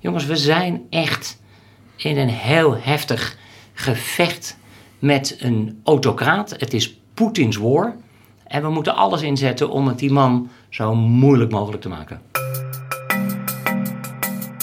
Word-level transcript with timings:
Jongens, 0.00 0.26
we 0.26 0.36
zijn 0.36 0.86
echt 0.90 1.40
in 1.96 2.18
een 2.18 2.28
heel 2.28 2.76
heftig 2.76 3.36
gevecht 3.72 4.56
met 4.98 5.36
een 5.38 5.80
autocraat. 5.84 6.50
Het 6.50 6.74
is 6.74 7.00
Poetins 7.14 7.56
war. 7.56 7.96
En 8.46 8.62
we 8.62 8.70
moeten 8.70 8.94
alles 8.94 9.22
inzetten 9.22 9.70
om 9.70 9.86
het 9.88 9.98
die 9.98 10.12
man 10.12 10.50
zo 10.68 10.94
moeilijk 10.94 11.50
mogelijk 11.50 11.82
te 11.82 11.88
maken. 11.88 12.20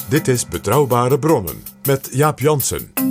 Dit 0.10 0.28
is 0.28 0.48
Betrouwbare 0.48 1.20
Bronnen 1.20 1.64
met 1.84 2.10
Jaap 2.12 2.40
Jansen. 2.40 3.05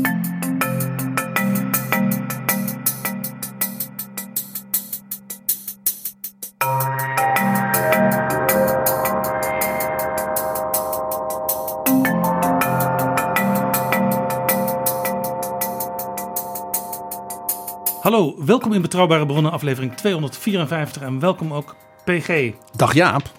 Hallo, 18.14 18.44
welkom 18.44 18.72
in 18.72 18.82
Betrouwbare 18.82 19.26
Bronnen, 19.26 19.52
aflevering 19.52 19.94
254 19.94 21.02
en 21.02 21.18
welkom 21.18 21.52
ook 21.52 21.76
PG. 22.04 22.52
Dag 22.76 22.94
Jaap. 22.94 23.32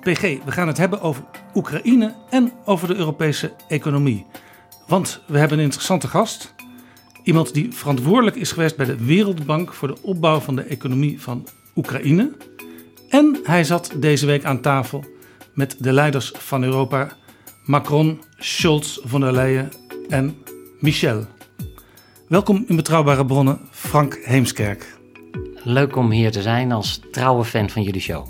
PG, 0.00 0.20
we 0.20 0.50
gaan 0.50 0.66
het 0.66 0.78
hebben 0.78 1.00
over 1.00 1.24
Oekraïne 1.54 2.14
en 2.30 2.52
over 2.64 2.88
de 2.88 2.94
Europese 2.94 3.52
economie. 3.68 4.26
Want 4.86 5.22
we 5.26 5.38
hebben 5.38 5.58
een 5.58 5.64
interessante 5.64 6.08
gast. 6.08 6.54
Iemand 7.22 7.54
die 7.54 7.72
verantwoordelijk 7.74 8.36
is 8.36 8.52
geweest 8.52 8.76
bij 8.76 8.86
de 8.86 9.04
Wereldbank 9.04 9.72
voor 9.72 9.88
de 9.88 10.02
opbouw 10.02 10.40
van 10.40 10.56
de 10.56 10.62
economie 10.62 11.20
van 11.20 11.46
Oekraïne. 11.76 12.32
En 13.08 13.40
hij 13.44 13.64
zat 13.64 13.92
deze 13.96 14.26
week 14.26 14.44
aan 14.44 14.60
tafel 14.60 15.04
met 15.54 15.76
de 15.78 15.92
leiders 15.92 16.32
van 16.38 16.64
Europa, 16.64 17.16
Macron, 17.64 18.22
Scholz, 18.38 18.98
von 19.04 19.20
der 19.20 19.32
Leyen 19.32 19.70
en 20.08 20.36
Michel. 20.80 21.26
Welkom 22.32 22.64
in 22.68 22.76
Betrouwbare 22.76 23.24
Bronnen, 23.24 23.58
Frank 23.70 24.18
Heemskerk. 24.22 24.98
Leuk 25.62 25.96
om 25.96 26.10
hier 26.10 26.30
te 26.30 26.42
zijn 26.42 26.72
als 26.72 27.00
trouwe 27.10 27.44
fan 27.44 27.70
van 27.70 27.82
jullie 27.82 28.00
show. 28.00 28.26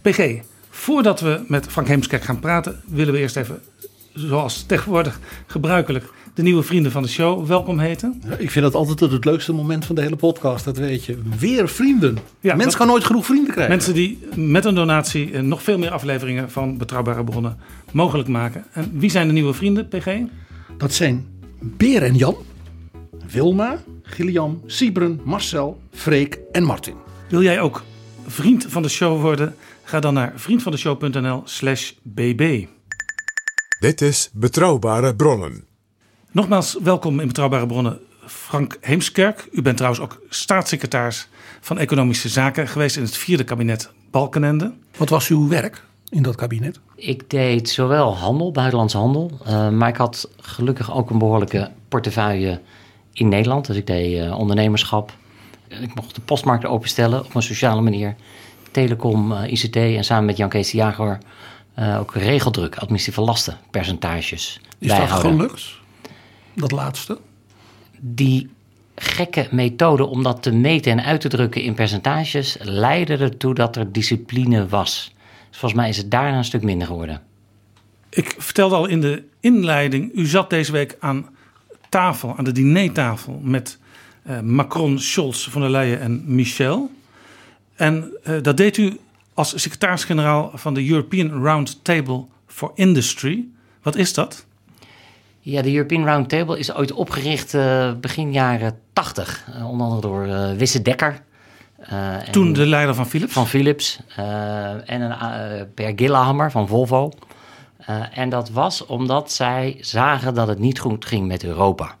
PG, 0.00 0.40
voordat 0.70 1.20
we 1.20 1.40
met 1.46 1.66
Frank 1.66 1.88
Heemskerk 1.88 2.22
gaan 2.22 2.40
praten, 2.40 2.80
willen 2.86 3.12
we 3.12 3.20
eerst 3.20 3.36
even, 3.36 3.60
zoals 4.14 4.62
tegenwoordig 4.62 5.20
gebruikelijk, 5.46 6.04
de 6.34 6.42
nieuwe 6.42 6.62
vrienden 6.62 6.92
van 6.92 7.02
de 7.02 7.08
show 7.08 7.46
welkom 7.46 7.78
heten. 7.78 8.22
Ik 8.38 8.50
vind 8.50 8.64
dat 8.64 8.74
altijd 8.74 9.00
het 9.12 9.24
leukste 9.24 9.52
moment 9.52 9.84
van 9.84 9.94
de 9.94 10.02
hele 10.02 10.16
podcast, 10.16 10.64
dat 10.64 10.76
weet 10.76 11.04
je. 11.04 11.18
Weer 11.38 11.68
vrienden. 11.68 12.18
Ja, 12.40 12.54
Mensen 12.54 12.78
gaan 12.78 12.88
nooit 12.88 13.04
genoeg 13.04 13.26
vrienden 13.26 13.52
krijgen. 13.52 13.74
Mensen 13.74 13.94
die 13.94 14.18
met 14.34 14.64
een 14.64 14.74
donatie 14.74 15.32
eh, 15.32 15.42
nog 15.42 15.62
veel 15.62 15.78
meer 15.78 15.90
afleveringen 15.90 16.50
van 16.50 16.78
Betrouwbare 16.78 17.24
Bronnen 17.24 17.58
mogelijk 17.92 18.28
maken. 18.28 18.64
En 18.72 18.90
wie 18.92 19.10
zijn 19.10 19.26
de 19.26 19.32
nieuwe 19.32 19.52
vrienden, 19.52 19.88
PG? 19.88 20.18
Dat 20.76 20.92
zijn 20.92 21.26
Beer 21.60 22.02
en 22.02 22.14
Jan, 22.14 22.36
Wilma, 23.30 23.78
Gillian, 24.02 24.62
Siebren, 24.66 25.20
Marcel, 25.24 25.80
Freek 25.90 26.38
en 26.52 26.62
Martin. 26.62 26.94
Wil 27.28 27.42
jij 27.42 27.60
ook 27.60 27.84
vriend 28.26 28.66
van 28.68 28.82
de 28.82 28.88
show 28.88 29.20
worden? 29.20 29.54
Ga 29.82 30.00
dan 30.00 30.14
naar 30.14 30.32
vriendvandeshow.nl 30.36 31.42
slash 31.44 31.92
bb. 32.02 32.66
Dit 33.80 34.00
is 34.00 34.30
Betrouwbare 34.32 35.14
Bronnen. 35.14 35.64
Nogmaals, 36.30 36.78
welkom 36.82 37.20
in 37.20 37.26
Betrouwbare 37.26 37.66
Bronnen, 37.66 37.98
Frank 38.26 38.76
Heemskerk. 38.80 39.48
U 39.52 39.62
bent 39.62 39.76
trouwens 39.76 40.02
ook 40.02 40.20
staatssecretaris 40.28 41.28
van 41.60 41.78
Economische 41.78 42.28
Zaken 42.28 42.68
geweest 42.68 42.96
in 42.96 43.02
het 43.02 43.16
vierde 43.16 43.44
kabinet 43.44 43.90
Balkenende. 44.10 44.72
Wat 44.96 45.08
was 45.08 45.28
uw 45.28 45.48
werk 45.48 45.84
in 46.08 46.22
dat 46.22 46.34
kabinet? 46.34 46.80
Ik 46.94 47.30
deed 47.30 47.68
zowel 47.68 48.16
handel, 48.16 48.50
buitenlandse 48.50 48.96
handel, 48.96 49.30
eh, 49.44 49.68
maar 49.68 49.88
ik 49.88 49.96
had 49.96 50.28
gelukkig 50.36 50.94
ook 50.94 51.10
een 51.10 51.18
behoorlijke 51.18 51.70
portefeuille 51.88 52.60
in 53.12 53.28
Nederland. 53.28 53.66
Dus 53.66 53.76
ik 53.76 53.86
deed 53.86 54.18
eh, 54.18 54.38
ondernemerschap. 54.38 55.12
Ik 55.68 55.94
mocht 55.94 56.14
de 56.14 56.20
postmarkt 56.20 56.64
openstellen 56.64 57.24
op 57.24 57.34
een 57.34 57.42
sociale 57.42 57.80
manier. 57.80 58.14
Telecom, 58.70 59.32
eh, 59.32 59.52
ICT 59.52 59.76
en 59.76 60.04
samen 60.04 60.24
met 60.24 60.36
Jan 60.36 60.48
Kees 60.48 60.70
de 60.70 60.76
Jager 60.76 61.18
eh, 61.74 61.98
ook 61.98 62.14
regeldruk, 62.14 62.76
administratieve 62.76 63.30
lasten, 63.30 63.58
percentages 63.70 64.60
Is 64.78 64.88
dat 64.88 64.96
bijhouden. 64.96 65.32
gelukt? 65.32 65.80
Dat 66.54 66.70
laatste? 66.70 67.18
Die 68.00 68.50
gekke 68.94 69.48
methode 69.50 70.06
om 70.06 70.22
dat 70.22 70.42
te 70.42 70.52
meten 70.52 70.92
en 70.92 71.04
uit 71.04 71.20
te 71.20 71.28
drukken 71.28 71.62
in 71.62 71.74
percentages 71.74 72.56
leidde 72.60 73.16
ertoe 73.16 73.54
dat 73.54 73.76
er 73.76 73.92
discipline 73.92 74.68
was. 74.68 75.12
Dus 75.48 75.58
volgens 75.58 75.80
mij 75.80 75.88
is 75.88 75.96
het 75.96 76.10
daarna 76.10 76.36
een 76.36 76.44
stuk 76.44 76.62
minder 76.62 76.86
geworden. 76.86 77.22
Ik 78.10 78.34
vertelde 78.38 78.74
al 78.74 78.86
in 78.86 79.00
de 79.00 79.22
inleiding, 79.40 80.10
u 80.14 80.26
zat 80.26 80.50
deze 80.50 80.72
week 80.72 80.96
aan 81.00 81.28
tafel, 81.92 82.36
aan 82.36 82.44
de 82.44 82.52
dinertafel 82.52 83.40
met 83.42 83.78
eh, 84.22 84.40
Macron, 84.40 84.98
Scholz, 84.98 85.48
von 85.48 85.60
der 85.60 85.70
Leyen 85.70 86.00
en 86.00 86.22
Michel. 86.26 86.90
En 87.76 88.10
eh, 88.22 88.34
dat 88.42 88.56
deed 88.56 88.76
u 88.76 88.98
als 89.34 89.60
secretaris-generaal 89.62 90.50
van 90.54 90.74
de 90.74 90.88
European 90.88 91.44
Round 91.44 91.84
Table 91.84 92.24
for 92.46 92.70
Industry. 92.74 93.44
Wat 93.82 93.96
is 93.96 94.14
dat? 94.14 94.46
Ja, 95.40 95.62
de 95.62 95.72
European 95.74 96.04
Roundtable 96.04 96.58
is 96.58 96.74
ooit 96.74 96.92
opgericht 96.92 97.54
eh, 97.54 97.92
begin 98.00 98.32
jaren 98.32 98.78
80. 98.92 99.44
eh, 99.54 99.70
onder 99.70 99.86
andere 99.86 100.00
door 100.00 100.56
Wisse 100.56 100.82
Dekker. 100.82 101.20
en 101.78 102.32
Toen 102.32 102.52
de 102.52 102.66
leider 102.66 102.94
van 102.94 103.06
Philips. 103.06 103.32
Van 103.32 103.46
Philips. 103.46 104.00
en 104.86 105.00
een, 105.00 105.68
Per 105.74 105.92
Gillehammer 105.96 106.50
van 106.50 106.68
Volvo. 106.68 107.12
Eh, 107.86 108.18
en 108.18 108.28
dat 108.28 108.50
was 108.50 108.86
omdat 108.86 109.32
zij 109.32 109.76
zagen 109.80 110.34
dat 110.34 110.48
het 110.48 110.58
niet 110.58 110.78
goed 110.78 111.04
ging 111.04 111.26
met 111.26 111.44
Europa. 111.44 111.96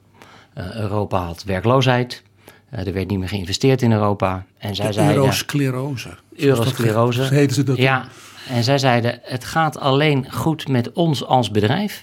Eh, 0.54 0.74
Europa 0.74 1.24
had 1.24 1.42
werkloosheid. 1.44 2.22
Eh, 2.68 2.86
er 2.86 2.92
werd 2.92 3.08
niet 3.08 3.18
meer 3.18 3.28
geïnvesteerd 3.28 3.82
in 3.82 3.92
Europa. 3.92 4.44
En 4.58 4.74
zij 4.74 4.92
zeiden... 4.92 5.16
Eurosclerose. 5.16 6.16
Eurosclerose. 6.36 7.22
Heten 7.34 7.54
ze 7.54 7.62
dat. 7.62 7.76
Ja, 7.76 8.04
en 8.48 8.64
zij 8.64 8.78
zeiden: 8.78 9.18
het 9.22 9.44
gaat 9.44 9.78
alleen 9.78 10.32
goed 10.32 10.68
met 10.68 10.92
ons 10.92 11.24
als 11.24 11.50
bedrijf 11.50 12.02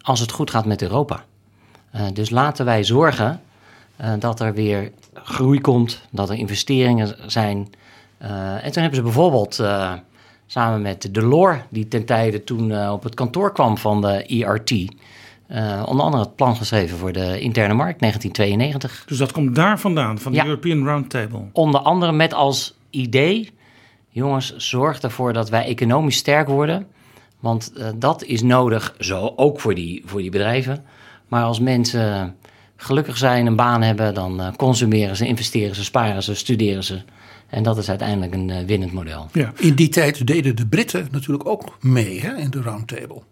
als 0.00 0.20
het 0.20 0.32
goed 0.32 0.50
gaat 0.50 0.64
met 0.64 0.82
Europa. 0.82 1.24
Dus 2.12 2.30
laten 2.30 2.64
wij 2.64 2.84
zorgen 2.84 3.40
dat 4.18 4.40
er 4.40 4.54
weer 4.54 4.92
groei 5.14 5.60
komt, 5.60 6.00
dat 6.10 6.30
er 6.30 6.36
investeringen 6.36 7.16
zijn. 7.26 7.70
En 8.18 8.72
toen 8.72 8.82
hebben 8.82 8.94
ze 8.94 9.02
bijvoorbeeld 9.02 9.62
samen 10.46 10.82
met 10.82 11.14
Delors, 11.14 11.58
die 11.68 11.88
ten 11.88 12.04
tijde 12.04 12.44
toen 12.44 12.72
eh, 12.72 12.92
op 12.92 13.02
het 13.02 13.14
kantoor 13.14 13.52
kwam 13.52 13.78
van 13.78 14.00
de 14.00 14.26
ERT, 14.26 14.70
eh, 15.46 15.82
onder 15.86 16.04
andere 16.04 16.22
het 16.22 16.36
plan 16.36 16.56
geschreven 16.56 16.98
voor 16.98 17.12
de 17.12 17.40
interne 17.40 17.74
markt 17.74 18.00
1992. 18.00 19.04
Dus 19.06 19.18
dat 19.18 19.32
komt 19.32 19.54
daar 19.54 19.80
vandaan, 19.80 20.18
van 20.18 20.32
de 20.32 20.38
Ja. 20.38 20.44
European 20.44 20.84
Round 20.84 21.10
Table. 21.10 21.42
Onder 21.52 21.80
andere 21.80 22.12
met 22.12 22.34
als 22.34 22.74
idee: 22.90 23.50
jongens, 24.08 24.56
zorg 24.56 25.00
ervoor 25.00 25.32
dat 25.32 25.48
wij 25.48 25.64
economisch 25.64 26.16
sterk 26.16 26.48
worden. 26.48 26.86
Want 27.40 27.72
eh, 27.72 27.88
dat 27.96 28.24
is 28.24 28.42
nodig, 28.42 28.94
zo 28.98 29.32
ook 29.36 29.60
voor 29.60 29.74
die, 29.74 30.02
voor 30.06 30.20
die 30.20 30.30
bedrijven. 30.30 30.84
Maar 31.28 31.44
als 31.44 31.60
mensen 31.60 32.36
gelukkig 32.76 33.16
zijn, 33.16 33.46
een 33.46 33.56
baan 33.56 33.82
hebben, 33.82 34.14
dan 34.14 34.54
consumeren 34.56 35.16
ze, 35.16 35.26
investeren 35.26 35.74
ze, 35.74 35.84
sparen 35.84 36.22
ze, 36.22 36.34
studeren 36.34 36.84
ze. 36.84 37.02
En 37.54 37.62
dat 37.62 37.78
is 37.78 37.88
uiteindelijk 37.88 38.34
een 38.34 38.50
eh, 38.50 38.64
winnend 38.64 38.92
model. 38.92 39.28
Ja. 39.32 39.52
In 39.56 39.74
die 39.74 39.88
tijd 39.88 40.26
deden 40.26 40.56
de 40.56 40.66
Britten 40.66 41.08
natuurlijk 41.10 41.48
ook 41.48 41.76
mee 41.80 42.20
hè, 42.20 42.36
in 42.36 42.50
de 42.50 42.60
roundtable. 42.60 43.22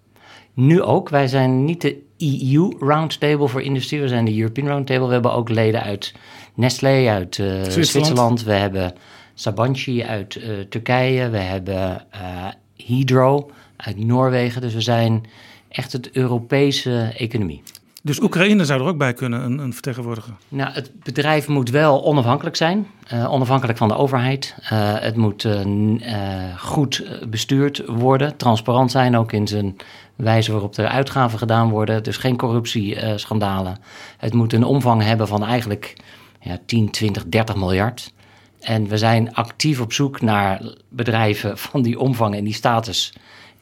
Nu 0.54 0.82
ook. 0.82 1.08
Wij 1.08 1.26
zijn 1.26 1.64
niet 1.64 1.80
de 1.80 2.02
EU 2.18 2.72
Roundtable 2.78 3.48
voor 3.48 3.62
industrie. 3.62 4.00
We 4.00 4.08
zijn 4.08 4.24
de 4.24 4.38
European 4.38 4.66
Roundtable. 4.66 5.06
We 5.06 5.12
hebben 5.12 5.32
ook 5.32 5.48
leden 5.48 5.82
uit 5.82 6.14
Nestlé, 6.54 7.08
uit 7.08 7.38
uh, 7.38 7.62
Zwitserland. 7.62 8.42
We 8.42 8.52
hebben 8.52 8.94
Sabanci 9.34 10.02
uit 10.02 10.34
uh, 10.34 10.60
Turkije. 10.68 11.28
We 11.28 11.38
hebben 11.38 12.04
uh, 12.14 12.48
Hydro 12.76 13.50
uit 13.76 13.98
Noorwegen. 13.98 14.60
Dus 14.60 14.74
we 14.74 14.80
zijn 14.80 15.24
echt 15.68 15.92
het 15.92 16.10
Europese 16.10 17.12
economie. 17.16 17.62
Dus 18.04 18.20
Oekraïne 18.20 18.64
zou 18.64 18.80
er 18.80 18.86
ook 18.86 18.98
bij 18.98 19.12
kunnen, 19.12 19.44
een, 19.44 19.58
een 19.58 19.72
vertegenwoordiger? 19.72 20.34
Nou, 20.48 20.72
het 20.72 20.90
bedrijf 21.02 21.48
moet 21.48 21.70
wel 21.70 22.04
onafhankelijk 22.04 22.56
zijn. 22.56 22.86
Uh, 23.12 23.32
onafhankelijk 23.32 23.78
van 23.78 23.88
de 23.88 23.96
overheid. 23.96 24.54
Uh, 24.62 24.68
het 24.98 25.16
moet 25.16 25.44
uh, 25.44 26.58
goed 26.58 27.04
bestuurd 27.28 27.82
worden. 27.86 28.36
Transparant 28.36 28.90
zijn 28.90 29.16
ook 29.16 29.32
in 29.32 29.48
zijn 29.48 29.76
wijze 30.16 30.52
waarop 30.52 30.76
er 30.76 30.86
uitgaven 30.86 31.38
gedaan 31.38 31.70
worden. 31.70 32.02
Dus 32.02 32.16
geen 32.16 32.36
corruptieschandalen. 32.36 33.78
het 34.18 34.34
moet 34.34 34.52
een 34.52 34.64
omvang 34.64 35.02
hebben 35.02 35.28
van 35.28 35.44
eigenlijk 35.44 35.96
ja, 36.40 36.58
10, 36.66 36.90
20, 36.90 37.24
30 37.26 37.56
miljard. 37.56 38.12
En 38.60 38.88
we 38.88 38.98
zijn 38.98 39.34
actief 39.34 39.80
op 39.80 39.92
zoek 39.92 40.20
naar 40.20 40.74
bedrijven 40.88 41.58
van 41.58 41.82
die 41.82 41.98
omvang 41.98 42.34
en 42.34 42.44
die 42.44 42.54
status. 42.54 43.12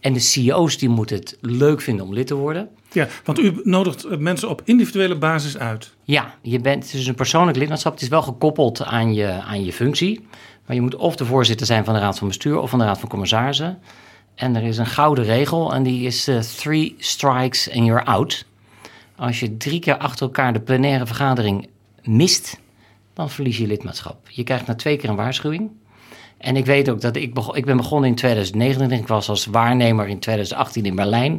En 0.00 0.12
de 0.12 0.18
CEO's 0.18 0.78
die 0.78 0.88
moeten 0.88 1.16
het 1.16 1.38
leuk 1.40 1.80
vinden 1.80 2.06
om 2.06 2.14
lid 2.14 2.26
te 2.26 2.34
worden. 2.34 2.68
Ja, 2.92 3.08
want 3.24 3.38
u 3.38 3.60
nodigt 3.64 4.18
mensen 4.18 4.48
op 4.48 4.62
individuele 4.64 5.18
basis 5.18 5.58
uit. 5.58 5.94
Ja, 6.04 6.34
je 6.42 6.60
bent, 6.60 6.84
het 6.84 6.94
is 6.94 7.06
een 7.06 7.14
persoonlijk 7.14 7.56
lidmaatschap. 7.56 7.92
Het 7.92 8.02
is 8.02 8.08
wel 8.08 8.22
gekoppeld 8.22 8.84
aan 8.84 9.14
je, 9.14 9.30
aan 9.30 9.64
je 9.64 9.72
functie. 9.72 10.26
Maar 10.66 10.76
je 10.76 10.80
moet 10.84 10.96
of 10.96 11.16
de 11.16 11.24
voorzitter 11.24 11.66
zijn 11.66 11.84
van 11.84 11.94
de 11.94 12.00
Raad 12.00 12.18
van 12.18 12.28
Bestuur 12.28 12.58
of 12.58 12.70
van 12.70 12.78
de 12.78 12.84
Raad 12.84 13.00
van 13.00 13.08
Commissarissen. 13.08 13.78
En 14.34 14.56
er 14.56 14.62
is 14.62 14.78
een 14.78 14.86
gouden 14.86 15.24
regel 15.24 15.74
en 15.74 15.82
die 15.82 16.06
is 16.06 16.28
uh, 16.28 16.38
three 16.38 16.94
strikes 16.98 17.70
and 17.70 17.86
you're 17.86 18.04
out. 18.04 18.44
Als 19.16 19.40
je 19.40 19.56
drie 19.56 19.80
keer 19.80 19.96
achter 19.96 20.26
elkaar 20.26 20.52
de 20.52 20.60
plenaire 20.60 21.06
vergadering 21.06 21.68
mist, 22.02 22.60
dan 23.14 23.30
verlies 23.30 23.58
je 23.58 23.66
lidmaatschap. 23.66 24.28
Je 24.28 24.44
krijgt 24.44 24.66
na 24.66 24.74
twee 24.74 24.96
keer 24.96 25.08
een 25.08 25.16
waarschuwing. 25.16 25.70
En 26.40 26.56
ik 26.56 26.66
weet 26.66 26.90
ook 26.90 27.00
dat 27.00 27.16
ik, 27.16 27.38
ik 27.52 27.64
ben 27.64 27.76
begonnen 27.76 28.08
in 28.08 28.14
2019. 28.14 28.98
Ik 28.98 29.06
was 29.06 29.28
als 29.28 29.46
waarnemer 29.46 30.08
in 30.08 30.18
2018 30.18 30.84
in 30.84 30.94
Berlijn. 30.94 31.32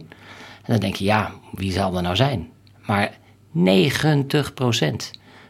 En 0.63 0.71
dan 0.71 0.79
denk 0.79 0.95
je, 0.95 1.03
ja, 1.03 1.31
wie 1.51 1.71
zal 1.71 1.95
er 1.95 2.01
nou 2.01 2.15
zijn? 2.15 2.49
Maar 2.85 3.17
90% 3.57 3.61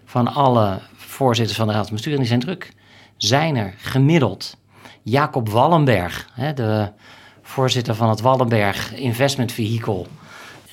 van 0.05 0.33
alle 0.33 0.79
voorzitters 0.95 1.57
van 1.57 1.67
de 1.67 1.73
Raad 1.73 1.85
van 1.85 1.95
Bestuur, 1.95 2.17
die 2.17 2.25
zijn 2.25 2.39
druk, 2.39 2.73
zijn 3.17 3.55
er 3.55 3.73
gemiddeld. 3.77 4.57
Jacob 5.01 5.49
Wallenberg, 5.49 6.29
hè, 6.33 6.53
de 6.53 6.91
voorzitter 7.41 7.95
van 7.95 8.09
het 8.09 8.21
Wallenberg 8.21 8.93
Investment 8.95 9.51
Vehicle. 9.51 10.05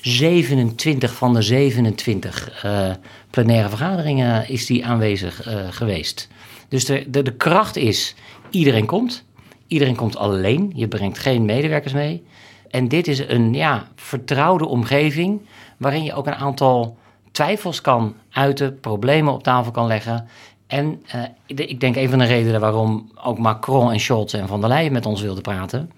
27 0.01 1.15
van 1.15 1.35
de 1.35 1.43
27 1.43 2.65
uh, 2.65 2.91
plenaire 3.31 3.69
vergaderingen 3.69 4.49
is 4.49 4.67
die 4.67 4.87
aanwezig 4.87 5.49
uh, 5.49 5.61
geweest. 5.71 6.29
Dus 6.69 6.85
de, 6.85 7.05
de, 7.11 7.23
de 7.23 7.37
kracht 7.37 7.77
is, 7.77 8.15
iedereen 8.51 8.87
komt. 8.87 9.25
Iedereen 9.67 9.97
komt 9.97 10.17
alleen. 10.17 10.73
Je 10.75 10.89
brengt 10.89 11.19
geen 11.19 11.45
medewerkers 11.45 11.93
mee. 11.93 12.25
En 12.71 12.89
dit 12.89 13.07
is 13.07 13.19
een 13.19 13.55
ja, 13.55 13.89
vertrouwde 13.95 14.67
omgeving 14.67 15.41
waarin 15.77 16.05
je 16.05 16.15
ook 16.15 16.27
een 16.27 16.35
aantal 16.35 16.97
twijfels 17.33 17.81
kan 17.81 18.15
uiten, 18.31 18.81
problemen 18.81 19.33
op 19.33 19.43
tafel 19.43 19.73
kan 19.73 19.87
leggen. 19.87 20.29
En 20.67 21.03
uh, 21.15 21.23
ik 21.47 21.81
denk 21.81 21.97
een 21.97 22.11
van 22.11 22.19
de 22.19 22.25
redenen 22.25 22.61
waarom 22.61 23.11
ook 23.25 23.39
Macron 23.39 23.93
en 23.93 24.01
Scholz 24.01 24.35
en 24.35 24.49
Van 24.49 24.61
der 24.61 24.69
Leyen 24.69 24.93
met 24.93 25.07
ons 25.07 25.23
wilden 25.23 25.43
praten, 25.43 25.91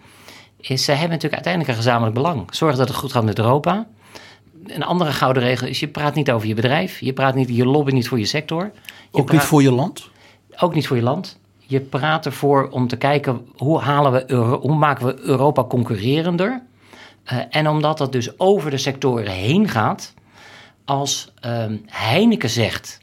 is 0.61 0.85
ze 0.85 0.91
hebben 0.91 1.11
natuurlijk 1.11 1.35
uiteindelijk 1.35 1.73
een 1.73 1.83
gezamenlijk 1.83 2.15
belang. 2.15 2.55
Zorg 2.55 2.77
dat 2.77 2.89
het 2.89 2.97
goed 2.97 3.13
gaat 3.13 3.25
met 3.25 3.39
Europa. 3.39 3.87
Een 4.67 4.85
andere 4.85 5.13
gouden 5.13 5.43
regel 5.43 5.67
is, 5.67 5.81
je 5.81 5.89
praat 5.89 6.15
niet 6.15 6.31
over 6.31 6.49
je 6.49 6.55
bedrijf, 6.55 7.01
je 7.01 7.13
praat 7.13 7.35
niet, 7.35 7.49
je 7.49 7.67
lobby 7.67 7.93
niet 7.93 8.09
voor 8.09 8.19
je 8.19 8.25
sector. 8.25 8.63
Je 8.63 8.71
ook 9.11 9.25
praat, 9.25 9.39
niet 9.39 9.49
voor 9.49 9.63
je 9.63 9.73
land? 9.73 10.11
Ook 10.57 10.75
niet 10.75 10.87
voor 10.87 10.97
je 10.97 11.03
land. 11.03 11.39
Je 11.71 11.81
praat 11.81 12.27
ervoor 12.27 12.69
om 12.69 12.89
te 12.89 12.97
kijken 12.97 13.47
hoe, 13.57 13.81
halen 13.81 14.13
we 14.13 14.31
Euro, 14.31 14.61
hoe 14.61 14.75
maken 14.75 15.07
we 15.07 15.21
Europa 15.21 15.65
concurrerender. 15.65 16.63
Uh, 17.33 17.39
en 17.51 17.69
omdat 17.69 17.99
dat 17.99 18.13
dus 18.13 18.39
over 18.39 18.71
de 18.71 18.79
sectoren 18.79 19.33
heen 19.33 19.69
gaat, 19.69 20.15
als 20.85 21.33
um, 21.47 21.83
Heineken 21.87 22.51
zegt 22.51 22.99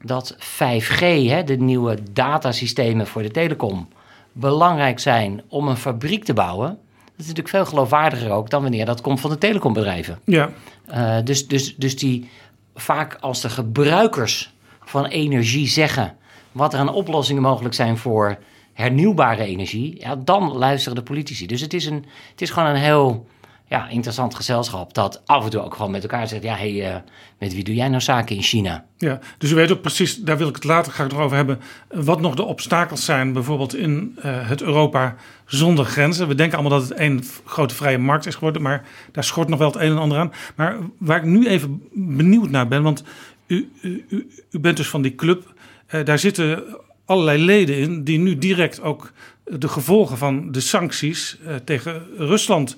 dat 0.00 0.36
5G, 0.38 0.98
hè, 1.28 1.44
de 1.44 1.56
nieuwe 1.56 1.98
datasystemen 2.12 3.06
voor 3.06 3.22
de 3.22 3.30
telecom, 3.30 3.88
belangrijk 4.32 4.98
zijn 4.98 5.42
om 5.48 5.68
een 5.68 5.76
fabriek 5.76 6.24
te 6.24 6.34
bouwen. 6.34 6.68
Dat 6.68 6.78
is 7.16 7.26
natuurlijk 7.26 7.48
veel 7.48 7.66
geloofwaardiger 7.66 8.30
ook 8.30 8.50
dan 8.50 8.62
wanneer 8.62 8.86
dat 8.86 9.00
komt 9.00 9.20
van 9.20 9.30
de 9.30 9.38
telecombedrijven. 9.38 10.18
Ja. 10.24 10.50
Uh, 10.90 11.16
dus, 11.24 11.48
dus, 11.48 11.76
dus 11.76 11.96
die 11.96 12.30
vaak 12.74 13.16
als 13.20 13.40
de 13.40 13.50
gebruikers 13.50 14.54
van 14.84 15.04
energie 15.04 15.68
zeggen 15.68 16.16
wat 16.52 16.72
er 16.72 16.78
aan 16.78 16.92
oplossingen 16.92 17.42
mogelijk 17.42 17.74
zijn 17.74 17.98
voor 17.98 18.38
hernieuwbare 18.72 19.44
energie, 19.44 20.00
ja, 20.00 20.16
dan 20.16 20.52
luisteren 20.52 20.96
de 20.96 21.02
politici. 21.02 21.46
Dus 21.46 21.60
het 21.60 21.74
is, 21.74 21.86
een, 21.86 22.04
het 22.30 22.42
is 22.42 22.50
gewoon 22.50 22.68
een 22.68 22.76
heel 22.76 23.26
ja, 23.72 23.88
interessant 23.88 24.34
gezelschap 24.34 24.94
dat 24.94 25.22
af 25.26 25.44
en 25.44 25.50
toe 25.50 25.60
ook 25.60 25.74
gewoon 25.74 25.90
met 25.90 26.02
elkaar 26.02 26.28
zegt: 26.28 26.42
ja, 26.42 26.64
uh, 26.64 26.96
met 27.38 27.54
wie 27.54 27.64
doe 27.64 27.74
jij 27.74 27.88
nou 27.88 28.02
zaken 28.02 28.36
in 28.36 28.42
China? 28.42 28.84
Ja, 28.96 29.18
dus 29.38 29.50
u 29.50 29.54
weet 29.54 29.72
ook 29.72 29.80
precies, 29.80 30.16
daar 30.16 30.38
wil 30.38 30.48
ik 30.48 30.54
het 30.54 30.64
later 30.64 30.92
graag 30.92 31.14
over 31.14 31.36
hebben, 31.36 31.60
wat 31.88 32.20
nog 32.20 32.34
de 32.34 32.42
obstakels 32.42 33.04
zijn, 33.04 33.32
bijvoorbeeld 33.32 33.74
in 33.74 34.18
uh, 34.18 34.48
het 34.48 34.62
Europa 34.62 35.14
zonder 35.46 35.84
grenzen. 35.84 36.28
We 36.28 36.34
denken 36.34 36.58
allemaal 36.58 36.78
dat 36.78 36.88
het 36.88 36.98
één 36.98 37.22
grote 37.44 37.74
vrije 37.74 37.98
markt 37.98 38.26
is 38.26 38.34
geworden, 38.34 38.62
maar 38.62 38.84
daar 39.12 39.24
schort 39.24 39.48
nog 39.48 39.58
wel 39.58 39.68
het 39.68 39.80
een 39.80 39.90
en 39.90 39.98
ander 39.98 40.18
aan. 40.18 40.32
Maar 40.56 40.76
waar 40.98 41.18
ik 41.18 41.24
nu 41.24 41.46
even 41.46 41.82
benieuwd 41.92 42.50
naar 42.50 42.68
ben, 42.68 42.82
want 42.82 43.04
u, 43.46 43.72
u, 43.82 44.04
u 44.50 44.58
bent 44.58 44.76
dus 44.76 44.88
van 44.88 45.02
die 45.02 45.14
club, 45.14 45.51
uh, 45.92 46.04
daar 46.04 46.18
zitten 46.18 46.64
allerlei 47.04 47.44
leden 47.44 47.76
in 47.76 48.04
die 48.04 48.18
nu 48.18 48.38
direct 48.38 48.82
ook 48.82 49.12
de 49.44 49.68
gevolgen 49.68 50.18
van 50.18 50.52
de 50.52 50.60
sancties 50.60 51.38
tegen 51.64 52.06
Rusland 52.16 52.76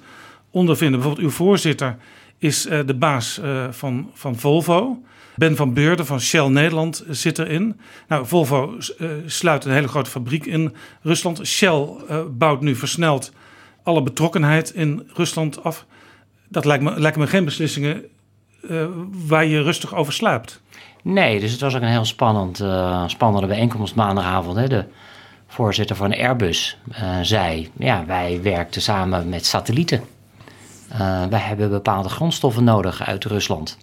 ondervinden. 0.50 1.00
Bijvoorbeeld 1.00 1.26
uw 1.26 1.34
voorzitter 1.34 1.96
is 2.38 2.66
uh, 2.66 2.80
de 2.86 2.94
baas 2.94 3.40
van, 3.70 4.10
van 4.14 4.36
Volvo. 4.36 5.02
Ben 5.36 5.56
van 5.56 5.74
Beurden 5.74 6.06
van 6.06 6.20
Shell 6.20 6.48
Nederland 6.48 7.04
zit 7.08 7.38
erin. 7.38 7.80
Nou, 8.08 8.26
Volvo 8.26 8.76
sluit 9.26 9.64
een 9.64 9.72
hele 9.72 9.88
grote 9.88 10.10
fabriek 10.10 10.46
in 10.46 10.74
Rusland. 11.02 11.46
Shell 11.46 11.88
bouwt 12.30 12.60
nu 12.60 12.74
versneld 12.74 13.32
alle 13.82 14.02
betrokkenheid 14.02 14.70
in 14.74 15.10
Rusland 15.14 15.64
af. 15.64 15.86
Dat 16.48 16.64
lijkt 16.64 16.84
me, 16.84 17.00
lijken 17.00 17.20
me 17.20 17.26
geen 17.26 17.44
beslissingen 17.44 18.04
waar 19.26 19.44
je 19.44 19.62
rustig 19.62 19.94
over 19.94 20.12
slaapt. 20.12 20.62
Nee, 21.04 21.40
dus 21.40 21.52
het 21.52 21.60
was 21.60 21.74
ook 21.74 21.82
een 21.82 21.88
heel 21.88 22.04
spannend, 22.04 22.64
spannende 23.06 23.46
bijeenkomst 23.46 23.94
maandagavond. 23.94 24.56
Hè. 24.56 24.68
De 24.68 24.84
voorzitter 25.46 25.96
van 25.96 26.14
Airbus 26.14 26.78
zei, 27.22 27.70
ja, 27.78 28.04
wij 28.06 28.40
werkten 28.42 28.82
samen 28.82 29.28
met 29.28 29.46
satellieten. 29.46 30.00
Uh, 30.92 31.24
wij 31.24 31.40
hebben 31.40 31.70
bepaalde 31.70 32.08
grondstoffen 32.08 32.64
nodig 32.64 33.02
uit 33.02 33.24
Rusland. 33.24 33.78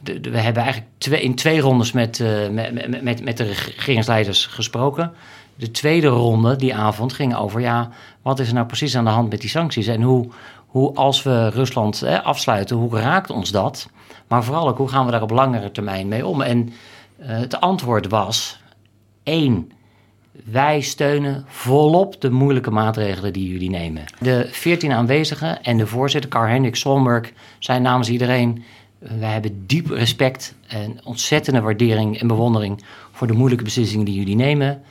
De, 0.00 0.20
we 0.20 0.38
hebben 0.38 0.62
eigenlijk 0.62 0.92
twee, 0.98 1.22
in 1.22 1.34
twee 1.34 1.60
rondes 1.60 1.92
met, 1.92 2.22
met, 2.50 3.02
met, 3.02 3.24
met 3.24 3.36
de 3.36 3.44
regeringsleiders 3.44 4.46
gesproken. 4.46 5.12
De 5.54 5.70
tweede 5.70 6.06
ronde 6.06 6.56
die 6.56 6.74
avond 6.74 7.12
ging 7.12 7.36
over, 7.36 7.60
ja, 7.60 7.90
wat 8.22 8.38
is 8.38 8.48
er 8.48 8.54
nou 8.54 8.66
precies 8.66 8.96
aan 8.96 9.04
de 9.04 9.10
hand 9.10 9.30
met 9.30 9.40
die 9.40 9.50
sancties? 9.50 9.86
En 9.86 10.02
hoe, 10.02 10.28
hoe 10.66 10.94
als 10.94 11.22
we 11.22 11.48
Rusland 11.48 12.02
eh, 12.02 12.24
afsluiten, 12.24 12.76
hoe 12.76 12.98
raakt 12.98 13.30
ons 13.30 13.50
dat? 13.50 13.88
Maar 14.28 14.44
vooral 14.44 14.68
ook, 14.68 14.78
hoe 14.78 14.88
gaan 14.88 15.04
we 15.04 15.10
daar 15.10 15.22
op 15.22 15.30
langere 15.30 15.70
termijn 15.70 16.08
mee 16.08 16.26
om? 16.26 16.42
En 16.42 16.58
uh, 17.20 17.26
het 17.26 17.60
antwoord 17.60 18.08
was, 18.08 18.60
één, 19.22 19.70
wij 20.44 20.80
steunen 20.80 21.44
volop 21.46 22.20
de 22.20 22.30
moeilijke 22.30 22.70
maatregelen 22.70 23.32
die 23.32 23.48
jullie 23.48 23.70
nemen. 23.70 24.04
De 24.20 24.48
14 24.50 24.92
aanwezigen 24.92 25.62
en 25.62 25.76
de 25.76 25.86
voorzitter, 25.86 26.30
Karl-Henrik 26.30 26.76
Solberg, 26.76 27.32
zijn 27.58 27.82
namens 27.82 28.08
iedereen... 28.08 28.62
wij 28.98 29.32
hebben 29.32 29.66
diep 29.66 29.90
respect 29.90 30.54
en 30.66 31.00
ontzettende 31.04 31.60
waardering 31.60 32.20
en 32.20 32.26
bewondering... 32.26 32.84
voor 33.12 33.26
de 33.26 33.32
moeilijke 33.32 33.64
beslissingen 33.64 34.04
die 34.04 34.14
jullie 34.14 34.36
nemen. 34.36 34.82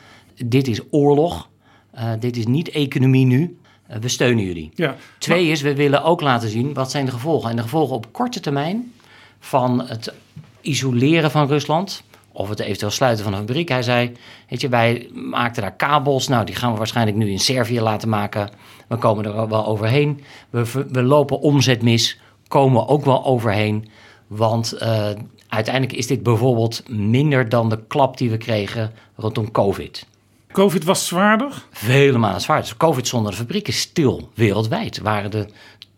Dit 0.46 0.68
is 0.68 0.82
oorlog. 0.92 1.50
Uh, 1.96 2.12
dit 2.20 2.38
is 2.38 2.46
niet 2.46 2.70
economie 2.70 3.26
nu. 3.26 3.58
Uh, 3.90 3.98
we 3.98 4.08
steunen 4.08 4.44
jullie. 4.44 4.72
Ja, 4.76 4.96
Twee 5.18 5.44
maar... 5.44 5.52
is, 5.52 5.62
we 5.62 5.76
willen 5.76 6.04
ook 6.04 6.22
laten 6.22 6.50
zien 6.50 6.74
wat 6.74 6.92
zijn 6.92 7.06
de 7.06 7.12
gevolgen. 7.12 7.50
En 7.50 7.56
de 7.56 7.62
gevolgen 7.62 7.96
op 7.96 8.08
korte 8.12 8.40
termijn 8.40 8.92
van 9.48 9.88
het 9.88 10.14
isoleren 10.62 11.32
van 11.32 11.48
Rusland 11.48 12.04
of 12.32 12.50
het 12.50 12.60
eventueel 12.60 12.92
sluiten 12.92 13.24
van 13.24 13.34
een 13.34 13.40
fabriek. 13.40 13.70
Hij 13.70 13.82
zei, 13.82 14.12
weet 14.50 14.62
je, 14.62 14.70
wij 14.70 15.10
maakten 15.14 15.62
daar 15.62 15.76
kabels. 15.76 16.28
Nou, 16.28 16.46
die 16.46 16.56
gaan 16.56 16.72
we 16.72 16.78
waarschijnlijk 16.78 17.18
nu 17.18 17.30
in 17.30 17.40
Servië 17.40 17.82
laten 17.82 18.10
maken. 18.10 18.50
We 18.88 18.98
komen 18.98 19.26
er 19.26 19.48
wel 19.48 19.66
overheen. 19.66 20.22
We, 20.50 20.86
we 20.92 21.04
lopen 21.04 21.40
omzet 21.40 21.82
mis, 21.82 22.20
komen 22.48 22.88
ook 22.88 23.06
wel 23.06 23.26
overheen. 23.26 23.90
Want 24.28 24.74
uh, 24.82 25.10
uiteindelijk 25.48 25.94
is 25.94 26.08
dit 26.08 26.24
bijvoorbeeld 26.24 26.90
minder 26.90 27.50
dan 27.50 27.70
de 27.70 27.80
klap 27.88 28.18
die 28.18 28.30
we 28.30 28.38
kregen 28.38 28.92
rondom 29.16 29.52
COVID. 29.52 30.06
COVID 30.52 30.84
was 30.84 31.08
zwaarder? 31.08 31.66
Vele 31.72 32.18
malen 32.18 32.42
zwaarder. 32.42 32.68
Dus 32.68 32.78
COVID 32.78 33.08
zonder 33.08 33.32
de 33.32 33.38
fabriek 33.38 33.68
is 33.68 33.80
stil 33.80 34.30
wereldwijd. 34.34 35.00
Waren 35.00 35.32
de 35.32 35.48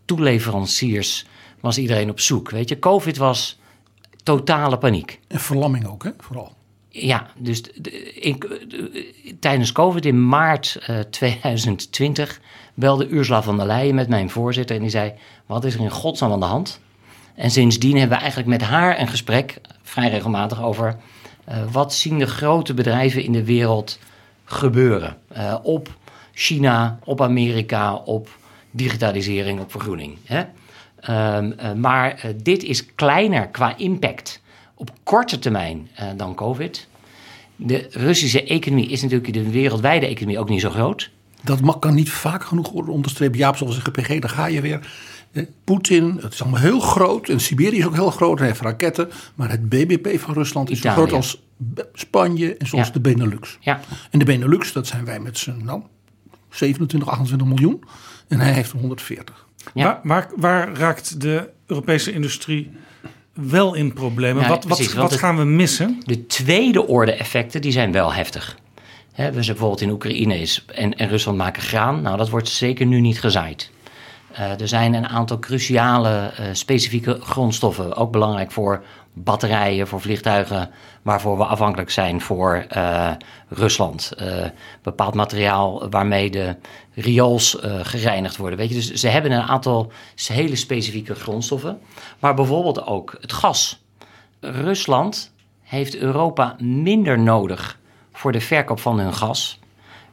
toeleveranciers 0.04 1.26
was 1.60 1.78
iedereen 1.78 2.10
op 2.10 2.20
zoek. 2.20 2.50
Weet 2.50 2.68
je, 2.68 2.78
COVID 2.78 3.16
was 3.16 3.58
totale 4.22 4.78
paniek. 4.78 5.20
En 5.28 5.40
verlamming 5.40 5.86
ook, 5.86 6.04
hè, 6.04 6.10
vooral. 6.18 6.52
Ja, 6.88 7.26
dus 7.38 7.60
in- 8.14 8.42
tijdens 9.40 9.72
COVID 9.72 10.06
in 10.06 10.28
maart 10.28 10.78
eh, 10.86 10.98
2020 10.98 12.40
belde 12.74 13.08
Ursula 13.08 13.42
van 13.42 13.56
der 13.56 13.66
Leyen 13.66 13.94
met 13.94 14.08
mijn 14.08 14.30
voorzitter 14.30 14.76
en 14.76 14.82
die 14.82 14.90
zei: 14.90 15.12
Wat 15.46 15.64
is 15.64 15.74
er 15.74 15.80
in 15.80 15.90
godsnaam 15.90 16.32
aan 16.32 16.40
de 16.40 16.46
hand? 16.46 16.80
En 17.34 17.50
sindsdien 17.50 17.96
hebben 17.96 18.16
we 18.16 18.22
eigenlijk 18.22 18.48
met 18.48 18.62
haar 18.62 19.00
een 19.00 19.08
gesprek, 19.08 19.60
vrij 19.82 20.08
regelmatig, 20.10 20.62
over 20.62 20.96
eh, 21.44 21.56
wat 21.72 21.94
zien 21.94 22.18
de 22.18 22.26
grote 22.26 22.74
bedrijven 22.74 23.22
in 23.22 23.32
de 23.32 23.44
wereld 23.44 23.98
gebeuren. 24.44 25.16
Eh, 25.28 25.56
op 25.62 25.94
China, 26.32 26.98
op 27.04 27.20
Amerika, 27.22 27.94
op 27.94 28.28
digitalisering, 28.70 29.60
op 29.60 29.70
vergroening. 29.70 30.16
Hè? 30.24 30.42
Ehm, 31.00 31.52
eh, 31.56 31.72
maar 31.72 32.14
eh, 32.14 32.30
dit 32.42 32.62
is 32.62 32.94
kleiner 32.94 33.48
qua 33.48 33.76
impact 33.76 34.40
op 34.74 34.90
korte 35.02 35.38
termijn 35.38 35.88
eh, 35.94 36.06
dan 36.16 36.34
COVID. 36.34 36.88
De 37.56 37.86
Russische 37.90 38.44
economie 38.44 38.88
is 38.88 39.02
natuurlijk 39.02 39.32
de 39.32 39.50
wereldwijde 39.50 40.06
economie 40.06 40.38
ook 40.38 40.48
niet 40.48 40.60
zo 40.60 40.70
groot. 40.70 41.10
Dat 41.42 41.60
mag, 41.60 41.78
kan 41.78 41.94
niet 41.94 42.10
vaak 42.10 42.44
genoeg 42.44 42.70
worden 42.70 42.94
onderstreept. 42.94 43.36
Jaap 43.36 43.56
zal 43.56 43.68
zeggen, 43.68 43.92
PG, 43.92 44.18
daar 44.18 44.30
ga 44.30 44.46
je 44.46 44.60
weer. 44.60 44.92
Eh, 45.32 45.44
Poetin, 45.64 46.18
het 46.22 46.32
is 46.32 46.42
allemaal 46.42 46.60
heel 46.60 46.80
groot. 46.80 47.28
En 47.28 47.40
Siberië 47.40 47.78
is 47.78 47.86
ook 47.86 47.94
heel 47.94 48.10
groot. 48.10 48.38
Hij 48.38 48.48
heeft 48.48 48.60
raketten. 48.60 49.08
Maar 49.34 49.50
het 49.50 49.68
BBP 49.68 50.20
van 50.20 50.34
Rusland 50.34 50.70
is 50.70 50.78
Italië. 50.78 50.94
zo 50.94 51.00
groot 51.02 51.12
als 51.16 51.42
Spanje 51.92 52.56
en 52.56 52.66
zoals 52.66 52.86
Ja. 52.86 52.92
de 52.92 53.00
Benelux. 53.00 53.58
Ja, 53.60 53.80
En 54.10 54.18
de 54.18 54.24
Benelux, 54.24 54.72
dat 54.72 54.86
zijn 54.86 55.04
wij 55.04 55.20
met 55.20 55.38
z'n 55.38 55.60
nou, 55.64 55.82
27, 56.50 57.08
28 57.10 57.46
miljoen. 57.48 57.84
En 58.28 58.40
hij 58.40 58.52
heeft 58.52 58.72
er 58.72 58.78
140. 58.78 59.46
Ja. 59.74 59.84
Waar, 59.84 60.00
waar, 60.02 60.28
waar 60.36 60.76
raakt 60.76 61.20
de 61.20 61.50
Europese 61.66 62.12
industrie 62.12 62.70
wel 63.32 63.74
in 63.74 63.92
problemen? 63.92 64.42
Ja, 64.42 64.48
wat 64.48 64.64
wat, 64.64 64.76
precies, 64.76 65.18
gaan 65.18 65.36
we 65.36 65.44
missen? 65.44 66.00
De 66.04 66.26
tweede 66.26 66.86
orde 66.86 67.12
effecten 67.12 67.60
die 67.60 67.72
zijn 67.72 67.92
wel 67.92 68.12
heftig. 68.12 68.58
We 69.14 69.22
zijn 69.22 69.44
bijvoorbeeld 69.44 69.80
in 69.80 69.90
Oekraïne 69.90 70.38
is 70.38 70.64
en, 70.74 70.96
en 70.96 71.08
Rusland 71.08 71.38
maken 71.38 71.62
graan. 71.62 72.02
Nou, 72.02 72.16
dat 72.16 72.28
wordt 72.28 72.48
zeker 72.48 72.86
nu 72.86 73.00
niet 73.00 73.20
gezaaid. 73.20 73.70
Eh, 74.32 74.60
er 74.60 74.68
zijn 74.68 74.94
een 74.94 75.08
aantal 75.08 75.38
cruciale 75.38 76.30
eh, 76.36 76.46
specifieke 76.52 77.18
grondstoffen. 77.20 77.96
Ook 77.96 78.12
belangrijk 78.12 78.50
voor 78.50 78.84
batterijen, 79.12 79.88
voor 79.88 80.00
vliegtuigen. 80.00 80.70
Waarvoor 81.02 81.36
we 81.36 81.44
afhankelijk 81.44 81.90
zijn 81.90 82.20
voor 82.20 82.64
eh, 82.68 83.10
Rusland. 83.48 84.12
Eh, 84.16 84.44
bepaald 84.82 85.14
materiaal 85.14 85.90
waarmee 85.90 86.30
de 86.30 86.56
riols 86.94 87.60
eh, 87.60 87.78
gereinigd 87.82 88.36
worden. 88.36 88.58
Weet 88.58 88.68
je? 88.68 88.74
Dus 88.74 88.92
ze 88.92 89.08
hebben 89.08 89.32
een 89.32 89.42
aantal 89.42 89.92
hele 90.26 90.56
specifieke 90.56 91.14
grondstoffen. 91.14 91.78
Maar 92.18 92.34
bijvoorbeeld 92.34 92.86
ook 92.86 93.16
het 93.20 93.32
gas. 93.32 93.82
Rusland 94.40 95.32
heeft 95.62 95.96
Europa 95.96 96.56
minder 96.58 97.18
nodig 97.18 97.78
voor 98.12 98.32
de 98.32 98.40
verkoop 98.40 98.80
van 98.80 98.98
hun 98.98 99.14
gas. 99.14 99.58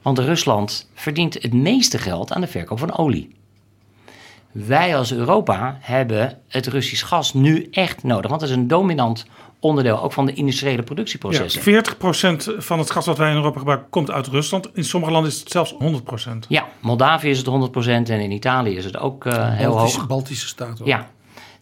Want 0.02 0.20
Rusland 0.20 0.90
verdient 0.94 1.34
het 1.34 1.54
meeste 1.54 1.98
geld 1.98 2.32
aan 2.32 2.42
de 2.42 2.48
verkoop 2.48 2.80
van 2.80 2.98
olie. 2.98 3.37
Wij 4.66 4.98
als 4.98 5.14
Europa 5.14 5.78
hebben 5.82 6.38
het 6.48 6.68
Russisch 6.68 7.06
gas 7.08 7.34
nu 7.34 7.68
echt 7.72 8.04
nodig. 8.04 8.30
Want 8.30 8.42
het 8.42 8.50
is 8.50 8.56
een 8.56 8.68
dominant 8.68 9.26
onderdeel 9.60 10.04
ook 10.04 10.14
van 10.14 10.26
de 10.26 10.34
industriële 10.34 10.78
Ja, 10.78 10.84
productieprocessen. 10.84 11.62
40% 11.62 12.58
van 12.58 12.80
het 12.80 12.92
gas 12.92 13.06
wat 13.06 13.18
wij 13.18 13.30
in 13.30 13.36
Europa 13.36 13.58
gebruiken 13.58 13.90
komt 13.90 14.12
uit 14.12 14.28
Rusland. 14.28 14.70
In 14.74 14.84
sommige 14.84 15.12
landen 15.12 15.32
is 15.32 15.40
het 15.40 15.52
zelfs 15.52 15.76
100%. 16.28 16.48
Ja, 16.48 16.68
Moldavië 16.80 17.30
is 17.30 17.38
het 17.38 17.48
100% 17.48 17.88
en 17.88 18.08
in 18.08 18.32
Italië 18.32 18.76
is 18.76 18.86
het 18.86 18.98
ook 18.98 19.26
eh, 19.26 19.54
heel 19.54 19.72
Baltische, 19.72 20.00
hoog. 20.00 20.08
Baltische 20.08 20.48
staten. 20.48 20.82
ook. 20.82 20.88
Ja, 20.88 21.10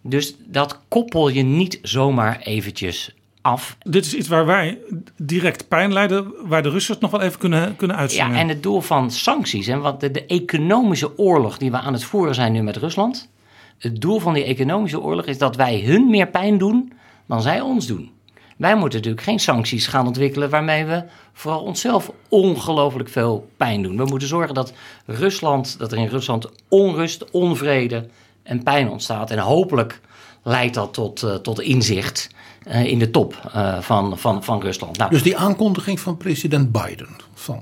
dus 0.01 0.35
dat 0.45 0.79
koppel 0.87 1.29
je 1.29 1.43
niet 1.43 1.79
zomaar 1.81 2.39
eventjes 2.39 3.15
af. 3.45 3.77
Dit 3.79 4.05
is 4.05 4.13
iets 4.13 4.27
waar 4.27 4.45
wij 4.45 4.77
direct 5.17 5.67
pijn 5.67 5.93
lijden, 5.93 6.33
waar 6.43 6.63
de 6.63 6.69
Russen 6.69 6.93
het 6.93 7.01
nog 7.01 7.11
wel 7.11 7.21
even 7.21 7.39
kunnen, 7.39 7.75
kunnen 7.75 7.97
uitzingen. 7.97 8.31
Ja, 8.31 8.39
en 8.39 8.47
het 8.47 8.63
doel 8.63 8.81
van 8.81 9.11
sancties, 9.11 9.67
en 9.67 9.81
wat 9.81 9.99
de, 9.99 10.11
de 10.11 10.25
economische 10.25 11.17
oorlog 11.17 11.57
die 11.57 11.71
we 11.71 11.77
aan 11.77 11.93
het 11.93 12.03
voeren 12.03 12.35
zijn 12.35 12.51
nu 12.51 12.61
met 12.61 12.77
Rusland. 12.77 13.29
Het 13.77 14.01
doel 14.01 14.19
van 14.19 14.33
die 14.33 14.43
economische 14.43 15.01
oorlog 15.01 15.25
is 15.25 15.37
dat 15.37 15.55
wij 15.55 15.81
hun 15.81 16.09
meer 16.09 16.27
pijn 16.27 16.57
doen 16.57 16.93
dan 17.25 17.41
zij 17.41 17.61
ons 17.61 17.87
doen. 17.87 18.11
Wij 18.57 18.75
moeten 18.75 18.97
natuurlijk 18.97 19.25
geen 19.25 19.39
sancties 19.39 19.87
gaan 19.87 20.07
ontwikkelen 20.07 20.49
waarmee 20.49 20.85
we 20.85 21.03
vooral 21.33 21.61
onszelf 21.61 22.11
ongelooflijk 22.29 23.09
veel 23.09 23.49
pijn 23.57 23.83
doen. 23.83 23.97
We 23.97 24.05
moeten 24.05 24.27
zorgen 24.27 24.53
dat 24.53 24.73
Rusland, 25.05 25.79
dat 25.79 25.91
er 25.91 25.97
in 25.97 26.07
Rusland 26.07 26.49
onrust, 26.69 27.31
onvrede 27.31 28.07
en 28.43 28.63
pijn 28.63 28.89
ontstaat. 28.89 29.31
En 29.31 29.39
hopelijk 29.39 30.01
leidt 30.43 30.73
dat 30.73 30.93
tot, 30.93 31.23
eh, 31.23 31.35
tot 31.35 31.61
inzicht 31.61 32.29
in 32.65 32.99
de 32.99 33.11
top 33.11 33.49
eh, 33.53 33.81
van, 33.81 34.17
van, 34.17 34.43
van 34.43 34.61
Rusland. 34.61 34.97
Nou, 34.97 35.09
Dus 35.09 35.23
die 35.23 35.37
aankondiging 35.37 35.99
van 35.99 36.17
president 36.17 36.71
Biden. 36.71 37.15
Van, 37.33 37.61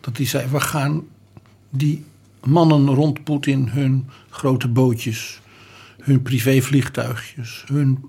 dat 0.00 0.16
hij 0.16 0.26
zei, 0.26 0.48
we 0.48 0.60
gaan 0.60 1.02
die 1.70 2.04
mannen 2.44 2.86
rond 2.86 3.24
Poetin 3.24 3.68
hun 3.68 4.08
grote 4.30 4.68
bootjes, 4.68 5.40
hun 6.00 6.22
privévliegtuigjes, 6.22 7.64
hun 7.66 8.04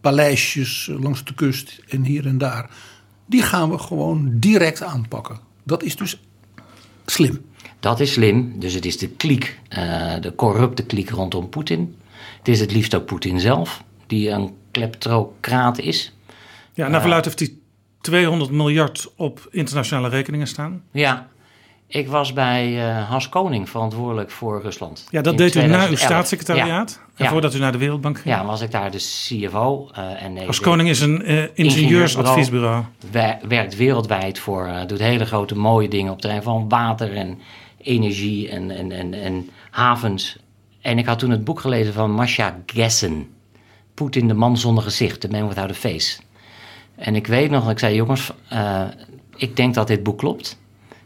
paleisjes 0.00 0.90
langs 0.98 1.24
de 1.24 1.34
kust 1.34 1.80
en 1.88 2.04
hier 2.04 2.26
en 2.26 2.38
daar. 2.38 2.70
Die 3.26 3.42
gaan 3.42 3.70
we 3.70 3.78
gewoon 3.78 4.30
direct 4.34 4.82
aanpakken. 4.82 5.38
Dat 5.62 5.82
is 5.82 5.96
dus 5.96 6.20
slim. 7.06 7.40
Dat 7.80 8.00
is 8.00 8.12
slim. 8.12 8.60
Dus 8.60 8.74
het 8.74 8.84
is 8.84 8.98
de 8.98 9.08
kliek, 9.08 9.58
eh, 9.68 10.14
de 10.20 10.34
corrupte 10.34 10.82
kliek 10.82 11.10
rondom 11.10 11.48
Poetin. 11.48 11.96
Het 12.38 12.48
is 12.48 12.60
het 12.60 12.72
liefst 12.72 12.94
ook 12.94 13.06
Poetin 13.06 13.40
zelf, 13.40 13.84
die 14.06 14.30
een 14.30 14.50
kleptocraat 14.70 15.78
is. 15.78 16.12
Ja, 16.74 16.88
naar 16.88 17.00
verluid 17.00 17.24
heeft 17.24 17.38
hij 17.38 17.52
200 18.00 18.50
miljard 18.50 19.12
op 19.16 19.48
internationale 19.50 20.08
rekeningen 20.08 20.46
staan. 20.46 20.82
Ja, 20.92 21.26
ik 21.86 22.08
was 22.08 22.32
bij 22.32 22.88
eh 22.88 23.08
Hans 23.08 23.28
Koning 23.28 23.68
verantwoordelijk 23.70 24.30
voor 24.30 24.62
Rusland. 24.62 25.06
Ja, 25.10 25.22
dat 25.22 25.38
deed 25.38 25.54
u 25.54 25.58
na 25.58 25.64
uw 25.64 25.68
2011. 25.68 25.98
staatssecretariaat. 26.00 27.00
En 27.16 27.24
Ja. 27.24 27.30
voordat 27.30 27.54
u 27.54 27.58
naar 27.58 27.72
de 27.72 27.78
Wereldbank 27.78 28.18
ging. 28.20 28.34
Ja, 28.34 28.44
was 28.44 28.60
ik 28.60 28.70
daar 28.70 28.90
de 28.90 28.98
CFO. 28.98 29.88
eh, 29.94 30.22
en 30.22 30.32
nee, 30.32 30.46
de- 30.46 30.60
koning 30.60 30.88
is 30.88 31.00
een 31.00 31.22
eh, 31.24 31.42
ingenieursadviesbureau. 31.54 32.84
wer- 33.10 33.38
werkt 33.48 33.76
wereldwijd 33.76 34.38
voor, 34.38 34.66
eh, 34.66 34.86
doet 34.86 34.98
hele 34.98 35.24
grote 35.26 35.54
mooie 35.56 35.88
dingen 35.88 36.06
op 36.06 36.12
het 36.12 36.20
terrein 36.22 36.42
van 36.42 36.68
water 36.68 37.16
en 37.16 37.38
energie 37.78 38.48
en, 38.48 38.70
en, 38.70 38.92
en, 38.92 39.14
en 39.14 39.48
havens. 39.70 40.36
En 40.80 40.98
ik 40.98 41.06
had 41.06 41.18
toen 41.18 41.30
het 41.30 41.44
boek 41.44 41.60
gelezen 41.60 41.92
van 41.92 42.10
Masha 42.10 42.56
Gessen. 42.66 43.28
Poetin, 44.00 44.28
de 44.28 44.34
man 44.34 44.58
zonder 44.58 44.84
gezicht, 44.84 45.20
The 45.20 45.28
Man 45.28 45.48
Without 45.48 45.70
a 45.70 45.74
Face. 45.74 46.18
En 46.94 47.14
ik 47.14 47.26
weet 47.26 47.50
nog, 47.50 47.70
ik 47.70 47.78
zei 47.78 47.94
jongens, 47.94 48.32
eh, 48.48 48.82
ik 49.36 49.56
denk 49.56 49.74
dat 49.74 49.86
dit 49.86 50.02
boek 50.02 50.18
klopt. 50.18 50.58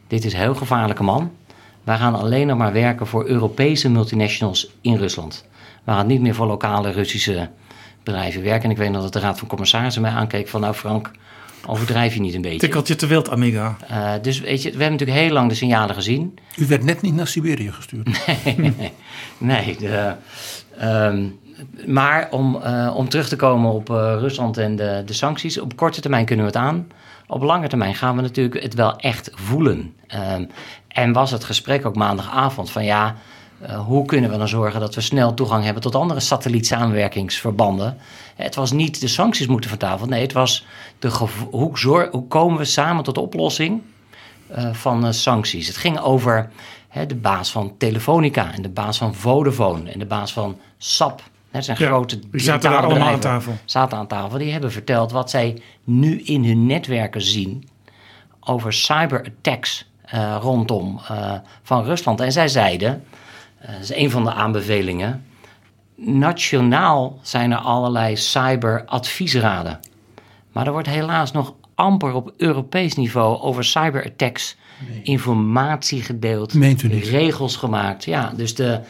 Dit 0.06 0.24
is 0.24 0.32
een 0.32 0.38
heel 0.38 0.54
gevaarlijke 0.54 1.02
man. 1.02 1.30
Wij 1.84 1.96
gaan 1.96 2.14
alleen 2.14 2.46
nog 2.46 2.58
maar 2.58 2.72
werken 2.72 3.06
voor 3.06 3.26
Europese 3.26 3.90
multinationals 3.90 4.70
in 4.80 4.96
Rusland. 4.96 5.44
We 5.84 5.92
gaan 5.92 6.06
niet 6.06 6.20
meer 6.20 6.34
voor 6.34 6.46
lokale 6.46 6.90
Russische 6.90 7.48
bedrijven 8.02 8.42
werken. 8.42 8.64
En 8.64 8.70
ik 8.70 8.76
weet 8.76 8.90
nog 8.90 9.02
dat 9.02 9.12
de 9.12 9.18
Raad 9.18 9.38
van 9.38 9.48
Commissarissen 9.48 10.02
mij 10.02 10.10
aankeek 10.10 10.48
van... 10.48 10.60
nou 10.60 10.74
Frank, 10.74 11.10
overdrijf 11.66 12.14
je 12.14 12.20
niet 12.20 12.34
een 12.34 12.42
beetje. 12.42 12.58
Tikkeltje 12.58 12.96
te 12.96 13.06
wild, 13.06 13.30
amiga. 13.30 13.76
Eh, 13.88 14.12
dus 14.22 14.40
weet 14.40 14.62
je, 14.62 14.70
we 14.70 14.82
hebben 14.82 14.98
natuurlijk 14.98 15.18
heel 15.18 15.32
lang 15.32 15.48
de 15.48 15.54
signalen 15.54 15.94
gezien. 15.94 16.38
U 16.56 16.66
werd 16.66 16.84
net 16.84 17.02
niet 17.02 17.14
naar 17.14 17.26
Siberië 17.26 17.72
gestuurd. 17.72 18.08
nee, 19.38 19.76
de, 19.76 20.14
ehm, 20.78 21.26
maar 21.86 22.28
om, 22.30 22.62
eh, 22.62 22.92
om 22.96 23.08
terug 23.08 23.28
te 23.28 23.36
komen 23.36 23.72
op 23.72 23.90
eh, 23.90 23.96
Rusland 24.18 24.56
en 24.56 24.76
de, 24.76 25.02
de 25.06 25.12
sancties. 25.12 25.60
Op 25.60 25.76
korte 25.76 26.00
termijn 26.00 26.24
kunnen 26.24 26.44
we 26.44 26.50
het 26.50 26.60
aan. 26.60 26.86
Op 27.26 27.42
lange 27.42 27.68
termijn 27.68 27.94
gaan 27.94 28.16
we 28.16 28.22
natuurlijk 28.22 28.62
het 28.62 28.74
wel 28.74 28.96
echt 28.96 29.30
voelen. 29.34 29.94
Ehm, 30.06 30.44
en 30.88 31.12
was 31.12 31.30
het 31.30 31.44
gesprek 31.44 31.86
ook 31.86 31.96
maandagavond 31.96 32.70
van 32.70 32.84
ja, 32.84 33.14
eh, 33.60 33.86
hoe 33.86 34.04
kunnen 34.04 34.30
we 34.30 34.38
dan 34.38 34.48
zorgen 34.48 34.80
dat 34.80 34.94
we 34.94 35.00
snel 35.00 35.34
toegang 35.34 35.64
hebben 35.64 35.82
tot 35.82 35.94
andere 35.94 36.20
satellietsamenwerkingsverbanden? 36.20 37.96
Het 38.34 38.54
was 38.54 38.72
niet 38.72 39.00
de 39.00 39.08
sancties 39.08 39.46
moeten 39.46 39.70
van 39.70 39.78
tafel. 39.78 40.06
Nee, 40.06 40.22
het 40.22 40.32
was 40.32 40.66
de 40.98 41.08
hoe, 41.50 42.26
komen 42.28 42.58
we 42.58 42.64
samen 42.64 43.04
tot 43.04 43.14
de 43.14 43.20
oplossing 43.20 43.82
van 44.72 45.14
sancties. 45.14 45.66
Het 45.66 45.76
ging 45.76 46.00
over 46.00 46.50
de 47.06 47.14
baas 47.14 47.50
van 47.50 47.74
Telefonica 47.78 48.52
en 48.52 48.62
de 48.62 48.68
baas 48.68 48.98
van 48.98 49.14
Vodafone 49.14 49.90
en 49.90 49.98
de 49.98 50.06
baas 50.06 50.32
van 50.32 50.58
SAP. 50.78 51.22
Dat 51.54 51.64
zijn 51.64 51.76
Ja, 51.80 51.86
grote 51.86 52.18
die 52.30 52.40
zaten 52.40 52.70
daar 52.70 52.82
allemaal 52.82 53.08
aan 53.08 53.20
tafel. 53.20 53.52
Zaten 53.64 53.98
aan 53.98 54.06
tafel. 54.06 54.38
Die 54.38 54.52
hebben 54.52 54.72
verteld 54.72 55.12
wat 55.12 55.30
zij 55.30 55.62
nu 55.84 56.20
in 56.20 56.44
hun 56.44 56.66
netwerken 56.66 57.22
zien 57.22 57.68
over 58.40 58.72
cyberattacks 58.72 59.90
eh, 60.04 60.36
rondom 60.40 61.00
eh, 61.08 61.32
van 61.62 61.84
Rusland. 61.84 62.20
En 62.20 62.32
zij 62.32 62.48
zeiden, 62.48 63.04
eh, 63.58 63.72
dat 63.72 63.82
is 63.82 63.94
een 63.94 64.10
van 64.10 64.24
de 64.24 64.32
aanbevelingen, 64.32 65.24
nationaal 65.96 67.18
zijn 67.22 67.52
er 67.52 67.58
allerlei 67.58 68.16
cyberadviesraden. 68.16 69.80
Maar 70.52 70.66
er 70.66 70.72
wordt 70.72 70.88
helaas 70.88 71.32
nog 71.32 71.54
amper 71.74 72.12
op 72.12 72.32
Europees 72.36 72.94
niveau 72.94 73.40
over 73.40 73.64
cyberattacks 73.64 74.56
informatie 75.02 76.02
gedeeld, 76.02 76.54
Meent 76.54 76.82
u 76.82 76.88
niet? 76.88 77.04
regels 77.06 77.56
gemaakt. 77.56 78.04
Ja, 78.04 78.32
dus 78.36 78.54
de, 78.54 78.80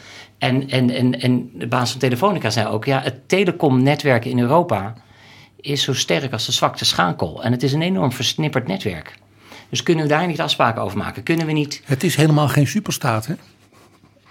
en, 0.45 0.69
en, 0.69 0.89
en, 0.89 1.21
en 1.21 1.49
de 1.53 1.67
baas 1.67 1.91
van 1.91 1.99
Telefonica 1.99 2.49
zei 2.49 2.67
ook, 2.67 2.85
ja, 2.85 3.01
het 3.01 3.29
telecomnetwerk 3.29 4.25
in 4.25 4.39
Europa 4.39 4.93
is 5.61 5.83
zo 5.83 5.93
sterk 5.93 6.31
als 6.31 6.45
de 6.45 6.51
zwakte 6.51 6.85
schakel. 6.85 7.43
En 7.43 7.51
het 7.51 7.63
is 7.63 7.73
een 7.73 7.81
enorm 7.81 8.11
versnipperd 8.11 8.67
netwerk. 8.67 9.17
Dus 9.69 9.83
kunnen 9.83 10.03
we 10.03 10.09
daar 10.09 10.27
niet 10.27 10.41
afspraken 10.41 10.81
over 10.81 10.97
maken? 10.97 11.23
Kunnen 11.23 11.45
we 11.45 11.51
niet 11.51 11.81
Het 11.85 12.03
is 12.03 12.15
helemaal 12.15 12.47
geen 12.47 12.67
superstaat, 12.67 13.25
hè? 13.27 13.33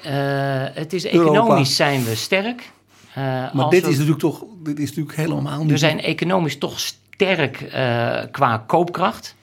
eh, 0.02 0.75
het 0.75 0.92
is 0.92 1.06
Europa. 1.06 1.38
economisch 1.38 1.76
zijn 1.76 2.04
we 2.04 2.14
sterk. 2.14 2.71
Eh, 3.14 3.23
Maar 3.52 3.68
dit 3.68 3.83
we, 3.83 3.88
is 3.88 3.94
natuurlijk 3.94 4.21
toch 4.21 4.44
dit 4.62 4.78
is 4.78 4.88
natuurlijk 4.88 5.16
helemaal 5.16 5.61
niet... 5.61 5.71
we 5.71 5.78
zijn 5.78 6.00
economisch 6.00 6.59
toch 6.59 6.80
sterk 6.80 7.61
eh, 7.61 8.21
qua 8.30 8.64
koopkracht. 8.66 9.35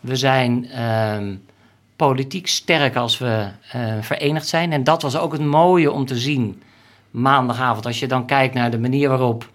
We 0.00 0.16
zijn 0.16 0.70
ehm, 0.70 1.34
politiek 2.06 2.46
sterk 2.46 2.96
als 2.96 3.18
we 3.18 3.48
eh, 3.72 3.94
verenigd 4.00 4.48
zijn. 4.48 4.72
En 4.72 4.84
dat 4.84 5.02
was 5.02 5.16
ook 5.16 5.32
het 5.32 5.44
mooie 5.44 5.92
om 5.92 6.06
te 6.06 6.18
zien 6.18 6.62
maandagavond. 7.10 7.86
Als 7.86 8.00
je 8.00 8.06
dan 8.06 8.26
kijkt 8.26 8.54
naar 8.54 8.70
de 8.70 8.78
manier 8.78 9.08
waarop 9.08 9.50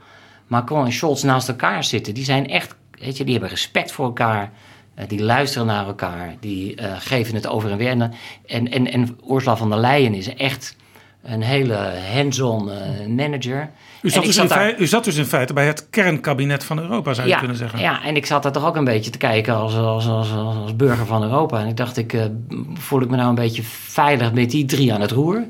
Macron 0.48 0.86
en 0.86 0.92
Scholz 0.92 1.24
naast 1.24 1.48
elkaar 1.48 1.84
zitten. 1.84 2.14
Die 2.14 2.24
zijn 2.24 2.50
echt, 2.50 2.76
weet 2.92 3.18
je, 3.18 3.24
die 3.24 3.34
hebben 3.34 3.50
respect 3.50 3.92
voor 3.92 4.06
elkaar. 4.06 4.52
Eh, 4.96 5.08
die 5.08 5.24
luisteren 5.24 5.68
naar 5.68 5.86
elkaar. 5.86 6.36
Die 6.40 6.76
eh, 6.76 6.94
geven 6.98 7.36
het 7.36 7.48
over 7.48 7.72
en 7.72 7.78
weer. 7.78 7.90
En, 7.90 8.14
en, 8.46 8.72
en, 8.72 8.92
en 8.92 9.18
Ursula 9.30 9.58
von 9.58 9.70
der 9.70 9.80
Leyen 9.80 10.14
is 10.14 10.34
echt 10.34 10.76
een 11.24 11.42
hele 11.42 11.94
hands-on 12.14 12.70
manager. 13.16 13.70
U 14.06 14.10
zat, 14.10 14.26
dus 14.26 14.38
in 14.38 14.48
daar- 14.48 14.80
u 14.80 14.88
zat 14.88 15.04
dus 15.04 15.16
in 15.16 15.26
feite 15.26 15.54
bij 15.54 15.66
het 15.66 15.90
kernkabinet 15.90 16.64
van 16.64 16.80
Europa, 16.80 17.14
zou 17.14 17.28
je 17.28 17.38
kunnen 17.38 17.58
zeggen. 17.58 17.80
Ja, 17.80 18.04
en 18.04 18.16
ik 18.16 18.26
zat 18.26 18.44
daar 18.44 18.52
toch 18.52 18.66
ook 18.66 18.76
een 18.76 18.84
beetje 18.84 19.12
te 19.12 19.18
kijken 19.18 19.56
als, 19.56 19.76
als, 19.76 20.08
als, 20.08 20.32
als, 20.32 20.56
als 20.56 20.76
burger 20.76 21.06
van 21.06 21.24
Europa. 21.24 21.60
En 21.60 21.68
ik 21.68 21.78
dacht, 21.78 21.98
ik, 21.98 22.14
eh, 22.14 22.26
voel 22.74 23.02
ik 23.02 23.10
me 23.10 23.16
nou 23.16 23.30
een 23.30 23.36
beetje 23.36 23.64
veilig 23.64 24.34
met 24.34 24.52
die 24.52 24.66
drie 24.66 24.94
aan 24.94 25.02
het 25.02 25.12
roer? 25.12 25.44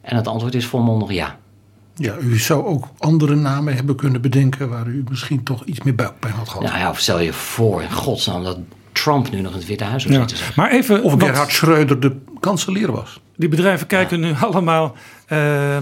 En 0.00 0.16
het 0.16 0.26
antwoord 0.26 0.54
is 0.54 0.66
volmondig 0.66 1.12
ja. 1.12 1.36
Ja, 1.94 2.14
u 2.20 2.38
zou 2.38 2.64
ook 2.64 2.88
andere 2.98 3.34
namen 3.34 3.74
hebben 3.74 3.96
kunnen 3.96 4.20
bedenken... 4.20 4.68
waar 4.68 4.86
u 4.86 5.04
misschien 5.10 5.42
toch 5.42 5.64
iets 5.64 5.82
meer 5.82 5.94
buikpijn 5.94 6.34
had 6.34 6.48
gehad. 6.48 6.62
Nou 6.62 6.78
ja, 6.78 6.90
of 6.90 6.98
stel 6.98 7.20
je 7.20 7.32
voor 7.32 7.82
in 7.82 7.92
godsnaam 7.92 8.44
dat 8.44 8.58
Trump 9.02 9.30
nu 9.30 9.40
nog 9.40 9.52
in 9.52 9.58
het 9.58 9.66
Witte 9.66 9.84
Huis 9.84 10.02
zou 10.02 10.14
Ja. 10.14 10.20
zitten. 10.20 10.36
zeg. 10.36 10.56
Maar 10.56 10.70
even, 10.70 11.02
Of 11.02 11.14
Gerhard 11.22 11.52
Schreuder 11.52 12.00
de 12.00 12.16
kanselier 12.40 12.92
was. 12.92 13.20
die 13.36 13.48
bedrijven 13.48 13.86
kijken 13.86 14.20
nu 14.20 14.32
allemaal 14.50 14.96
eh, 15.26 15.76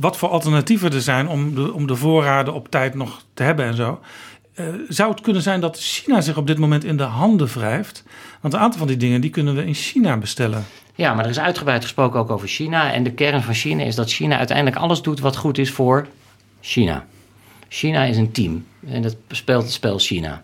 wat 0.00 0.16
voor 0.16 0.28
alternatieven 0.28 0.92
er 0.92 1.00
zijn 1.02 1.28
om 1.28 1.54
de, 1.54 1.72
om 1.72 1.86
de 1.86 1.96
voorraden 1.96 2.54
op 2.54 2.68
tijd 2.70 2.94
nog 2.94 3.22
te 3.34 3.42
hebben 3.42 3.64
en 3.66 3.74
zo. 3.74 4.00
Eh, 4.54 4.66
zou 4.88 5.10
het 5.10 5.20
kunnen 5.20 5.42
zijn 5.42 5.60
dat 5.60 5.78
China 5.78 6.20
zich 6.20 6.36
op 6.36 6.46
dit 6.46 6.58
moment 6.58 6.84
in 6.84 6.96
de 6.96 7.02
handen 7.02 7.46
wrijft? 7.46 8.04
Want 8.40 8.54
een 8.54 8.60
aantal 8.60 8.78
van 8.78 8.88
die 8.88 8.96
dingen 8.96 9.20
die 9.20 9.30
kunnen 9.30 9.54
we 9.54 9.64
in 9.66 9.74
China 9.74 10.16
bestellen. 10.16 10.64
Ja, 10.94 11.14
maar 11.14 11.24
er 11.24 11.30
is 11.30 11.38
uitgebreid 11.38 11.82
gesproken 11.82 12.20
ook 12.20 12.30
over 12.30 12.48
China. 12.48 12.92
En 12.92 13.02
de 13.02 13.12
kern 13.12 13.42
van 13.42 13.54
China 13.54 13.82
is 13.84 13.94
dat 13.94 14.10
China 14.12 14.38
uiteindelijk 14.38 14.76
alles 14.76 15.02
doet 15.02 15.20
wat 15.20 15.36
goed 15.36 15.58
is 15.58 15.70
voor 15.70 16.06
China. 16.60 17.06
China 17.68 18.04
is 18.04 18.16
een 18.16 18.32
team 18.32 18.64
en 18.86 19.02
dat 19.02 19.16
speelt 19.28 19.62
het 19.62 19.72
spel 19.72 19.98
China. 19.98 20.42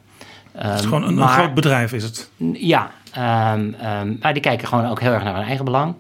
Het 0.59 0.79
is 0.79 0.85
gewoon 0.87 1.03
een, 1.05 1.19
een 1.19 1.29
groot 1.29 1.55
bedrijf 1.55 1.93
is 1.93 2.03
het. 2.03 2.31
Ja, 2.53 2.91
ehm, 3.13 3.73
ehm, 3.81 4.15
maar 4.21 4.33
die 4.33 4.43
kijken 4.43 4.69
gewoon 4.69 4.87
ook 4.87 5.01
heel 5.01 5.13
erg 5.13 5.25
naar 5.25 5.35
hun 5.35 5.45
eigen 5.45 5.65
belang. 5.65 5.95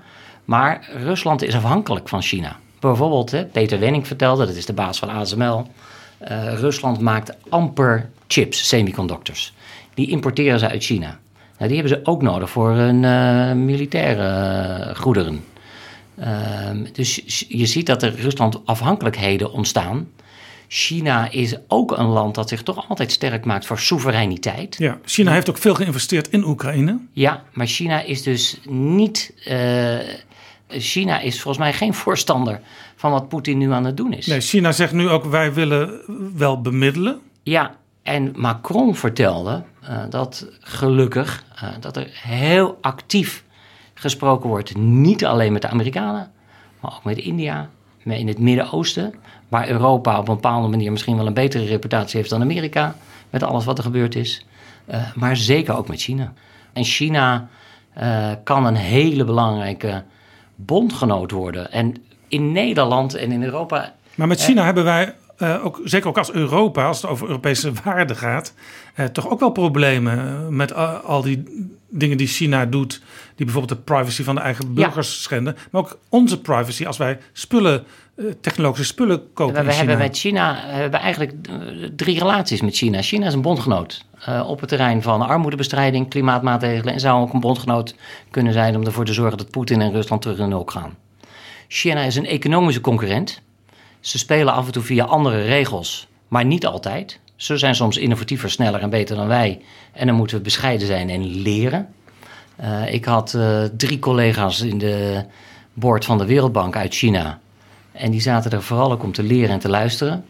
Maar 0.44 0.88
Rusland 1.02 1.42
is 1.42 1.54
afhankelijk 1.54 2.08
van 2.08 2.22
China. 2.22 2.56
Bijvoorbeeld, 2.80 3.30
hè, 3.30 3.44
Peter 3.44 3.78
Wenning 3.78 4.06
vertelde, 4.06 4.46
dat 4.46 4.54
is 4.54 4.66
de 4.66 4.72
baas 4.72 4.98
van 4.98 5.08
ASML. 5.10 5.66
eh, 6.18 6.54
Rusland 6.54 7.00
maakt 7.00 7.36
amper 7.48 8.08
chips, 8.26 8.68
semiconductors. 8.68 9.54
Die 9.94 10.08
importeren 10.10 10.58
ze 10.58 10.68
uit 10.68 10.84
China. 10.84 11.18
Nou, 11.58 11.70
die 11.70 11.80
hebben 11.80 11.98
ze 11.98 12.10
ook 12.10 12.22
nodig 12.22 12.50
voor 12.50 12.70
hun 12.70 13.04
eh, 13.04 13.52
militaire 13.52 14.26
eh, 14.28 14.96
goederen. 14.96 15.44
Ehm, 16.18 16.84
dus 16.92 17.44
je 17.48 17.66
ziet 17.66 17.86
dat 17.86 18.02
er 18.02 18.14
Rusland 18.14 18.60
afhankelijkheden 18.66 19.52
ontstaan. 19.52 20.08
China 20.68 21.30
is 21.30 21.56
ook 21.68 21.96
een 21.98 22.06
land 22.06 22.34
dat 22.34 22.48
zich 22.48 22.62
toch 22.62 22.88
altijd 22.88 23.12
sterk 23.12 23.44
maakt 23.44 23.66
voor 23.66 23.78
soevereiniteit. 23.78 24.76
Ja, 24.78 24.98
China 25.04 25.32
heeft 25.32 25.50
ook 25.50 25.58
veel 25.58 25.74
geïnvesteerd 25.74 26.28
in 26.28 26.44
Oekraïne. 26.44 26.98
Ja, 27.12 27.42
maar 27.52 27.66
China 27.66 28.00
is 28.02 28.22
dus 28.22 28.60
niet. 28.68 29.32
eh, 29.44 29.98
China 30.70 31.20
is 31.20 31.40
volgens 31.40 31.64
mij 31.64 31.72
geen 31.72 31.94
voorstander 31.94 32.60
van 32.96 33.10
wat 33.10 33.28
Poetin 33.28 33.58
nu 33.58 33.72
aan 33.72 33.84
het 33.84 33.96
doen 33.96 34.12
is. 34.12 34.26
Nee, 34.26 34.40
China 34.40 34.72
zegt 34.72 34.92
nu 34.92 35.08
ook 35.08 35.24
wij 35.24 35.52
willen 35.52 36.00
wel 36.34 36.60
bemiddelen. 36.60 37.20
Ja, 37.42 37.74
en 38.02 38.32
Macron 38.36 38.94
vertelde 38.94 39.62
eh, 39.82 39.98
dat 40.10 40.46
gelukkig 40.60 41.44
eh, 41.54 41.68
dat 41.80 41.96
er 41.96 42.08
heel 42.12 42.78
actief 42.80 43.44
gesproken 43.94 44.48
wordt. 44.48 44.76
Niet 44.76 45.24
alleen 45.24 45.52
met 45.52 45.62
de 45.62 45.68
Amerikanen, 45.68 46.30
maar 46.80 46.92
ook 46.96 47.04
met 47.04 47.18
India, 47.18 47.70
met 48.02 48.18
in 48.18 48.28
het 48.28 48.38
Midden-Oosten. 48.38 49.14
Waar 49.48 49.68
Europa 49.68 50.18
op 50.18 50.28
een 50.28 50.34
bepaalde 50.34 50.68
manier 50.68 50.90
misschien 50.90 51.16
wel 51.16 51.26
een 51.26 51.34
betere 51.34 51.64
reputatie 51.64 52.18
heeft 52.18 52.30
dan 52.30 52.40
Amerika. 52.40 52.96
Met 53.30 53.42
alles 53.42 53.64
wat 53.64 53.78
er 53.78 53.84
gebeurd 53.84 54.14
is. 54.14 54.46
Eh, 54.86 55.02
maar 55.14 55.36
zeker 55.36 55.76
ook 55.76 55.88
met 55.88 56.00
China. 56.00 56.32
En 56.72 56.84
China 56.84 57.48
eh, 57.92 58.30
kan 58.44 58.66
een 58.66 58.76
hele 58.76 59.24
belangrijke 59.24 60.04
bondgenoot 60.54 61.30
worden. 61.30 61.72
En 61.72 61.94
in 62.28 62.52
Nederland 62.52 63.14
en 63.14 63.32
in 63.32 63.42
Europa 63.42 63.94
Maar 64.14 64.26
met 64.26 64.40
China 64.40 64.64
hebben 64.64 64.84
wij, 64.84 65.14
eh, 65.36 65.64
ook, 65.64 65.80
zeker 65.84 66.08
ook 66.08 66.18
als 66.18 66.32
Europa, 66.32 66.86
als 66.86 67.02
het 67.02 67.10
over 67.10 67.26
Europese 67.26 67.72
waarden 67.84 68.16
gaat, 68.16 68.54
eh, 68.98 69.04
toch 69.04 69.28
ook 69.28 69.40
wel 69.40 69.50
problemen 69.50 70.18
eh, 70.18 70.48
met 70.48 70.74
al 71.04 71.22
die 71.22 71.66
dingen 71.88 72.16
die 72.16 72.26
China 72.26 72.66
doet, 72.66 73.02
die 73.34 73.46
bijvoorbeeld 73.46 73.78
de 73.78 73.84
privacy 73.94 74.22
van 74.22 74.34
de 74.34 74.40
eigen 74.40 74.74
burgers 74.74 75.22
schenden, 75.22 75.56
maar 75.70 75.80
ook 75.80 75.98
onze 76.08 76.40
privacy 76.40 76.86
als 76.86 76.96
wij 76.96 77.18
spullen, 77.32 77.74
eh, 77.78 77.84
technologische 78.40 78.84
spullen 78.84 79.32
kopen 79.32 79.54
We, 79.54 79.60
in 79.60 79.66
we 79.66 79.74
hebben 79.74 79.98
met 79.98 80.18
China 80.18 80.54
we 80.66 80.72
hebben 80.72 81.00
eigenlijk 81.00 81.32
eh, 81.32 81.54
drie 81.96 82.18
relaties 82.18 82.60
met 82.60 82.76
China. 82.76 83.02
China 83.02 83.26
is 83.26 83.34
een 83.34 83.42
bondgenoot 83.42 84.04
eh, 84.24 84.48
op 84.48 84.60
het 84.60 84.68
terrein 84.68 85.02
van 85.02 85.22
armoedebestrijding, 85.22 86.08
klimaatmaatregelen 86.08 86.94
en 86.94 87.00
zou 87.00 87.22
ook 87.22 87.32
een 87.32 87.40
bondgenoot 87.40 87.94
kunnen 88.30 88.52
zijn 88.52 88.76
om 88.76 88.84
ervoor 88.84 89.04
te 89.04 89.12
zorgen 89.12 89.38
dat 89.38 89.50
Poetin 89.50 89.80
en 89.80 89.92
Rusland 89.92 90.22
terug 90.22 90.38
in 90.38 90.48
nul 90.48 90.64
gaan. 90.66 90.96
China 91.68 92.00
is 92.00 92.16
een 92.16 92.26
economische 92.26 92.80
concurrent. 92.80 93.40
Ze 94.00 94.18
spelen 94.18 94.52
af 94.52 94.66
en 94.66 94.72
toe 94.72 94.82
via 94.82 95.04
andere 95.04 95.42
regels, 95.42 96.08
maar 96.28 96.44
niet 96.44 96.66
altijd. 96.66 97.20
Ze 97.36 97.56
zijn 97.56 97.74
soms 97.74 97.96
innovatiever, 97.96 98.50
sneller 98.50 98.80
en 98.80 98.90
beter 98.90 99.16
dan 99.16 99.26
wij. 99.26 99.60
En 99.92 100.06
dan 100.06 100.16
moeten 100.16 100.36
we 100.36 100.42
bescheiden 100.42 100.86
zijn 100.86 101.10
en 101.10 101.42
leren. 101.42 101.88
Eh, 102.56 102.92
ik 102.94 103.04
had 103.04 103.34
eh, 103.34 103.62
drie 103.76 103.98
collega's 103.98 104.60
in 104.60 104.78
de 104.78 105.24
board 105.72 106.04
van 106.04 106.18
de 106.18 106.26
Wereldbank 106.26 106.76
uit 106.76 106.94
China. 106.94 107.38
En 107.98 108.10
die 108.10 108.20
zaten 108.20 108.50
er 108.50 108.62
vooral 108.62 108.92
ook 108.92 109.02
om 109.02 109.12
te 109.12 109.22
leren 109.22 109.50
en 109.50 109.58
te 109.58 109.68
luisteren. 109.68 110.24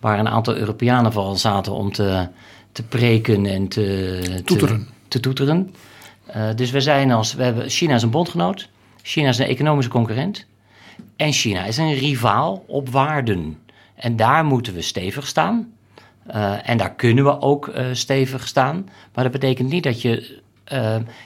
Waar 0.00 0.18
een 0.18 0.28
aantal 0.28 0.56
Europeanen 0.56 1.12
vooral 1.12 1.36
zaten 1.36 1.72
om 1.72 1.92
te, 1.92 2.28
te 2.72 2.82
preken 2.82 3.46
en 3.46 3.68
te 3.68 4.18
te- 4.22 4.42
Toeteren. 4.42 4.88
Te, 5.08 5.20
toeteren. 5.20 5.74
Eh, 6.26 6.48
dus 6.54 6.70
we 6.70 6.80
zijn 6.80 7.10
als, 7.10 7.34
we 7.34 7.42
hebben, 7.42 7.68
China 7.70 7.94
is 7.94 8.02
een 8.02 8.10
bondgenoot. 8.10 8.68
China 9.02 9.28
is 9.28 9.38
een 9.38 9.46
economische 9.46 9.90
concurrent. 9.90 10.46
En 11.16 11.32
China 11.32 11.64
is 11.64 11.76
een 11.76 11.94
rivaal 11.94 12.64
op 12.66 12.88
waarden. 12.88 13.58
En 13.94 14.16
daar 14.16 14.44
moeten 14.44 14.74
we 14.74 14.82
stevig 14.82 15.26
staan. 15.26 15.72
Eh, 16.26 16.68
en 16.68 16.76
daar 16.76 16.94
kunnen 16.94 17.24
we 17.24 17.40
ook 17.40 17.68
eh, 17.68 17.86
stevig 17.92 18.46
staan. 18.46 18.88
Maar 19.14 19.24
dat 19.24 19.32
betekent 19.32 19.68
niet 19.70 19.82
dat 19.82 20.02
je. 20.02 20.42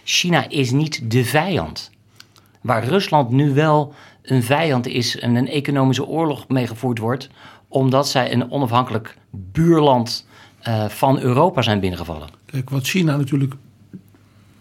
China 0.05 0.49
is 0.49 0.71
niet 0.71 1.11
de 1.11 1.25
vijand. 1.25 1.91
Waar 2.61 2.85
Rusland 2.85 3.31
nu 3.31 3.55
wel 3.55 3.95
een 4.31 4.43
vijand 4.43 4.87
is 4.87 5.19
en 5.19 5.35
een 5.35 5.49
economische 5.49 6.07
oorlog 6.07 6.49
meegevoerd 6.49 6.99
wordt, 6.99 7.29
omdat 7.69 8.09
zij 8.09 8.33
een 8.33 8.51
onafhankelijk 8.51 9.17
buurland 9.31 10.27
eh, 10.59 10.89
van 10.89 11.21
Europa 11.21 11.63
zijn 11.63 11.81
binnengevallen. 11.81 12.29
Kijk, 12.47 12.71
wat 12.71 12.87
China 12.87 13.17
natuurlijk 13.17 13.55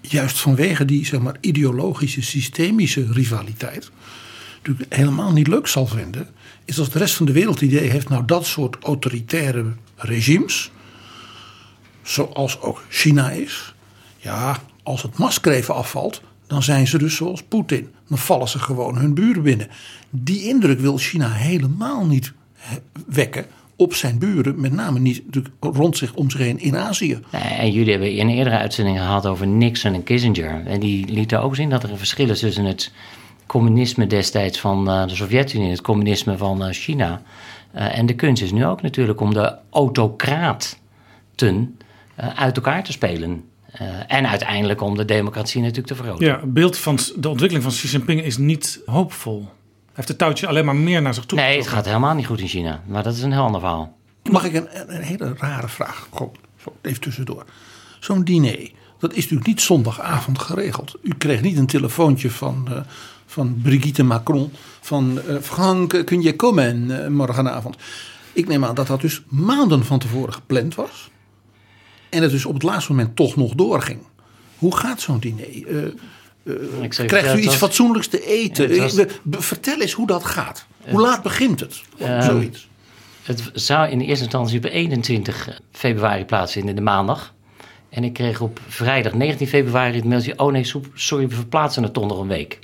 juist 0.02 0.40
vanwege 0.40 0.86
die 0.86 1.06
zeg 1.06 1.20
maar, 1.20 1.38
ideologische, 1.42 2.22
systemische 2.22 3.12
rivaliteit 3.12 3.92
natuurlijk 4.58 4.94
helemaal 4.94 5.32
niet 5.32 5.48
leuk 5.48 5.68
zal 5.68 5.88
vinden, 5.88 6.28
is 6.66 6.80
als 6.80 6.90
de 6.90 7.00
rest 7.00 7.16
van 7.16 7.26
de 7.26 7.32
wereld 7.32 7.60
het 7.60 7.70
idee 7.72 7.90
heeft, 7.90 8.10
nou 8.10 8.26
dat 8.26 8.46
soort 8.46 8.84
autoritaire 8.84 9.66
regimes, 9.96 10.72
zoals 12.04 12.62
ook 12.62 12.84
China 12.90 13.30
is, 13.30 13.76
ja, 14.18 14.60
als 14.84 15.02
het 15.02 15.18
masker 15.18 15.52
even 15.52 15.76
afvalt, 15.76 16.22
dan 16.48 16.64
zijn 16.64 16.88
ze 16.88 16.98
dus 16.98 17.16
zoals 17.16 17.44
Poetin. 17.44 17.94
Dan 18.08 18.18
vallen 18.18 18.48
ze 18.48 18.60
gewoon 18.60 18.98
hun 18.98 19.14
buren 19.14 19.44
binnen. 19.44 19.68
Die 20.10 20.44
indruk 20.44 20.80
wil 20.80 20.98
China 20.98 21.32
helemaal 21.32 22.06
niet 22.06 22.34
wekken 23.08 23.46
op 23.76 23.94
zijn 23.94 24.20
buren, 24.20 24.62
met 24.62 24.72
name 24.72 25.00
niet 25.00 25.24
rond 25.60 25.98
zich 25.98 26.14
om 26.14 26.30
zich 26.30 26.40
heen 26.40 26.60
in 26.60 26.78
Azië. 26.78 27.20
En 27.32 27.72
jullie 27.72 27.92
hebben 27.92 28.12
in 28.12 28.28
een 28.28 28.36
eerdere 28.36 28.58
uitzending 28.58 28.98
gehad 28.98 29.26
over 29.26 29.48
Nixon 29.48 29.94
en 29.94 30.04
Kissinger. 30.04 30.66
En 30.66 30.80
die 30.80 31.08
lieten 31.08 31.42
ook 31.42 31.56
zien 31.56 31.70
dat 31.70 31.84
er 31.84 31.92
een 31.92 31.98
verschil 31.98 32.30
is 32.30 32.40
tussen 32.40 32.66
het 32.66 32.92
communisme 33.46 34.08
destijds 34.08 34.60
van 34.60 34.90
eh, 34.90 35.08
de 35.08 35.16
Sovjet-Unie 35.16 35.66
en 35.66 35.72
het 35.72 35.82
communisme 35.82 36.38
van 36.38 36.64
eh, 36.64 36.74
China. 36.74 37.22
Eh, 37.72 37.98
en 37.98 38.06
de 38.06 38.16
kunst 38.16 38.44
is 38.44 38.52
nu 38.52 38.66
ook 38.66 38.82
natuurlijk 38.82 39.22
om 39.22 39.34
de 39.34 39.56
autocraten 39.70 40.78
uit 42.36 42.56
elkaar 42.56 42.84
te 42.84 42.92
spelen. 42.92 43.44
Uh, 43.82 43.88
en 44.08 44.28
uiteindelijk 44.28 44.82
om 44.82 44.98
de 44.98 45.06
democratie 45.06 45.62
natuurlijk 45.62 45.88
te 45.88 45.96
vergroten. 45.96 46.26
Ja, 46.26 46.40
het 46.40 46.54
beeld 46.54 46.78
van 46.78 47.00
de 47.16 47.30
ontwikkeling 47.30 47.64
van 47.64 47.72
Xi 47.72 47.88
Jinping 47.88 48.24
is 48.24 48.38
niet 48.38 48.82
hoopvol. 48.86 49.40
Hij 49.40 49.94
heeft 49.94 50.08
het 50.08 50.18
touwtje 50.18 50.48
alleen 50.48 50.66
maar 50.66 50.76
meer 50.76 51.02
naar 51.02 51.14
zich 51.14 51.26
toe. 51.26 51.40
Nee, 51.40 51.58
het 51.58 51.68
gaat 51.68 51.86
helemaal 51.86 52.16
niet 52.16 52.26
goed 52.26 52.40
in 52.40 52.48
China. 52.48 52.82
Maar 52.86 53.04
dat 53.04 53.14
is 53.14 53.22
een 53.22 53.32
heel 53.32 53.42
ander 53.42 53.62
verhaal. 53.62 53.98
Mag 54.32 54.44
ik 54.44 54.54
een, 54.54 54.68
een 54.96 55.02
hele 55.02 55.34
rare 55.38 55.68
vraag? 55.68 56.08
Gewoon, 56.14 56.36
even 56.82 57.02
tussendoor. 57.02 57.46
Zo'n 58.00 58.24
diner, 58.24 58.72
dat 59.00 59.12
is 59.12 59.22
natuurlijk 59.22 59.48
niet 59.48 59.62
zondagavond 59.62 60.40
geregeld. 60.40 60.96
U 61.02 61.14
kreeg 61.18 61.42
niet 61.42 61.58
een 61.58 61.68
telefoontje 61.68 62.32
van, 62.32 62.68
uh, 62.70 62.80
van 63.26 63.60
Brigitte 63.62 64.04
Macron. 64.04 64.52
Van 64.82 65.20
uh, 65.28 65.38
Frank, 65.42 66.02
kun 66.06 66.22
je 66.22 66.36
komen 66.36 66.90
uh, 66.90 67.08
morgenavond? 67.08 67.76
Ik 68.34 68.48
neem 68.48 68.66
aan 68.66 68.76
dat 68.76 68.88
dat 68.88 69.02
dus 69.02 69.22
maanden 69.28 69.86
van 69.86 70.00
tevoren 70.00 70.34
gepland 70.34 70.76
was. 70.76 71.10
En 72.10 72.22
het 72.22 72.32
dus 72.32 72.46
op 72.46 72.54
het 72.54 72.64
laatste 72.64 72.92
moment 72.92 73.16
toch 73.16 73.36
nog 73.36 73.54
doorging. 73.54 74.00
Hoe 74.58 74.78
gaat 74.78 75.02
zo'n 75.02 75.20
diner? 75.20 75.48
krijgt 77.06 77.36
u 77.36 77.40
iets 77.40 77.56
fatsoenlijks 77.56 78.08
te 78.08 78.26
eten? 78.26 78.78
Was... 78.78 79.06
Vertel 79.32 79.82
eens 79.82 79.94
hoe 79.94 80.08
dat 80.08 80.24
gaat. 80.24 80.66
Hoe 80.90 81.02
laat 81.02 81.24
begint 81.24 81.60
het? 81.60 81.82
zoiets. 82.20 82.68
Het 83.24 83.52
zou 83.54 83.90
in 83.90 84.02
eerste 84.02 84.24
instantie 84.24 84.58
op 84.58 84.64
21 84.66 85.62
februari 85.72 86.26
plaatsvinden, 86.26 86.76
de 86.76 86.82
maandag. 86.82 87.34
En 87.90 88.04
ik 88.04 88.14
kreeg 88.14 88.42
op 88.42 88.60
vrijdag 88.68 89.14
19 89.14 89.48
februari 89.48 89.96
het 89.96 90.06
mailtje: 90.06 90.40
Oh 90.40 90.52
nee, 90.52 90.72
sorry, 90.94 91.28
we 91.28 91.36
verplaatsen 91.36 91.84
het 91.84 91.94
toch 91.94 92.08
nog 92.08 92.20
een 92.20 92.28
week. 92.28 92.60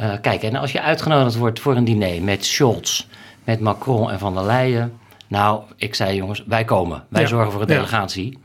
Uh, 0.00 0.12
kijk, 0.20 0.42
en 0.42 0.56
als 0.56 0.72
je 0.72 0.80
uitgenodigd 0.80 1.36
wordt 1.36 1.60
voor 1.60 1.76
een 1.76 1.84
diner 1.84 2.22
met 2.22 2.44
Scholz, 2.44 3.06
met 3.44 3.60
Macron 3.60 4.10
en 4.10 4.18
Van 4.18 4.34
der 4.34 4.44
Leyen. 4.44 4.98
Nou, 5.28 5.62
ik 5.76 5.94
zei 5.94 6.16
jongens, 6.16 6.44
wij 6.46 6.64
komen. 6.64 7.04
Wij 7.08 7.22
ja. 7.22 7.28
zorgen 7.28 7.52
voor 7.52 7.60
een 7.60 7.66
delegatie. 7.66 8.38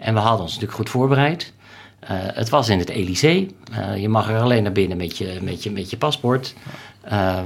En 0.00 0.14
we 0.14 0.20
hadden 0.20 0.40
ons 0.40 0.50
natuurlijk 0.50 0.78
goed 0.78 0.90
voorbereid. 0.90 1.52
Uh, 2.02 2.08
het 2.10 2.48
was 2.48 2.68
in 2.68 2.78
het 2.78 2.88
Elysée. 2.88 3.56
Uh, 3.72 3.96
je 3.96 4.08
mag 4.08 4.28
er 4.30 4.40
alleen 4.40 4.62
naar 4.62 4.72
binnen 4.72 4.96
met 4.96 5.18
je, 5.18 5.38
met 5.42 5.62
je, 5.62 5.70
met 5.70 5.90
je 5.90 5.96
paspoort. 5.96 6.54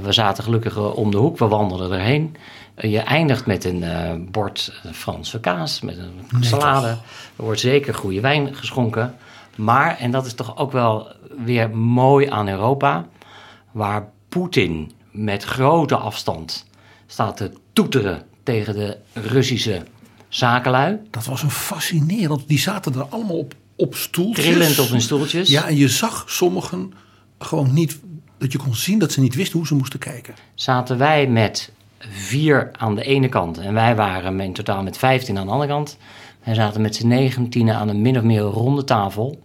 we 0.01 0.11
zaten 0.11 0.43
gelukkig 0.43 0.77
om 0.77 1.11
de 1.11 1.17
hoek, 1.17 1.37
we 1.37 1.47
wandelden 1.47 1.91
erheen. 1.91 2.35
Je 2.75 2.99
eindigt 2.99 3.45
met 3.45 3.63
een 3.63 3.83
bord 4.31 4.81
Franse 4.91 5.39
kaas, 5.39 5.81
met 5.81 5.97
een 5.97 6.43
salade. 6.43 6.87
Er 7.35 7.43
wordt 7.43 7.59
zeker 7.59 7.93
goede 7.93 8.21
wijn 8.21 8.55
geschonken. 8.55 9.15
Maar, 9.55 9.97
en 9.97 10.11
dat 10.11 10.25
is 10.25 10.33
toch 10.33 10.57
ook 10.57 10.71
wel 10.71 11.07
weer 11.45 11.69
mooi 11.77 12.29
aan 12.29 12.47
Europa, 12.47 13.05
waar 13.71 14.09
Poetin 14.29 14.91
met 15.11 15.43
grote 15.43 15.95
afstand 15.95 16.65
staat 17.07 17.37
te 17.37 17.51
toeteren 17.73 18.23
tegen 18.43 18.73
de 18.73 18.97
Russische 19.13 19.83
zakenlui. 20.35 20.99
Dat 21.09 21.25
was 21.25 21.43
een 21.43 21.51
fascinerend. 21.51 22.47
Die 22.47 22.59
zaten 22.59 22.93
er 22.93 23.05
allemaal 23.09 23.37
op, 23.37 23.53
op 23.75 23.95
stoeltjes. 23.95 24.45
Trillend 24.45 24.79
op 24.79 24.89
hun 24.89 25.01
stoeltjes. 25.01 25.49
Ja, 25.49 25.67
en 25.67 25.75
je 25.75 25.87
zag 25.87 26.23
sommigen 26.27 26.93
gewoon 27.39 27.73
niet. 27.73 27.99
Dat 28.37 28.51
je 28.51 28.57
kon 28.57 28.75
zien 28.75 28.99
dat 28.99 29.11
ze 29.11 29.21
niet 29.21 29.35
wisten 29.35 29.57
hoe 29.57 29.67
ze 29.67 29.75
moesten 29.75 29.99
kijken. 29.99 30.33
Zaten 30.55 30.97
wij 30.97 31.27
met 31.27 31.71
vier 31.99 32.71
aan 32.77 32.95
de 32.95 33.03
ene 33.03 33.29
kant. 33.29 33.57
En 33.57 33.73
wij 33.73 33.95
waren 33.95 34.39
in 34.39 34.53
totaal 34.53 34.83
met 34.83 34.97
15 34.97 35.37
aan 35.37 35.45
de 35.45 35.51
andere 35.51 35.71
kant. 35.71 35.97
Wij 36.43 36.53
zaten 36.53 36.81
met 36.81 36.95
z'n 36.95 37.07
negentienen 37.07 37.75
aan 37.75 37.89
een 37.89 38.01
min 38.01 38.17
of 38.17 38.23
meer 38.23 38.41
ronde 38.41 38.83
tafel. 38.83 39.43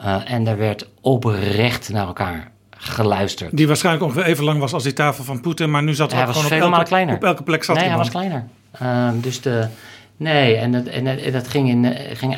Uh, 0.00 0.30
en 0.30 0.46
er 0.46 0.56
werd 0.56 0.88
oprecht 1.00 1.88
naar 1.88 2.06
elkaar 2.06 2.50
geluisterd. 2.70 3.56
Die 3.56 3.66
waarschijnlijk 3.66 4.04
ongeveer 4.04 4.24
even 4.24 4.44
lang 4.44 4.60
was 4.60 4.72
als 4.72 4.82
die 4.82 4.92
tafel 4.92 5.24
van 5.24 5.40
Poetin. 5.40 5.70
Maar 5.70 5.82
nu 5.82 5.94
zat 5.94 6.12
hij 6.12 6.26
was 6.26 6.42
gewoon 6.42 6.62
op 6.62 6.72
elke, 6.72 6.84
kleiner. 6.84 7.14
op 7.14 7.24
elke 7.24 7.42
plek 7.42 7.64
zat 7.64 7.76
Nee, 7.76 7.88
hij 7.88 7.96
was 7.96 8.10
kleiner. 8.10 8.44
Uh, 8.82 9.08
dus 9.14 9.40
de... 9.40 9.68
Nee, 10.16 10.54
en, 10.56 10.72
het, 10.72 10.88
en, 10.88 11.32
dat 11.32 11.48
ging 11.48 11.68
in, 11.68 11.96
ging, 12.12 12.36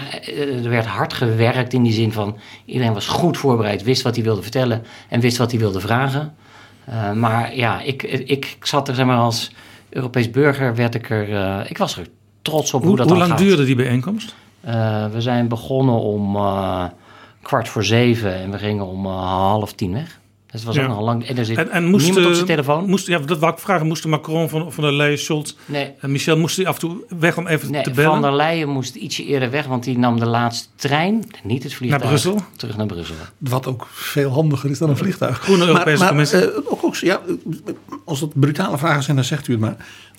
er 0.64 0.70
werd 0.70 0.86
hard 0.86 1.12
gewerkt 1.12 1.72
in 1.72 1.82
die 1.82 1.92
zin 1.92 2.12
van... 2.12 2.36
iedereen 2.64 2.92
was 2.92 3.06
goed 3.06 3.36
voorbereid, 3.36 3.82
wist 3.82 4.02
wat 4.02 4.14
hij 4.14 4.24
wilde 4.24 4.42
vertellen... 4.42 4.84
en 5.08 5.20
wist 5.20 5.36
wat 5.36 5.50
hij 5.50 5.60
wilde 5.60 5.80
vragen. 5.80 6.34
Uh, 6.88 7.12
maar 7.12 7.56
ja, 7.56 7.80
ik, 7.80 8.02
ik, 8.02 8.28
ik 8.28 8.56
zat 8.60 8.88
er 8.88 8.94
zeg 8.94 9.06
maar 9.06 9.16
als 9.16 9.52
Europees 9.88 10.30
burger 10.30 10.74
werd 10.74 10.94
ik 10.94 11.10
er... 11.10 11.28
Uh, 11.28 11.60
ik 11.68 11.78
was 11.78 11.96
er 11.96 12.06
trots 12.42 12.74
op 12.74 12.80
hoe, 12.80 12.88
hoe 12.88 12.98
dat 12.98 13.08
Hoe 13.08 13.18
lang 13.18 13.30
gaat. 13.30 13.38
duurde 13.38 13.64
die 13.64 13.76
bijeenkomst? 13.76 14.34
Uh, 14.66 15.06
we 15.06 15.20
zijn 15.20 15.48
begonnen 15.48 16.00
om 16.00 16.38
kwart 17.42 17.68
voor 17.68 17.84
zeven 17.84 18.34
en 18.34 18.50
we 18.50 18.58
gingen 18.58 18.86
om 18.86 19.06
half 19.06 19.72
tien 19.72 19.92
weg. 19.92 20.20
Dus 20.50 20.60
het 20.60 20.64
was 20.64 20.74
Ja. 20.76 20.82
ook 20.82 20.88
nog 20.88 21.00
lang. 21.00 21.26
En 21.26 21.38
er 21.38 21.44
zit 21.44 21.56
En, 21.56 21.70
en 21.70 21.84
moest, 21.84 22.04
niemand 22.04 22.24
op 22.24 22.30
eh, 22.30 22.36
zijn 22.36 22.46
telefoon. 22.48 22.88
Moest, 22.88 23.06
ja, 23.06 23.18
dat 23.18 23.38
wou 23.38 23.52
ik 23.52 23.58
vragen. 23.58 23.86
Moesten 23.86 24.10
Macron 24.10 24.48
van, 24.48 24.72
van 24.72 24.84
der 24.84 24.92
Leyen, 24.92 25.18
Scholz 25.18 25.54
Nee. 25.64 25.90
en 26.00 26.12
Michel... 26.12 26.36
moesten 26.38 26.66
af 26.66 26.74
en 26.74 26.80
toe 26.80 26.96
weg 27.18 27.36
om 27.36 27.46
even 27.46 27.70
Nee, 27.70 27.82
te 27.82 27.90
bellen? 27.90 28.10
Van 28.10 28.22
der 28.22 28.32
Leyen 28.34 28.68
moest 28.68 28.94
ietsje 28.94 29.24
eerder 29.24 29.50
weg, 29.50 29.66
want 29.66 29.84
die 29.84 29.98
nam 29.98 30.18
de 30.18 30.26
laatste 30.26 30.68
trein, 30.76 31.24
niet 31.42 31.62
het 31.62 31.74
vliegtuig, 31.74 32.02
Naar 32.02 32.10
Brussel? 32.12 32.40
terug 32.56 32.76
naar 32.76 32.86
Brussel. 32.86 33.14
Wat 33.38 33.66
ook 33.66 33.86
veel 33.90 34.30
handiger 34.30 34.70
is 34.70 34.78
dan 34.78 34.88
een 34.90 34.96
vliegtuig. 34.96 35.38
Groene 35.38 35.66
Europese 35.66 35.98
maar, 35.98 36.08
Commissie. 36.08 36.50
eh, 36.52 36.56
ook, 36.72 36.84
ook, 36.84 36.94
ja, 36.96 37.20
als 38.04 38.20
het 38.20 38.40
brutale 38.40 38.78
vragen 38.78 39.02
zijn, 39.02 39.16
dan 39.16 39.24
zegt 39.24 39.48
u 39.48 39.52
het 39.52 39.60
maar. 39.60 39.76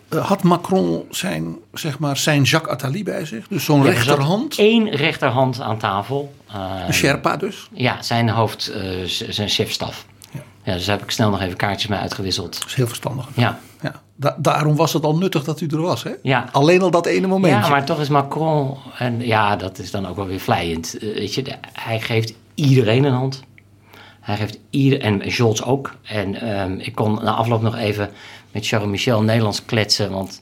Eh, 0.10 0.26
had 0.28 0.44
Macron 0.44 1.04
zijn, 1.10 1.56
zeg 1.74 2.00
maar, 2.00 2.18
zijn 2.18 2.42
Jacques 2.44 2.74
Attali 2.74 3.04
bij 3.04 3.26
zich? 3.26 3.48
Dus 3.48 3.64
zo'n 3.64 3.80
Ja, 3.82 3.86
er 3.88 3.94
rechterhand? 3.94 4.56
Eén 4.58 4.90
rechterhand 4.90 5.62
aan 5.62 5.78
tafel. 5.78 6.34
Uh, 6.56 6.84
Een 6.88 6.94
Sherpa 6.94 7.38
dus? 7.38 7.70
Ja, 7.74 8.02
zijn 8.02 8.30
hoofd, 8.30 8.72
uh, 8.76 9.04
zijn 9.30 9.50
chefstaf. 9.50 10.06
Ja. 10.70 10.76
Dus 10.76 10.86
daar 10.86 10.96
heb 10.96 11.06
ik 11.06 11.12
snel 11.12 11.30
nog 11.30 11.42
even 11.42 11.56
kaartjes 11.58 11.90
mee 11.90 12.00
uitgewisseld. 12.00 12.60
Dat 12.60 12.68
is 12.68 12.74
heel 12.76 12.88
verstandig. 12.88 13.28
Ja. 13.36 13.60
Ja. 13.82 14.02
Da 14.16 14.36
daarom 14.40 14.76
was 14.76 14.94
het 14.94 15.04
al 15.04 15.18
nuttig 15.18 15.44
dat 15.44 15.62
u 15.62 15.68
er 15.68 15.82
was, 15.82 16.04
hè? 16.04 16.12
Ja. 16.22 16.50
Alleen 16.52 16.82
al 16.82 16.92
dat 16.92 17.06
ene 17.06 17.28
momentje. 17.28 17.60
Ja, 17.60 17.70
maar 17.70 17.86
toch 17.86 18.00
is 18.00 18.10
Macron, 18.10 18.78
en 18.98 19.26
ja, 19.26 19.56
dat 19.56 19.78
is 19.80 19.92
dan 19.92 20.08
ook 20.08 20.16
wel 20.16 20.28
weer 20.28 20.40
vlijend. 20.40 20.96
Uh, 21.04 21.14
weet 21.14 21.34
je, 21.34 21.42
de- 21.42 21.56
hij 21.74 22.00
geeft 22.02 22.34
iedereen 22.56 23.04
een 23.04 23.14
hand. 23.14 23.44
Hij 24.20 24.36
geeft 24.38 24.60
ieder, 24.70 25.02
en 25.02 25.22
Scholz 25.32 25.62
ook. 25.62 25.94
En 26.04 26.36
ehm, 26.42 26.74
ik 26.80 26.96
kon 26.96 27.14
na 27.24 27.32
afloop 27.32 27.62
nog 27.62 27.76
even 27.78 28.10
met 28.52 28.68
Charles 28.68 28.90
Michel 28.90 29.22
Nederlands 29.22 29.66
kletsen, 29.66 30.12
want 30.12 30.38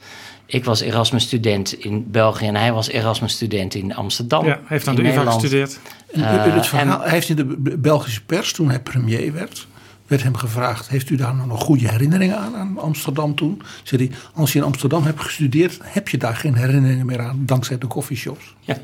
ik 0.45 0.65
was 0.65 0.79
Erasmus-student 0.81 1.73
in 1.73 2.11
België 2.11 2.45
en 2.47 2.55
hij 2.55 2.73
was 2.73 2.87
Erasmus-student 2.89 3.73
in 3.75 3.95
Amsterdam. 3.95 4.45
ja, 4.45 4.59
heeft 4.65 4.87
aan 4.87 4.95
in 4.97 5.03
de 5.03 5.09
UvA 5.09 5.15
Nederland. 5.17 5.41
gestudeerd. 5.41 5.79
Eh, 6.13 6.79
en- 6.79 6.89
hij 7.01 7.09
heeft 7.09 7.29
in 7.29 7.35
de 7.35 7.77
Belgische 7.77 8.23
pers, 8.25 8.53
toen 8.53 8.69
hij 8.69 8.79
premier 8.79 9.33
werd, 9.33 9.67
werd 10.08 10.24
hem 10.24 10.36
gevraagd: 10.36 10.89
Heeft 10.89 11.10
u 11.10 11.15
daar 11.15 11.36
nou 11.36 11.48
nog 11.48 11.63
goede 11.63 11.89
herinneringen 11.89 12.38
aan, 12.38 12.56
aan 12.56 12.78
Amsterdam 12.78 13.36
toen? 13.36 13.62
Zei 13.84 14.08
hij: 14.08 14.17
Als 14.34 14.54
je 14.54 14.60
in 14.60 14.65
Amsterdam 14.65 15.04
hebt 15.04 15.22
gestudeerd, 15.22 15.80
heb 15.84 16.10
je 16.10 16.17
daar 16.17 16.36
geen 16.36 16.56
herinneringen 16.56 17.06
meer 17.06 17.22
aan, 17.22 17.43
dankzij 17.46 17.78
de 17.78 17.88
coffeeshops. 17.88 18.56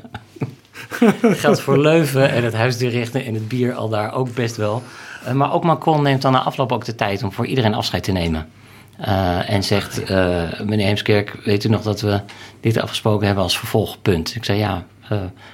geldt 1.20 1.60
voor 1.60 1.78
Leuven 1.78 2.30
en 2.30 2.44
het 2.44 2.54
huisdierichten 2.54 3.24
en 3.24 3.34
het 3.34 3.48
bier 3.48 3.74
al 3.74 3.88
daar 3.88 4.14
ook 4.14 4.34
best 4.34 4.56
wel. 4.56 4.82
Eh, 5.24 5.32
maar 5.32 5.52
ook 5.52 5.64
Macron 5.64 6.02
neemt 6.02 6.22
dan 6.22 6.32
na 6.32 6.42
afloop 6.42 6.72
ook 6.72 6.84
de 6.84 6.94
tijd 6.94 7.22
om 7.22 7.32
voor 7.32 7.46
iedereen 7.46 7.74
afscheid 7.74 8.02
te 8.02 8.12
nemen. 8.12 8.48
Eh, 8.96 9.50
en 9.50 9.62
zegt, 9.62 10.02
eh, 10.02 10.60
meneer 10.60 10.86
Heemskerk, 10.86 11.40
weet 11.44 11.64
u 11.64 11.68
nog 11.68 11.82
dat 11.82 12.00
we 12.00 12.20
dit 12.60 12.78
afgesproken 12.78 13.26
hebben 13.26 13.44
als 13.44 13.58
vervolgpunt? 13.58 14.34
Ik 14.34 14.44
zei 14.44 14.58
ja, 14.58 14.84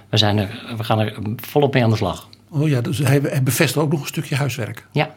we, 0.09 0.17
zijn 0.17 0.39
er, 0.39 0.75
we 0.77 0.85
gaan 0.85 0.99
er 0.99 1.19
volop 1.37 1.75
mee 1.75 1.85
aan 1.85 1.91
de 1.91 1.97
slag. 1.97 2.29
Oh 2.51 2.69
ja, 2.69 2.81
dus 2.81 2.99
hij, 2.99 3.21
hij 3.23 3.43
bevestigt 3.43 3.85
ook 3.85 3.91
nog 3.91 4.01
een 4.01 4.07
stukje 4.07 4.37
huiswerk. 4.37 4.87
Ja. 4.93 5.11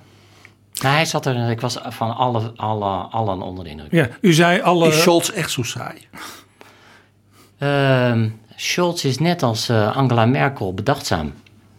Nou, 0.84 0.96
hij 0.96 1.06
zat 1.06 1.26
er, 1.26 1.50
ik 1.50 1.62
was 1.62 1.78
van 1.84 2.16
alle, 2.16 2.52
alle, 2.56 2.86
allen 2.96 3.42
onder 3.42 3.64
de 3.64 3.70
indruk. 3.70 3.92
Ja, 3.92 4.08
u 4.22 4.34
zei 4.34 4.62
alle... 4.62 4.88
Is 4.88 5.02
Scholz 5.02 5.30
echt 5.30 5.52
zo 5.52 5.64
saai? 5.64 6.08
Ehm, 7.58 8.30
Scholz 8.56 9.04
is 9.04 9.18
net 9.20 9.44
als 9.44 9.70
eh, 9.70 9.96
Angela 9.98 10.26
Merkel 10.26 10.74
bedachtzaam. 10.74 11.34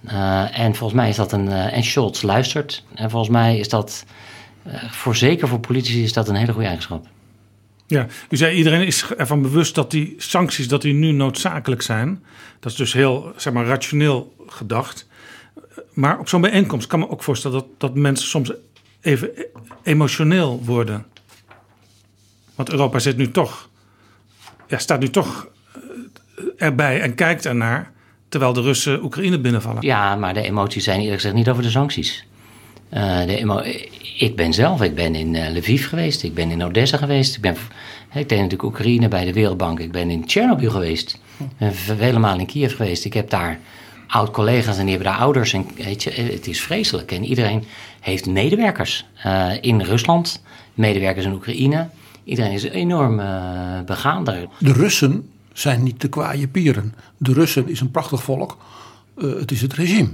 Eh, 0.05 0.59
en 0.59 0.75
volgens 0.75 1.01
mij 1.01 1.09
is 1.09 1.17
dat 1.17 1.33
een. 1.33 1.49
eh, 1.49 1.77
en 1.77 1.85
Scholz 1.85 2.23
luistert. 2.23 2.85
En 2.95 3.11
volgens 3.11 3.31
mij 3.33 3.59
is 3.59 3.69
dat. 3.69 4.05
eh, 4.63 4.91
voor 4.91 5.17
zeker 5.17 5.49
voor 5.49 5.61
politici 5.61 6.03
is 6.03 6.13
dat 6.13 6.29
een 6.29 6.35
hele 6.35 6.53
goede 6.53 6.67
eigenschap. 6.67 7.07
Ja, 7.87 8.07
u 8.29 8.37
zei 8.37 8.57
iedereen 8.57 8.87
is 8.87 9.05
ervan 9.17 9.43
bewust 9.43 9.75
dat 9.75 9.91
die 9.91 10.15
sancties 10.19 10.69
dat 10.69 10.83
die 10.83 10.95
nu 10.95 11.11
noodzakelijk 11.13 11.83
zijn. 11.83 12.25
Dat 12.61 12.73
is 12.73 12.79
dus 12.79 12.93
heel 12.93 13.33
zeg 13.37 13.53
maar, 13.53 13.67
rationeel 13.67 14.35
gedacht. 14.47 15.09
Maar 15.93 16.19
op 16.19 16.29
zo'n 16.29 16.41
bijeenkomst 16.41 16.87
kan 16.87 16.99
me 16.99 17.11
ook 17.11 17.23
voorstellen 17.23 17.59
dat, 17.59 17.67
dat 17.79 17.95
mensen 17.95 18.27
soms 18.29 18.53
even 19.05 19.31
e- 19.35 19.47
emotioneel 19.83 20.63
worden. 20.65 21.07
Want 22.55 22.71
Europa 22.71 22.99
zit 22.99 23.17
nu 23.17 23.31
toch, 23.31 23.69
staat 24.69 25.01
nu 25.01 25.11
toch 25.11 25.49
eh, 25.75 26.45
erbij 26.57 27.01
en 27.01 27.15
kijkt 27.15 27.47
ernaar. 27.47 27.93
Terwijl 28.29 28.53
de 28.53 28.61
Russen 28.61 29.03
Oekraïne 29.03 29.39
binnenvallen. 29.39 29.83
Ja, 29.83 30.17
maar 30.17 30.35
de 30.35 30.43
emoties 30.43 30.85
zijn 30.85 31.01
eerlijk 31.01 31.15
gezegd 31.15 31.35
niet 31.35 31.49
over 31.49 31.63
de 31.63 31.71
sancties. 31.71 32.27
Eh, 32.89 33.27
de 33.27 33.89
ik 34.19 34.37
ben 34.37 34.53
zelf, 34.53 34.83
ik 34.83 34.95
ben 34.95 35.15
in 35.15 35.35
eh, 35.35 35.55
Lviv 35.55 35.89
geweest, 35.89 36.23
ik 36.23 36.35
ben 36.35 36.51
in 36.51 36.65
Odessa 36.65 36.97
geweest. 36.97 37.35
Ik, 37.35 37.41
ben, 37.41 37.57
ik 38.15 38.29
deed 38.29 38.31
natuurlijk 38.31 38.63
Oekraïne 38.63 39.09
bij 39.09 39.25
de 39.25 39.33
Wereldbank. 39.33 39.81
Ik 39.81 39.93
ben 39.93 40.11
in 40.11 40.27
Tsjernobyl 40.27 40.71
geweest. 40.71 41.19
Ik 41.59 41.99
ben 41.99 42.39
in 42.39 42.47
Kiev 42.47 42.77
geweest. 42.77 43.05
Ik 43.05 43.15
heb 43.15 43.31
daar 43.31 43.61
oud-collega's 44.07 44.79
en 44.79 44.87
die 44.87 44.95
hebben 44.95 45.13
daar 45.13 45.21
ouders. 45.21 45.53
En 45.53 45.67
weet 45.77 46.03
je, 46.03 46.11
het 46.11 46.47
is 46.47 46.61
vreselijk. 46.61 47.13
En 47.13 47.25
iedereen 47.25 47.65
heeft 48.05 48.27
medewerkers 48.27 49.07
eh, 49.23 49.51
in 49.61 49.81
Rusland, 49.83 50.43
medewerkers 50.75 51.25
in 51.25 51.33
Oekraïne. 51.33 51.89
Iedereen 52.25 52.53
is 52.53 52.63
enorm 52.63 53.21
eh, 53.21 53.81
begaan 53.87 54.25
daar. 54.25 54.47
De 54.59 54.73
Russen 54.73 55.31
zijn 55.53 55.83
niet 55.83 56.01
de 56.01 56.09
kwaaie 56.09 56.49
pieren. 56.49 56.95
De 57.17 57.33
Russen 57.33 57.69
is 57.69 57.81
een 57.81 57.91
prachtig 57.91 58.23
volk. 58.23 58.57
eh, 59.19 59.35
het 59.35 59.51
is 59.51 59.63
het 59.63 59.75
regime. 59.75 60.09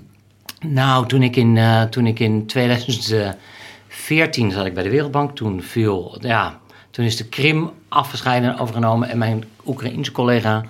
Nou, 0.61 1.07
toen 1.07 1.23
ik 1.23 1.37
in, 1.37 1.57
eh, 1.57 1.83
toen 1.83 2.07
ik 2.07 2.19
in 2.21 2.47
2014 2.47 4.51
zat 4.51 4.67
ik 4.67 4.75
bij 4.75 4.83
de 4.83 4.91
Wereldbank, 4.91 5.37
toen 5.37 5.63
viel, 5.63 6.17
ja, 6.21 6.59
toen 6.91 7.05
is 7.05 7.17
de 7.17 7.29
Krim 7.29 7.71
afgescheiden 7.89 8.51
en 8.53 8.59
overgenomen 8.59 9.09
en 9.09 9.19
mijn 9.19 9.45
Oekraïense 9.67 10.13
collega, 10.13 10.65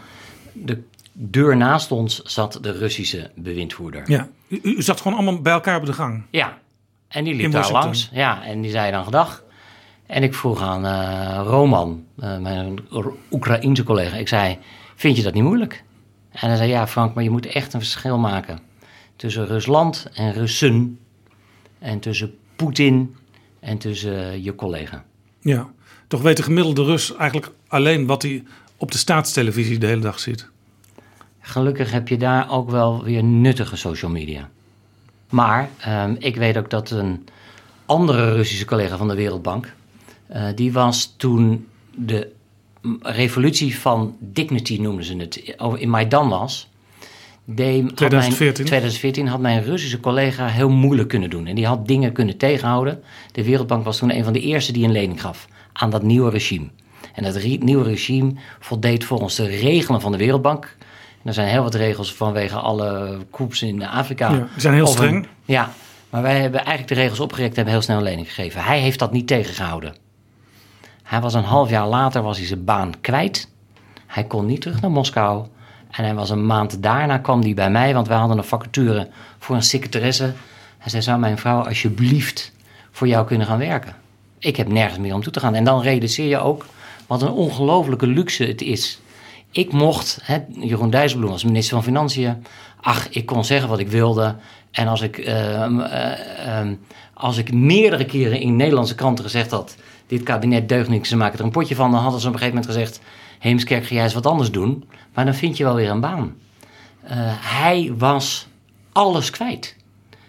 de 0.53 0.83
deur 1.13 1.57
naast 1.57 1.93
ons 1.93 2.23
zat 2.23 2.59
de 2.63 2.73
Russische 2.73 3.31
bewindvoerder. 3.35 4.03
Ja, 4.11 4.29
u, 4.49 4.61
u 4.63 4.83
zat 4.83 5.01
gewoon 5.01 5.19
allemaal 5.19 5.41
bij 5.41 5.53
elkaar 5.53 5.77
op 5.79 5.87
de 5.87 5.93
gang. 5.93 6.23
Ja, 6.31 6.59
en 7.11 7.25
die 7.25 7.35
liep 7.35 7.45
In 7.45 7.51
daar 7.51 7.61
Washington. 7.61 7.85
langs. 7.85 8.11
Ja, 8.13 8.45
en 8.45 8.61
die 8.61 8.71
zei 8.71 8.91
dan 8.91 9.05
gedag. 9.05 9.45
En 10.07 10.23
ik 10.23 10.35
vroeg 10.35 10.63
aan 10.63 10.87
eh, 10.87 11.41
Roman, 11.45 12.05
eh, 12.19 12.39
mijn 12.39 12.79
Oekraïense 13.31 13.83
collega, 13.85 14.17
ik 14.17 14.29
zei, 14.29 14.59
vind 14.97 15.17
je 15.17 15.23
dat 15.23 15.35
niet 15.35 15.43
moeilijk? 15.43 15.85
En 16.31 16.49
hij 16.49 16.57
zei, 16.57 16.69
ja 16.69 16.87
Frank, 16.87 17.15
maar 17.15 17.25
je 17.25 17.31
moet 17.31 17.47
echt 17.47 17.73
een 17.73 17.81
verschil 17.81 18.19
maken 18.19 18.59
tussen 19.17 19.47
Rusland 19.47 20.09
en 20.15 20.33
Russen 20.33 20.99
en 21.79 22.01
tussen 22.01 22.35
Poetin 22.57 23.17
en 23.61 23.79
tussen 23.79 24.43
je 24.43 24.55
collega. 24.55 25.05
Ja, 25.41 25.69
toch 26.07 26.23
weet 26.23 26.37
de 26.37 26.43
gemiddelde 26.43 26.85
Rus 26.85 27.17
eigenlijk 27.17 27.53
alleen 27.69 28.07
wat 28.07 28.23
hij 28.23 28.43
op 28.77 28.93
de 28.93 28.99
staatstelevisie 28.99 29.79
de 29.79 29.87
hele 29.87 30.01
dag 30.01 30.21
ziet. 30.21 30.49
Gelukkig 31.41 31.91
heb 31.91 32.09
je 32.09 32.17
daar 32.17 32.51
ook 32.51 32.71
wel 32.71 33.05
weer 33.05 33.25
nuttige 33.25 33.77
social 33.77 34.11
media. 34.11 34.49
Maar 35.31 35.69
ehm, 35.79 36.15
ik 36.19 36.37
weet 36.37 36.59
ook 36.59 36.71
dat 36.71 36.91
een 36.91 37.27
andere 37.87 38.33
Russische 38.33 38.65
collega 38.65 38.97
van 38.97 39.09
de 39.09 39.15
Wereldbank, 39.15 39.73
eh, 40.27 40.45
die 40.55 40.73
was 40.73 41.15
toen 41.17 41.67
de 41.95 42.33
revolutie 43.03 43.79
van 43.79 44.17
dignity 44.19 44.79
noemden 44.81 45.05
ze 45.05 45.17
het, 45.17 45.37
in 45.77 45.91
Maidan 45.91 46.29
was. 46.29 46.69
Had 47.85 47.97
2014. 47.97 48.65
Mijn, 48.65 48.65
2014 48.65 49.27
had 49.27 49.41
mijn 49.41 49.63
Russische 49.63 50.01
collega 50.01 50.47
heel 50.47 50.71
moeilijk 50.71 51.09
kunnen 51.09 51.31
doen. 51.31 51.47
En 51.47 51.55
die 51.55 51.67
had 51.67 51.87
dingen 51.87 52.13
kunnen 52.13 52.37
tegenhouden. 52.37 53.03
De 53.33 53.45
Wereldbank 53.45 53.85
was 53.85 53.99
toen 53.99 54.15
een 54.15 54.25
van 54.25 54.33
de 54.33 54.41
eerste 54.41 54.73
die 54.73 54.85
een 54.85 54.93
lening 54.93 55.21
gaf 55.21 55.49
aan 55.73 55.91
dat 55.91 56.03
nieuwe 56.03 56.31
regime. 56.31 56.67
En 57.15 57.23
dat 57.25 57.37
re- 57.37 57.59
nieuwe 57.61 57.85
regime 57.85 58.33
voldeed 58.61 59.05
volgens 59.05 59.35
de 59.35 59.47
regelen 59.47 60.01
van 60.01 60.13
de 60.13 60.19
Wereldbank. 60.19 60.77
En 61.23 61.29
er 61.29 61.35
zijn 61.35 61.49
heel 61.49 61.63
wat 61.63 61.75
regels 61.75 62.15
vanwege 62.15 62.57
alle 62.57 63.19
coups 63.31 63.63
in 63.63 63.87
Afrika. 63.87 64.31
Ja, 64.31 64.37
die 64.37 64.47
zijn 64.57 64.75
heel 64.75 64.87
streng. 64.87 65.27
Ja, 65.45 65.71
maar 66.11 66.23
wij 66.23 66.41
hebben 66.41 66.61
eigenlijk 66.61 66.89
de 66.89 67.01
regels 67.01 67.21
opgerekt 67.21 67.51
en 67.51 67.57
hebben 67.57 67.73
heel 67.73 67.83
snel 67.83 67.97
een 67.97 68.03
lening 68.03 68.27
gegeven. 68.27 68.63
Hij 68.63 68.81
heeft 68.81 68.99
dat 68.99 69.13
niet 69.13 69.27
tegengehouden. 69.27 69.95
Hij 71.03 71.21
was 71.21 71.35
een 71.35 71.45
half 71.45 71.71
jaar 71.71 71.87
later 71.87 72.23
was 72.23 72.39
hij 72.39 72.47
zijn 72.47 72.65
baan 72.65 72.93
kwijt. 73.01 73.49
Hij 74.07 74.25
kon 74.25 74.47
niet 74.47 74.61
terug 74.61 74.81
naar 74.81 74.91
Moskou. 74.91 75.47
En 75.91 76.05
hij 76.05 76.15
was 76.15 76.31
een 76.31 76.47
maand 76.47 76.83
daarna 76.83 77.19
kwam 77.19 77.41
hij 77.41 77.55
bij 77.55 77.71
mij, 77.71 77.95
want 77.95 78.09
wij 78.09 78.17
hadden 78.17 78.39
een 78.39 78.45
vacature 78.45 79.09
voor 79.39 79.57
een 79.57 79.63
secretaresse. 79.63 80.33
Hij 80.79 80.91
zei, 80.91 81.03
zou 81.03 81.19
mijn 81.19 81.39
vrouw 81.39 81.67
alsjeblieft 81.67 82.53
voor 82.91 83.09
jou 83.09 83.27
kunnen 83.27 83.47
gaan 83.47 83.59
werken? 83.59 83.95
Ik 84.39 84.57
heb 84.57 84.69
nergens 84.69 84.99
meer 84.99 85.15
om 85.15 85.23
toe 85.23 85.33
te 85.33 85.41
gaan. 85.41 85.55
En 85.55 85.65
dan 85.65 85.83
realiseer 85.83 86.29
je 86.29 86.39
ook 86.39 86.67
wat 87.07 87.23
een 87.23 87.31
ongelofelijke 87.31 88.07
luxe 88.07 88.45
het 88.45 88.63
is. 88.63 89.01
Ik 89.51 89.73
mocht, 89.73 90.19
hè, 90.23 90.39
Jeroen 90.49 90.91
Dijsselbloem 90.91 91.33
als 91.33 91.45
minister 91.45 91.75
van 91.75 91.85
Financiën, 91.85 92.45
ach, 92.81 93.09
ik 93.09 93.27
kon 93.27 93.45
zeggen 93.45 93.69
wat 93.69 93.79
ik 93.79 93.89
wilde. 93.89 94.37
En 94.71 94.89
als 94.89 95.01
ik, 95.01 95.19
ehm, 95.19 95.81
eh, 95.81 96.59
ehm, 96.59 96.75
als 97.15 97.37
ik 97.37 97.53
meerdere 97.53 98.05
keren 98.05 98.41
in 98.41 98.57
Nederlandse 98.57 98.95
kranten 98.95 99.25
gezegd 99.25 99.51
had, 99.51 99.77
dit 100.07 100.23
kabinet 100.23 100.69
deugt 100.69 100.89
niks, 100.89 101.09
ze 101.09 101.17
maken 101.17 101.39
er 101.39 101.45
een 101.45 101.51
potje 101.51 101.75
van, 101.75 101.91
dan 101.91 102.01
hadden 102.01 102.21
ze 102.21 102.27
op 102.27 102.33
een 102.33 102.39
gegeven 102.39 102.61
moment 102.61 102.77
gezegd, 102.77 103.01
Heemskerk, 103.39 103.87
ga 103.87 103.95
jij 103.95 104.05
eens 104.05 104.15
wat 104.15 104.27
anders 104.27 104.51
doen. 104.51 104.85
Maar 105.15 105.25
dan 105.25 105.35
vind 105.35 105.57
je 105.57 105.65
wel 105.65 105.75
weer 105.75 105.91
een 105.91 106.01
baan. 106.01 106.37
Eh, 107.03 107.17
hij 107.41 107.93
was 107.99 108.47
alles 108.93 109.31
kwijt. 109.31 109.77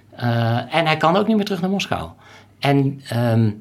Eh, 0.10 0.76
en 0.76 0.86
hij 0.86 0.98
kan 0.98 1.16
ook 1.16 1.28
niet 1.28 1.36
meer 1.36 1.46
terug 1.46 1.62
naar 1.62 1.70
Moskou. 1.70 2.10
En 2.60 3.02
ehm, 3.08 3.52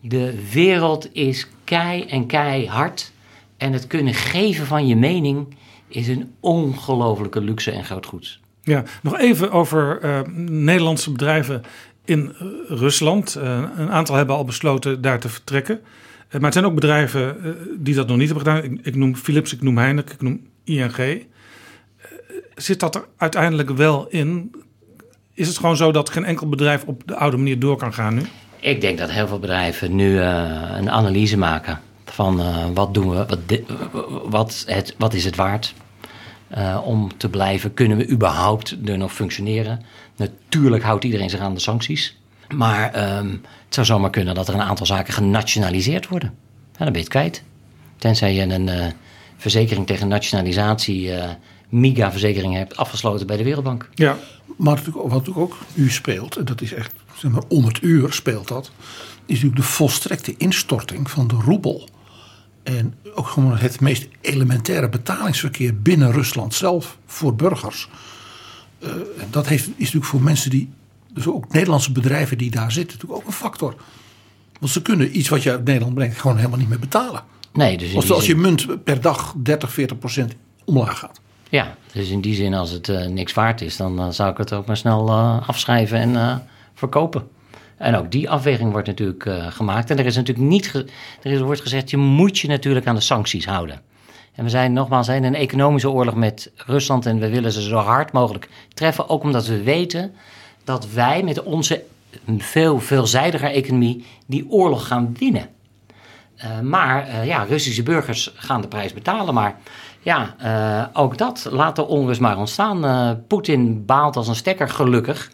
de 0.00 0.48
wereld 0.52 1.14
is 1.14 1.46
kei 1.64 2.04
en 2.04 2.26
keihard. 2.26 3.12
En 3.56 3.72
het 3.72 3.86
kunnen 3.86 4.14
geven 4.14 4.66
van 4.66 4.86
je 4.86 4.96
mening 4.96 5.56
is 5.88 6.08
een 6.08 6.34
ongelofelijke 6.40 7.40
luxe 7.40 7.70
en 7.70 7.84
groot 7.84 8.06
goed. 8.06 8.40
Ja, 8.62 8.84
nog 9.02 9.18
even 9.18 9.50
over 9.50 10.00
eh, 10.00 10.20
Nederlandse 10.48 11.12
bedrijven 11.12 11.62
in 12.04 12.32
eh, 12.32 12.46
Rusland. 12.68 13.34
Eh, 13.34 13.62
een 13.76 13.90
aantal 13.90 14.16
hebben 14.16 14.36
al 14.36 14.44
besloten 14.44 15.00
daar 15.00 15.20
te 15.20 15.28
vertrekken. 15.28 15.80
Maar 16.30 16.40
het 16.40 16.52
zijn 16.52 16.64
ook 16.64 16.74
bedrijven 16.74 17.56
die 17.78 17.94
dat 17.94 18.08
nog 18.08 18.16
niet 18.16 18.28
hebben 18.28 18.46
gedaan. 18.46 18.72
Ik, 18.72 18.86
ik 18.86 18.94
noem 18.94 19.16
Philips, 19.16 19.52
ik 19.52 19.62
noem 19.62 19.78
Heineken, 19.78 20.14
ik 20.14 20.22
noem 20.22 20.46
ING. 20.64 21.26
Zit 22.54 22.80
dat 22.80 22.94
er 22.94 23.04
uiteindelijk 23.16 23.70
wel 23.70 24.06
in? 24.08 24.54
Is 25.34 25.48
het 25.48 25.56
gewoon 25.56 25.76
zo 25.76 25.92
dat 25.92 26.10
geen 26.10 26.24
enkel 26.24 26.48
bedrijf 26.48 26.84
op 26.84 27.02
de 27.06 27.16
oude 27.16 27.36
manier 27.36 27.58
door 27.58 27.76
kan 27.76 27.94
gaan 27.94 28.14
nu? 28.14 28.22
Ik 28.60 28.80
denk 28.80 28.98
dat 28.98 29.10
heel 29.10 29.28
veel 29.28 29.38
bedrijven 29.38 29.94
nu 29.94 30.18
een 30.18 30.90
analyse 30.90 31.38
maken 31.38 31.80
van 32.16 32.40
eh, 32.40 32.66
wat 32.74 32.94
doen 32.94 33.10
we, 33.10 33.26
wat, 33.26 33.38
wat, 34.30 34.64
het, 34.66 34.94
wat 34.98 35.14
is 35.14 35.24
het 35.24 35.36
waard 35.36 35.74
eh, 36.48 36.80
om 36.84 37.16
te 37.16 37.28
blijven. 37.28 37.74
Kunnen 37.74 37.96
we 37.96 38.08
überhaupt 38.08 38.76
er 38.84 38.98
nog 38.98 39.12
functioneren? 39.12 39.82
Natuurlijk 40.16 40.82
houdt 40.82 41.04
iedereen 41.04 41.30
zich 41.30 41.40
aan 41.40 41.54
de 41.54 41.60
sancties. 41.60 42.16
Maar 42.54 42.92
ehm, 42.92 43.30
het 43.64 43.74
zou 43.74 43.86
zomaar 43.86 44.10
kunnen 44.10 44.34
dat 44.34 44.48
er 44.48 44.54
een 44.54 44.60
aantal 44.60 44.86
zaken 44.86 45.14
genationaliseerd 45.14 46.08
worden. 46.08 46.34
Ja, 46.72 46.84
dan 46.84 46.86
ben 46.86 46.94
je 46.94 46.98
het 46.98 47.08
kwijt. 47.08 47.42
Tenzij 47.96 48.34
je 48.34 48.42
een 48.42 48.68
eh, 48.68 48.86
verzekering 49.36 49.86
tegen 49.86 50.08
nationalisatie, 50.08 51.12
eh 51.12 51.30
MIGA-verzekering 51.68 52.54
hebt 52.54 52.76
afgesloten 52.76 53.26
bij 53.26 53.36
de 53.36 53.44
Wereldbank. 53.44 53.88
Ja, 53.94 54.16
Maar 54.56 54.82
wat 54.92 55.10
natuurlijk 55.10 55.38
ook 55.38 55.58
nu 55.74 55.90
speelt, 55.90 56.36
en 56.36 56.44
dat 56.44 56.60
is 56.60 56.72
echt 56.72 56.92
zeg 57.16 57.30
maar, 57.30 57.42
om 57.48 57.64
het 57.64 57.82
uur 57.82 58.12
speelt 58.12 58.48
dat, 58.48 58.70
is 59.26 59.34
natuurlijk 59.34 59.56
de 59.56 59.62
volstrekte 59.62 60.34
instorting 60.36 61.10
van 61.10 61.28
de 61.28 61.34
roebel. 61.34 61.88
En 62.66 62.94
ook 63.14 63.26
gewoon 63.26 63.56
het 63.56 63.80
meest 63.80 64.08
elementaire 64.20 64.88
betalingsverkeer 64.88 65.80
binnen 65.80 66.12
Rusland 66.12 66.54
zelf 66.54 66.98
voor 67.06 67.34
burgers. 67.34 67.88
Eh, 68.78 68.90
en 68.90 69.28
dat 69.30 69.46
heeft, 69.46 69.66
is 69.66 69.74
natuurlijk 69.78 70.04
voor 70.04 70.22
mensen 70.22 70.50
die, 70.50 70.70
dus 71.12 71.26
ook 71.26 71.52
Nederlandse 71.52 71.92
bedrijven 71.92 72.38
die 72.38 72.50
daar 72.50 72.72
zitten, 72.72 72.96
natuurlijk 72.96 73.20
ook 73.20 73.26
een 73.26 73.38
factor. 73.38 73.74
Want 74.60 74.72
ze 74.72 74.82
kunnen 74.82 75.18
iets 75.18 75.28
wat 75.28 75.42
je 75.42 75.50
uit 75.50 75.64
Nederland 75.64 75.94
brengt 75.94 76.18
gewoon 76.18 76.36
helemaal 76.36 76.58
niet 76.58 76.68
meer 76.68 76.78
betalen. 76.78 77.22
Nee, 77.52 77.78
dus 77.78 78.10
Als, 78.10 78.26
je 78.26 78.36
munt 78.36 78.84
per 78.84 79.00
dag 79.00 79.34
30, 79.42 79.72
40 79.72 79.98
procent 79.98 80.34
omlaag 80.64 80.98
gaat. 80.98 81.20
Ja, 81.48 81.76
dus 81.92 82.08
in 82.08 82.20
die 82.20 82.34
zin, 82.34 82.54
als 82.54 82.70
het 82.70 82.88
eh, 82.88 83.06
niks 83.06 83.32
waard 83.32 83.60
is, 83.60 83.76
dan 83.76 83.98
eh, 83.98 84.08
zou 84.08 84.30
ik 84.30 84.36
het 84.36 84.52
ook 84.52 84.66
maar 84.66 84.76
snel 84.76 85.10
afschrijven 85.46 85.98
en 86.16 86.42
verkopen. 86.74 87.28
En 87.76 87.96
ook 87.96 88.10
die 88.10 88.30
afweging 88.30 88.72
wordt 88.72 88.86
natuurlijk 88.86 89.26
eh, 89.26 89.46
gemaakt. 89.46 89.90
En 89.90 89.98
er 89.98 90.06
is 90.06 90.16
natuurlijk 90.16 90.48
niet, 90.48 90.74
er 91.22 91.32
is, 91.32 91.40
wordt 91.40 91.60
gezegd, 91.60 91.90
je 91.90 91.96
moet 91.96 92.38
je 92.38 92.48
natuurlijk 92.48 92.86
aan 92.86 92.94
de 92.94 93.00
sancties 93.00 93.46
houden. 93.46 93.80
En 94.34 94.44
we 94.44 94.50
zijn 94.50 94.72
nogmaals 94.72 95.08
in 95.08 95.24
een 95.24 95.34
economische 95.34 95.90
oorlog 95.90 96.14
met 96.14 96.52
Rusland 96.56 97.06
en 97.06 97.18
we 97.18 97.28
willen 97.28 97.52
ze 97.52 97.62
zo 97.62 97.76
hard 97.76 98.12
mogelijk 98.12 98.48
treffen. 98.74 99.08
Ook 99.08 99.22
omdat 99.22 99.46
we 99.46 99.62
weten 99.62 100.14
dat 100.64 100.90
wij 100.90 101.22
met 101.22 101.42
onze 101.42 101.82
veel 102.38 102.80
veelzijdiger 102.80 103.50
economie 103.50 104.04
die 104.26 104.50
oorlog 104.50 104.86
gaan 104.86 105.16
winnen. 105.18 105.48
Eh, 106.36 106.60
maar 106.60 107.06
eh, 107.06 107.26
ja, 107.26 107.42
Russische 107.42 107.82
burgers 107.82 108.32
gaan 108.34 108.60
de 108.60 108.68
prijs 108.68 108.92
betalen. 108.92 109.34
Maar 109.34 109.56
ja, 110.00 110.36
ook 110.92 111.18
dat 111.18 111.48
laat 111.50 111.76
de 111.76 111.86
onrust 111.86 112.20
maar 112.20 112.38
ontstaan. 112.38 113.24
Poetin 113.26 113.84
baalt 113.84 114.16
als 114.16 114.28
een 114.28 114.34
stekker 114.34 114.68
gelukkig 114.68 115.30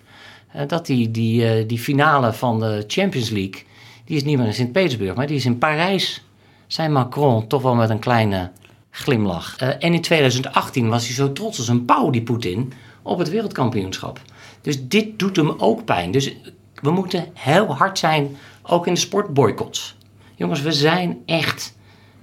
dat 0.66 0.86
die, 0.86 1.10
die, 1.10 1.48
eh, 1.48 1.68
die 1.68 1.78
finale 1.78 2.32
van 2.32 2.60
de 2.60 2.84
Champions 2.86 3.30
League, 3.30 3.62
die 4.04 4.16
is 4.16 4.24
niet 4.24 4.38
meer 4.38 4.46
in 4.46 4.54
Sint-Petersburg, 4.54 5.14
maar 5.14 5.26
die 5.26 5.36
is 5.36 5.44
in 5.44 5.58
Parijs. 5.58 6.24
Zijn 6.66 6.92
Macron 6.92 7.46
toch 7.46 7.62
wel 7.62 7.74
met 7.74 7.90
een 7.90 7.98
kleine 7.98 8.50
glimlach. 8.90 9.56
Eh, 9.56 9.68
en 9.68 9.94
in 9.94 10.00
2018 10.00 10.88
was 10.88 11.06
hij 11.06 11.14
zo 11.14 11.32
trots 11.32 11.58
als 11.58 11.68
een 11.68 11.84
pauw, 11.84 12.10
die 12.10 12.22
Poetin, 12.22 12.72
op 13.02 13.18
het 13.18 13.30
wereldkampioenschap. 13.30 14.20
Dus 14.60 14.88
dit 14.88 15.18
doet 15.18 15.36
hem 15.36 15.50
ook 15.50 15.84
pijn. 15.84 16.10
Dus 16.10 16.34
we 16.74 16.90
moeten 16.90 17.26
heel 17.32 17.76
hard 17.76 17.98
zijn, 17.98 18.36
ook 18.62 18.86
in 18.86 18.94
de 18.94 19.00
sportboycotts. 19.00 19.96
Jongens, 20.34 20.60
we 20.60 20.72
zijn 20.72 21.22
echt 21.26 21.76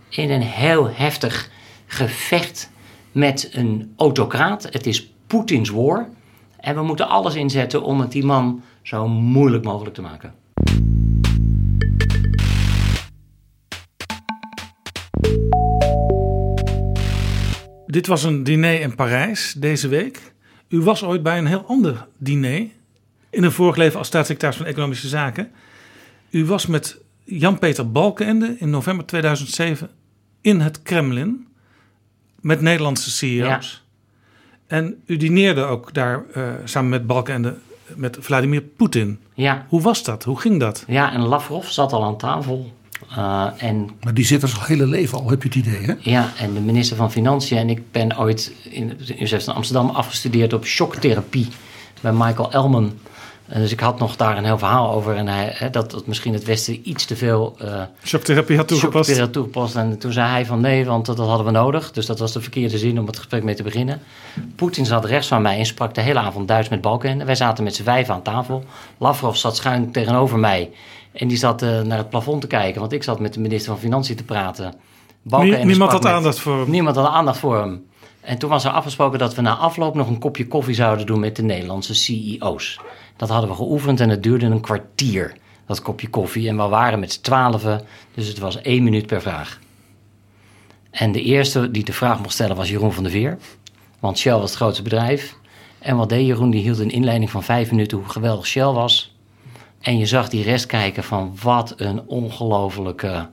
in 0.10 0.32
een 0.32 0.42
heel 0.42 0.90
heftig 0.90 1.50
gevecht 1.86 2.70
met 3.12 3.50
een 3.52 3.94
autocraat. 3.98 4.64
Het 4.64 4.86
is 4.86 5.12
Poetins 5.28 5.70
war. 5.70 6.10
En 6.62 6.76
we 6.76 6.84
moeten 6.84 7.08
alles 7.08 7.36
inzetten 7.36 7.84
om 7.84 8.00
het 8.00 8.12
die 8.12 8.26
man 8.26 8.62
zo 8.82 9.08
moeilijk 9.08 9.64
mogelijk 9.64 9.96
te 9.96 10.02
maken. 10.02 10.34
dit 17.90 18.08
was 18.08 18.24
een 18.24 18.44
diner 18.44 18.82
in 18.82 18.96
Parijs 18.96 19.54
deze 19.58 19.88
week. 19.88 20.34
U 20.68 20.82
was 20.82 21.04
ooit 21.04 21.24
bij 21.24 21.38
een 21.38 21.46
heel 21.46 21.66
ander 21.68 22.08
diner. 22.18 22.68
In 23.30 23.44
een 23.44 23.52
vorig 23.52 23.76
leven 23.76 23.98
als 23.98 24.08
staatssecretaris 24.08 24.58
van 24.58 24.66
Economische 24.66 25.08
Zaken. 25.08 25.52
U 26.30 26.46
was 26.46 26.66
met 26.66 27.02
Jan-Peter 27.24 27.92
Balkenende 27.92 28.56
in 28.60 28.70
november 28.70 29.06
2007 29.06 29.90
in 30.42 30.60
het 30.60 30.82
Kremlin. 30.82 31.48
Met 32.40 32.62
Nederlandse 32.62 33.12
CEO's. 33.12 33.84
En 34.70 35.02
u 35.06 35.18
dineerde 35.18 35.62
ook 35.62 35.94
daar 35.94 36.24
uh, 36.36 36.44
samen 36.64 36.90
met 36.90 37.08
Balkenende 37.08 37.56
met 37.96 38.18
Vladimir 38.20 38.62
Poetin. 38.62 39.20
Ja. 39.34 39.66
Hoe 39.70 39.82
was 39.82 40.04
dat? 40.04 40.24
Hoe 40.24 40.40
ging 40.40 40.60
dat? 40.60 40.84
Ja, 40.88 41.14
en 41.14 41.22
Lavrov 41.22 41.68
zat 41.68 41.94
al 41.94 42.04
aan 42.04 42.18
tafel. 42.18 42.72
Uh, 43.12 43.48
en, 43.58 43.90
maar 44.04 44.14
die 44.14 44.26
zit 44.26 44.42
er 44.42 44.48
zijn 44.48 44.62
hele 44.66 44.86
leven 44.88 45.18
al, 45.18 45.30
heb 45.30 45.44
je 45.44 45.48
het 45.48 45.58
idee, 45.58 45.82
hè? 45.82 45.94
Ja, 46.00 46.32
en 46.38 46.54
de 46.54 46.60
minister 46.60 46.98
van 46.98 47.12
Financiën 47.12 47.58
en 47.58 47.70
ik 47.70 47.92
ben 47.92 48.20
ooit 48.20 48.54
in 48.64 48.88
de 48.88 48.94
Universiteit 48.96 49.44
van 49.44 49.56
Amsterdam 49.56 49.90
afgestudeerd 49.90 50.54
op 50.54 50.66
shocktherapie 50.66 51.48
bij 52.02 52.12
Michael 52.14 52.52
Elman. 52.52 52.94
En 53.50 53.62
dus 53.62 53.72
ik 53.72 53.80
had 53.80 54.00
nog 54.00 54.16
daar 54.16 54.38
een 54.38 54.46
heel 54.46 54.58
verhaal 54.58 54.92
over. 54.92 55.16
En 55.16 55.28
hij, 55.28 55.52
hè, 55.54 55.70
dat, 55.70 55.92
dat 55.92 56.08
misschien 56.08 56.34
het 56.34 56.44
Westen 56.44 56.90
iets 56.90 57.06
te 57.06 57.16
veel. 57.16 57.56
Uh, 57.62 57.82
shocktherapie 58.04 58.58
had 58.58 58.68
toegepast. 58.68 59.20
Had 59.20 59.34
toegepast. 59.34 59.76
En 59.76 59.98
toen 59.98 60.12
zei 60.12 60.30
hij 60.30 60.46
van 60.46 60.62
nee, 60.62 60.86
want 60.86 61.06
dat, 61.06 61.18
dat 61.18 61.28
hadden 61.28 61.46
we 61.46 61.52
nodig. 61.52 61.92
Dus 61.92 62.06
dat 62.06 62.20
was 62.20 62.32
de 62.32 62.42
verkeerde 62.42 62.78
zin 62.78 63.00
om 63.00 63.06
het 63.06 63.18
gesprek 63.18 63.44
mee 63.44 63.56
te 63.56 63.64
beginnen. 63.64 64.02
Poetin 64.56 64.86
zat 64.86 65.06
rechts 65.06 65.28
van 65.28 65.42
mij 65.42 65.58
en 65.58 65.66
sprak 65.66 65.94
de 65.94 66.02
hele 66.02 66.20
avond 66.20 66.48
Duits 66.48 66.70
met 66.70 66.82
Balken. 66.82 67.26
Wij 67.26 67.36
zaten 67.36 67.64
met 67.64 67.76
z'n 67.76 67.84
vijf 67.84 68.10
aan 68.10 68.22
tafel. 68.22 68.64
Lavrov 68.98 69.36
zat 69.36 69.56
schuin 69.56 69.92
tegenover 69.92 70.40
mij. 70.40 70.70
En 71.12 71.28
die 71.28 71.38
zat 71.38 71.64
uh, 71.64 71.82
naar 71.82 71.98
het 71.98 72.10
plafond 72.10 72.42
te 72.42 72.48
kijken. 72.48 72.80
Want 72.80 72.94
ik 72.94 73.04
zat 73.04 73.20
met 73.20 73.34
de 73.34 73.40
minister 73.40 73.72
van 73.72 73.80
Financiën 73.80 74.16
te 74.16 74.24
praten. 74.24 74.74
Balken 75.22 75.68
niemand 75.68 75.92
had 75.92 76.06
aandacht 76.06 76.40
voor 76.40 76.60
hem. 76.60 76.70
Niemand 76.70 76.96
had 76.96 77.08
aandacht 77.08 77.40
voor 77.40 77.58
hem. 77.58 77.88
En 78.22 78.38
toen 78.38 78.50
was 78.50 78.66
er 78.66 78.72
afgesproken 78.72 79.20
dat 79.20 79.36
we 79.36 79.42
na 79.42 79.56
afloop 79.56 79.96
nog 79.96 80.08
een 80.08 80.20
kopje 80.20 80.48
koffie 80.48 80.76
zouden 80.76 81.06
doen 81.06 81.20
met 81.20 81.36
de 81.36 81.44
Nederlandse 81.44 81.94
CEO's. 81.94 82.80
Dat 83.20 83.30
hadden 83.30 83.50
we 83.50 83.56
geoefend 83.56 84.00
en 84.00 84.10
het 84.10 84.24
duurde 84.24 84.46
een 84.46 84.62
kwartier, 84.62 85.36
dat 85.66 85.82
kopje 85.82 86.10
koffie. 86.10 86.48
En 86.48 86.58
we 86.58 86.68
waren 86.68 87.00
met 87.00 87.14
z'n 87.14 87.22
twaalfen, 87.22 87.82
dus 88.14 88.28
het 88.28 88.40
was 88.40 88.62
één 88.62 88.84
minuut 88.84 89.06
per 89.06 89.22
vraag. 89.22 89.60
En 90.92 91.12
de 91.12 91.22
eerste 91.22 91.72
die 91.72 91.84
de 91.84 91.94
vraag 91.94 92.20
mocht 92.20 92.34
stellen 92.34 92.56
was 92.56 92.70
Jeroen 92.70 92.94
van 92.94 93.04
der 93.04 93.12
Veer. 93.12 93.38
Want 94.00 94.18
Shell 94.18 94.34
was 94.34 94.50
het 94.50 94.56
grootste 94.56 94.84
bedrijf. 94.84 95.36
En 95.80 95.98
wat 95.98 96.10
deed 96.10 96.26
Jeroen? 96.26 96.50
Die 96.50 96.62
hield 96.62 96.80
een 96.80 96.90
inleiding 96.90 97.32
van 97.32 97.44
vijf 97.44 97.72
minuten 97.72 97.98
hoe 97.98 98.10
geweldig 98.10 98.46
Shell 98.46 98.72
was. 98.72 99.16
En 99.82 99.98
je 99.98 100.06
zag 100.06 100.30
die 100.30 100.44
rest 100.44 100.66
kijken 100.66 101.04
van 101.04 101.38
wat 101.42 101.74
een 101.78 102.02
ongelofelijke... 102.08 103.30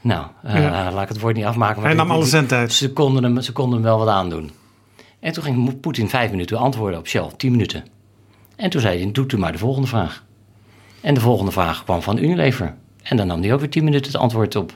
Nou, 0.00 0.26
uh, 0.44 0.54
ja. 0.54 0.92
laat 0.92 1.02
ik 1.02 1.08
het 1.08 1.20
woord 1.20 1.36
niet 1.36 1.44
afmaken. 1.44 1.76
Maar 1.76 1.90
Hij 1.90 1.98
nam 1.98 2.10
alle 2.10 2.24
cent 2.24 2.52
uit. 2.52 2.72
Ze 2.72 2.92
konden, 2.92 3.22
hem, 3.22 3.40
ze 3.40 3.52
konden 3.52 3.74
hem 3.74 3.82
wel 3.82 3.98
wat 3.98 4.08
aandoen. 4.08 4.50
En 5.20 5.32
toen 5.32 5.42
ging 5.42 5.80
Poetin 5.80 6.08
vijf 6.08 6.30
minuten 6.30 6.58
antwoorden 6.58 6.98
op 6.98 7.06
Shell, 7.08 7.30
tien 7.36 7.50
minuten. 7.50 7.84
En 8.58 8.70
toen 8.70 8.80
zei 8.80 9.02
hij, 9.02 9.12
doet 9.12 9.32
u 9.32 9.38
maar 9.38 9.52
de 9.52 9.58
volgende 9.58 9.88
vraag. 9.88 10.24
En 11.00 11.14
de 11.14 11.20
volgende 11.20 11.52
vraag 11.52 11.84
kwam 11.84 12.02
van 12.02 12.18
Unilever. 12.18 12.74
En 13.02 13.16
dan 13.16 13.26
nam 13.26 13.42
hij 13.42 13.52
ook 13.52 13.60
weer 13.60 13.70
tien 13.70 13.84
minuten 13.84 14.12
het 14.12 14.20
antwoord 14.20 14.56
op. 14.56 14.72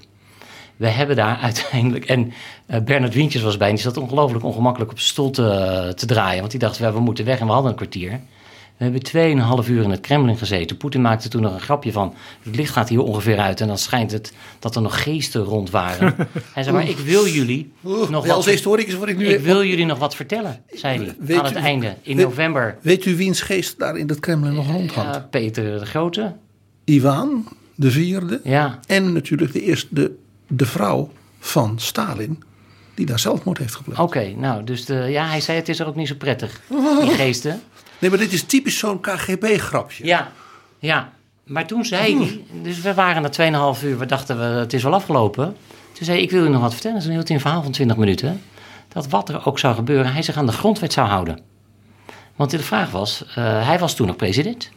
We 0.76 0.88
hebben 0.88 1.16
daar 1.16 1.38
uiteindelijk... 1.48 2.04
En 2.04 2.32
uh, 2.66 2.80
Bernard 2.80 3.14
Wientjes 3.14 3.42
was 3.42 3.56
bij 3.56 3.68
en 3.68 3.74
die 3.74 3.82
zat 3.82 3.96
ongelooflijk 3.96 4.44
ongemakkelijk 4.44 4.90
op 4.90 4.98
zijn 4.98 5.10
stoel 5.10 5.30
te, 5.30 5.92
te 5.96 6.06
draaien. 6.06 6.38
Want 6.38 6.50
die 6.50 6.60
dacht, 6.60 6.78
we 6.78 7.00
moeten 7.00 7.24
weg 7.24 7.40
en 7.40 7.46
we 7.46 7.52
hadden 7.52 7.70
een 7.70 7.76
kwartier. 7.76 8.20
We 8.76 8.84
hebben 8.88 9.02
tweeënhalf 9.02 9.68
uur 9.68 9.82
in 9.82 9.90
het 9.90 10.00
Kremlin 10.00 10.36
gezeten. 10.36 10.76
Poetin 10.76 11.00
maakte 11.00 11.28
toen 11.28 11.42
nog 11.42 11.54
een 11.54 11.60
grapje 11.60 11.92
van... 11.92 12.14
het 12.42 12.56
licht 12.56 12.72
gaat 12.72 12.88
hier 12.88 13.00
ongeveer 13.02 13.38
uit 13.38 13.60
en 13.60 13.66
dan 13.66 13.78
schijnt 13.78 14.10
het 14.12 14.32
dat 14.58 14.76
er 14.76 14.82
nog 14.82 15.02
geesten 15.02 15.42
rond 15.42 15.70
waren. 15.70 16.14
hij 16.54 16.62
zei, 16.62 16.76
maar 16.76 16.88
ik 16.88 16.98
wil 16.98 17.26
jullie 17.26 17.72
Oeh, 17.84 18.08
nog 18.08 18.28
als 18.28 18.44
wat... 18.44 18.54
historicus 18.54 18.94
word 18.94 19.08
ik 19.08 19.16
nu... 19.16 19.26
Ik 19.26 19.40
wil 19.40 19.64
jullie 19.64 19.84
nog 19.86 19.98
wat 19.98 20.14
vertellen, 20.16 20.60
zei 20.72 20.96
hij 21.04 21.14
Weet 21.18 21.38
aan 21.38 21.44
het 21.44 21.54
u- 21.54 21.58
einde, 21.58 21.96
in 22.02 22.16
weet- 22.16 22.26
november. 22.26 22.78
Weet 22.80 23.04
u 23.04 23.16
wiens 23.16 23.40
geest 23.40 23.78
daar 23.78 23.96
in 23.96 24.08
het 24.08 24.20
Kremlin 24.20 24.54
nog 24.54 24.66
rondhangt? 24.70 25.14
Ja, 25.14 25.26
Peter 25.30 25.78
de 25.80 25.86
Grote. 25.86 26.32
Ivan 26.84 27.48
de 27.74 27.90
vierde. 27.90 28.40
Ja, 28.44 28.78
En 28.86 29.12
natuurlijk 29.12 29.52
de, 29.52 29.62
eerste, 29.62 29.86
de, 29.90 30.14
de 30.46 30.66
vrouw 30.66 31.10
van 31.38 31.78
Stalin, 31.78 32.42
die 32.94 33.06
daar 33.06 33.18
zelfmoord 33.18 33.58
heeft 33.58 33.74
gepleegd. 33.74 34.00
oké. 34.00 34.32
nou, 34.36 34.64
dus 34.64 34.84
de, 34.84 34.94
ja, 34.94 35.26
hij 35.28 35.40
zei 35.40 35.58
het 35.58 35.68
is 35.68 35.78
er 35.80 35.86
ook 35.86 35.96
niet 35.96 36.08
zo 36.08 36.14
prettig, 36.18 36.60
die 37.00 37.10
geesten. 37.24 37.60
Nee, 38.02 38.10
maar 38.10 38.20
dit 38.20 38.32
is 38.32 38.42
typisch 38.42 38.78
zo'n 38.78 39.00
KGB-grapje. 39.00 40.06
Ja, 40.06 40.32
ja. 40.78 41.12
Maar 41.44 41.66
toen 41.66 41.84
zei 41.84 42.16
hij, 42.16 42.44
dus 42.62 42.80
we 42.80 42.94
waren 42.94 43.22
na 43.22 43.74
2,5 43.76 43.84
uur, 43.84 43.98
we 43.98 44.06
dachten 44.06 44.38
we, 44.38 44.44
het 44.44 44.72
is 44.72 44.82
wel 44.82 44.94
afgelopen. 44.94 45.56
Toen 45.92 46.04
zei 46.04 46.16
hij, 46.16 46.26
ik 46.26 46.30
wil 46.30 46.44
u 46.44 46.48
nog 46.48 46.60
wat 46.60 46.72
vertellen. 46.72 46.96
Dus 46.96 47.04
dan 47.04 47.14
hield 47.14 47.26
hij 47.26 47.36
een 47.36 47.42
verhaal 47.42 47.62
van 47.62 47.72
20 47.72 47.96
minuten. 47.96 48.42
Dat 48.88 49.08
wat 49.08 49.28
er 49.28 49.46
ook 49.46 49.58
zou 49.58 49.74
gebeuren, 49.74 50.12
hij 50.12 50.22
zich 50.22 50.36
aan 50.36 50.46
de 50.46 50.52
grondwet 50.52 50.92
zou 50.92 51.08
houden. 51.08 51.40
Want 52.36 52.50
de 52.50 52.58
vraag 52.58 52.90
was, 52.90 53.24
eh, 53.28 53.34
hij 53.66 53.78
was 53.78 53.94
toen 53.94 54.06
nog 54.06 54.16
president. 54.16 54.70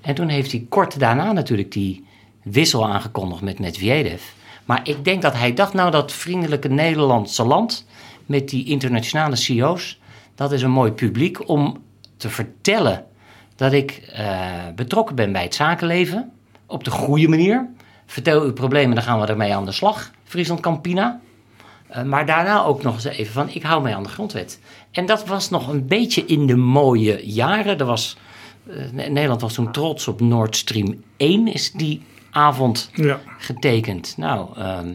En 0.00 0.14
toen 0.14 0.28
heeft 0.28 0.50
hij 0.50 0.66
kort 0.68 0.98
daarna 0.98 1.32
natuurlijk 1.32 1.72
die 1.72 2.06
wissel 2.42 2.88
aangekondigd 2.88 3.42
met 3.42 3.58
Medvedev. 3.58 4.22
Maar 4.64 4.80
ik 4.82 5.04
denk 5.04 5.22
dat 5.22 5.34
hij 5.34 5.54
dacht, 5.54 5.72
nou 5.72 5.90
dat 5.90 6.12
vriendelijke 6.12 6.68
Nederlandse 6.68 7.44
land 7.44 7.86
met 8.26 8.48
die 8.48 8.64
internationale 8.64 9.36
CEO's, 9.36 10.00
dat 10.34 10.52
is 10.52 10.62
een 10.62 10.70
mooi 10.70 10.92
publiek 10.92 11.48
om 11.48 11.84
te 12.16 12.28
vertellen 12.30 13.04
dat 13.56 13.72
ik 13.72 13.90
eh, 14.12 14.50
betrokken 14.74 15.14
ben 15.14 15.32
bij 15.32 15.42
het 15.42 15.54
zakenleven 15.54 16.32
op 16.66 16.84
de 16.84 16.90
goede 16.90 17.28
manier. 17.28 17.68
Vertel 18.06 18.42
uw 18.42 18.52
problemen, 18.52 18.94
dan 18.94 19.04
gaan 19.04 19.20
we 19.20 19.26
ermee 19.26 19.54
aan 19.54 19.64
de 19.64 19.72
slag. 19.72 20.10
Friesland 20.24 20.60
Campina. 20.60 21.20
Eh, 21.88 22.02
maar 22.02 22.26
daarna 22.26 22.62
ook 22.62 22.82
nog 22.82 22.94
eens 22.94 23.04
even 23.04 23.32
van, 23.32 23.48
ik 23.50 23.62
hou 23.62 23.82
mij 23.82 23.94
aan 23.94 24.02
de 24.02 24.08
grondwet. 24.08 24.60
En 24.90 25.06
dat 25.06 25.26
was 25.26 25.50
nog 25.50 25.68
een 25.68 25.86
beetje 25.86 26.24
in 26.26 26.46
de 26.46 26.56
mooie 26.56 27.26
jaren. 27.26 27.78
Er 27.78 27.84
was, 27.84 28.16
eh, 28.70 28.90
Nederland 28.92 29.40
was 29.40 29.54
toen 29.54 29.72
trots 29.72 30.08
op 30.08 30.20
Nord 30.20 30.56
Stream 30.56 31.02
1, 31.16 31.46
is 31.52 31.72
die 31.72 32.02
avond 32.30 32.90
Ja. 32.94 33.20
getekend. 33.38 34.14
Nou, 34.16 34.48
ehm, 34.56 34.92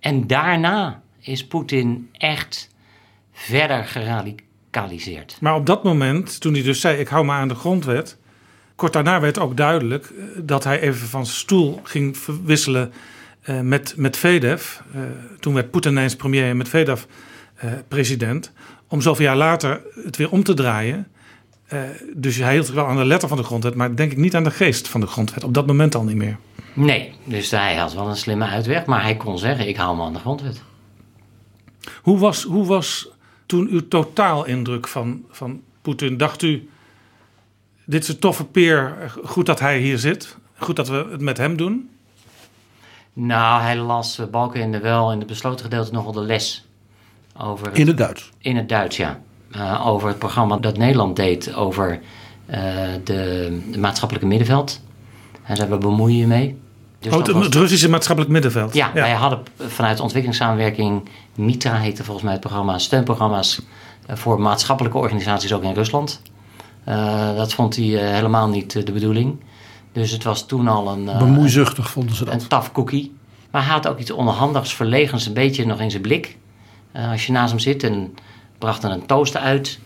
en 0.00 0.26
daarna 0.26 1.02
is 1.20 1.46
Poetin 1.46 2.08
echt 2.12 2.68
verder 3.32 3.84
Maar 5.40 5.54
op 5.54 5.66
dat 5.66 5.84
moment, 5.84 6.40
toen 6.40 6.54
hij 6.54 6.62
dus 6.62 6.80
zei: 6.80 6.98
Ik 6.98 7.08
hou 7.08 7.24
me 7.24 7.32
aan 7.32 7.48
de 7.48 7.54
grondwet. 7.54 8.18
Kort 8.76 8.92
daarna 8.92 9.20
werd 9.20 9.38
ook 9.38 9.56
duidelijk 9.56 10.04
eh, 10.04 10.24
dat 10.42 10.64
hij 10.64 10.80
even 10.80 11.08
van 11.08 11.26
stoel 11.26 11.80
ging 11.82 12.18
verwisselen 12.18 12.92
eh, 13.42 13.60
met, 13.60 13.94
met 13.96 14.16
Vedev. 14.16 14.78
Eh, 14.94 15.00
toen 15.40 15.54
werd 15.54 15.70
Poetin 15.70 15.90
ineens 15.90 16.16
premier 16.16 16.48
en 16.48 16.56
met 16.56 16.68
Vedev 16.68 17.02
president. 17.88 18.52
Om 18.88 19.00
zoveel 19.00 19.24
jaar 19.24 19.36
later 19.36 19.80
het 20.04 20.16
weer 20.16 20.30
om 20.30 20.42
te 20.42 20.54
draaien. 20.54 21.08
Dus 22.14 22.36
hij 22.36 22.52
hield 22.52 22.66
zich 22.66 22.74
wel 22.74 22.86
aan 22.86 22.96
de 22.96 23.04
letter 23.04 23.28
van 23.28 23.36
de 23.36 23.42
grondwet, 23.42 23.74
maar 23.74 23.96
denk 23.96 24.12
ik 24.12 24.18
niet 24.18 24.34
aan 24.34 24.44
de 24.44 24.50
geest 24.50 24.88
van 24.88 25.00
de 25.00 25.06
grondwet. 25.06 25.44
Op 25.44 25.54
dat 25.54 25.66
moment 25.66 25.94
al 25.94 26.04
niet 26.04 26.16
meer. 26.16 26.36
Nee, 26.72 27.12
dus 27.24 27.50
hij 27.50 27.76
had 27.76 27.94
wel 27.94 28.08
een 28.08 28.16
slimme 28.16 28.44
uitweg, 28.44 28.84
maar 28.84 29.02
hij 29.02 29.16
kon 29.16 29.38
zeggen: 29.38 29.68
ik 29.68 29.76
hou 29.76 29.96
me 29.96 30.02
aan 30.02 30.12
de 30.12 30.18
grondwet. 30.18 30.62
Hoe 32.02 32.18
was, 32.18 32.42
hoe 32.42 32.66
was 32.66 33.08
toen 33.46 33.68
uw 33.70 33.88
totaalindruk 33.88 34.88
van, 34.88 35.24
van 35.30 35.60
Poetin? 35.82 36.16
Dacht 36.16 36.42
u, 36.42 36.68
dit 37.84 38.02
is 38.02 38.08
een 38.08 38.18
toffe 38.18 38.44
peer, 38.44 39.12
goed 39.24 39.46
dat 39.46 39.60
hij 39.60 39.78
hier 39.78 39.98
zit, 39.98 40.36
goed 40.58 40.76
dat 40.76 40.88
we 40.88 41.06
het 41.10 41.20
met 41.20 41.36
hem 41.36 41.56
doen? 41.56 41.90
Nou, 43.12 43.62
hij 43.62 43.76
las 43.76 44.18
uh, 44.18 44.26
Balkenende 44.26 44.78
wel 44.80 45.12
in 45.12 45.18
het 45.18 45.26
besloten 45.26 45.64
gedeelte 45.64 45.92
nogal 45.92 46.12
de 46.12 46.20
les 46.20 46.64
over 47.38 47.68
In 47.76 47.86
het 47.86 47.96
Duits. 47.98 48.30
in 48.38 48.56
het 48.56 48.68
Duits, 48.68 48.96
ja. 48.96 49.20
Eh, 49.50 49.86
over 49.86 50.08
het 50.08 50.18
programma 50.18 50.56
dat 50.56 50.76
Nederland 50.76 51.16
deed 51.16 51.54
over 51.54 52.00
eh, 52.46 52.60
de, 53.04 53.60
de 53.70 53.78
maatschappelijke 53.78 54.28
middenveld. 54.28 54.80
Hij 55.42 55.56
zei, 55.56 55.68
we 55.70 55.78
bemoeien 55.78 56.16
je 56.16 56.26
mee. 56.26 56.58
Dus 56.98 57.12
oh, 57.12 57.18
het, 57.18 57.30
was- 57.30 57.44
het 57.44 57.54
Russische 57.54 57.88
maatschappelijk 57.88 58.32
middenveld. 58.32 58.74
Ja, 58.74 58.92
wij 58.92 59.12
hadden 59.12 59.38
vanuit 59.58 60.00
ontwikkelingssamenwerking, 60.00 61.08
MITRA 61.36 61.74
heette 61.74 62.04
volgens 62.04 62.24
mij 62.24 62.32
het 62.32 62.42
programma, 62.42 62.78
steunprogramma's 62.78 63.60
eh, 64.06 64.16
voor 64.16 64.40
maatschappelijke 64.40 64.98
organisaties 64.98 65.52
ook 65.52 65.62
in 65.62 65.74
Rusland. 65.74 66.22
Eh, 66.84 67.36
dat 67.36 67.54
vond 67.54 67.76
hij 67.76 67.84
eh, 67.84 68.14
helemaal 68.14 68.48
niet 68.48 68.86
de 68.86 68.92
bedoeling. 68.92 69.40
Dus 69.92 70.10
het 70.10 70.24
was 70.24 70.46
toen 70.46 70.68
al 70.68 70.88
een, 70.88 71.04
Bemoeizuchtig 71.04 71.90
vonden 71.90 72.16
ze 72.16 72.24
dat. 72.24 72.34
een 72.34 72.48
tough 72.48 72.72
cookie. 72.72 73.14
Maar 73.50 73.64
hij 73.64 73.72
had 73.72 73.88
ook 73.88 73.98
iets 73.98 74.10
onhandigs, 74.10 74.74
verlegens, 74.74 75.26
een 75.26 75.32
beetje 75.32 75.66
nog 75.66 75.80
in 75.80 75.90
zijn 75.90 76.02
blik. 76.02 76.36
Als 77.10 77.26
je 77.26 77.32
naast 77.32 77.50
hem 77.50 77.58
zit 77.58 77.82
en 77.82 78.14
bracht 78.58 78.82
dan 78.82 78.90
een 78.90 79.06
toast 79.06 79.36
uit. 79.36 79.78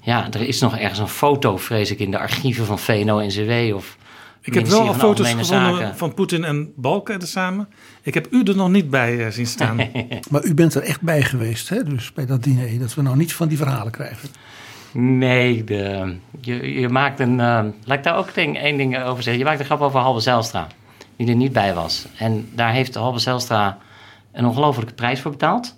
Ja, 0.00 0.26
er 0.30 0.40
is 0.40 0.60
nog 0.60 0.76
ergens 0.76 0.98
een 0.98 1.08
foto, 1.08 1.56
vrees 1.56 1.90
ik, 1.90 1.98
in 1.98 2.10
de 2.10 2.18
archieven 2.18 2.66
van 2.66 2.78
VNO-NCW 2.78 3.74
of 3.74 3.96
Ik 4.42 4.54
heb 4.54 4.66
wel 4.66 4.86
al 4.86 4.94
foto's 4.94 5.26
gevonden 5.28 5.76
Zaken. 5.76 5.96
van 5.96 6.14
Poetin 6.14 6.44
en 6.44 6.72
Balken 6.76 7.26
samen. 7.28 7.68
Ik 8.02 8.14
heb 8.14 8.26
u 8.30 8.42
er 8.42 8.56
nog 8.56 8.68
niet 8.70 8.90
bij 8.90 9.24
eh, 9.26 9.32
zien 9.32 9.46
staan. 9.46 9.76
Maar 10.30 10.44
u 10.44 10.54
bent 10.54 10.74
er 10.74 10.82
echt 10.82 11.00
bij 11.00 11.22
geweest, 11.22 11.68
hè? 11.68 11.84
Dus 11.84 12.12
bij 12.12 12.26
dat 12.26 12.42
diner. 12.42 12.78
Dat 12.78 12.94
we 12.94 13.02
nou 13.02 13.16
niet 13.16 13.34
van 13.34 13.48
die 13.48 13.56
verhalen 13.56 13.92
krijgen. 13.92 14.28
Nee, 14.92 15.64
de, 15.64 16.14
je, 16.40 16.80
je 16.80 16.88
maakt 16.88 17.20
een. 17.20 17.40
eh, 17.40 17.64
laat 17.84 17.98
ik 17.98 18.02
daar 18.04 18.16
ook 18.16 18.34
ding, 18.34 18.58
één 18.58 18.76
ding 18.76 19.02
over 19.02 19.22
zeggen. 19.22 19.38
Je 19.42 19.44
maakt 19.48 19.58
een 19.60 19.64
grap 19.66 19.80
over 19.80 20.00
Halbe 20.00 20.20
Zijlstra, 20.20 20.66
die 21.16 21.28
er 21.28 21.34
niet 21.34 21.52
bij 21.52 21.74
was. 21.74 22.06
En 22.18 22.48
daar 22.54 22.72
heeft 22.72 22.94
Halbe 22.94 23.18
Zijlstra 23.18 23.78
een 24.32 24.46
ongelofelijke 24.46 24.94
prijs 24.94 25.20
voor 25.20 25.30
betaald. 25.30 25.76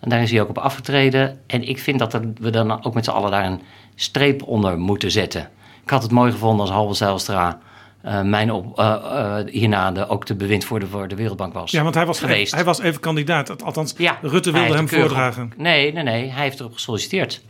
En 0.00 0.08
daar 0.10 0.22
is 0.22 0.30
hij 0.30 0.40
ook 0.40 0.48
op 0.48 0.58
afgetreden. 0.58 1.38
En 1.46 1.68
ik 1.68 1.78
vind 1.78 1.98
dat 1.98 2.14
er- 2.14 2.32
we 2.40 2.50
dan 2.50 2.84
ook 2.84 2.94
met 2.94 3.04
z'n 3.04 3.10
allen 3.10 3.30
daar 3.30 3.44
een 3.44 3.60
streep 3.94 4.42
onder 4.42 4.78
moeten 4.78 5.10
zetten. 5.10 5.48
Ik 5.82 5.90
had 5.90 6.02
het 6.02 6.10
mooi 6.12 6.32
gevonden 6.32 6.60
als 6.60 6.70
Halbe 6.70 6.94
Zijlstra 6.94 7.58
eh, 8.04 8.20
mijn 8.20 8.52
op, 8.52 8.78
eh, 8.78 8.94
eh, 8.94 9.46
hierna 9.46 9.92
de, 9.92 10.08
ook 10.08 10.26
de 10.26 10.34
bewind 10.34 10.64
voor 10.64 10.78
de, 10.78 11.14
Wereldbank 11.16 11.52
was. 11.52 11.70
Ja, 11.70 11.82
want 11.82 11.94
hij 11.94 12.06
was, 12.06 12.18
geweest. 12.18 12.54
hij 12.54 12.64
was 12.64 12.80
even 12.80 13.00
kandidaat. 13.00 13.62
Althans, 13.62 13.94
Ja, 13.96 14.18
Rutte 14.22 14.50
wilde 14.50 14.74
hem 14.74 14.88
voordragen. 14.88 15.44
op- 15.44 15.56
nee, 15.56 15.92
nee, 15.92 16.02
nee. 16.02 16.30
Hij 16.30 16.42
heeft 16.42 16.60
erop 16.60 16.72
gesolliciteerd. 16.72 17.42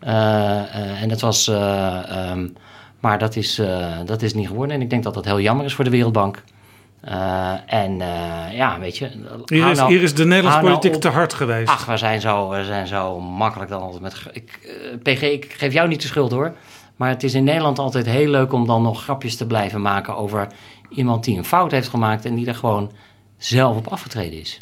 En 0.00 1.08
dat 1.08 1.20
was, 1.20 1.48
eh, 1.48 2.28
ehm, 2.30 2.48
maar 3.00 3.18
dat 3.18 3.36
is, 3.36 3.62
dat 4.04 4.22
is 4.22 4.34
niet 4.34 4.46
geworden. 4.46 4.74
En 4.76 4.82
ik 4.82 4.90
denk 4.90 5.02
dat 5.02 5.14
dat 5.14 5.24
heel 5.24 5.40
jammer 5.40 5.64
is 5.64 5.74
voor 5.74 5.84
de 5.84 5.90
Wereldbank. 5.90 6.42
En 7.66 7.96
ja, 8.52 8.78
weet 8.80 8.98
je. 8.98 9.10
Hier 9.44 9.70
is, 9.70 9.78
nou- 9.78 9.90
hier 9.92 10.02
is 10.02 10.14
de 10.14 10.24
Nederlandse 10.24 10.60
nou 10.62 10.72
politiek 10.78 11.00
te 11.00 11.08
hard 11.08 11.34
geweest. 11.34 11.68
Ach, 11.68 11.84
we 11.84 11.96
zijn 11.96 12.20
zo, 12.20 12.48
we 12.48 12.64
zijn 12.64 12.86
zo 12.86 13.20
makkelijk 13.20 13.70
dan 13.70 13.80
altijd 13.80 14.02
met. 14.02 14.22
Ik, 14.32 14.58
PG, 15.02 15.22
ik 15.22 15.54
geef 15.56 15.72
jou 15.72 15.88
niet 15.88 16.02
de 16.02 16.06
schuld 16.08 16.30
hoor. 16.30 16.54
Maar 17.00 17.08
het 17.08 17.22
is 17.22 17.34
in 17.34 17.44
Nederland 17.44 17.78
altijd 17.78 18.06
heel 18.06 18.28
leuk 18.30 18.52
om 18.52 18.66
dan 18.66 18.82
nog 18.82 19.02
grapjes 19.02 19.36
te 19.36 19.46
blijven 19.46 19.82
maken 19.82 20.16
over 20.16 20.46
iemand 20.88 21.24
die 21.24 21.36
een 21.38 21.44
fout 21.44 21.70
heeft 21.70 21.88
gemaakt 21.88 22.24
en 22.24 22.34
die 22.34 22.46
er 22.46 22.54
gewoon 22.54 22.92
zelf 23.36 23.76
op 23.76 23.86
afgetreden 23.86 24.40
is. 24.40 24.58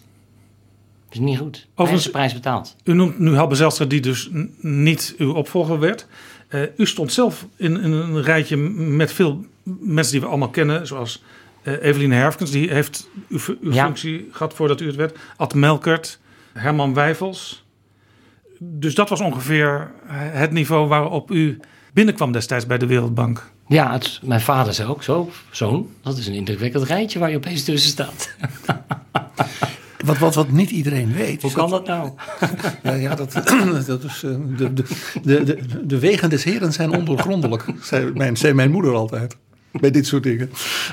Dat 1.05 1.15
is 1.15 1.19
niet 1.19 1.39
goed. 1.39 1.67
Overigens- 1.75 2.05
de 2.05 2.11
prijs 2.11 2.33
betaald. 2.33 2.77
U 2.85 2.95
noemt 2.95 3.19
nu 3.19 3.35
Halbe 3.35 3.55
Zijlstra, 3.55 3.85
die 3.85 4.01
dus 4.01 4.31
niet 4.61 5.15
uw 5.19 5.33
opvolger 5.35 5.79
werd. 5.79 6.07
Eh, 6.49 6.63
u 6.77 6.87
stond 6.87 7.13
zelf 7.13 7.47
in, 7.57 7.81
in 7.81 7.93
een 7.93 8.23
rijtje 8.23 8.57
met 8.77 9.13
veel 9.13 9.45
mensen 9.81 10.13
die 10.13 10.21
we 10.21 10.27
allemaal 10.27 10.51
kennen, 10.51 10.87
zoals 10.87 11.23
eh 11.63 11.83
Eveline 11.83 12.15
Herfkens, 12.15 12.51
die 12.51 12.71
heeft 12.73 13.09
uw, 13.29 13.39
uw 13.61 13.73
Ja. 13.73 13.85
functie 13.85 14.29
gehad 14.33 14.55
voordat 14.55 14.81
u 14.81 14.87
het 14.87 14.97
werd. 14.97 15.19
Ad 15.37 15.55
Melkert, 15.55 16.19
Herman 16.53 16.95
Wijfels. 16.95 17.65
Dus 18.59 18.95
dat 18.95 19.09
was 19.09 19.21
ongeveer 19.21 19.91
het 20.11 20.51
niveau 20.51 20.89
waarop 20.89 21.31
u 21.31 21.61
binnenkwam 21.99 22.33
destijds 22.33 22.67
bij 22.67 22.79
de 22.79 22.87
Wereldbank. 22.87 23.51
Ja, 23.67 23.93
het, 23.93 24.21
mijn 24.23 24.41
vader 24.41 24.75
zei 24.75 24.89
ook 24.89 25.03
zo, 25.03 25.31
zoon, 25.51 25.89
dat 26.03 26.17
is 26.19 26.27
een 26.27 26.35
indrukwekkend 26.35 26.85
rijtje 26.85 27.19
waar 27.19 27.31
je 27.31 27.37
opeens 27.37 27.65
tussen 27.65 27.91
staat. 27.91 28.31
Wat, 30.05 30.19
wat, 30.19 30.35
wat 30.35 30.51
niet 30.51 30.71
iedereen 30.71 31.13
weet. 31.13 31.43
Hoe 31.43 31.53
kan 31.53 31.71
dat 31.71 31.87
nou? 31.87 32.11
Ja, 32.83 32.93
ja 32.93 33.15
dat, 33.15 33.33
dat 33.87 34.05
is, 34.05 34.23
eh, 34.23 34.31
de, 34.57 34.73
de, 34.73 34.85
de, 35.23 35.45
de, 35.45 35.87
de 35.87 35.99
wegen 35.99 36.31
des 36.31 36.45
heren 36.45 36.73
zijn 36.73 36.91
ondoorgrondelijk, 36.91 37.65
zei 37.83 38.13
mijn, 38.15 38.37
zei 38.37 38.53
mijn 38.53 38.71
moeder 38.71 38.95
altijd. 38.95 39.37
Bij 39.73 39.91
dit 39.91 40.07
soort 40.07 40.23
dingen. 40.23 40.51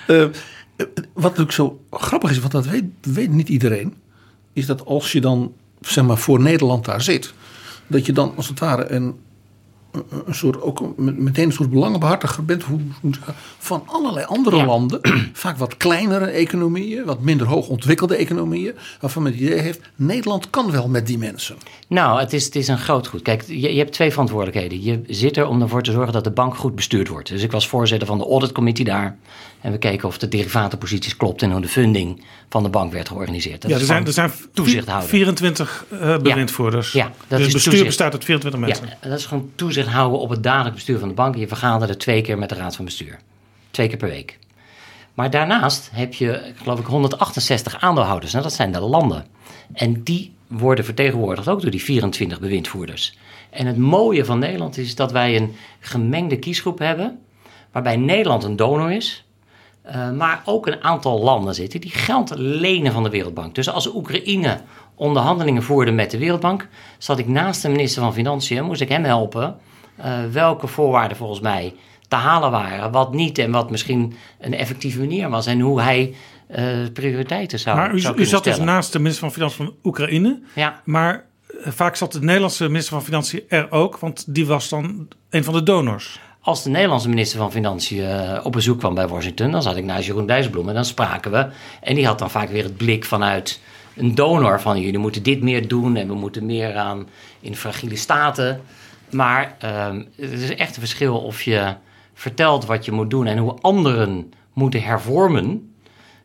Eh, 0.08 0.26
wat 1.14 1.24
natuurlijk 1.24 1.52
zo 1.52 1.82
grappig 1.92 2.32
is, 2.32 2.40
want 2.40 2.52
dat 2.52 2.66
weet, 2.66 2.84
weet 3.02 3.32
niet 3.32 3.50
iedereen, 3.50 3.94
is 4.54 4.66
dat 4.66 4.86
als 4.86 5.12
je 5.12 5.22
dan 5.22 5.54
zeg 5.82 6.06
maar, 6.06 6.18
voor 6.18 6.42
Nederland 6.42 6.86
daar 6.86 7.02
zit, 7.02 7.34
dat 7.88 8.06
je 8.06 8.12
dan 8.12 8.34
als 8.36 8.48
het 8.48 8.60
ware 8.60 8.92
een, 8.92 9.16
een 10.26 10.36
soort, 10.36 10.62
ook 10.62 10.80
een- 10.80 10.94
meteen 11.24 11.46
een 11.46 11.52
soort 11.52 11.70
belangenbehartiger 11.70 12.46
bent 12.46 12.64
hoe- 12.64 12.80
van 13.58 13.84
allerlei 13.86 14.26
andere 14.26 14.56
Ja. 14.56 14.66
landen. 14.66 15.00
Vaak 15.34 15.58
wat 15.58 15.78
kleinere 15.78 16.26
economieën, 16.26 17.06
wat 17.06 17.22
minder 17.22 17.48
hoog 17.48 17.68
ontwikkelde 17.68 18.16
economieën. 18.16 18.74
Waarvan 19.00 19.24
men 19.24 19.32
het 19.32 19.42
idee 19.42 19.60
heeft, 19.60 19.80
Nederland 19.96 20.50
kan 20.50 20.72
wel 20.72 20.88
met 20.88 21.08
die 21.08 21.18
mensen. 21.18 21.56
Nou, 21.88 22.20
het 22.20 22.34
is, 22.34 22.46
het 22.46 22.56
is 22.56 22.68
een 22.68 22.78
groot 22.78 23.08
goed. 23.08 23.22
Kijk, 23.22 23.44
je, 23.48 23.74
je 23.74 23.78
hebt 23.78 23.94
twee 23.94 24.12
verantwoordelijkheden. 24.12 24.84
Je 24.84 25.02
zit 25.08 25.38
er 25.38 25.48
om 25.48 25.62
ervoor 25.62 25.82
te 25.84 25.92
zorgen 25.92 26.14
dat 26.14 26.24
de 26.24 26.32
bank 26.32 26.56
goed 26.56 26.76
bestuurd 26.76 27.08
wordt. 27.08 27.30
Dus 27.30 27.44
ik 27.44 27.52
was 27.52 27.68
voorzitter 27.68 28.08
van 28.08 28.18
de 28.18 28.26
auditcommittee 28.26 28.86
daar. 28.86 29.18
En 29.66 29.72
we 29.72 29.78
keken 29.78 30.08
of 30.08 30.18
de 30.18 30.28
derivatenposities 30.28 31.18
klopt 31.18 31.42
en 31.42 31.52
hoe 31.52 31.62
de 31.62 31.68
funding 31.68 32.24
van 32.50 32.64
de 32.64 32.70
bank 32.70 32.94
werd 32.94 33.08
georganiseerd. 33.08 33.62
Dat 33.62 33.72
Ja, 33.72 33.78
er 33.78 33.86
zijn, 33.86 34.06
er 34.06 34.14
zijn 34.14 34.32
toezichthouder. 34.54 35.10
24 35.10 35.86
eh, 35.90 36.18
bewindvoerders. 36.18 36.92
Ja, 36.92 37.04
dat 37.04 37.14
dus 37.28 37.40
is 37.40 37.44
het 37.44 37.54
bestuur 37.54 37.72
toezicht. 37.72 37.88
bestaat 37.88 38.14
uit 38.14 38.24
24 38.24 38.60
mensen. 38.60 38.88
Ja, 38.88 39.10
dat 39.10 39.20
is 39.20 39.26
gewoon 39.26 39.52
toezicht 39.56 39.88
houden 39.88 40.20
op 40.20 40.30
het 40.30 40.44
dagelijks 40.44 40.76
bestuur 40.76 41.00
van 41.00 41.08
de 41.08 41.14
bank. 41.14 41.36
Je 41.36 41.48
vergaderde 41.48 41.98
twee 41.98 42.22
keer 42.22 42.38
met 42.38 42.50
de 42.50 42.56
raad 42.56 42.76
van 42.76 42.86
bestuur. 42.86 43.20
Twee 43.72 43.88
keer 43.88 43.98
per 43.98 44.10
week. 44.10 44.40
Maar 45.14 45.30
daarnaast 45.30 45.90
heb 45.94 46.14
je, 46.14 46.54
geloof 46.56 46.80
ik, 46.80 46.86
168 46.86 47.80
aandeelhouders. 47.80 48.32
Nou, 48.32 48.44
dat 48.44 48.54
zijn 48.54 48.72
de 48.72 48.80
landen. 48.80 49.26
En 49.74 50.04
die 50.04 50.34
worden 50.48 50.86
vertegenwoordigd 50.86 51.48
ook 51.48 51.62
door 51.62 51.72
die 51.72 51.84
24 51.84 52.40
bewindvoerders. 52.40 53.18
En 53.50 53.66
het 53.66 53.78
mooie 53.78 54.26
van 54.26 54.40
Nederland 54.40 54.78
is 54.78 54.96
dat 54.96 55.12
wij 55.12 55.36
een 55.36 55.56
gemengde 55.80 56.40
kiesgroep 56.40 56.80
hebben. 56.80 57.20
Waarbij 57.72 57.96
Nederland 57.96 58.44
een 58.44 58.56
donor 58.56 58.92
is. 58.92 59.26
Eh, 59.86 60.12
maar 60.12 60.42
ook 60.46 60.68
een 60.68 60.84
aantal 60.84 61.20
landen 61.20 61.56
zitten 61.56 61.82
die 61.82 61.92
geld 61.92 62.32
lenen 62.38 62.92
van 62.92 63.04
de 63.04 63.10
Wereldbank. 63.10 63.56
Dus 63.56 63.70
als 63.70 63.94
Oekraïne 63.94 64.62
onderhandelingen 64.96 65.64
voerde 65.64 65.92
met 65.92 66.12
de 66.12 66.18
Wereldbank, 66.18 66.68
zat 66.98 67.20
ik 67.20 67.28
naast 67.28 67.62
de 67.62 67.70
minister 67.70 68.02
van 68.02 68.14
Financiën 68.14 68.64
moest 68.64 68.82
ik 68.82 68.90
hem 68.90 69.04
helpen 69.04 69.58
eh, 69.96 70.14
welke 70.32 70.68
voorwaarden 70.68 71.18
volgens 71.18 71.40
mij 71.40 71.74
te 72.08 72.16
halen 72.16 72.52
waren, 72.52 72.92
wat 72.92 73.14
niet 73.14 73.38
en 73.38 73.52
wat 73.52 73.72
misschien 73.72 74.16
een 74.40 74.54
effectieve 74.54 75.00
manier 75.00 75.30
was 75.30 75.46
en 75.46 75.60
hoe 75.60 75.82
hij 75.82 76.16
eh, 76.48 76.66
prioriteiten 76.94 77.60
zou, 77.60 77.78
Maar 77.78 77.94
u, 77.94 78.00
zou 78.00 78.18
u 78.18 78.26
zat 78.26 78.44
dus 78.44 78.58
naast 78.58 78.92
de 78.92 79.00
minister 79.00 79.24
van 79.24 79.34
Financiën 79.34 79.66
van 79.66 79.76
Oekraïne. 79.84 80.42
Ja. 80.56 80.82
Maar 80.84 81.26
vaak 81.64 81.96
zat 81.96 82.12
de 82.12 82.22
Nederlandse 82.22 82.68
minister 82.68 82.94
van 82.94 83.04
Financiën 83.04 83.44
er 83.48 83.72
ook, 83.72 83.98
want 83.98 84.34
die 84.34 84.46
was 84.46 84.70
dan 84.70 85.08
een 85.30 85.44
van 85.44 85.54
de 85.54 85.64
donors. 85.64 86.20
Als 86.46 86.64
de 86.64 86.70
Nederlandse 86.70 87.10
minister 87.10 87.40
van 87.40 87.52
Financiën 87.52 88.06
eh, 88.06 88.46
op 88.46 88.52
bezoek 88.52 88.80
kwam 88.80 88.94
bij 88.94 89.08
Washington, 89.08 89.52
dan 89.52 89.62
zat 89.62 89.76
ik 89.76 89.84
naast 89.84 90.06
Jeroen 90.06 90.26
Dijsselbloem 90.26 90.68
en 90.70 90.74
dan 90.76 90.86
spraken 90.86 91.32
we. 91.32 91.48
En 91.82 91.96
die 91.96 92.06
had 92.06 92.20
dan 92.20 92.30
vaak 92.30 92.50
weer 92.50 92.64
het 92.64 92.78
blik 92.78 93.06
vanuit 93.06 93.60
een 93.96 94.16
donor 94.16 94.62
van 94.62 94.82
jullie 94.82 94.98
moeten 95.00 95.24
dit 95.24 95.42
meer 95.42 95.68
doen 95.68 95.96
en 95.96 96.08
we 96.08 96.14
moeten 96.14 96.46
meer 96.46 96.76
aan 96.76 97.08
in 97.40 97.56
fragiele 97.56 97.96
staten. 97.96 98.62
Maar 99.12 99.56
ehm, 99.60 100.04
het 100.16 100.32
is 100.32 100.56
echt 100.56 100.76
een 100.76 100.82
verschil 100.82 101.18
of 101.18 101.42
je 101.42 101.74
vertelt 102.14 102.66
wat 102.66 102.86
je 102.86 102.92
moet 102.92 103.10
doen 103.10 103.26
en 103.26 103.38
hoe 103.38 103.58
anderen 103.62 104.32
moeten 104.54 104.82
hervormen. 104.82 105.74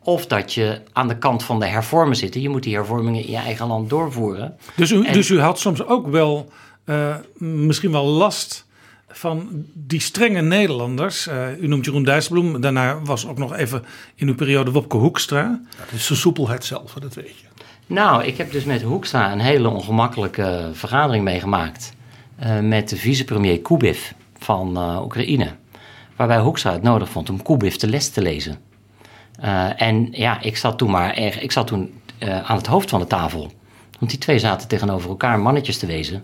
Of 0.03 0.25
dat 0.25 0.53
je 0.53 0.81
aan 0.93 1.07
de 1.07 1.17
kant 1.17 1.43
van 1.43 1.59
de 1.59 1.65
hervormen 1.67 2.15
zit. 2.15 2.33
Je 2.33 2.49
moet 2.49 2.63
die 2.63 2.75
hervormingen 2.75 3.23
in 3.25 3.31
je 3.31 3.37
eigen 3.37 3.67
land 3.67 3.89
doorvoeren. 3.89 4.57
Dus 4.75 4.91
u, 4.91 5.05
En- 5.05 5.13
dus 5.13 5.29
u 5.29 5.39
had 5.39 5.59
soms 5.59 5.85
ook 5.85 6.07
wel 6.07 6.49
eh, 6.85 7.15
misschien 7.37 7.91
wel 7.91 8.05
last 8.05 8.69
van 9.13 9.65
die 9.73 9.99
strenge 9.99 10.41
Nederlanders. 10.41 11.27
Eh, 11.27 11.57
u 11.59 11.67
noemt 11.67 11.85
Jeroen 11.85 12.03
Dijsselbloem. 12.03 12.61
Daarna 12.61 13.01
was 13.01 13.27
ook 13.27 13.37
nog 13.37 13.55
even 13.55 13.83
in 14.15 14.27
uw 14.27 14.35
periode 14.35 14.71
Wopke 14.71 14.97
Hoekstra. 14.97 15.61
Dat 15.77 15.91
is 15.99 16.07
de 16.07 16.15
soepelheid 16.15 16.65
zelf, 16.65 16.93
dat 16.93 17.13
weet 17.13 17.39
je. 17.39 17.45
Nou, 17.87 18.23
ik 18.23 18.37
heb 18.37 18.51
dus 18.51 18.63
met 18.63 18.81
Hoekstra 18.81 19.31
een 19.31 19.39
hele 19.39 19.69
ongemakkelijke 19.69 20.69
vergadering 20.73 21.23
meegemaakt. 21.23 21.93
eh, 22.35 22.59
met 22.59 22.89
de 22.89 22.95
vicepremier 22.95 23.59
Kubiv 23.59 24.11
van 24.39 24.77
eh, 24.77 25.01
Oekraïne. 25.03 25.47
Waarbij 26.15 26.39
Hoekstra 26.39 26.71
het 26.71 26.81
nodig 26.81 27.09
vond 27.09 27.29
om 27.29 27.41
Kubiv 27.43 27.75
de 27.75 27.87
les 27.87 28.09
te 28.09 28.21
lezen. 28.21 28.57
Eh, 29.39 29.81
en 29.81 30.07
ja, 30.11 30.41
ik 30.41 30.57
zat 30.57 30.77
toen 30.77 30.91
maar 30.91 31.13
erg, 31.13 31.41
ik 31.41 31.51
zat 31.51 31.67
toen 31.67 32.01
eh, 32.17 32.49
aan 32.49 32.57
het 32.57 32.67
hoofd 32.67 32.89
van 32.89 32.99
de 32.99 33.07
tafel. 33.07 33.51
Want 33.99 34.11
die 34.11 34.19
twee 34.19 34.39
zaten 34.39 34.67
tegenover 34.67 35.09
elkaar 35.09 35.39
mannetjes 35.39 35.77
te 35.77 35.85
wezen. 35.85 36.23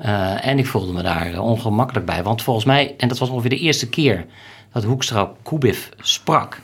Eh, 0.00 0.46
en 0.46 0.58
ik 0.58 0.66
voelde 0.66 0.92
me 0.92 1.02
daar 1.02 1.32
eh, 1.32 1.44
ongemakkelijk 1.44 2.06
bij. 2.06 2.22
Want 2.22 2.42
volgens 2.42 2.66
mij, 2.66 2.94
en 2.96 3.08
dat 3.08 3.18
was 3.18 3.28
ongeveer 3.28 3.50
de 3.50 3.58
eerste 3.58 3.88
keer 3.88 4.26
dat 4.72 4.84
Hoekstra 4.84 5.32
Kubiv 5.42 5.88
sprak. 5.98 6.60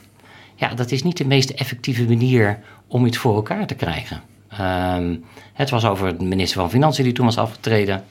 Ja, 0.55 0.75
dat 0.75 0.91
is 0.91 1.03
niet 1.03 1.17
de 1.17 1.27
meest 1.27 1.51
effectieve 1.51 2.05
manier 2.05 2.59
om 2.87 3.07
iets 3.07 3.19
voor 3.19 3.35
elkaar 3.35 3.67
te 3.67 3.75
krijgen. 3.75 4.23
Ehm, 4.49 5.17
het 5.53 5.71
was 5.71 5.85
over 5.85 6.19
de 6.19 6.25
minister 6.25 6.61
van 6.61 6.71
Financiën 6.71 7.05
die 7.05 7.13
toen 7.13 7.25
was 7.25 7.39
afgetreden. 7.39 8.05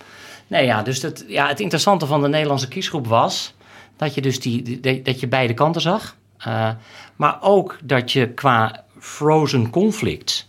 Nee, 0.48 0.66
ja, 0.66 0.84
dus 0.84 1.00
dat, 1.00 1.26
ja, 1.28 1.48
het 1.48 1.60
interessante 1.60 2.06
van 2.06 2.22
de 2.22 2.28
Nederlandse 2.28 2.68
kiesgroep 2.68 3.08
was 3.08 3.54
dat 3.98 4.14
je 4.14 4.22
dus 4.22 4.40
die, 4.40 4.80
dat 5.04 5.20
je 5.20 5.28
beide 5.28 5.54
kanten 5.54 5.82
zag. 5.82 6.16
Eh, 6.38 6.70
maar 7.16 7.38
ook 7.42 7.78
dat 7.84 8.12
je 8.12 8.30
qua 8.30 8.84
frozen 9.00 9.70
conflicts. 9.70 10.48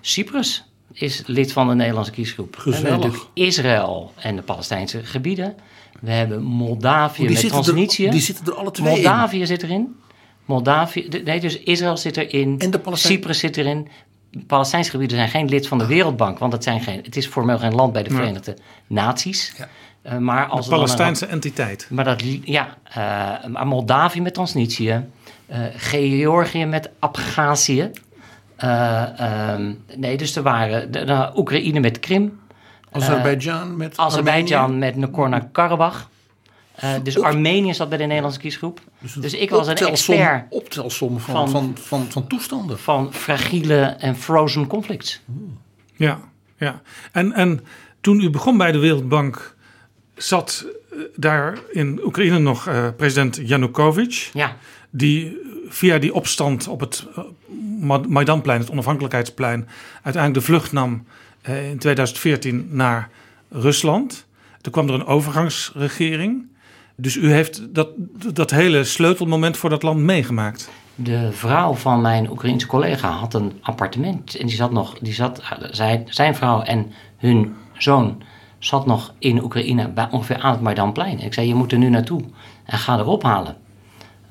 Cyprus 0.00 0.64
is 0.94 1.22
lid 1.26 1.52
van 1.52 1.68
de 1.68 1.74
Nederlandse 1.74 2.12
kiesgroep. 2.12 2.56
Gezellig. 2.58 3.28
Israël 3.34 4.12
en 4.16 4.36
de 4.36 4.42
Palestijnse 4.42 5.04
gebieden. 5.04 5.54
We 6.00 6.10
hebben 6.10 6.42
Moldavië 6.42 7.20
Die 7.22 7.30
met 7.30 7.38
zitten, 7.40 7.62
Transnistrië. 7.62 8.04
er, 8.06 8.10
die 8.12 8.20
zitten 8.20 8.46
er 8.46 8.54
alle 8.54 8.70
twee 8.70 8.86
in. 8.88 8.92
Moldavië 9.02 9.46
zit 9.46 9.62
erin. 9.62 9.96
Moldavië, 10.44 11.08
nee, 11.24 11.40
dus 11.40 11.58
Israël 11.58 11.96
zit 11.96 12.16
erin. 12.16 12.54
En 12.58 12.70
de 12.70 12.78
Palestijn- 12.78 13.14
Cyprus 13.14 13.38
zit 13.38 13.56
erin. 13.56 13.88
Palestijnse 14.46 14.90
gebieden 14.90 15.16
zijn 15.16 15.28
geen 15.28 15.48
lid 15.48 15.68
van 15.68 15.78
de 15.78 15.86
Wereldbank, 15.86 16.38
want 16.38 16.52
het, 16.52 16.62
zijn 16.64 16.80
geen, 16.80 17.00
het 17.04 17.16
is 17.16 17.26
formeel 17.26 17.58
geen 17.58 17.74
land 17.74 17.92
bij 17.92 18.02
de. 18.02 18.10
Verenigde 18.10 18.56
Naties. 18.86 19.52
Ja. 19.58 19.68
Eh, 20.02 20.18
maar 20.18 20.46
als 20.46 20.66
De 20.66 20.72
een- 20.72 20.78
Palestijnse 20.78 21.26
entiteit. 21.26 21.86
maar 21.90 22.04
dat, 22.04 22.22
ja, 22.44 22.76
eh, 22.84 23.48
maar 23.50 23.66
Moldavië 23.66 24.20
met 24.20 24.34
Transnistrië, 24.34 25.04
eh, 25.46 25.58
Georgië 25.76 26.64
met 26.66 26.90
Abhazie. 26.98 27.90
Eh, 28.56 29.20
ehm, 29.20 29.72
nee, 29.96 30.16
dus 30.16 30.36
er 30.36 30.42
waren 30.42 30.90
de, 30.92 31.04
de 31.04 31.30
Oekraïne 31.36 31.80
met 31.80 32.00
Krim, 32.00 32.40
Azerbeidzjan 32.90 33.76
met 33.76 33.96
Azerbeidzjan 33.96 34.62
Armenië. 34.62 34.78
met 34.78 34.96
Nagorno-Karabakh. 34.96 35.96
Eh, 36.74 36.90
dus 37.02 37.16
Op- 37.18 37.24
Armenië 37.24 37.74
zat 37.74 37.88
bij 37.88 37.98
de 37.98 38.04
Nederlandse 38.04 38.40
kiesgroep. 38.40 38.80
een 39.14 39.20
Dus 39.20 39.34
ik 39.34 39.50
was 39.50 39.66
een 39.68 39.76
expert 39.76 40.46
Optelsom 40.50 41.20
van, 41.20 41.34
van- 41.34 41.50
van, 41.50 41.74
van, 41.80 42.06
van, 42.10 42.26
toestanden. 42.26 42.78
van 42.78 43.12
fragiele 43.12 43.80
en 43.80 44.16
frozen 44.16 44.66
conflicts. 44.66 45.20
Ja, 45.96 46.18
ja. 46.58 46.80
En, 47.12 47.32
en 47.32 47.60
toen 48.00 48.20
u 48.20 48.30
begon 48.30 48.56
bij 48.56 48.72
de 48.72 48.78
Wereldbank, 48.78 49.54
zat 50.14 50.66
eh, 50.92 50.98
daar 51.16 51.58
in 51.72 52.00
Oekraïne 52.04 52.38
nog 52.38 52.66
eh, 52.66 52.86
president 52.96 53.40
Yanukovych. 53.44 54.30
Ja, 54.32 54.56
Die 54.96 55.36
via 55.68 55.98
die 55.98 56.14
opstand 56.14 56.68
op 56.68 56.80
het 56.80 57.06
eh, 57.16 57.24
Ma- 57.80 58.00
Maidanplein, 58.08 58.60
het 58.60 58.70
onafhankelijkheidsplein, 58.70 59.68
uiteindelijk 60.02 60.46
de 60.46 60.52
vlucht 60.52 60.72
nam 60.72 61.04
eh, 61.42 61.70
in 61.70 61.78
2014 61.78 62.68
naar 62.70 63.08
Rusland. 63.50 64.26
Toen 64.60 64.72
kwam 64.72 64.88
er 64.88 64.94
een 64.94 65.06
overgangsregering. 65.06 66.46
Dus 66.96 67.16
u 67.16 67.30
heeft 67.32 67.74
dat, 67.74 67.88
dat 68.32 68.50
hele 68.50 68.84
sleutelmoment 68.84 69.56
voor 69.56 69.70
dat 69.70 69.82
land 69.82 70.00
meegemaakt. 70.00 70.70
De 70.94 71.28
vrouw 71.32 71.74
van 71.74 72.00
mijn 72.00 72.30
Oekraïense 72.30 72.66
collega 72.66 73.10
had 73.10 73.34
een 73.34 73.52
appartement. 73.60 74.36
En 74.36 74.46
die 74.46 74.56
zat 74.56 74.72
nog, 74.72 74.98
die 74.98 75.14
zat, 75.14 75.42
zij, 75.70 76.02
zijn 76.08 76.34
vrouw 76.34 76.62
en 76.62 76.92
hun 77.16 77.54
zoon 77.78 78.22
zat 78.58 78.86
nog 78.86 79.14
in 79.18 79.42
Oekraïne 79.42 79.88
bij 79.88 80.08
ongeveer 80.10 80.38
aan 80.38 80.52
het 80.52 80.60
Maidanplein. 80.60 81.20
Ik 81.20 81.34
zei, 81.34 81.48
je 81.48 81.54
moet 81.54 81.72
er 81.72 81.78
nu 81.78 81.88
naartoe 81.88 82.22
en 82.64 82.78
ga 82.78 82.98
erop 82.98 83.22
halen. 83.22 83.56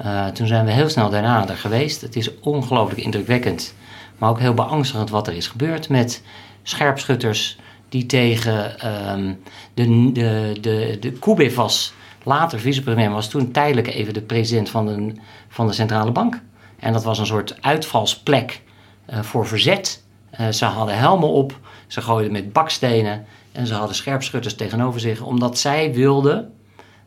Uh, 0.04 0.28
toen 0.28 0.48
zijn 0.48 0.66
we 0.66 0.72
heel 0.72 0.90
snel 0.90 1.10
daarna 1.10 1.50
er 1.50 1.58
geweest. 1.58 2.02
Het 2.02 2.16
is 2.16 2.40
ongelooflijk 2.40 3.02
indrukwekkend, 3.02 3.74
maar 4.18 4.30
ook 4.30 4.40
heel 4.40 4.54
beangstigend 4.54 5.10
wat 5.10 5.28
er 5.28 5.34
is 5.34 5.48
gebeurd 5.48 5.90
met 5.90 6.24
scherpschutters 6.64 7.58
die 7.90 8.06
tegen 8.06 8.88
um, 9.12 9.40
de, 9.74 10.12
de, 10.12 10.58
de, 10.62 10.98
de 11.00 11.12
Kubevas, 11.12 11.94
later 12.24 12.60
vicepremier, 12.60 13.10
was 13.10 13.30
toen 13.30 13.52
tijdelijk 13.52 13.88
even 13.88 14.14
de 14.14 14.22
president 14.22 14.70
van 14.70 14.86
de, 14.86 15.14
van 15.48 15.68
de 15.68 15.74
centrale 15.74 16.12
bank. 16.12 16.42
En 16.80 16.94
dat 16.94 17.04
was 17.04 17.20
een 17.20 17.26
soort 17.26 17.62
uitvalsplek 17.62 18.62
uh, 19.10 19.22
voor 19.22 19.48
verzet. 19.48 20.04
Uh, 20.40 20.48
ze 20.48 20.66
hadden 20.66 20.98
helmen 20.98 21.30
op, 21.30 21.60
ze 21.88 22.02
gooiden 22.02 22.32
met 22.32 22.54
bakstenen 22.54 23.26
en 23.52 23.68
ze 23.68 23.74
hadden 23.74 23.96
scherpschutters 23.96 24.56
tegenover 24.56 25.00
zich, 25.00 25.22
omdat 25.22 25.58
zij 25.58 25.94
wilden 25.94 26.54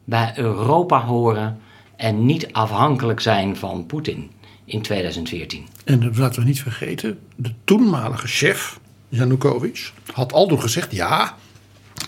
bij 0.05 0.33
Europa 0.37 1.05
horen 1.05 1.61
en 1.97 2.27
niet 2.27 2.53
afhankelijk 2.53 3.21
zijn 3.21 3.57
van 3.57 3.87
Poetin 3.87 4.31
in 4.65 4.83
2014. 4.83 5.67
En 5.85 6.01
dat 6.01 6.17
laten 6.17 6.41
we 6.41 6.47
niet 6.47 6.63
vergeten, 6.63 7.19
de 7.37 7.53
toenmalige 7.65 8.27
chef, 8.27 8.81
Janukovic, 9.09 9.93
had 10.13 10.33
al 10.33 10.49
door 10.49 10.61
gezegd: 10.61 10.93
ja, 10.93 11.37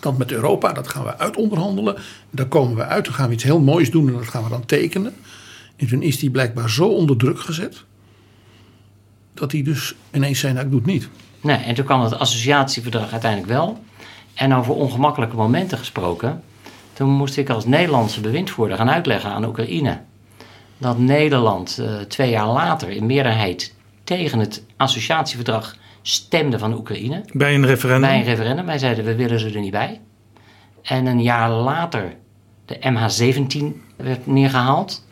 dat 0.00 0.18
met 0.18 0.32
Europa, 0.32 0.72
dat 0.72 0.88
gaan 0.88 1.04
we 1.04 1.18
uitonderhandelen. 1.18 1.96
Daar 2.30 2.46
komen 2.46 2.76
we 2.76 2.84
uit, 2.84 3.04
dan 3.04 3.14
gaan 3.14 3.28
we 3.28 3.34
iets 3.34 3.44
heel 3.44 3.60
moois 3.60 3.90
doen 3.90 4.08
en 4.08 4.12
dat 4.12 4.28
gaan 4.28 4.42
we 4.42 4.48
dan 4.48 4.66
tekenen. 4.66 5.14
En 5.76 5.86
toen 5.86 6.02
is 6.02 6.20
hij 6.20 6.30
blijkbaar 6.30 6.70
zo 6.70 6.88
onder 6.88 7.16
druk 7.16 7.40
gezet 7.40 7.84
dat 9.34 9.52
hij 9.52 9.62
dus 9.62 9.94
ineens 10.12 10.38
zei: 10.38 10.52
nou, 10.52 10.64
ik 10.64 10.70
doe 10.70 10.80
het 10.80 10.90
niet. 10.90 11.08
Nee, 11.40 11.56
en 11.56 11.74
toen 11.74 11.84
kwam 11.84 12.00
het 12.00 12.18
associatieverdrag 12.18 13.12
uiteindelijk 13.12 13.52
wel. 13.52 13.82
En 14.34 14.54
over 14.54 14.74
ongemakkelijke 14.74 15.36
momenten 15.36 15.78
gesproken. 15.78 16.42
Toen 16.98 17.10
moest 17.10 17.36
ik 17.36 17.50
als 17.50 17.66
Nederlandse 17.66 18.20
bewindvoerder 18.20 18.76
gaan 18.76 18.90
uitleggen 18.90 19.30
aan 19.30 19.44
Oekraïne 19.44 20.00
dat 20.78 20.98
Nederland 20.98 21.78
uh, 21.80 22.00
twee 22.00 22.30
jaar 22.30 22.46
later 22.46 22.88
in 22.90 23.06
meerderheid 23.06 23.74
tegen 24.04 24.38
het 24.38 24.64
associatieverdrag 24.76 25.76
stemde 26.02 26.58
van 26.58 26.72
Oekraïne. 26.72 27.24
Bij 27.32 27.54
een 27.54 27.66
referendum? 27.66 28.08
Bij 28.08 28.18
een 28.18 28.24
referendum. 28.24 28.66
Wij 28.66 28.78
zeiden 28.78 29.04
we 29.04 29.14
willen 29.14 29.40
ze 29.40 29.50
er 29.50 29.60
niet 29.60 29.70
bij. 29.70 30.00
En 30.82 31.06
een 31.06 31.22
jaar 31.22 31.50
later 31.50 32.16
de 32.64 32.76
MH17 32.76 33.64
werd 33.96 34.26
neergehaald. 34.26 35.06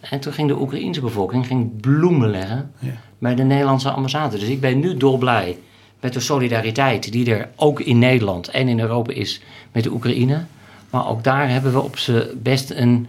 En 0.00 0.20
toen 0.20 0.32
ging 0.32 0.48
de 0.48 0.60
Oekraïense 0.60 1.00
bevolking 1.00 1.46
ging 1.46 1.80
bloemen 1.80 2.30
leggen 2.30 2.72
ja. 2.78 2.92
bij 3.18 3.34
de 3.34 3.44
Nederlandse 3.44 3.90
ambassade. 3.90 4.38
Dus 4.38 4.48
ik 4.48 4.60
ben 4.60 4.78
nu 4.78 4.96
dolblij 4.96 5.58
met 6.00 6.12
de 6.12 6.20
solidariteit 6.20 7.12
die 7.12 7.34
er 7.34 7.48
ook 7.56 7.80
in 7.80 7.98
Nederland 7.98 8.48
en 8.48 8.68
in 8.68 8.80
Europa 8.80 9.12
is 9.12 9.42
met 9.72 9.82
de 9.82 9.90
Oekraïne. 9.92 10.44
Maar 10.90 11.08
ook 11.08 11.24
daar 11.24 11.50
hebben 11.50 11.72
we 11.72 11.80
op 11.80 11.98
z'n 11.98 12.24
best 12.42 12.70
een 12.70 13.06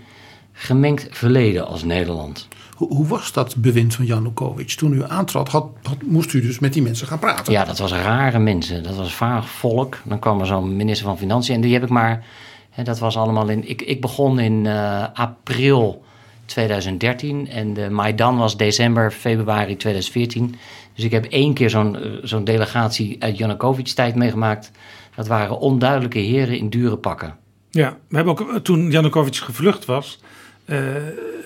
gemengd 0.53 1.07
verleden 1.11 1.67
als 1.67 1.83
Nederland. 1.83 2.47
Hoe, 2.75 2.87
hoe 2.87 3.07
was 3.07 3.31
dat 3.31 3.55
bewind 3.55 3.95
van 3.95 4.05
Janukovic? 4.05 4.69
Toen 4.69 4.93
u 4.93 5.03
aantrad, 5.03 5.49
had, 5.49 5.69
had, 5.83 6.01
moest 6.01 6.33
u 6.33 6.41
dus 6.41 6.59
met 6.59 6.73
die 6.73 6.81
mensen 6.81 7.07
gaan 7.07 7.19
praten? 7.19 7.53
Ja, 7.53 7.65
dat 7.65 7.77
was 7.77 7.91
rare 7.91 8.39
mensen. 8.39 8.83
Dat 8.83 8.95
was 8.95 9.13
vaag 9.13 9.49
volk. 9.49 9.97
Dan 10.03 10.19
kwam 10.19 10.39
er 10.39 10.45
zo'n 10.45 10.75
minister 10.75 11.05
van 11.07 11.17
Financiën. 11.17 11.55
En 11.55 11.61
die 11.61 11.73
heb 11.73 11.83
ik 11.83 11.89
maar... 11.89 12.25
Hè, 12.69 12.83
dat 12.83 12.99
was 12.99 13.17
allemaal 13.17 13.49
in... 13.49 13.69
Ik, 13.69 13.81
ik 13.81 14.01
begon 14.01 14.39
in 14.39 14.65
uh, 14.65 15.05
april 15.13 16.03
2013. 16.45 17.49
En 17.49 17.73
de 17.73 17.89
Maidan 17.89 18.37
was 18.37 18.57
december, 18.57 19.11
februari 19.11 19.75
2014. 19.75 20.55
Dus 20.95 21.03
ik 21.03 21.11
heb 21.11 21.25
één 21.25 21.53
keer 21.53 21.69
zo'n 21.69 21.97
zo'n 22.23 22.43
delegatie 22.43 23.23
uit 23.23 23.37
Janukovic-tijd 23.37 24.15
meegemaakt. 24.15 24.71
Dat 25.15 25.27
waren 25.27 25.59
onduidelijke 25.59 26.19
heren 26.19 26.57
in 26.57 26.69
dure 26.69 26.97
pakken. 26.97 27.35
Ja, 27.71 27.97
we 28.07 28.15
hebben 28.15 28.39
ook 28.39 28.59
toen 28.63 28.91
Janukovic 28.91 29.35
gevlucht 29.35 29.85
was, 29.85 30.19
uh, 30.65 30.77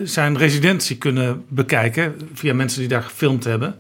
zijn 0.04 0.38
residentie 0.38 0.98
kunnen 0.98 1.46
bekijken 1.48 2.30
via 2.34 2.54
mensen 2.54 2.80
die 2.80 2.90
daar 2.90 3.04
gefilmd 3.04 3.44
hebben. 3.44 3.76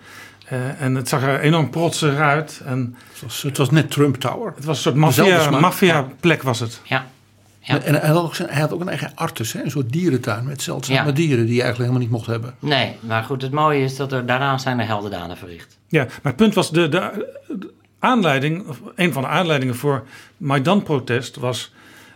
Uh, 0.53 0.81
en 0.81 0.95
het 0.95 1.09
zag 1.09 1.23
er 1.23 1.39
enorm 1.39 1.69
protsig 1.69 2.17
uit. 2.17 2.61
En 2.65 2.95
het, 3.11 3.21
was, 3.21 3.41
het 3.41 3.57
was 3.57 3.69
net 3.69 3.91
Trump 3.91 4.15
Tower. 4.15 4.53
Het 4.55 4.65
was 4.65 4.75
een 4.75 4.81
soort 4.81 4.95
maffia, 4.95 5.49
maffia 5.49 6.07
plek 6.19 6.43
was 6.43 6.59
het. 6.59 6.81
Ja. 6.83 7.05
ja. 7.59 7.81
En 7.81 7.95
hij 7.95 8.09
had, 8.09 8.23
ook 8.23 8.35
zijn, 8.35 8.49
hij 8.49 8.61
had 8.61 8.71
ook 8.73 8.81
een 8.81 8.89
eigen 8.89 9.11
artus, 9.15 9.53
hè? 9.53 9.63
een 9.63 9.71
soort 9.71 9.91
dierentuin 9.91 10.45
met 10.45 10.61
zeldzame 10.61 11.07
ja. 11.07 11.11
dieren 11.11 11.45
die 11.45 11.55
je 11.55 11.61
eigenlijk 11.61 11.77
helemaal 11.77 11.99
niet 11.99 12.09
mocht 12.09 12.27
hebben. 12.27 12.55
Nee, 12.59 12.95
maar 12.99 13.23
goed, 13.23 13.41
het 13.41 13.51
mooie 13.51 13.83
is 13.83 13.95
dat 13.95 14.11
er 14.11 14.25
daarna 14.25 14.57
zijn 14.57 14.79
er 14.79 14.85
heldendaden 14.85 15.37
verricht. 15.37 15.77
Ja, 15.87 16.03
maar 16.03 16.19
het 16.21 16.35
punt 16.35 16.53
was, 16.53 16.71
de, 16.71 16.89
de, 16.89 17.27
de 17.47 17.73
aanleiding, 17.99 18.67
of 18.67 18.81
een 18.95 19.13
van 19.13 19.21
de 19.21 19.27
aanleidingen 19.27 19.75
voor 19.75 20.03
Maidan-protest 20.37 21.35
was 21.35 21.71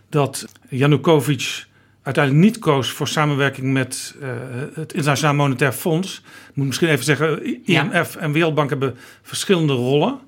dat 0.10 0.48
Janukovic 0.70 1.66
uiteindelijk 2.08 2.46
niet 2.46 2.60
koos 2.60 2.90
voor 2.90 3.08
samenwerking 3.08 3.74
met 3.74 4.16
uh, 4.22 4.30
het 4.74 4.94
Internationaal 4.94 5.34
Monetair 5.34 5.72
Fonds. 5.72 6.22
Ik 6.50 6.56
moet 6.56 6.66
misschien 6.66 6.90
even 6.90 7.06
zeggen, 7.06 7.44
IMF 7.66 8.14
ja. 8.14 8.20
en 8.20 8.32
Wereldbank 8.32 8.70
hebben 8.70 8.96
verschillende 9.22 9.74
rollen. 9.74 10.20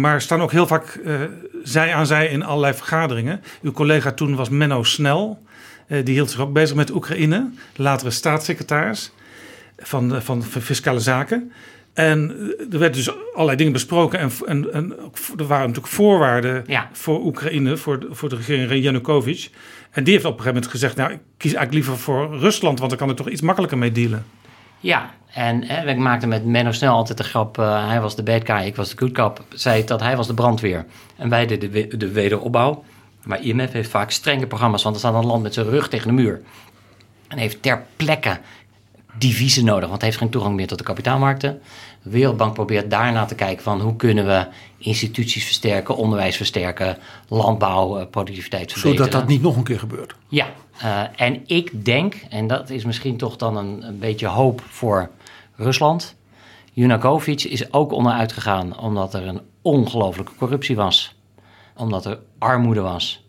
Maar 0.00 0.20
staan 0.20 0.42
ook 0.42 0.52
heel 0.52 0.66
vaak 0.66 1.00
uh, 1.04 1.20
zij 1.62 1.94
aan 1.94 2.06
zij 2.06 2.28
in 2.28 2.42
allerlei 2.42 2.74
vergaderingen. 2.74 3.42
Uw 3.62 3.72
collega 3.72 4.12
toen 4.12 4.36
was 4.36 4.48
Menno 4.48 4.82
Snel. 4.82 5.42
Uh, 5.88 6.04
die 6.04 6.14
hield 6.14 6.30
zich 6.30 6.40
ook 6.40 6.52
bezig 6.52 6.76
met 6.76 6.90
Oekraïne. 6.90 7.50
Latere 7.76 8.10
staatssecretaris 8.10 9.12
van, 9.78 10.22
van, 10.22 10.42
van 10.42 10.62
Fiscale 10.62 11.00
Zaken. 11.00 11.52
En 11.98 12.30
er 12.72 12.78
werden 12.78 13.04
dus 13.04 13.10
allerlei 13.32 13.56
dingen 13.56 13.72
besproken. 13.72 14.18
En, 14.18 14.30
en, 14.46 14.72
en 14.72 14.96
er 15.36 15.46
waren 15.46 15.66
natuurlijk 15.66 15.94
voorwaarden 15.94 16.64
ja. 16.66 16.88
voor 16.92 17.24
Oekraïne, 17.24 17.76
voor 17.76 18.00
de, 18.00 18.06
voor 18.10 18.28
de 18.28 18.36
regering 18.36 18.82
Janukovic. 18.82 19.50
En 19.90 20.04
die 20.04 20.12
heeft 20.12 20.24
op 20.24 20.30
een 20.32 20.38
gegeven 20.38 20.54
moment 20.54 20.70
gezegd: 20.72 20.96
Nou, 20.96 21.12
ik 21.12 21.18
kies 21.36 21.54
eigenlijk 21.54 21.72
liever 21.72 22.02
voor 22.02 22.38
Rusland, 22.38 22.78
want 22.78 22.90
dan 22.90 22.98
kan 22.98 23.08
er 23.08 23.14
toch 23.14 23.28
iets 23.28 23.40
makkelijker 23.40 23.78
mee 23.78 23.92
dealen. 23.92 24.26
Ja, 24.80 25.10
en 25.32 25.64
hè, 25.64 25.90
ik 25.90 25.96
maakte 25.96 26.26
met 26.26 26.44
Menno 26.44 26.72
Snel 26.72 26.94
altijd 26.94 27.18
de 27.18 27.24
grap: 27.24 27.58
uh, 27.58 27.88
hij 27.88 28.00
was 28.00 28.16
de 28.16 28.22
bad 28.22 28.42
guy, 28.44 28.66
ik 28.66 28.76
was 28.76 28.90
de 28.90 28.98
good 28.98 29.12
cop. 29.12 29.44
Zei 29.54 29.84
dat 29.84 30.00
hij 30.00 30.16
was 30.16 30.26
de 30.26 30.34
brandweer. 30.34 30.84
En 31.16 31.28
wij 31.28 31.46
deden 31.46 31.72
de, 31.72 31.96
de 31.96 32.08
wederopbouw. 32.12 32.84
Maar 33.24 33.42
IMF 33.42 33.72
heeft 33.72 33.90
vaak 33.90 34.10
strenge 34.10 34.46
programma's, 34.46 34.82
want 34.82 34.94
er 34.94 35.00
staat 35.00 35.14
een 35.14 35.26
land 35.26 35.42
met 35.42 35.54
zijn 35.54 35.68
rug 35.68 35.88
tegen 35.88 36.06
de 36.06 36.22
muur. 36.22 36.40
En 37.28 37.38
heeft 37.38 37.62
ter 37.62 37.82
plekke 37.96 38.38
diviezen 39.18 39.64
nodig, 39.64 39.88
want 39.88 40.00
hij 40.00 40.08
heeft 40.08 40.22
geen 40.22 40.30
toegang 40.30 40.54
meer 40.54 40.66
tot 40.66 40.78
de 40.78 40.84
kapitaalmarkten. 40.84 41.60
De 42.02 42.10
Wereldbank 42.10 42.54
probeert 42.54 42.90
daarna 42.90 43.24
te 43.24 43.34
kijken 43.34 43.62
van 43.62 43.80
hoe 43.80 43.96
kunnen 43.96 44.26
we 44.26 44.46
instituties 44.78 45.44
versterken, 45.44 45.96
onderwijs 45.96 46.36
versterken, 46.36 46.96
landbouw, 47.28 48.06
productiviteit 48.06 48.72
verbeteren. 48.72 49.06
Zodat 49.06 49.20
dat 49.20 49.28
niet 49.28 49.42
nog 49.42 49.56
een 49.56 49.62
keer 49.62 49.78
gebeurt. 49.78 50.14
Ja, 50.28 50.46
uh, 50.84 51.02
en 51.16 51.42
ik 51.46 51.84
denk, 51.84 52.14
en 52.30 52.46
dat 52.46 52.70
is 52.70 52.84
misschien 52.84 53.16
toch 53.16 53.36
dan 53.36 53.56
een, 53.56 53.86
een 53.86 53.98
beetje 53.98 54.26
hoop 54.26 54.62
voor 54.68 55.10
Rusland. 55.56 56.16
Junakovic 56.72 57.42
is 57.42 57.72
ook 57.72 57.92
onderuit 57.92 58.32
gegaan 58.32 58.78
omdat 58.78 59.14
er 59.14 59.26
een 59.26 59.40
ongelofelijke 59.62 60.32
corruptie 60.38 60.76
was. 60.76 61.14
Omdat 61.76 62.04
er 62.04 62.18
armoede 62.38 62.80
was. 62.80 63.22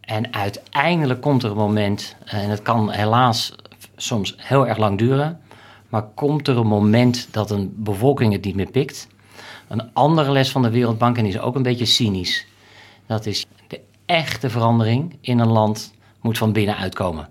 En 0.00 0.34
uiteindelijk 0.34 1.20
komt 1.20 1.42
er 1.42 1.50
een 1.50 1.56
moment, 1.56 2.16
en 2.24 2.50
het 2.50 2.62
kan 2.62 2.90
helaas 2.90 3.54
soms 3.96 4.34
heel 4.36 4.66
erg 4.66 4.78
lang 4.78 4.98
duren. 4.98 5.40
Maar 5.88 6.02
komt 6.14 6.48
er 6.48 6.56
een 6.56 6.66
moment 6.66 7.28
dat 7.30 7.50
een 7.50 7.72
bevolking 7.76 8.32
het 8.32 8.44
niet 8.44 8.54
meer 8.54 8.70
pikt? 8.70 9.08
Een 9.68 9.92
andere 9.92 10.30
les 10.30 10.50
van 10.50 10.62
de 10.62 10.70
Wereldbank, 10.70 11.16
en 11.16 11.24
die 11.24 11.32
is 11.32 11.40
ook 11.40 11.54
een 11.54 11.62
beetje 11.62 11.84
cynisch. 11.84 12.46
Dat 13.06 13.26
is 13.26 13.46
de 13.66 13.80
echte 14.06 14.50
verandering 14.50 15.16
in 15.20 15.38
een 15.38 15.48
land 15.48 15.94
moet 16.20 16.38
van 16.38 16.52
binnenuit 16.52 16.94
komen. 16.94 17.28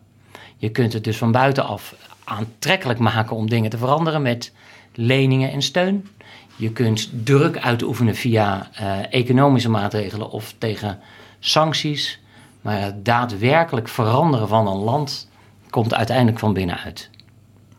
Je 0.58 0.70
kunt 0.70 0.94
het 0.94 1.04
dus 1.04 1.18
van 1.18 1.32
buitenaf 1.32 1.96
aantrekkelijk 2.24 3.00
maken 3.00 3.36
om 3.36 3.50
dingen 3.50 3.70
te 3.70 3.78
veranderen 3.78 4.22
met 4.22 4.52
leningen 4.94 5.52
en 5.52 5.62
steun. 5.62 6.08
Je 6.56 6.72
kunt 6.72 7.10
druk 7.24 7.58
uitoefenen 7.58 8.16
via 8.16 8.70
uh, 8.82 9.14
economische 9.14 9.70
maatregelen 9.70 10.30
of 10.30 10.56
tegen 10.58 11.00
sancties. 11.40 12.20
Maar 12.62 12.82
het 12.82 13.06
daadwerkelijk 13.06 13.88
veranderen 13.88 14.48
van 14.48 14.68
een 14.68 14.78
land 14.78 15.30
komt 15.70 15.94
uiteindelijk 15.94 16.40
van 16.40 16.54
binnenuit. 16.54 17.10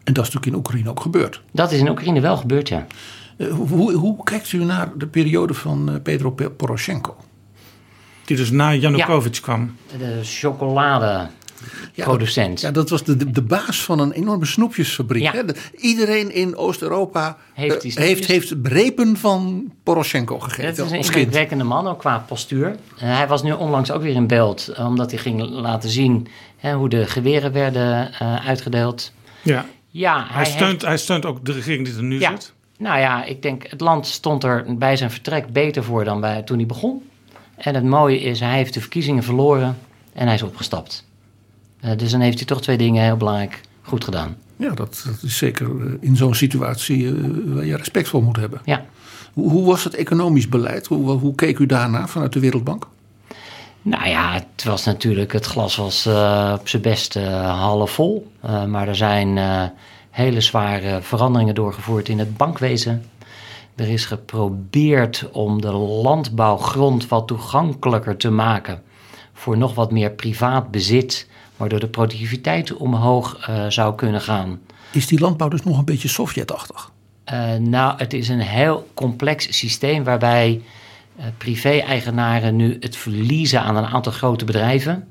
En 0.08 0.14
dat 0.14 0.26
is 0.26 0.32
natuurlijk 0.32 0.46
in 0.46 0.54
Oekraïne 0.54 0.90
ook 0.90 1.00
gebeurd. 1.00 1.42
Dat 1.50 1.72
is 1.72 1.78
in 1.78 1.88
Oekraïne 1.88 2.20
wel 2.20 2.36
gebeurd, 2.36 2.68
ja. 2.68 2.86
Uh, 3.36 3.52
hoe, 3.52 3.92
hoe, 3.92 4.24
kijkt 4.24 4.52
u 4.52 4.64
naar 4.64 4.90
de 4.96 5.06
periode 5.06 5.54
van 5.54 5.90
uh, 5.90 5.94
Pedro 6.02 6.34
Poroshenko? 6.56 7.16
Die 8.24 8.36
dus 8.36 8.50
na 8.50 8.74
Janukovic 8.74 9.34
ja. 9.34 9.40
kwam. 9.40 9.76
De 9.98 10.20
chocolade 10.22 11.28
Ja, 11.92 12.04
producent. 12.04 12.60
Ja, 12.60 12.70
dat 12.70 12.90
was 12.90 13.04
de, 13.04 13.16
de, 13.16 13.30
de 13.30 13.42
baas 13.42 13.84
van 13.84 13.98
een 13.98 14.12
enorme 14.12 14.46
snoepjesfabriek. 14.46 15.22
Ja. 15.22 15.32
Hè? 15.32 15.44
De- 15.44 15.54
Iedereen 15.76 16.32
in 16.32 16.56
Oost-Europa 16.56 17.36
Heeft 17.54 17.74
eh, 17.74 17.80
die 17.80 17.90
snoepjes. 17.90 18.26
heeft, 18.26 18.28
heeft 18.28 18.66
repen 18.66 19.16
van 19.16 19.72
Poroshenko 19.82 20.38
gegeten 20.38 20.66
Het 20.66 20.78
is 20.78 20.90
een 20.90 20.98
indrukwekkende 20.98 21.64
man, 21.64 21.86
ook 21.86 21.98
qua 21.98 22.18
postuur. 22.18 22.76
En 22.98 23.16
hij 23.16 23.26
was 23.26 23.42
nu 23.42 23.52
onlangs 23.52 23.90
ook 23.90 24.02
weer 24.02 24.14
in 24.14 24.26
beeld, 24.26 24.68
eh, 24.68 24.86
omdat 24.86 25.10
hij 25.10 25.20
ging 25.20 25.40
laten 25.40 25.90
zien 25.90 26.26
hè, 26.56 26.74
hoe 26.74 26.88
de 26.88 27.06
geweren 27.06 27.52
werden 27.52 28.12
eh, 28.12 28.46
uitgedeeld. 28.46 29.12
Ja. 29.42 29.66
Ja, 29.98 30.26
Hij, 30.28 30.44
steunt, 30.44 30.70
heeft- 30.70 30.82
hij 30.84 30.96
steunt 30.96 31.24
ook 31.26 31.44
de 31.44 31.52
regering 31.52 31.84
die 31.86 31.96
er 31.96 32.02
nu 32.02 32.20
Ja. 32.20 32.30
zit. 32.30 32.52
Nou 32.78 32.98
ja, 32.98 33.24
ik 33.24 33.42
denk 33.42 33.66
het 33.70 33.80
land 33.80 34.06
stond 34.06 34.44
er 34.44 34.76
bij 34.76 34.96
zijn 34.96 35.10
vertrek 35.10 35.52
beter 35.52 35.84
voor 35.84 36.04
dan 36.04 36.20
bij, 36.20 36.42
toen 36.42 36.56
hij 36.56 36.66
begon. 36.66 37.02
En 37.56 37.74
het 37.74 37.84
mooie 37.84 38.20
is, 38.20 38.40
hij 38.40 38.56
heeft 38.56 38.74
de 38.74 38.80
verkiezingen 38.80 39.22
verloren 39.22 39.78
en 40.12 40.26
hij 40.26 40.34
is 40.34 40.42
opgestapt. 40.42 41.06
Eh, 41.80 41.96
dus 41.96 42.10
dan 42.10 42.20
heeft 42.20 42.36
hij 42.38 42.46
toch 42.46 42.62
twee 42.62 42.76
dingen 42.78 43.02
heel 43.04 43.16
belangrijk 43.16 43.60
goed 43.82 44.04
gedaan. 44.04 44.36
Ja, 44.56 44.68
dat, 44.74 45.02
dat 45.06 45.22
is 45.22 45.36
zeker 45.36 45.66
eh, 45.86 45.92
in 46.00 46.16
zo'n 46.16 46.34
situatie 46.34 47.06
eh, 47.08 47.14
waar 47.46 47.64
je 47.64 47.76
respect 47.76 48.08
voor 48.08 48.22
moet 48.22 48.36
hebben. 48.36 48.60
Ja. 48.64 48.84
Hoe, 49.32 49.50
hoe 49.50 49.66
was 49.66 49.84
het 49.84 49.94
economisch 49.94 50.48
beleid? 50.48 50.86
Hoe, 50.86 51.10
hoe 51.10 51.34
keek 51.34 51.58
u 51.58 51.66
daarna 51.66 52.06
vanuit 52.08 52.32
de 52.32 52.40
Wereldbank? 52.40 52.86
Nou 53.88 54.08
ja, 54.08 54.32
het 54.32 54.64
was 54.64 54.84
natuurlijk, 54.84 55.32
het 55.32 55.44
glas 55.44 55.76
was 55.76 56.06
eh, 56.06 56.56
op 56.60 56.68
zijn 56.68 56.82
best 56.82 57.16
eh, 57.16 57.60
half 57.60 57.90
vol. 57.90 58.32
Eh, 58.40 58.64
maar 58.64 58.88
er 58.88 58.96
zijn 58.96 59.38
hele 60.10 60.40
zware 60.40 61.02
veranderingen 61.02 61.54
doorgevoerd 61.54 62.08
in 62.08 62.18
het 62.18 62.36
bankwezen. 62.36 63.04
Er 63.74 63.88
is 63.88 64.04
geprobeerd 64.04 65.28
om 65.32 65.60
de 65.60 65.72
landbouwgrond 65.72 67.08
wat 67.08 67.26
toegankelijker 67.26 68.16
te 68.16 68.30
maken 68.30 68.82
voor 69.32 69.56
nog 69.56 69.74
wat 69.74 69.90
meer 69.90 70.10
privaat 70.10 70.70
bezit, 70.70 71.28
waardoor 71.56 71.80
de 71.80 71.88
productiviteit 71.88 72.76
omhoog 72.76 73.50
zou 73.68 73.94
kunnen 73.94 74.20
gaan. 74.20 74.60
Is 74.92 75.06
die 75.06 75.20
landbouw 75.20 75.48
dus 75.48 75.62
nog 75.62 75.78
een 75.78 75.84
beetje 75.84 76.08
Sovjetachtig? 76.08 76.90
Nou, 77.58 77.94
het 77.98 78.12
is 78.12 78.28
een 78.28 78.40
heel 78.40 78.88
complex 78.94 79.58
systeem 79.58 80.04
waarbij 80.04 80.62
privé-eigenaren 81.36 82.56
nu 82.56 82.76
het 82.80 82.96
verliezen 82.96 83.62
aan 83.62 83.76
een 83.76 83.86
aantal 83.86 84.12
grote 84.12 84.44
bedrijven. 84.44 85.08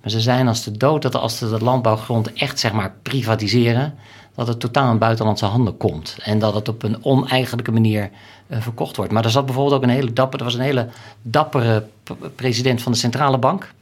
Maar 0.00 0.10
ze 0.10 0.20
zijn 0.20 0.48
als 0.48 0.64
de 0.64 0.76
dood 0.76 1.02
dat 1.02 1.14
als 1.14 1.38
ze 1.38 1.48
de 1.48 1.64
landbouwgrond 1.64 2.32
echt 2.32 2.58
zeg 2.58 2.72
maar 2.72 2.94
privatiseren, 3.02 3.94
dat 4.34 4.46
het 4.46 4.60
totaal 4.60 4.90
in 4.90 4.98
buitenlandse 4.98 5.44
handen 5.44 5.76
komt. 5.76 6.16
En 6.22 6.38
dat 6.38 6.54
het 6.54 6.68
op 6.68 6.82
een 6.82 7.04
oneigenlijke 7.04 7.72
manier 7.72 8.10
eh, 8.46 8.60
verkocht 8.60 8.96
wordt. 8.96 9.12
Maar 9.12 9.24
er 9.24 9.30
zat 9.30 9.44
bijvoorbeeld 9.46 9.76
ook 9.76 9.82
een 9.82 9.94
hele 9.94 10.12
dapper, 10.12 10.38
er 10.38 10.44
was 10.44 10.54
een 10.54 10.60
hele 10.60 10.88
dappere 11.22 11.86
president 12.34 12.82
van 12.82 12.92
de 12.92 12.98
centrale 12.98 13.38
bank. 13.38 13.72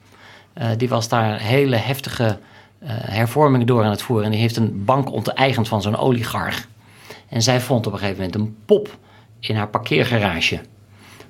Eh, 0.53 0.69
die 0.77 0.89
was 0.89 1.09
daar 1.09 1.41
hele 1.41 1.77
heftige 1.77 2.39
eh, 2.79 2.91
hervormingen 2.91 3.67
door 3.67 3.85
aan 3.85 3.91
het 3.91 4.03
voeren. 4.03 4.25
En 4.25 4.31
die 4.31 4.41
heeft 4.41 4.57
een 4.57 4.85
bank 4.85 5.13
onteigend 5.13 5.69
van 5.69 5.83
zo'n 5.83 5.97
oligarch. 5.97 6.67
En 7.29 7.43
zij 7.43 7.61
vond 7.61 7.87
op 7.87 7.93
een 7.93 7.99
gegeven 7.99 8.23
moment 8.23 8.41
een 8.41 8.57
pop 8.65 8.97
in 9.41 9.57
haar 9.57 9.69
parkeergarage. 9.69 10.61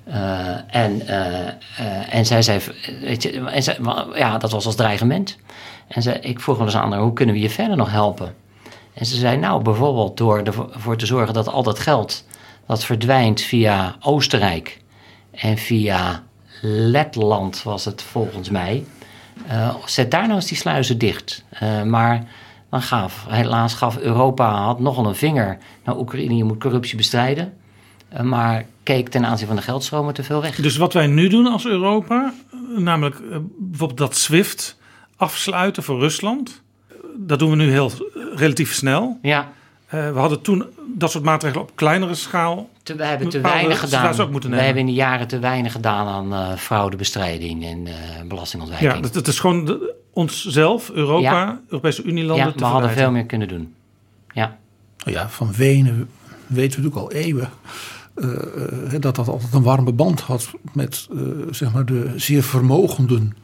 Eh, 0.05 0.75
en, 0.75 1.07
eh, 1.07 1.47
eh, 1.47 2.15
en 2.15 2.25
zij 2.25 2.41
zei, 2.41 2.59
weet 3.01 3.23
je, 3.23 3.31
en 3.31 3.83
ja, 4.15 4.37
dat 4.37 4.51
was 4.51 4.65
als 4.65 4.75
dreigement. 4.75 5.37
En 5.87 6.01
zij, 6.01 6.19
ik 6.19 6.39
vroeg 6.39 6.57
wel 6.57 6.65
eens 6.65 6.75
aan 6.75 6.95
hoe 6.95 7.13
kunnen 7.13 7.35
we 7.35 7.41
je 7.41 7.49
verder 7.49 7.77
nog 7.77 7.91
helpen? 7.91 8.35
En 8.93 9.05
ze 9.05 9.15
zei, 9.15 9.37
nou, 9.37 9.61
bijvoorbeeld 9.61 10.17
door 10.17 10.43
ervoor 10.43 10.97
te 10.97 11.05
zorgen 11.05 11.33
dat 11.33 11.47
al 11.47 11.63
dat 11.63 11.79
geld 11.79 12.25
dat 12.67 12.83
verdwijnt 12.83 13.41
via 13.41 13.95
Oostenrijk 13.99 14.81
en 15.31 15.57
via 15.57 16.23
Letland 16.61 17.63
was 17.63 17.85
het 17.85 18.01
volgens 18.01 18.49
mij. 18.49 18.85
zet 19.85 20.11
daar 20.11 20.21
nou 20.21 20.35
eens 20.35 20.47
die 20.47 20.57
sluizen 20.57 20.97
dicht. 20.97 21.43
Maar 21.85 22.23
dan 22.69 22.81
gaf, 22.81 23.25
helaas 23.29 23.73
gaf 23.73 23.97
Europa 23.97 24.63
had 24.63 24.79
nogal 24.79 25.05
een 25.05 25.15
vinger 25.15 25.57
naar 25.83 25.97
Oekraïne. 25.97 26.35
Je 26.35 26.43
moet 26.43 26.59
corruptie 26.59 26.97
bestrijden. 26.97 27.53
Eh, 28.09 28.21
maar 28.21 28.65
keek 28.83 29.09
ten 29.09 29.25
aanzien 29.25 29.47
van 29.47 29.55
de 29.55 29.61
geldstromen 29.61 30.13
te 30.13 30.23
veel 30.23 30.41
weg. 30.41 30.55
Dus 30.55 30.77
wat 30.77 30.93
wij 30.93 31.07
nu 31.07 31.27
doen 31.27 31.47
als 31.47 31.65
Europa, 31.65 32.33
eh, 32.51 32.77
namelijk 32.77 33.15
eh, 33.15 33.37
bijvoorbeeld 33.57 33.99
dat 33.99 34.15
SWIFT 34.17 34.77
afsluiten 35.15 35.83
voor 35.83 35.99
Rusland, 35.99 36.61
dat 37.17 37.39
doen 37.39 37.49
we 37.49 37.55
nu 37.55 37.69
heel 37.71 37.91
relatief 38.35 38.73
snel. 38.73 39.19
Ja, 39.21 39.51
Eh, 39.85 40.11
we 40.11 40.19
hadden 40.19 40.41
toen 40.41 40.65
dat 40.95 41.11
soort 41.11 41.23
maatregelen 41.23 41.63
op 41.63 41.71
kleinere 41.75 42.15
schaal. 42.15 42.69
te, 42.83 42.95
we 42.95 43.05
hebben 43.05 43.29
te 43.29 43.41
weinig 43.41 43.79
gedaan. 43.79 44.19
ook 44.19 44.31
moeten 44.31 44.49
We 44.49 44.55
hebben 44.55 44.79
in 44.81 44.85
de 44.85 44.93
jaren 44.93 45.27
te 45.27 45.39
weinig 45.39 45.71
gedaan 45.71 46.07
aan 46.07 46.33
eh, 46.33 46.57
fraudebestrijding 46.57 47.65
en 47.65 47.87
eh, 47.87 47.93
belastingontwijking. 48.27 48.93
Ja, 48.93 48.99
dat, 48.99 49.13
dat 49.13 49.27
is 49.27 49.39
gewoon 49.39 49.65
de, 49.65 49.93
onszelf, 50.13 50.89
Europa, 50.89 51.21
Ja. 51.21 51.61
Europese 51.67 52.01
Ja, 52.03 52.09
Unielanden 52.09 52.45
we 52.45 52.53
te 52.53 52.63
hadden 52.63 52.89
veel 52.89 53.11
meer 53.11 53.25
kunnen 53.25 53.47
doen. 53.47 53.73
Ja, 54.33 54.57
Nou 55.05 55.17
ja, 55.17 55.29
van 55.29 55.53
Wenen 55.53 56.09
weten 56.47 56.79
we 56.81 56.85
natuurlijk 56.85 56.95
al 56.95 57.11
eeuwen. 57.21 57.49
Eh, 58.15 58.93
eh, 58.93 59.01
dat 59.01 59.15
dat 59.15 59.27
altijd 59.27 59.53
een 59.53 59.63
warme 59.63 59.91
band 59.91 60.21
had 60.21 60.51
met 60.73 61.07
eh, 61.11 61.17
zeg 61.51 61.73
maar 61.73 61.85
de 61.85 62.13
zeer 62.15 62.43
vermogenden 62.43 63.35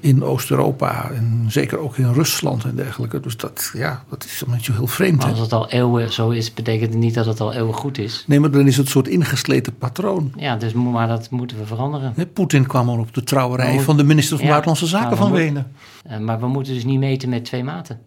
in 0.00 0.22
Oost-Europa. 0.22 1.10
En 1.10 1.44
zeker 1.48 1.78
ook 1.78 1.96
in 1.96 2.12
Rusland 2.12 2.64
en 2.64 2.74
dergelijke. 2.74 3.20
Dus 3.20 3.36
dat, 3.36 3.70
ja, 3.72 4.04
dat 4.08 4.24
is 4.24 4.42
een 4.46 4.52
beetje 4.52 4.72
heel 4.72 4.86
vreemd. 4.86 5.16
maar 5.16 5.30
als 5.30 5.38
het 5.38 5.52
al 5.52 5.70
eeuwen 5.70 6.12
zo 6.12 6.30
is, 6.30 6.54
betekent 6.54 6.92
het 6.92 7.02
niet 7.02 7.14
dat 7.14 7.26
het 7.26 7.40
al 7.40 7.52
eeuwen 7.52 7.74
goed 7.74 7.98
is. 7.98 8.24
Nee, 8.26 8.40
maar 8.40 8.50
dan 8.50 8.66
is 8.66 8.76
het 8.76 8.86
een 8.86 8.92
soort 8.92 9.08
ingesleten 9.08 9.76
patroon. 9.76 10.32
Ja, 10.36 10.56
dus, 10.56 10.72
maar 10.72 11.08
dat 11.08 11.30
moeten 11.30 11.58
we 11.58 11.66
veranderen. 11.66 12.14
Poetin 12.32 12.66
kwam 12.66 12.88
al 12.88 12.98
op 12.98 13.14
de 13.14 13.22
trouwerij 13.22 13.80
van 13.80 13.96
de 13.96 14.04
minister 14.04 14.36
van 14.36 14.46
ja, 14.46 14.50
Buitenlandse 14.50 14.86
Zaken 14.86 15.16
van 15.16 15.32
Wenen. 15.32 15.72
Maar 16.20 16.40
we 16.40 16.46
moeten 16.46 16.74
dus 16.74 16.84
niet 16.84 16.98
meten 16.98 17.28
met 17.28 17.44
twee 17.44 17.64
maten. 17.64 17.98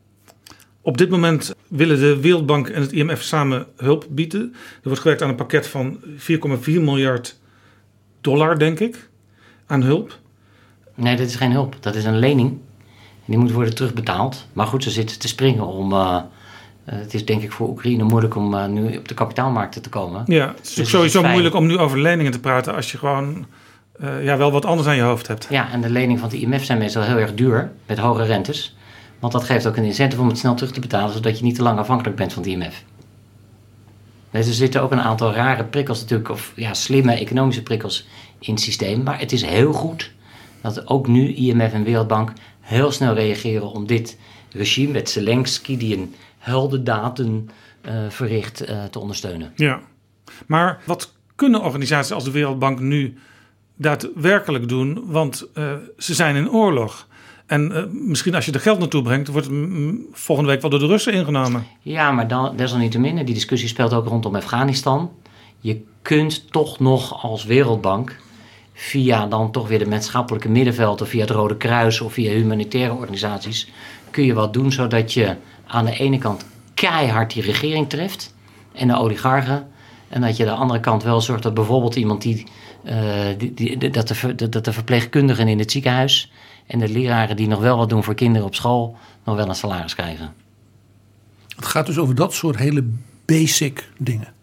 Op 0.81 0.97
dit 0.97 1.09
moment 1.09 1.55
willen 1.67 1.99
de 1.99 2.19
Wereldbank 2.19 2.67
en 2.69 2.81
het 2.81 2.91
IMF 2.91 3.21
samen 3.21 3.65
hulp 3.77 4.05
bieden. 4.09 4.41
Er 4.53 4.79
wordt 4.83 4.99
gewerkt 4.99 5.21
aan 5.21 5.29
een 5.29 5.35
pakket 5.35 5.67
van 5.67 5.99
4,4 6.17 6.37
miljard 6.65 7.39
dollar, 8.21 8.59
denk 8.59 8.79
ik, 8.79 9.09
aan 9.65 9.81
hulp. 9.81 10.19
Nee, 10.95 11.15
dat 11.15 11.27
is 11.27 11.35
geen 11.35 11.51
hulp. 11.51 11.75
Dat 11.79 11.95
is 11.95 12.03
een 12.05 12.19
lening. 12.19 12.57
Die 13.25 13.37
moet 13.37 13.51
worden 13.51 13.75
terugbetaald. 13.75 14.47
Maar 14.53 14.67
goed, 14.67 14.83
ze 14.83 14.89
zitten 14.89 15.19
te 15.19 15.27
springen 15.27 15.65
om... 15.67 15.93
eh, 15.93 16.17
eh, 16.85 16.95
het 16.99 17.13
is 17.13 17.25
denk 17.25 17.41
ik 17.41 17.51
voor 17.51 17.69
Oekraïne 17.69 18.03
moeilijk 18.03 18.35
om 18.35 18.53
eh, 18.53 18.65
nu 18.67 18.97
op 18.97 19.07
de 19.07 19.13
kapitaalmarkten 19.13 19.81
te 19.81 19.89
komen. 19.89 20.23
Ja, 20.25 20.47
het 20.47 20.59
is 20.61 20.67
Dus 20.67 20.75
het 20.77 20.87
sowieso 20.87 21.17
is 21.17 21.21
fijn. 21.23 21.31
moeilijk 21.31 21.55
om 21.55 21.65
nu 21.67 21.77
over 21.77 21.99
leningen 21.99 22.31
te 22.31 22.39
praten 22.39 22.75
als 22.75 22.91
je 22.91 22.97
gewoon 22.97 23.45
ja, 24.21 24.37
wel 24.37 24.51
wat 24.51 24.65
anders 24.65 24.87
aan 24.87 24.95
je 24.95 25.01
hoofd 25.01 25.27
hebt. 25.27 25.47
Ja, 25.49 25.71
en 25.71 25.81
de 25.81 25.89
leningen 25.89 26.19
van 26.19 26.29
het 26.29 26.37
IMF 26.37 26.63
zijn 26.63 26.77
meestal 26.77 27.01
heel 27.03 27.17
erg 27.17 27.33
duur, 27.33 27.71
met 27.85 27.97
hoge 27.97 28.23
rentes. 28.23 28.75
Want 29.21 29.33
dat 29.33 29.43
geeft 29.43 29.67
ook 29.67 29.77
een 29.77 29.83
incentive 29.83 30.21
om 30.21 30.27
het 30.27 30.37
snel 30.37 30.55
terug 30.55 30.71
te 30.73 30.79
betalen, 30.79 31.13
zodat 31.13 31.37
je 31.37 31.43
niet 31.43 31.55
te 31.55 31.61
lang 31.61 31.79
afhankelijk 31.79 32.15
bent 32.15 32.33
van 32.33 32.43
het 32.43 32.51
IMF. 32.51 32.83
Dus 34.31 34.47
er 34.47 34.53
zitten 34.53 34.81
ook 34.81 34.91
een 34.91 35.01
aantal 35.01 35.33
rare 35.33 35.63
prikkels 35.63 35.99
natuurlijk, 36.01 36.29
of 36.29 36.53
ja, 36.55 36.73
slimme 36.73 37.13
economische 37.13 37.63
prikkels 37.63 38.07
in 38.39 38.53
het 38.53 38.63
systeem. 38.63 39.03
Maar 39.03 39.19
het 39.19 39.31
is 39.31 39.41
heel 39.41 39.73
goed 39.73 40.11
dat 40.61 40.87
ook 40.87 41.07
nu 41.07 41.33
IMF 41.33 41.73
en 41.73 41.83
Wereldbank 41.83 42.33
heel 42.59 42.91
snel 42.91 43.13
reageren 43.13 43.71
om 43.71 43.87
dit 43.87 44.17
regime 44.51 44.91
met 44.91 45.09
Zelensky, 45.09 45.77
die 45.77 45.97
een 45.97 46.15
heldendaden 46.37 47.49
eh 47.81 48.09
verricht, 48.09 48.61
eh, 48.61 48.83
te 48.83 48.99
ondersteunen. 48.99 49.51
Ja. 49.55 49.81
Maar 50.47 50.81
wat 50.85 51.13
kunnen 51.35 51.61
organisaties 51.61 52.11
als 52.11 52.23
de 52.23 52.31
Wereldbank 52.31 52.79
nu 52.79 53.17
daadwerkelijk 53.75 54.69
doen? 54.69 55.03
Want 55.05 55.47
eh, 55.53 55.73
ze 55.97 56.13
zijn 56.13 56.35
in 56.35 56.51
oorlog. 56.51 57.07
En 57.51 57.71
eh, 57.75 57.83
misschien 57.91 58.35
als 58.35 58.45
je 58.45 58.51
er 58.51 58.59
geld 58.59 58.79
naartoe 58.79 59.01
brengt, 59.01 59.27
wordt 59.27 59.47
het 59.47 59.55
volgende 60.11 60.49
week 60.49 60.61
wel 60.61 60.69
door 60.69 60.79
de 60.79 60.85
Russen 60.85 61.13
ingenomen. 61.13 61.65
Ja, 61.81 62.11
maar 62.11 62.27
dan, 62.27 62.55
desalniettemin, 62.55 63.15
die 63.15 63.33
discussie 63.33 63.69
speelt 63.69 63.93
ook 63.93 64.07
rondom 64.07 64.35
Afghanistan. 64.35 65.11
Je 65.59 65.81
kunt 66.01 66.51
toch 66.51 66.79
nog 66.79 67.23
als 67.23 67.43
Wereldbank 67.43 68.15
via 68.73 69.27
dan 69.27 69.51
toch 69.51 69.67
weer 69.67 69.79
de 69.79 69.87
maatschappelijke 69.87 70.49
middenveld 70.49 71.01
of 71.01 71.09
via 71.09 71.21
het 71.21 71.29
Rode 71.29 71.57
Kruis 71.57 72.01
of 72.01 72.13
via 72.13 72.31
humanitaire 72.31 72.93
organisaties 72.93 73.71
kun 74.11 74.25
je 74.25 74.33
wat 74.33 74.53
doen 74.53 74.71
zodat 74.71 75.13
je 75.13 75.35
aan 75.67 75.85
de 75.85 75.97
ene 75.97 76.17
kant 76.17 76.45
keihard 76.73 77.33
die 77.33 77.43
regering 77.43 77.89
treft 77.89 78.33
en 78.73 78.87
de 78.87 78.97
oligarchen 78.97 79.67
en 80.09 80.21
dat 80.21 80.37
je 80.37 80.43
aan 80.43 80.55
de 80.55 80.61
andere 80.61 80.79
kant 80.79 81.03
wel 81.03 81.21
zorgt 81.21 81.43
dat 81.43 81.53
bijvoorbeeld 81.53 81.95
iemand 81.95 82.21
die, 82.21 82.47
eh, 82.83 83.25
die, 83.37 83.89
dat, 83.89 84.07
de, 84.07 84.49
dat 84.49 84.65
de 84.65 84.73
verpleegkundigen 84.73 85.47
in 85.47 85.59
het 85.59 85.71
ziekenhuis 85.71 86.31
en 86.71 86.79
de 86.79 86.89
leraren 86.89 87.35
die 87.35 87.47
nog 87.47 87.59
wel 87.59 87.77
wat 87.77 87.89
doen 87.89 88.03
voor 88.03 88.15
kinderen 88.15 88.47
op 88.47 88.55
school 88.55 88.95
nog 89.25 89.35
wel 89.35 89.49
een 89.49 89.55
salaris 89.55 89.95
krijgen. 89.95 90.33
Het 91.55 91.65
gaat 91.65 91.85
dus 91.85 91.97
over 91.97 92.15
dat 92.15 92.33
soort 92.33 92.57
hele 92.57 92.83
basic 93.25 93.89
dingen. 93.97 94.33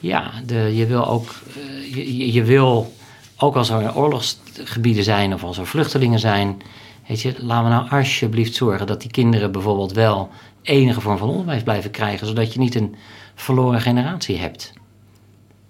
Ja, 0.00 0.30
de, 0.46 0.54
je 0.76 0.86
wil 0.86 1.06
ook, 1.06 1.34
eh, 1.56 1.94
je- 1.94 2.32
je, 2.32 2.44
wil 2.44 2.92
ook 3.36 3.56
als 3.56 3.68
er 3.70 3.96
oorlogsgebieden 3.96 5.04
zijn 5.04 5.34
of 5.34 5.44
als 5.44 5.58
er 5.58 5.66
vluchtelingen 5.66 6.18
zijn, 6.18 6.56
weet 7.08 7.20
je, 7.20 7.34
laten 7.38 7.64
we 7.64 7.70
nou 7.76 7.90
alsjeblieft 7.90 8.54
zorgen 8.54 8.86
dat 8.86 9.00
die 9.00 9.10
kinderen 9.10 9.52
bijvoorbeeld 9.52 9.92
wel 9.92 10.28
enige 10.62 11.00
vorm 11.00 11.18
van 11.18 11.28
onderwijs 11.28 11.62
blijven 11.62 11.90
krijgen, 11.90 12.26
zodat 12.26 12.52
je 12.52 12.58
niet 12.58 12.74
een 12.74 12.94
verloren 13.34 13.80
generatie 13.80 14.36
hebt. 14.38 14.72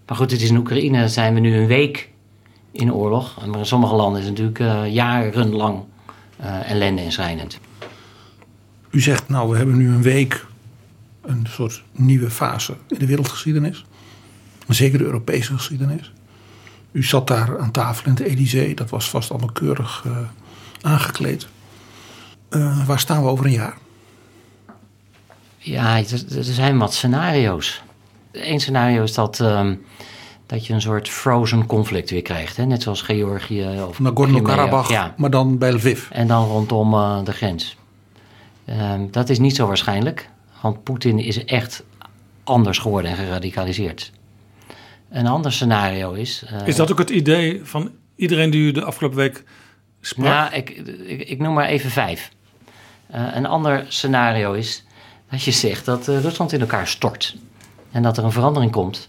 Maar 0.06 0.16
goed, 0.16 0.30
het 0.30 0.40
is 0.42 0.50
in 0.50 0.56
Oekraïne 0.56 1.08
zijn 1.08 1.34
we 1.34 1.40
nu 1.40 1.56
een 1.56 1.66
week 1.66 2.10
in 2.72 2.92
oorlog, 2.94 3.46
maar 3.46 3.58
in 3.58 3.66
sommige 3.66 3.94
landen 3.94 4.20
is 4.20 4.26
het 4.28 4.38
natuurlijk 4.38 4.84
eh, 4.86 4.92
jarenlang 4.94 5.82
ellende 6.40 7.02
en 7.02 7.12
schrijnend. 7.12 7.58
U 8.90 9.00
zegt, 9.00 9.28
nou, 9.28 9.50
we 9.50 9.56
hebben 9.56 9.76
nu 9.76 9.88
een 9.88 10.02
week 10.02 10.46
een 11.22 11.46
soort 11.50 11.82
nieuwe 11.92 12.30
fase 12.30 12.76
in 12.88 12.98
de 12.98 13.06
wereldgeschiedenis. 13.06 13.84
Zeker 14.68 14.98
de 14.98 15.04
Europese 15.04 15.52
geschiedenis. 15.52 16.12
U 16.92 17.04
zat 17.04 17.26
daar 17.26 17.58
aan 17.58 17.70
tafel 17.70 18.04
in 18.04 18.10
het 18.10 18.20
Elysée. 18.20 18.74
Dat 18.74 18.90
was 18.90 19.10
vast 19.10 19.30
allemaal 19.30 19.52
keurig 19.52 20.04
uh, 20.06 20.18
aangekleed. 20.80 21.46
Uh, 22.50 22.86
waar 22.86 22.98
staan 22.98 23.22
we 23.22 23.28
over 23.28 23.44
een 23.44 23.52
jaar? 23.52 23.76
Ja, 25.56 25.96
er, 25.96 26.36
er 26.36 26.44
zijn 26.44 26.78
wat 26.78 26.94
scenario's. 26.94 27.82
Eén 28.32 28.60
scenario 28.60 29.02
is 29.02 29.14
dat, 29.14 29.38
um, 29.38 29.84
dat 30.48 30.66
je 30.66 30.72
een 30.72 30.80
soort 30.80 31.08
frozen 31.08 31.66
conflict 31.66 32.10
weer 32.10 32.22
krijgt. 32.22 32.56
Hè? 32.56 32.64
Net 32.64 32.82
zoals 32.82 33.02
Georgië 33.02 33.82
of 33.88 33.98
Nagorno-Karabakh, 33.98 34.90
ja. 34.90 35.14
maar 35.16 35.30
dan 35.30 35.58
bij 35.58 35.72
Lviv. 35.72 36.10
En 36.10 36.26
dan 36.26 36.46
rondom 36.46 36.94
uh, 36.94 37.24
de 37.24 37.32
grens. 37.32 37.76
Um, 38.66 39.10
dat 39.10 39.28
is 39.28 39.38
niet 39.38 39.56
zo 39.56 39.66
waarschijnlijk. 39.66 40.28
Want 40.60 40.82
Poetin 40.82 41.18
is 41.18 41.44
echt 41.44 41.82
anders 42.44 42.78
geworden 42.78 43.10
en 43.10 43.16
geradicaliseerd. 43.16 44.12
Een 45.10 45.26
ander 45.26 45.52
scenario 45.52 46.12
is... 46.12 46.44
Uh, 46.52 46.66
is 46.66 46.76
dat 46.76 46.92
ook 46.92 46.98
het 46.98 47.10
idee 47.10 47.60
van 47.64 47.90
iedereen 48.16 48.50
die 48.50 48.62
u 48.62 48.72
de 48.72 48.84
afgelopen 48.84 49.18
week 49.18 49.44
sprak? 50.00 50.26
Ja, 50.26 50.52
ik, 50.52 50.70
ik, 51.06 51.28
ik 51.28 51.38
noem 51.38 51.54
maar 51.54 51.66
even 51.66 51.90
vijf. 51.90 52.30
Uh, 53.14 53.26
een 53.34 53.46
ander 53.46 53.84
scenario 53.88 54.52
is 54.52 54.84
dat 55.30 55.42
je 55.42 55.50
zegt 55.50 55.84
dat 55.84 56.08
uh, 56.08 56.20
Rusland 56.20 56.52
in 56.52 56.60
elkaar 56.60 56.86
stort. 56.86 57.36
En 57.90 58.02
dat 58.02 58.16
er 58.16 58.24
een 58.24 58.32
verandering 58.32 58.72
komt. 58.72 59.08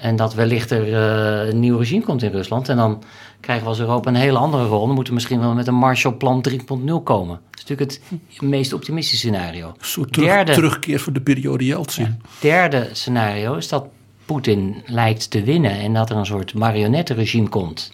En 0.00 0.16
dat 0.16 0.34
wellicht 0.34 0.70
er 0.70 0.88
uh, 0.88 1.48
een 1.48 1.60
nieuw 1.60 1.78
regime 1.78 2.04
komt 2.04 2.22
in 2.22 2.30
Rusland. 2.30 2.68
En 2.68 2.76
dan 2.76 3.02
krijgen 3.40 3.64
we 3.64 3.70
als 3.70 3.80
Europa 3.80 4.08
een 4.08 4.16
hele 4.16 4.38
andere 4.38 4.66
rol. 4.66 4.86
Dan 4.86 4.94
moeten 4.94 5.06
we 5.06 5.14
misschien 5.14 5.40
wel 5.40 5.54
met 5.54 5.66
een 5.66 5.74
Marshallplan 5.74 6.44
3.0 6.50 6.56
komen. 7.04 7.40
Dat 7.50 7.60
is 7.60 7.64
natuurlijk 7.68 7.90
het 7.90 8.00
meest 8.40 8.72
optimistische 8.72 9.26
scenario. 9.26 9.66
Een 9.66 9.74
soort 9.80 10.12
terug, 10.12 10.28
derde, 10.28 10.52
terugkeer 10.52 11.00
voor 11.00 11.12
de 11.12 11.20
periode 11.20 11.64
Yeltsin. 11.64 12.04
Ja, 12.04 12.38
derde 12.40 12.88
scenario 12.92 13.54
is 13.54 13.68
dat 13.68 13.86
Poetin 14.24 14.82
lijkt 14.86 15.30
te 15.30 15.42
winnen. 15.42 15.78
En 15.78 15.92
dat 15.92 16.10
er 16.10 16.16
een 16.16 16.26
soort 16.26 16.54
marionettenregime 16.54 17.48
komt. 17.48 17.92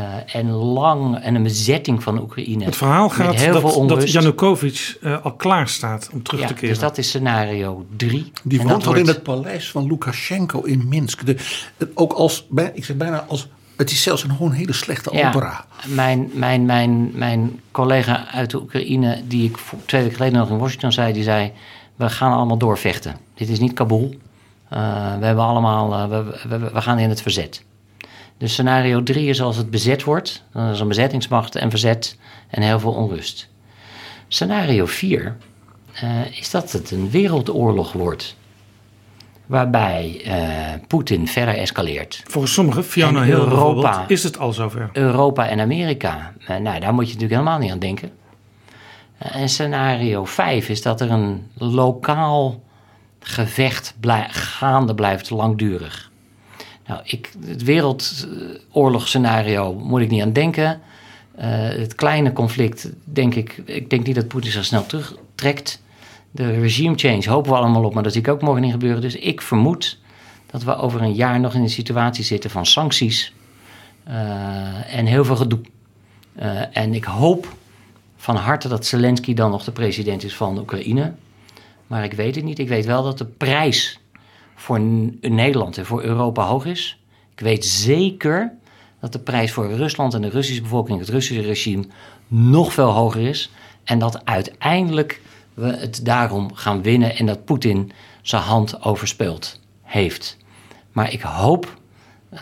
Uh, 0.00 0.34
en 0.34 0.50
lang 0.50 1.18
en 1.18 1.34
een 1.34 1.42
bezetting 1.42 2.02
van 2.02 2.20
Oekraïne. 2.20 2.64
Het 2.64 2.76
verhaal 2.76 3.08
gaat 3.08 3.34
heel 3.34 3.52
dat, 3.52 3.72
veel 3.72 3.86
dat 3.86 4.12
Janukovic 4.12 4.98
uh, 5.00 5.24
al 5.24 5.32
klaar 5.32 5.68
staat 5.68 6.08
om 6.12 6.22
terug 6.22 6.40
ja, 6.40 6.46
te 6.46 6.54
keren. 6.54 6.68
Dus 6.68 6.78
dat 6.78 6.98
is 6.98 7.08
scenario 7.08 7.86
3. 7.96 8.32
Die 8.42 8.58
woont 8.58 8.72
al 8.72 8.84
wordt... 8.84 9.00
in 9.00 9.06
het 9.06 9.22
paleis 9.22 9.70
van 9.70 9.86
Lukashenko 9.86 10.60
in 10.60 10.88
Minsk. 10.88 11.26
De, 11.26 11.36
ook 11.94 12.12
als, 12.12 12.46
ik 12.74 12.84
zeg 12.84 12.96
bijna 12.96 13.24
als, 13.28 13.48
het 13.76 13.90
is 13.90 14.02
zelfs 14.02 14.24
een 14.24 14.30
gewoon 14.30 14.52
hele 14.52 14.72
slechte 14.72 15.16
ja, 15.16 15.28
opera. 15.28 15.64
Mijn, 15.86 16.30
mijn, 16.32 16.64
mijn, 16.64 17.10
mijn 17.14 17.60
collega 17.70 18.26
uit 18.32 18.50
de 18.50 18.60
Oekraïne, 18.60 19.22
die 19.26 19.48
ik 19.48 19.58
twee 19.86 20.02
weken 20.02 20.16
geleden 20.16 20.38
nog 20.38 20.50
in 20.50 20.58
Washington 20.58 20.92
zei, 20.92 21.12
die 21.12 21.22
zei: 21.22 21.52
We 21.96 22.10
gaan 22.10 22.32
allemaal 22.32 22.58
doorvechten. 22.58 23.16
Dit 23.34 23.48
is 23.48 23.58
niet 23.58 23.72
Kabul. 23.72 24.14
Uh, 24.72 25.18
we 25.18 25.26
hebben 25.26 25.44
allemaal, 25.44 26.08
we, 26.08 26.24
we, 26.48 26.58
we 26.72 26.82
gaan 26.82 26.98
in 26.98 27.08
het 27.08 27.22
verzet. 27.22 27.64
Dus 28.44 28.52
scenario 28.52 29.02
3 29.02 29.28
is 29.28 29.42
als 29.42 29.56
het 29.56 29.70
bezet 29.70 30.04
wordt. 30.04 30.42
Dan 30.52 30.70
is 30.70 30.80
een 30.80 30.88
bezettingsmacht 30.88 31.54
en 31.54 31.70
verzet 31.70 32.16
en 32.48 32.62
heel 32.62 32.80
veel 32.80 32.92
onrust. 32.92 33.48
Scenario 34.28 34.86
4 34.86 35.36
uh, 36.04 36.38
is 36.38 36.50
dat 36.50 36.72
het 36.72 36.90
een 36.90 37.10
wereldoorlog 37.10 37.92
wordt. 37.92 38.36
Waarbij 39.46 40.22
uh, 40.26 40.86
Poetin 40.86 41.28
verder 41.28 41.54
escaleert. 41.54 42.22
Volgens 42.24 42.52
sommigen, 42.52 42.84
Fiona 42.84 43.22
Hill 43.22 43.34
Europa, 43.34 44.04
is 44.08 44.22
het 44.22 44.38
al 44.38 44.52
zover. 44.52 44.90
Europa 44.92 45.48
en 45.48 45.60
Amerika. 45.60 46.32
Uh, 46.38 46.56
nou, 46.56 46.80
daar 46.80 46.94
moet 46.94 47.08
je 47.08 47.14
natuurlijk 47.14 47.40
helemaal 47.40 47.58
niet 47.58 47.70
aan 47.70 47.78
denken. 47.78 48.10
en 49.18 49.48
scenario 49.48 50.24
5 50.24 50.68
is 50.68 50.82
dat 50.82 51.00
er 51.00 51.10
een 51.10 51.50
lokaal 51.58 52.62
gevecht 53.20 53.94
blij, 54.00 54.26
gaande 54.30 54.94
blijft 54.94 55.30
langdurig. 55.30 56.12
Nou, 56.86 57.00
ik, 57.04 57.32
het 57.46 57.62
wereldoorlogsscenario 57.62 59.74
moet 59.74 60.00
ik 60.00 60.10
niet 60.10 60.22
aan 60.22 60.32
denken. 60.32 60.80
Uh, 61.38 61.44
het 61.68 61.94
kleine 61.94 62.32
conflict, 62.32 62.90
denk 63.04 63.34
ik, 63.34 63.62
ik 63.64 63.90
denk 63.90 64.06
niet 64.06 64.14
dat 64.14 64.28
Poetin 64.28 64.50
zich 64.50 64.64
snel 64.64 64.86
terugtrekt. 64.86 65.82
De 66.30 66.60
regime 66.60 66.96
change 66.96 67.28
hopen 67.28 67.50
we 67.50 67.56
allemaal 67.56 67.84
op, 67.84 67.94
maar 67.94 68.02
dat 68.02 68.12
zie 68.12 68.20
ik 68.20 68.28
ook 68.28 68.42
morgen 68.42 68.62
niet 68.62 68.72
gebeuren. 68.72 69.00
Dus 69.00 69.16
ik 69.16 69.42
vermoed 69.42 69.98
dat 70.50 70.62
we 70.62 70.76
over 70.76 71.02
een 71.02 71.14
jaar 71.14 71.40
nog 71.40 71.54
in 71.54 71.62
een 71.62 71.70
situatie 71.70 72.24
zitten 72.24 72.50
van 72.50 72.66
sancties 72.66 73.32
uh, 74.08 74.96
en 74.96 75.06
heel 75.06 75.24
veel 75.24 75.36
gedoe. 75.36 75.60
Uh, 76.38 76.76
en 76.76 76.94
ik 76.94 77.04
hoop 77.04 77.56
van 78.16 78.36
harte 78.36 78.68
dat 78.68 78.86
Zelensky 78.86 79.34
dan 79.34 79.50
nog 79.50 79.64
de 79.64 79.72
president 79.72 80.24
is 80.24 80.36
van 80.36 80.58
Oekraïne. 80.58 81.12
Maar 81.86 82.04
ik 82.04 82.12
weet 82.12 82.34
het 82.34 82.44
niet. 82.44 82.58
Ik 82.58 82.68
weet 82.68 82.84
wel 82.84 83.02
dat 83.02 83.18
de 83.18 83.24
prijs 83.24 84.00
voor 84.64 84.80
Nederland 85.20 85.78
en 85.78 85.86
voor 85.86 86.02
Europa 86.02 86.44
hoog 86.44 86.64
is. 86.66 86.98
Ik 87.32 87.40
weet 87.40 87.64
zeker 87.64 88.52
dat 89.00 89.12
de 89.12 89.18
prijs 89.18 89.52
voor 89.52 89.72
Rusland 89.72 90.14
en 90.14 90.22
de 90.22 90.28
Russische 90.28 90.62
bevolking, 90.62 90.98
het 90.98 91.08
Russische 91.08 91.42
regime, 91.42 91.84
nog 92.28 92.72
veel 92.72 92.90
hoger 92.90 93.20
is. 93.20 93.50
En 93.84 93.98
dat 93.98 94.24
uiteindelijk 94.24 95.20
we 95.54 95.66
het 95.66 96.04
daarom 96.04 96.54
gaan 96.54 96.82
winnen 96.82 97.16
en 97.16 97.26
dat 97.26 97.44
Poetin 97.44 97.92
zijn 98.22 98.42
hand 98.42 98.82
overspeeld 98.82 99.60
heeft. 99.82 100.36
Maar 100.92 101.12
ik 101.12 101.20
hoop 101.20 101.76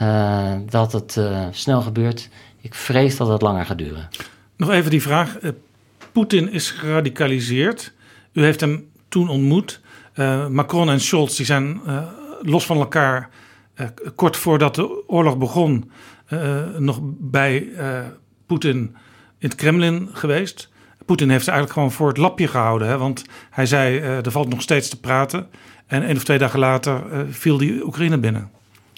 uh, 0.02 0.52
dat 0.68 0.92
het 0.92 1.16
uh, 1.16 1.46
snel 1.50 1.80
gebeurt. 1.80 2.28
Ik 2.60 2.74
vrees 2.74 3.16
dat 3.16 3.28
het 3.28 3.42
langer 3.42 3.66
gaat 3.66 3.78
duren. 3.78 4.08
Nog 4.56 4.70
even 4.70 4.90
die 4.90 5.02
vraag. 5.02 5.42
Uh, 5.42 5.50
Poetin 6.12 6.52
is 6.52 6.70
geradicaliseerd. 6.70 7.92
U 8.32 8.42
heeft 8.42 8.60
hem 8.60 8.90
toen 9.08 9.28
ontmoet. 9.28 9.80
Uh, 10.14 10.46
Macron 10.46 10.90
en 10.90 11.00
Scholz 11.00 11.36
die 11.36 11.46
zijn 11.46 11.80
uh, 11.86 12.02
los 12.42 12.66
van 12.66 12.76
elkaar 12.76 13.30
uh, 13.76 13.86
kort 14.14 14.36
voordat 14.36 14.74
de 14.74 15.08
oorlog 15.08 15.38
begon 15.38 15.90
nog 16.78 16.98
bij 17.02 17.68
Poetin 18.46 18.76
in 19.38 19.48
het 19.48 19.54
Kremlin 19.54 20.08
geweest. 20.12 20.68
Poetin 21.06 21.30
heeft 21.30 21.44
ze 21.44 21.50
eigenlijk 21.50 21.78
gewoon 21.78 21.96
voor 21.96 22.08
het 22.08 22.16
lapje 22.16 22.48
gehouden. 22.48 22.88
Hè? 22.88 22.98
Want 22.98 23.24
hij 23.50 23.66
zei, 23.66 23.98
er 23.98 24.30
valt 24.30 24.48
nog 24.48 24.62
steeds 24.62 24.88
te 24.88 25.00
praten. 25.00 25.46
En 25.86 26.02
één 26.02 26.16
of 26.16 26.24
twee 26.24 26.38
dagen 26.38 26.58
later 26.58 27.02
viel 27.30 27.56
die 27.56 27.84
Oekraïne 27.84 28.18
binnen. 28.18 28.50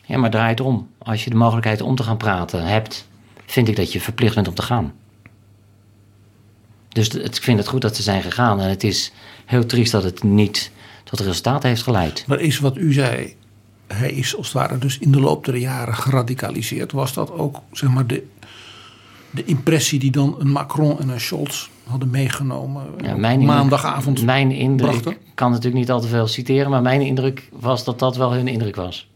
Ja, 0.05 0.19
maar 0.19 0.31
draait 0.31 0.61
om. 0.61 0.91
Als 0.99 1.25
je 1.25 1.31
de 1.31 1.37
mogelijkheid 1.37 1.81
om 1.81 1.95
te 1.97 2.03
gaan 2.03 2.17
praten 2.17 2.65
hebt, 2.65 3.09
vind 3.47 3.69
ik 3.69 3.77
dat 3.77 3.93
je 3.93 4.01
verplicht 4.01 4.35
bent 4.35 4.49
om 4.49 4.55
te 4.55 4.63
gaan. 4.63 4.93
Dus 6.89 7.09
ik 7.09 7.35
vind 7.35 7.59
het 7.59 7.69
goed 7.69 7.83
dat 7.83 7.97
ze 7.97 8.03
zijn 8.03 8.23
gegaan. 8.23 8.61
En 8.61 8.69
het 8.69 8.85
is 8.85 9.13
heel 9.45 9.67
triest 9.67 9.93
dat 9.93 10.05
het 10.05 10.23
niet 10.23 10.73
tot 11.17 11.27
resultaten 11.27 11.69
heeft 11.69 11.83
geleid. 11.83 12.25
Maar 12.27 12.41
is 12.41 12.59
wat 12.59 12.77
u 12.77 12.93
zei, 12.93 13.35
hij 13.87 14.13
is 14.13 14.37
als 14.37 14.47
het 14.47 14.57
ware 14.57 14.79
dus 14.79 14.99
in 14.99 15.13
de 15.13 15.21
loop 15.21 15.45
der 15.45 15.57
jaren 15.57 15.95
geradicaliseerd. 15.95 16.93
Was 16.93 17.15
dat 17.15 17.31
ook 17.31 17.61
zeg 17.73 17.91
maar 17.91 18.07
de, 18.07 18.27
de 19.31 19.45
impressie 19.45 19.99
die 19.99 20.11
dan 20.11 20.37
een 20.39 20.51
Macron 20.51 21.01
en 21.01 21.09
een 21.09 21.21
Scholz 21.21 21.69
hadden 21.85 22.11
meegenomen 22.11 22.85
ja, 23.03 23.17
mijn 23.17 23.45
maandagavond 23.45 24.25
Mijn 24.25 24.51
indruk, 24.51 24.91
brachten? 24.91 25.13
ik 25.13 25.35
kan 25.35 25.51
natuurlijk 25.51 25.77
niet 25.77 25.91
al 25.91 26.01
te 26.01 26.09
veel 26.09 26.27
citeren, 26.27 26.71
maar 26.71 26.83
mijn 26.83 27.01
indruk 27.01 27.49
was 27.53 27.85
dat 27.85 27.99
dat 27.99 28.17
wel 28.17 28.33
hun 28.33 28.49
indruk 28.49 28.77
was. 28.77 29.09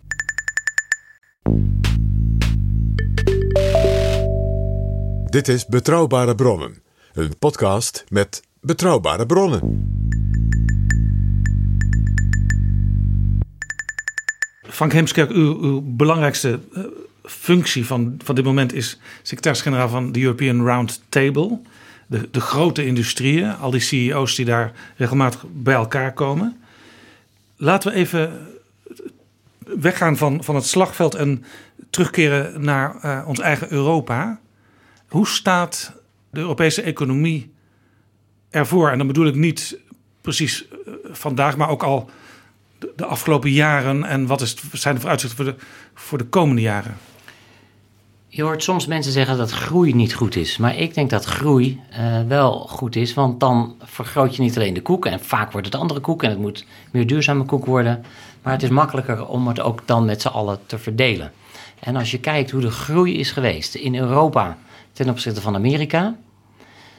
Dit 5.24 5.48
is 5.48 5.66
Betrouwbare 5.66 6.34
Bronnen, 6.34 6.82
een 7.12 7.38
podcast 7.38 8.04
met 8.08 8.42
betrouwbare 8.60 9.26
bronnen. 9.26 10.07
Frank 14.78 14.92
Heemskerk, 14.92 15.30
uw, 15.30 15.82
belangrijkste 15.84 16.60
uh, 16.72 16.84
functie 17.24 17.86
van, 17.86 18.20
van 18.24 18.34
dit 18.34 18.44
moment 18.44 18.72
is 18.72 18.98
secretaris-generaal 19.22 19.88
van 19.88 20.12
de 20.12 20.20
European 20.20 20.64
Round 20.64 21.02
Table. 21.08 21.60
De, 22.06 22.28
de 22.30 22.40
grote 22.40 22.86
industrieën, 22.86 23.56
al 23.56 23.70
die 23.70 23.80
CEO's 23.80 24.34
die 24.34 24.44
daar 24.44 24.72
regelmatig 24.96 25.44
bij 25.52 25.74
elkaar 25.74 26.12
komen. 26.12 26.60
Laten 27.56 27.92
we 27.92 27.96
even 27.96 28.46
weggaan 29.58 30.16
van, 30.16 30.44
van 30.44 30.54
het 30.54 30.66
slagveld 30.66 31.14
en 31.14 31.44
terugkeren 31.90 32.64
naar 32.64 32.96
uh, 33.04 33.28
ons 33.28 33.38
eigen 33.38 33.72
Europa. 33.72 34.40
Hoe 35.08 35.26
staat 35.26 35.92
de 36.30 36.40
Europese 36.40 36.82
economie 36.82 37.52
ervoor? 38.50 38.90
En 38.90 38.98
dan 38.98 39.06
bedoel 39.06 39.26
ik 39.26 39.34
niet 39.34 39.78
precies 40.20 40.64
uh, 40.64 40.94
vandaag, 41.10 41.56
maar 41.56 41.68
ook 41.68 41.82
al 41.82 42.10
de, 42.78 43.04
afgelopen 43.04 43.50
jaren 43.50 44.04
en 44.04 44.26
wat 44.26 44.40
is, 44.40 44.56
zijn 44.72 44.94
de 44.94 45.00
vooruitzichten 45.00 45.44
voor 45.44 45.54
de, 45.54 45.64
voor 45.94 46.18
de 46.18 46.24
komende 46.24 46.62
jaren? 46.62 46.96
Je 48.30 48.42
hoort 48.42 48.62
soms 48.62 48.86
mensen 48.86 49.12
zeggen 49.12 49.36
dat 49.36 49.50
groei 49.50 49.94
niet 49.94 50.14
goed 50.14 50.36
is. 50.36 50.56
Maar 50.56 50.76
ik 50.76 50.94
denk 50.94 51.10
dat 51.10 51.24
groei 51.24 51.80
uh, 51.92 52.20
wel 52.22 52.52
goed 52.52 52.96
is. 52.96 53.14
Want 53.14 53.40
dan 53.40 53.76
vergroot 53.82 54.36
je 54.36 54.42
niet 54.42 54.56
alleen 54.56 54.74
de 54.74 54.82
koek. 54.82 55.06
En 55.06 55.20
vaak 55.20 55.52
wordt 55.52 55.66
het 55.66 55.76
andere 55.76 56.00
koek. 56.00 56.22
En 56.22 56.30
het 56.30 56.38
moet 56.38 56.66
meer 56.90 57.06
duurzame 57.06 57.44
koek 57.44 57.66
worden. 57.66 58.04
Maar 58.42 58.52
het 58.52 58.62
is 58.62 58.68
makkelijker 58.68 59.26
om 59.26 59.48
het 59.48 59.60
ook 59.60 59.82
dan 59.86 60.04
met 60.04 60.22
z'n 60.22 60.28
allen 60.28 60.58
te 60.66 60.78
verdelen. 60.78 61.32
En 61.80 61.96
als 61.96 62.10
je 62.10 62.20
kijkt 62.20 62.50
hoe 62.50 62.60
de 62.60 62.70
groei 62.70 63.18
is 63.18 63.30
geweest 63.30 63.74
in 63.74 63.96
Europa 63.96 64.58
ten 64.92 65.08
opzichte 65.08 65.40
van 65.40 65.54
Amerika. 65.54 66.16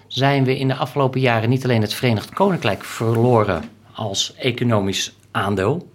zijn 0.08 0.44
we 0.44 0.58
in 0.58 0.68
de 0.68 0.76
afgelopen 0.76 1.20
jaren 1.20 1.50
niet 1.50 1.64
alleen 1.64 1.82
het 1.82 1.94
Verenigd 1.94 2.30
Koninkrijk 2.30 2.84
verloren 2.84 3.64
als 3.94 4.34
economisch 4.36 5.14
aandeel, 5.32 5.90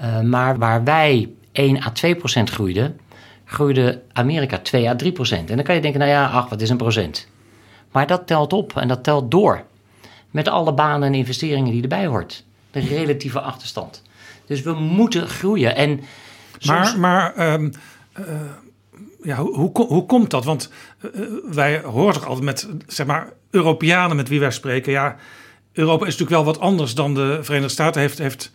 uh, 0.00 0.20
maar 0.20 0.58
waar 0.58 0.84
wij 0.84 1.28
1 1.52 1.82
à 1.82 1.90
2 1.90 2.14
procent 2.14 2.50
groeiden, 2.50 3.00
groeide 3.44 4.02
Amerika 4.12 4.58
2 4.58 4.88
à 4.88 4.96
3 4.96 5.12
procent. 5.12 5.50
En 5.50 5.56
dan 5.56 5.64
kan 5.64 5.74
je 5.74 5.80
denken, 5.80 6.00
nou 6.00 6.12
ja, 6.12 6.26
ach, 6.26 6.48
wat 6.48 6.60
is 6.60 6.70
een 6.70 6.76
procent? 6.76 7.28
Maar 7.90 8.06
dat 8.06 8.26
telt 8.26 8.52
op 8.52 8.76
en 8.76 8.88
dat 8.88 9.04
telt 9.04 9.30
door. 9.30 9.64
Met 10.30 10.48
alle 10.48 10.74
banen 10.74 11.08
en 11.08 11.14
investeringen 11.14 11.72
die 11.72 11.82
erbij 11.82 12.06
hoort. 12.06 12.44
De 12.70 12.80
relatieve 12.80 13.40
achterstand. 13.40 14.02
Dus 14.46 14.62
we 14.62 14.72
moeten 14.72 15.28
groeien. 15.28 15.76
En 15.76 16.00
maar 16.66 16.98
maar 16.98 17.52
um, 17.52 17.72
uh, 18.18 18.26
ja, 19.22 19.36
hoe, 19.36 19.54
hoe, 19.54 19.86
hoe, 19.86 20.06
komt 20.06 20.30
dat? 20.30 20.44
Want 20.44 20.70
uh, 21.00 21.20
wij 21.50 21.80
horen 21.80 22.14
toch 22.14 22.26
altijd 22.26 22.44
met 22.44 22.68
zeg 22.86 23.06
maar, 23.06 23.32
Europeanen 23.50 24.16
met 24.16 24.28
wie 24.28 24.40
wij 24.40 24.50
spreken. 24.50 24.92
Ja, 24.92 25.16
Europa 25.72 26.06
is 26.06 26.12
natuurlijk 26.18 26.42
wel 26.42 26.52
wat 26.52 26.60
anders 26.60 26.94
dan 26.94 27.14
de 27.14 27.38
Verenigde 27.42 27.72
Staten. 27.72 28.00
Heeft, 28.00 28.18
heeft 28.18 28.52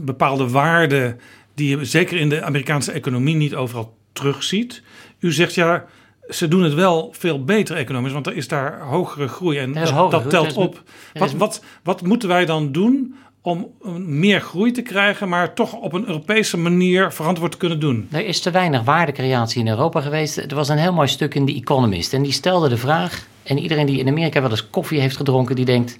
bepaalde 0.00 0.48
waarden 0.48 1.20
die 1.54 1.76
je 1.76 1.84
zeker 1.84 2.16
in 2.16 2.28
de 2.28 2.42
Amerikaanse 2.42 2.92
economie 2.92 3.34
niet 3.34 3.54
overal 3.54 3.96
terugziet. 4.12 4.82
U 5.18 5.32
zegt 5.32 5.54
ja, 5.54 5.84
ze 6.28 6.48
doen 6.48 6.62
het 6.62 6.74
wel 6.74 7.14
veel 7.18 7.44
beter 7.44 7.76
economisch, 7.76 8.12
want 8.12 8.26
er 8.26 8.36
is 8.36 8.48
daar 8.48 8.80
hogere 8.80 9.28
groei 9.28 9.58
en 9.58 9.72
dat, 9.72 10.10
dat, 10.10 10.30
telt 10.30 10.56
op. 10.56 10.82
Wat, 11.14 11.32
wat, 11.32 11.64
wat 11.82 12.02
moeten 12.02 12.28
wij 12.28 12.44
dan 12.44 12.72
doen 12.72 13.14
om 13.42 13.70
meer 14.06 14.40
groei 14.40 14.70
te 14.72 14.82
krijgen, 14.82 15.28
maar 15.28 15.54
toch 15.54 15.72
op 15.72 15.92
een 15.92 16.06
Europese 16.06 16.56
manier 16.56 17.12
verantwoord 17.12 17.52
te 17.52 17.58
kunnen 17.58 17.80
doen? 17.80 18.08
Er 18.10 18.26
is 18.26 18.40
te 18.40 18.50
weinig 18.50 18.82
waardecreatie 18.82 19.60
in 19.60 19.68
Europa 19.68 20.00
geweest. 20.00 20.36
Er 20.36 20.54
was 20.54 20.68
een 20.68 20.78
heel 20.78 20.92
mooi 20.92 21.08
stuk 21.08 21.34
in 21.34 21.46
The 21.46 21.54
Economist 21.54 22.12
en 22.12 22.22
die 22.22 22.32
stelde 22.32 22.68
de 22.68 22.76
vraag, 22.76 23.26
en 23.42 23.58
iedereen 23.58 23.86
die 23.86 23.98
in 23.98 24.08
Amerika 24.08 24.40
wel 24.40 24.50
eens 24.50 24.70
koffie 24.70 25.00
heeft 25.00 25.16
gedronken, 25.16 25.56
die 25.56 25.64
denkt, 25.64 25.98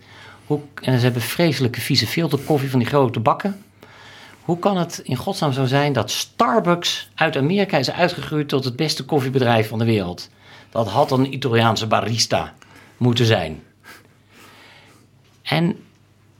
hoe, 0.50 0.60
en 0.82 0.98
ze 0.98 1.04
hebben 1.04 1.22
vreselijke 1.22 1.80
vieze 1.80 2.06
filterkoffie 2.06 2.70
van 2.70 2.78
die 2.78 2.88
grote 2.88 3.20
bakken. 3.20 3.62
Hoe 4.40 4.58
kan 4.58 4.76
het 4.76 5.00
in 5.04 5.16
godsnaam 5.16 5.52
zo 5.52 5.64
zijn 5.64 5.92
dat 5.92 6.10
Starbucks 6.10 7.10
uit 7.14 7.36
Amerika 7.36 7.78
is 7.78 7.90
uitgegroeid 7.90 8.48
tot 8.48 8.64
het 8.64 8.76
beste 8.76 9.04
koffiebedrijf 9.04 9.68
van 9.68 9.78
de 9.78 9.84
wereld? 9.84 10.28
Dat 10.70 10.88
had 10.88 11.10
een 11.10 11.32
Italiaanse 11.32 11.86
barista 11.86 12.54
moeten 12.96 13.24
zijn. 13.26 13.62
En 15.42 15.76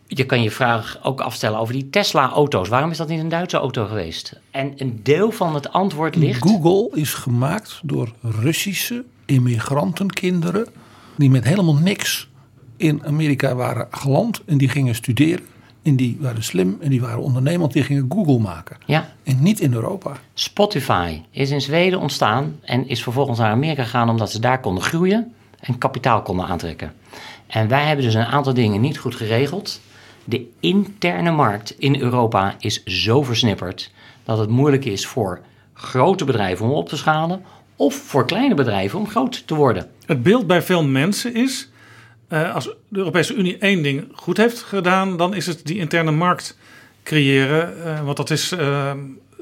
je 0.07 0.27
kan 0.27 0.43
je 0.43 0.51
vraag 0.51 0.99
ook 1.03 1.21
afstellen 1.21 1.59
over 1.59 1.75
die 1.75 1.91
Tesla-auto's. 1.91 2.69
Waarom 2.69 2.91
is 2.91 2.97
dat 2.97 3.09
niet 3.09 3.21
een 3.21 3.29
Duitse 3.29 3.57
auto 3.57 3.87
geweest? 3.87 4.41
En 4.51 4.73
een 4.77 5.01
deel 5.03 5.31
van 5.31 5.55
het 5.55 5.73
antwoord 5.73 6.17
ligt. 6.17 6.43
Google 6.43 7.01
is 7.01 7.15
gemaakt 7.15 7.81
door 7.83 8.13
Russische 8.23 9.05
immigrantenkinderen. 9.25 10.67
die 11.17 11.31
met 11.31 11.45
helemaal 11.45 11.75
niks 11.75 12.30
in 12.81 13.07
Amerika 13.07 13.55
waren 13.55 13.87
geland 13.91 14.43
en 14.45 14.59
die 14.59 14.69
gingen 14.69 14.95
studeren. 14.95 15.47
En 15.83 15.97
die 15.97 16.17
waren 16.21 16.43
slim 16.43 16.77
en 16.81 16.91
die 16.91 17.01
waren 17.01 17.23
ondernemend. 17.23 17.73
Die 17.73 17.83
gingen 17.83 18.07
Google 18.09 18.39
maken. 18.39 18.77
Ja. 18.87 19.13
En 19.23 19.43
niet 19.43 19.61
in 19.61 19.73
Europa. 19.73 20.17
Spotify 20.35 21.21
is 21.31 21.51
in 21.51 21.61
Zweden 21.61 22.01
ontstaan 22.01 22.59
en 22.63 22.89
is 22.89 23.03
vervolgens 23.03 23.39
naar 23.39 23.51
Amerika 23.51 23.83
gegaan 23.83 24.09
omdat 24.09 24.31
ze 24.31 24.41
daar 24.41 24.61
konden 24.61 24.83
groeien 24.83 25.33
en 25.61 25.79
kapitaal 25.79 26.23
konden 26.23 26.47
aantrekken. 26.47 26.93
En 27.47 27.69
wij 27.69 27.87
hebben 27.87 28.05
dus 28.05 28.15
een 28.15 28.25
aantal 28.25 28.55
dingen 28.55 28.81
niet 28.81 28.99
goed 28.99 29.15
geregeld. 29.15 29.81
De 30.25 30.47
interne 30.61 31.31
markt 31.31 31.79
in 31.79 32.01
Europa 32.01 32.55
is 32.59 32.85
zo 32.85 33.23
versnipperd 33.23 33.91
dat 34.25 34.39
het 34.39 34.51
moeilijk 34.51 34.85
is 34.85 35.07
voor 35.07 35.41
grote 35.75 36.25
bedrijven 36.25 36.67
om 36.67 36.73
op 36.73 36.89
te 36.89 36.97
schalen 36.97 37.43
of 37.77 37.95
voor 37.95 38.27
kleine 38.27 38.55
bedrijven 38.55 38.99
om 38.99 39.09
groot 39.09 39.47
te 39.47 39.55
worden. 39.55 39.91
Het 40.07 40.23
beeld 40.23 40.47
bij 40.47 40.63
veel 40.63 40.85
mensen 40.85 41.35
is 41.35 41.69
uh, 42.31 42.55
als 42.55 42.65
de 42.65 42.99
Europese 42.99 43.35
Unie 43.35 43.59
één 43.59 43.83
ding 43.83 44.09
goed 44.13 44.37
heeft 44.37 44.63
gedaan, 44.63 45.17
dan 45.17 45.35
is 45.35 45.47
het 45.47 45.67
die 45.67 45.79
interne 45.79 46.11
markt 46.11 46.57
creëren. 47.03 47.75
Uh, 47.79 48.01
want 48.01 48.17
dat 48.17 48.31
is 48.31 48.53
uh, 48.53 48.93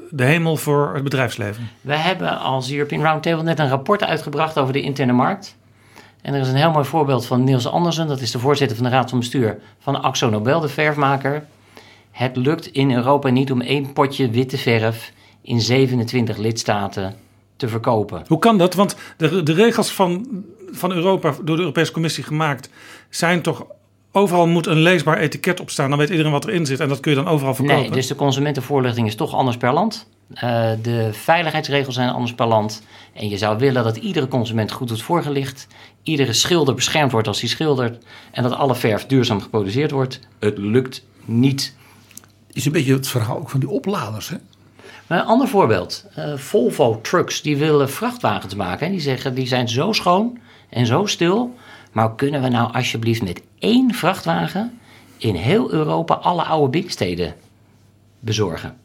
de 0.09 0.23
hemel 0.23 0.57
voor 0.57 0.93
het 0.93 1.03
bedrijfsleven. 1.03 1.69
Wij 1.81 1.97
hebben 1.97 2.39
als 2.39 2.71
European 2.71 3.01
Roundtable 3.01 3.43
net 3.43 3.59
een 3.59 3.69
rapport 3.69 4.03
uitgebracht 4.03 4.57
over 4.57 4.73
de 4.73 4.81
interne 4.81 5.13
markt. 5.13 5.57
En 6.21 6.33
er 6.33 6.41
is 6.41 6.47
een 6.47 6.55
heel 6.55 6.71
mooi 6.71 6.85
voorbeeld 6.85 7.25
van 7.25 7.43
Niels 7.43 7.67
Andersen, 7.67 8.07
dat 8.07 8.21
is 8.21 8.31
de 8.31 8.39
voorzitter 8.39 8.77
van 8.77 8.85
de 8.85 8.91
Raad 8.91 9.09
van 9.09 9.19
Bestuur 9.19 9.59
van 9.79 10.01
Axo 10.01 10.29
Nobel, 10.29 10.59
de 10.59 10.69
verfmaker. 10.69 11.45
Het 12.11 12.35
lukt 12.35 12.67
in 12.67 12.91
Europa 12.91 13.29
niet 13.29 13.51
om 13.51 13.61
één 13.61 13.93
potje 13.93 14.29
witte 14.29 14.57
verf 14.57 15.11
in 15.41 15.61
27 15.61 16.37
lidstaten 16.37 17.15
te 17.55 17.67
verkopen. 17.67 18.23
Hoe 18.27 18.39
kan 18.39 18.57
dat? 18.57 18.73
Want 18.73 18.95
de, 19.17 19.43
de 19.43 19.53
regels 19.53 19.91
van, 19.91 20.43
van 20.71 20.91
Europa 20.91 21.35
door 21.43 21.55
de 21.55 21.61
Europese 21.61 21.91
Commissie 21.91 22.23
gemaakt 22.23 22.69
zijn 23.09 23.41
toch 23.41 23.65
overal 24.11 24.47
moet 24.47 24.67
een 24.67 24.79
leesbaar 24.81 25.17
etiket 25.17 25.59
op 25.59 25.69
staan. 25.69 25.89
Dan 25.89 25.99
weet 25.99 26.09
iedereen 26.09 26.31
wat 26.31 26.47
erin 26.47 26.65
zit 26.65 26.79
en 26.79 26.87
dat 26.87 26.99
kun 26.99 27.11
je 27.11 27.17
dan 27.17 27.27
overal 27.27 27.55
verkopen. 27.55 27.81
Nee, 27.81 27.91
dus 27.91 28.07
de 28.07 28.15
consumentenvoorlichting 28.15 29.07
is 29.07 29.15
toch 29.15 29.33
anders 29.33 29.57
per 29.57 29.73
land. 29.73 30.07
Uh, 30.33 30.71
de 30.81 31.09
veiligheidsregels 31.11 31.95
zijn 31.95 32.09
anders 32.09 32.33
per 32.33 32.47
land. 32.47 32.83
En 33.13 33.29
je 33.29 33.37
zou 33.37 33.57
willen 33.57 33.83
dat 33.83 33.97
iedere 33.97 34.27
consument 34.27 34.71
goed 34.71 34.87
wordt 34.87 35.03
voorgelicht. 35.03 35.67
Iedere 36.03 36.33
schilder 36.33 36.75
beschermd 36.75 37.11
wordt 37.11 37.27
als 37.27 37.39
hij 37.39 37.49
schildert. 37.49 38.03
En 38.31 38.43
dat 38.43 38.51
alle 38.51 38.75
verf 38.75 39.05
duurzaam 39.05 39.41
geproduceerd 39.41 39.91
wordt. 39.91 40.19
Het 40.39 40.57
lukt 40.57 41.05
niet. 41.25 41.75
Is 42.51 42.65
een 42.65 42.71
beetje 42.71 42.93
het 42.93 43.07
verhaal 43.07 43.37
ook 43.37 43.49
van 43.49 43.59
die 43.59 43.69
opladers, 43.69 44.29
hè? 44.29 44.35
een 45.07 45.25
ander 45.25 45.47
voorbeeld. 45.47 46.05
Uh, 46.17 46.37
Volvo 46.37 46.99
Trucks, 47.01 47.41
die 47.41 47.57
willen 47.57 47.89
vrachtwagens 47.89 48.55
maken. 48.55 48.85
En 48.85 48.91
die 48.91 49.01
zeggen, 49.01 49.33
die 49.33 49.47
zijn 49.47 49.69
zo 49.69 49.93
schoon 49.93 50.37
en 50.69 50.85
zo 50.85 51.05
stil. 51.05 51.55
Maar 51.91 52.15
kunnen 52.15 52.41
we 52.41 52.47
nou 52.47 52.73
alsjeblieft 52.73 53.23
met 53.23 53.41
één 53.59 53.93
vrachtwagen 53.93 54.79
in 55.17 55.35
heel 55.35 55.71
Europa 55.71 56.13
alle 56.13 56.43
oude 56.43 56.69
binnensteden 56.69 57.35
bezorgen? 58.19 58.77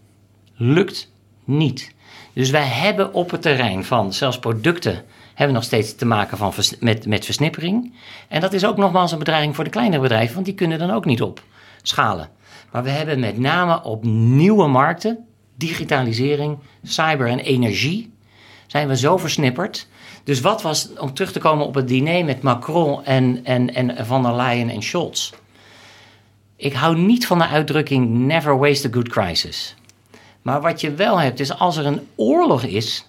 Lukt 0.57 1.11
niet. 1.45 1.95
Dus 2.33 2.51
wij 2.51 2.67
hebben 2.67 3.15
op 3.15 3.31
het 3.31 3.43
terrein 3.43 3.85
van 3.85 4.13
zelfs 4.13 4.39
producten 4.39 5.05
hebben 5.35 5.55
nog 5.55 5.65
steeds 5.65 5.95
te 5.95 6.07
maken 6.07 6.39
van 6.39 6.53
met, 6.81 7.07
met 7.07 7.25
versnippering. 7.25 7.95
En 8.29 8.41
dat 8.41 8.53
is 8.53 8.65
ook 8.65 8.77
nogmaals 8.77 9.13
een 9.13 9.19
bedreiging 9.19 9.55
voor 9.55 9.65
de 9.65 9.71
kleinere 9.71 10.03
bedrijven, 10.03 10.35
want 10.35 10.47
die 10.47 10.55
kunnen 10.55 10.79
dan 10.79 10.91
ook 10.91 11.05
niet 11.05 11.23
op 11.23 11.43
schalen. 11.83 12.29
Maar 12.73 12.83
we 12.83 12.91
hebben 12.91 13.21
met 13.21 13.39
name 13.39 13.83
op 13.83 14.05
nieuwe 14.05 14.67
markten, 14.67 15.27
digitalisering, 15.57 16.59
cyber 16.83 17.29
en 17.29 17.39
energie, 17.39 18.14
zijn 18.67 18.89
we 18.89 18.97
zo 18.97 19.17
versnipperd. 19.17 19.89
Dus 20.25 20.41
wat 20.41 20.63
was, 20.63 20.89
om 20.99 21.15
terug 21.15 21.33
te 21.33 21.39
komen 21.39 21.67
op 21.67 21.75
het 21.75 21.89
diner 21.89 22.25
met 22.25 22.43
Macron 22.43 23.05
en, 23.05 23.41
en, 23.45 23.75
en 23.75 24.07
Van 24.07 24.23
der 24.23 24.35
Leyen 24.35 24.69
en 24.69 24.83
Scholz. 24.83 25.33
Ik 26.57 26.73
hou 26.73 26.99
niet 26.99 27.27
van 27.27 27.39
de 27.39 27.47
uitdrukking 27.47 28.09
never 28.09 28.59
waste 28.59 28.89
a 28.89 28.91
good 28.93 29.09
crisis. 29.09 29.75
Maar 30.43 30.61
wat 30.61 30.81
je 30.81 30.95
wel 30.95 31.21
hebt, 31.21 31.41
is 31.41 31.59
als 31.59 31.77
er 31.77 31.87
een 31.87 32.01
oorlog 32.15 32.63
is, 32.63 33.09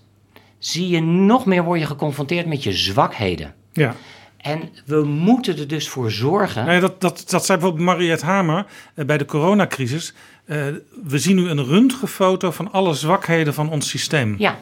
zie 0.60 0.88
je 0.88 1.02
nog 1.02 1.46
meer 1.46 1.64
worden 1.64 1.88
geconfronteerd 1.88 2.46
met 2.46 2.64
je 2.64 2.72
zwakheden. 2.72 3.54
Ja. 3.74 3.96
En 4.38 4.70
we 4.86 5.04
moeten 5.04 5.58
er 5.58 5.68
dus 5.68 5.90
voor 5.90 6.12
zorgen. 6.12 6.66
Nee, 6.66 6.80
dat, 6.80 7.02
dat, 7.02 7.24
dat 7.28 7.46
zei 7.46 7.60
bijvoorbeeld 7.60 7.88
Mariette 7.88 8.26
Hamer 8.26 8.66
eh, 8.96 9.06
bij 9.06 9.18
de 9.18 9.26
coronacrisis. 9.26 10.14
Uh, 10.46 10.66
we 11.04 11.20
zien 11.20 11.36
nu 11.36 11.50
een 11.50 11.66
röntgenfoto 11.66 12.52
van 12.52 12.72
alle 12.72 12.94
zwakheden 12.94 13.54
van 13.54 13.70
ons 13.70 13.90
systeem. 13.90 14.36
Ja, 14.38 14.60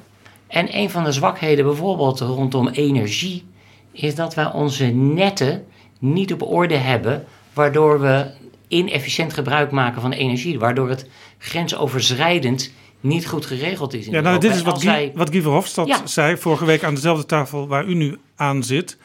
en 0.54 0.78
een 0.78 0.90
van 0.90 1.04
de 1.04 1.12
zwakheden 1.12 1.66
bijvoorbeeld 1.66 2.20
rondom 2.20 2.68
energie 2.68 3.46
is 3.92 4.16
dat 4.16 4.34
wij 4.34 4.52
onze 4.52 4.86
netten 4.86 5.66
niet 6.00 6.34
op 6.34 6.42
orde 6.42 6.76
hebben, 6.76 7.26
waardoor 7.54 8.00
we 8.00 8.32
inefficiënt 8.68 9.34
gebruik 9.34 9.72
maken 9.72 10.02
van 10.02 10.12
energie, 10.12 10.60
waardoor 10.60 10.90
het 10.90 11.10
grensoverschrijdend 11.38 12.72
niet 13.00 13.28
goed 13.28 13.46
geregeld 13.46 13.94
is. 13.94 14.06
In 14.06 14.12
ja, 14.12 14.22
nou, 14.22 14.40
dit 14.40 14.56
is 14.56 14.62
wat, 14.62 14.82
Guy, 14.82 15.12
wat 15.16 15.30
Guy 15.30 15.42
Verhofstadt 15.42 16.02
zei 16.10 16.38
vorige 16.38 16.66
week 16.66 16.84
aan 16.84 16.96
dezelfde 16.96 17.26
tafel 17.26 17.68
waar 17.68 17.86
u 17.86 17.94
nu 17.94 18.18
aan 18.36 18.64
zit. 18.64 18.98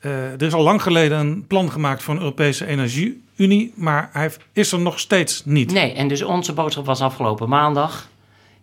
Uh, 0.00 0.32
er 0.32 0.42
is 0.42 0.52
al 0.52 0.62
lang 0.62 0.82
geleden 0.82 1.18
een 1.18 1.46
plan 1.46 1.70
gemaakt 1.70 2.02
voor 2.02 2.14
een 2.14 2.20
Europese 2.20 2.66
energieunie, 2.66 3.72
maar 3.74 4.10
hij 4.12 4.30
is 4.52 4.72
er 4.72 4.80
nog 4.80 4.98
steeds 4.98 5.44
niet. 5.44 5.72
Nee, 5.72 5.92
en 5.92 6.08
dus 6.08 6.22
onze 6.22 6.52
boodschap 6.52 6.86
was 6.86 7.00
afgelopen 7.00 7.48
maandag: 7.48 8.08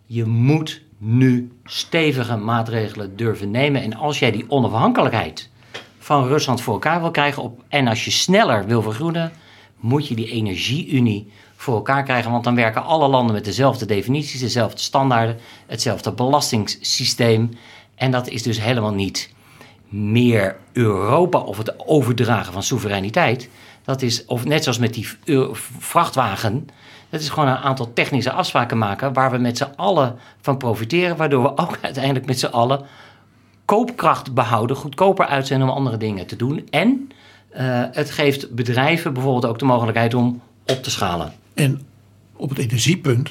je 0.06 0.24
moet 0.24 0.82
nu 1.04 1.52
stevige 1.64 2.36
maatregelen 2.36 3.16
durven 3.16 3.50
nemen. 3.50 3.82
En 3.82 3.94
als 3.94 4.18
jij 4.18 4.30
die 4.30 4.44
onafhankelijkheid 4.48 5.50
van 5.98 6.26
Rusland 6.26 6.60
voor 6.60 6.72
elkaar 6.72 7.00
wil 7.00 7.10
krijgen, 7.10 7.42
op, 7.42 7.60
en 7.68 7.88
als 7.88 8.04
je 8.04 8.10
sneller 8.10 8.66
wil 8.66 8.82
vergroenen, 8.82 9.32
moet 9.80 10.08
je 10.08 10.14
die 10.14 10.30
energieunie 10.30 11.32
voor 11.56 11.74
elkaar 11.74 12.02
krijgen. 12.02 12.30
Want 12.30 12.44
dan 12.44 12.54
werken 12.54 12.84
alle 12.84 13.08
landen 13.08 13.34
met 13.34 13.44
dezelfde 13.44 13.86
definities, 13.86 14.40
dezelfde 14.40 14.80
standaarden, 14.80 15.38
hetzelfde 15.66 16.12
belastingssysteem. 16.12 17.50
En 17.94 18.10
dat 18.10 18.28
is 18.28 18.42
dus 18.42 18.60
helemaal 18.60 18.94
niet 18.94 19.30
meer 19.88 20.56
Europa 20.72 21.38
of 21.38 21.58
het 21.58 21.88
overdragen 21.88 22.52
van 22.52 22.62
soevereiniteit. 22.62 23.48
Dat 23.84 24.02
is, 24.02 24.24
of 24.24 24.44
net 24.44 24.62
zoals 24.62 24.78
met 24.78 24.94
die 24.94 25.08
vrachtwagen, 25.78 26.66
dat 27.12 27.20
is 27.20 27.28
gewoon 27.28 27.48
een 27.48 27.56
aantal 27.56 27.92
technische 27.92 28.32
afspraken 28.32 28.78
maken 28.78 29.12
waar 29.12 29.30
we 29.30 29.38
met 29.38 29.56
z'n 29.56 29.72
allen 29.76 30.18
van 30.40 30.56
profiteren, 30.56 31.16
waardoor 31.16 31.42
we 31.42 31.56
ook 31.56 31.78
uiteindelijk 31.88 32.26
met 32.26 32.38
z'n 32.38 32.46
allen 32.46 32.84
koopkracht 33.64 34.34
behouden, 34.34 34.76
goedkoper 34.76 35.26
uit 35.26 35.46
zijn 35.46 35.62
om 35.62 35.68
andere 35.68 35.96
dingen 35.96 36.26
te 36.26 36.36
doen 36.36 36.66
en 36.70 37.08
Eh, 37.52 37.82
het 37.92 38.10
geeft 38.10 38.54
bedrijven 38.54 39.12
bijvoorbeeld 39.12 39.46
ook 39.46 39.58
de 39.58 39.64
mogelijkheid 39.64 40.14
om 40.14 40.40
op 40.66 40.82
te 40.82 40.90
schalen. 40.90 41.32
En 41.54 41.80
op 42.36 42.48
het 42.48 42.58
energiepunt 42.58 43.30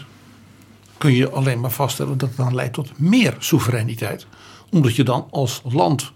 kun 0.98 1.14
je 1.14 1.30
alleen 1.30 1.60
maar 1.60 1.72
vaststellen 1.72 2.18
dat 2.18 2.28
het 2.28 2.38
dan 2.38 2.56
leidt 2.56 2.74
tot 2.74 3.00
meer 3.00 3.36
soevereiniteit. 3.40 4.26
Omdat 4.72 4.96
je 4.96 5.04
dan 5.04 5.28
als 5.30 5.62
land 5.72 6.12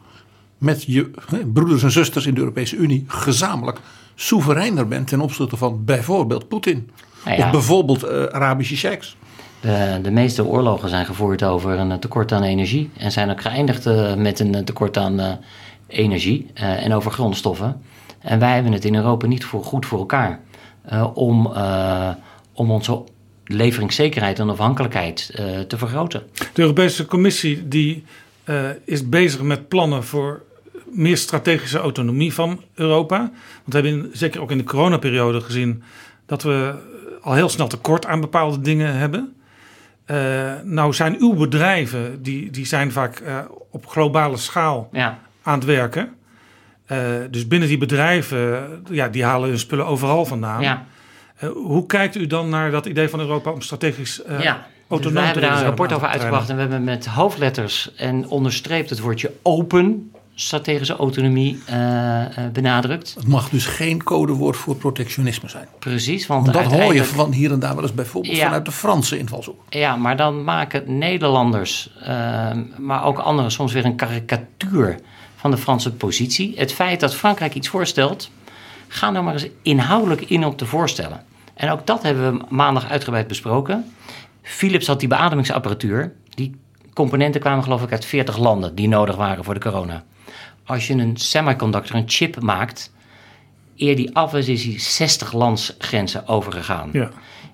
met 0.57 0.84
je 0.84 1.11
broeders 1.53 1.84
en 1.84 1.91
zusters 1.91 2.26
in 2.26 2.34
de 2.34 2.39
Europese 2.39 2.76
Unie 2.76 3.03
gezamenlijk 3.07 3.80
soevereiner 4.16 4.88
bent 4.88 5.07
ten 5.07 5.22
opzichte 5.22 5.57
van 5.57 5.86
bijvoorbeeld 5.86 6.47
Poetin. 6.47 6.89
Nou 7.26 7.38
ja. 7.38 7.45
Of 7.45 7.51
bijvoorbeeld 7.51 8.03
eh, 8.03 8.23
Arabische 8.23 8.76
sheiks. 8.78 9.15
De, 9.59 9.99
de 10.01 10.11
meeste 10.11 10.45
oorlogen 10.45 10.89
zijn 10.89 11.05
gevoerd 11.05 11.43
over 11.43 11.80
een 11.80 11.99
tekort 11.99 12.32
aan 12.32 12.43
energie. 12.43 12.89
En 12.97 13.11
zijn 13.11 13.30
ook 13.32 13.41
geëindigd 13.41 13.86
eh, 13.86 14.15
met 14.15 14.39
een 14.39 14.65
tekort 14.65 14.97
aan 14.97 15.19
eh, 15.19 15.32
energie 15.88 16.47
eh, 16.53 16.86
en 16.86 16.93
over 16.93 17.11
grondstoffen. 17.11 17.82
En 18.19 18.39
wij 18.39 18.53
hebben 18.53 18.71
het 18.71 18.86
in 18.86 18.95
Europa 18.95 19.28
niet 19.28 19.45
voor, 19.45 19.63
goed 19.63 19.86
voor 19.86 19.99
elkaar. 19.99 20.39
eh, 20.86 21.07
om, 21.13 21.51
eh, 21.53 22.09
om 22.53 22.71
onze 22.71 23.03
leveringszekerheid 23.45 24.39
en 24.39 24.49
afhankelijkheid 24.49 25.32
eh, 25.36 25.59
te 25.59 25.78
vergroten. 25.78 26.23
De 26.53 26.61
Europese 26.61 27.05
Commissie 27.05 27.67
die, 27.67 28.03
eh, 28.43 28.55
is 28.84 29.09
bezig 29.09 29.41
met 29.41 29.67
plannen 29.67 30.03
voor 30.03 30.41
meer 30.86 31.17
strategische 31.17 31.78
autonomie 31.80 32.34
van 32.34 32.61
Europa. 32.73 33.17
Want 33.17 33.32
we 33.65 33.73
hebben 33.73 33.91
in- 33.91 34.09
zeker 34.13 34.41
ook 34.41 34.51
in 34.51 34.57
de 34.57 34.63
coronaperiode 34.63 35.41
gezien 35.41 35.84
dat 36.26 36.43
we 36.43 36.73
al 37.26 37.34
heel 37.34 37.49
snel 37.49 37.67
tekort 37.67 38.05
aan 38.05 38.21
bepaalde 38.21 38.61
dingen 38.61 38.97
hebben. 38.97 39.36
Eh, 40.05 40.17
nou 40.63 40.93
zijn 40.93 41.15
uw 41.19 41.34
bedrijven, 41.34 42.21
die, 42.21 42.49
die 42.51 42.65
zijn 42.65 42.91
vaak 42.91 43.19
eh, 43.19 43.38
op 43.71 43.88
globale 43.88 44.38
schaal 44.38 44.89
Ja. 44.91 45.19
aan 45.43 45.53
het 45.53 45.65
werken. 45.65 46.09
Eh, 46.86 46.97
dus 47.32 47.47
binnen 47.47 47.67
die 47.67 47.78
bedrijven, 47.78 48.69
ja, 48.89 49.07
die 49.07 49.23
halen 49.23 49.49
hun 49.49 49.59
spullen 49.59 49.86
overal 49.86 50.26
vandaan. 50.26 50.61
Ja. 50.61 50.86
Hoe 51.53 51.86
kijkt 51.86 52.15
u 52.15 52.28
dan 52.28 52.49
naar 52.49 52.71
dat 52.71 52.86
idee 52.86 53.09
van 53.09 53.19
Europa 53.19 53.51
om 53.51 53.61
strategisch 53.61 54.21
ja. 54.28 54.38
Dus 54.38 54.43
autonoom 54.88 55.13
wij 55.13 55.23
hebben 55.23 55.43
te 55.43 55.49
daar 55.49 55.57
een 55.57 55.65
rapport 55.65 55.93
over 55.93 56.07
uitgebracht 56.07 56.49
en 56.49 56.55
we 56.55 56.61
hebben 56.61 56.84
met 56.84 57.05
hoofdletters 57.05 57.95
en 57.95 58.28
onderstreept 58.28 58.89
het 58.89 58.99
woordje 58.99 59.32
open 59.41 60.11
strategische 60.36 60.95
autonomie 60.95 61.61
eh, 61.65 62.21
eh, 62.21 62.51
benadrukt. 62.51 63.13
Het 63.17 63.27
mag 63.27 63.49
dus 63.49 63.65
geen 63.65 64.03
codewoord 64.03 64.57
voor 64.57 64.75
protectionisme 64.75 65.49
zijn. 65.49 65.67
Precies, 65.79 66.27
want 66.27 66.45
Want 66.51 66.69
dat 66.69 66.79
hoor 66.81 66.93
je 66.93 67.03
van 67.03 67.31
hier 67.31 67.51
en 67.51 67.59
daar 67.59 67.73
wel 67.75 67.83
eens 67.83 67.93
bijvoorbeeld 67.93 68.36
Ja. 68.38 68.43
vanuit 68.43 68.65
de 68.65 68.71
Franse 68.71 69.17
invalshoek. 69.17 69.61
Ja, 69.69 69.95
maar 69.95 70.17
dan 70.17 70.43
maken 70.43 70.97
Nederlanders, 70.97 71.89
ehm, 72.01 72.63
maar 72.77 73.03
ook 73.03 73.17
anderen 73.17 73.51
soms 73.51 73.73
weer 73.73 73.86
een 73.86 73.95
karikatuur 73.95 74.99
van 75.36 75.51
de 75.51 75.57
Franse 75.57 75.93
positie. 75.93 76.53
Het 76.57 76.73
feit 76.73 76.99
dat 76.99 77.15
Frankrijk 77.15 77.53
iets 77.53 77.67
voorstelt, 77.67 78.29
ga 78.88 79.09
nou 79.09 79.23
maar 79.23 79.33
eens 79.33 79.47
inhoudelijk 79.61 80.21
in 80.21 80.45
op 80.45 80.59
de 80.59 80.65
voorstellen. 80.65 81.23
En 81.53 81.69
ook 81.71 81.86
dat 81.88 82.03
hebben 82.03 82.31
we 82.33 82.45
maandag 82.49 82.89
uitgebreid 82.89 83.27
besproken. 83.27 83.91
Philips 84.41 84.88
had 84.88 84.99
die 84.99 85.09
beademingsapparatuur. 85.09 86.13
Die 86.29 86.55
componenten 86.93 87.41
kwamen 87.41 87.63
geloof 87.63 87.83
ik 87.83 87.91
uit 87.91 88.05
40 88.05 88.38
landen 88.38 88.75
die 88.75 88.88
nodig 88.88 89.15
waren 89.15 89.43
voor 89.43 89.53
de 89.53 89.59
corona. 89.59 90.03
Als 90.66 90.88
je 90.88 90.93
een 90.93 91.18
semiconductor, 91.18 91.95
een 91.95 92.09
chip 92.09 92.41
maakt, 92.41 92.91
eer 93.78 93.95
die 93.95 94.16
af 94.16 94.34
is, 94.34 94.47
is 94.47 94.63
die 94.63 94.80
60 94.80 95.34
landsgrenzen 95.34 96.28
overgegaan. 96.28 96.89
Ja. 96.93 97.11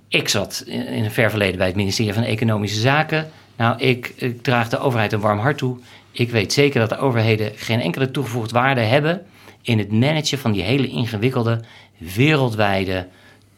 Ik 0.07 0.29
zat 0.29 0.63
in 0.67 1.03
het 1.03 1.13
ver 1.13 1.29
verleden 1.29 1.57
bij 1.57 1.67
het 1.67 1.75
ministerie 1.75 2.13
van 2.13 2.23
Economische 2.23 2.79
Zaken. 2.79 3.31
Nou, 3.57 3.79
ik, 3.79 4.13
ik 4.15 4.43
draag 4.43 4.69
de 4.69 4.79
overheid 4.79 5.13
een 5.13 5.19
warm 5.19 5.39
hart 5.39 5.57
toe. 5.57 5.77
Ik 6.11 6.29
weet 6.29 6.53
zeker 6.53 6.79
dat 6.79 6.89
de 6.89 6.97
overheden 6.97 7.51
geen 7.55 7.81
enkele 7.81 8.11
toegevoegde 8.11 8.53
waarde 8.53 8.81
hebben 8.81 9.25
in 9.61 9.77
het 9.77 9.91
managen 9.91 10.37
van 10.37 10.51
die 10.51 10.61
hele 10.61 10.87
ingewikkelde 10.87 11.59
wereldwijde 11.97 13.07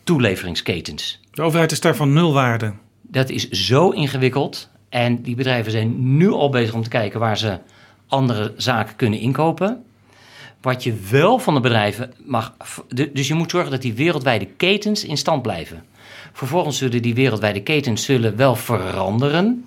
toeleveringsketens. 0.03 1.19
De 1.31 1.41
overheid 1.41 1.71
is 1.71 1.79
daar 1.79 1.95
van 1.95 2.13
nul 2.13 2.33
waarde. 2.33 2.73
Dat 3.01 3.29
is 3.29 3.49
zo 3.49 3.89
ingewikkeld. 3.89 4.69
En 4.89 5.21
die 5.21 5.35
bedrijven 5.35 5.71
zijn 5.71 6.17
nu 6.17 6.31
al 6.31 6.49
bezig 6.49 6.73
om 6.73 6.83
te 6.83 6.89
kijken 6.89 7.19
waar 7.19 7.37
ze 7.37 7.59
andere 8.13 8.53
zaken 8.57 8.95
kunnen 8.95 9.19
inkopen. 9.19 9.83
Wat 10.61 10.83
je 10.83 10.93
wel 11.09 11.39
van 11.39 11.53
de 11.53 11.59
bedrijven 11.59 12.13
mag. 12.25 12.55
Dus 13.13 13.27
je 13.27 13.33
moet 13.33 13.51
zorgen 13.51 13.71
dat 13.71 13.81
die 13.81 13.93
wereldwijde 13.93 14.45
ketens 14.45 15.03
in 15.05 15.17
stand 15.17 15.41
blijven. 15.41 15.83
Vervolgens 16.33 16.77
zullen 16.77 17.01
die 17.01 17.13
wereldwijde 17.13 17.63
ketens 17.63 18.05
zullen 18.05 18.35
wel 18.35 18.55
veranderen. 18.55 19.65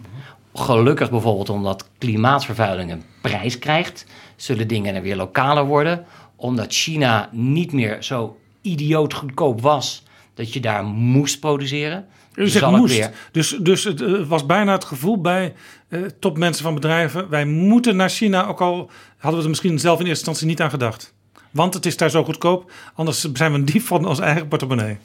Gelukkig 0.54 1.10
bijvoorbeeld 1.10 1.50
omdat 1.50 1.88
klimaatvervuiling 1.98 2.90
een 2.90 3.02
prijs 3.20 3.58
krijgt, 3.58 4.06
zullen 4.36 4.68
dingen 4.68 4.94
er 4.94 5.02
weer 5.02 5.16
lokaler 5.16 5.64
worden. 5.64 6.04
Omdat 6.36 6.72
China 6.72 7.28
niet 7.32 7.72
meer 7.72 8.02
zo 8.02 8.38
idioot 8.62 9.14
goedkoop 9.14 9.60
was 9.60 10.02
dat 10.34 10.52
je 10.52 10.60
daar 10.60 10.84
moest 10.84 11.40
produceren. 11.40 12.06
U 12.36 12.42
Dus 12.42 12.52
zegt 12.52 12.70
moest. 12.70 12.96
weer- 12.96 13.10
Dus, 13.32 13.56
dus 13.60 13.84
het 13.84 14.00
eh, 14.02 14.22
was 14.26 14.46
bijna 14.46 14.72
het 14.72 14.84
gevoel 14.84 15.20
bij 15.20 15.54
eh, 15.88 16.00
topmensen 16.20 16.62
van 16.64 16.74
bedrijven... 16.74 17.28
wij 17.28 17.44
moeten 17.44 17.96
naar 17.96 18.08
China, 18.10 18.46
ook 18.46 18.60
al 18.60 18.90
hadden 19.16 19.36
we 19.38 19.42
er 19.44 19.48
misschien 19.50 19.78
zelf 19.78 20.00
in 20.00 20.06
eerste 20.06 20.18
instantie 20.26 20.46
niet 20.46 20.60
aan 20.60 20.70
gedacht. 20.70 21.14
Want 21.50 21.74
het 21.74 21.86
is 21.86 21.96
daar 21.96 22.10
zo 22.10 22.24
goedkoop, 22.24 22.70
anders 22.94 23.32
zijn 23.32 23.52
we 23.52 23.58
een 23.58 23.64
dief 23.64 23.86
van 23.86 24.06
onze 24.06 24.22
eigen 24.22 24.48
portemonnee. 24.48 24.96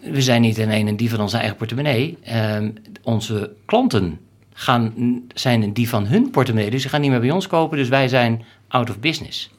We 0.00 0.22
zijn 0.22 0.40
niet 0.40 0.60
alleen 0.60 0.86
een 0.86 0.96
dief 0.96 1.10
van 1.10 1.20
onze 1.20 1.36
eigen 1.36 1.56
portemonnee. 1.56 2.18
Ehm, 2.22 2.70
onze 3.02 3.52
klanten 3.64 4.18
gaan, 4.52 4.92
zijn 5.34 5.62
een 5.62 5.72
dief 5.72 5.90
van 5.90 6.06
hun 6.06 6.30
portemonnee. 6.30 6.70
Dus 6.70 6.82
ze 6.82 6.88
gaan 6.88 7.00
niet 7.00 7.10
meer 7.10 7.20
bij 7.20 7.30
ons 7.30 7.46
kopen. 7.46 7.76
Dus 7.78 7.88
wij 7.88 8.08
zijn 8.08 8.44
out 8.68 8.90
of 8.90 8.98
business. 8.98 9.50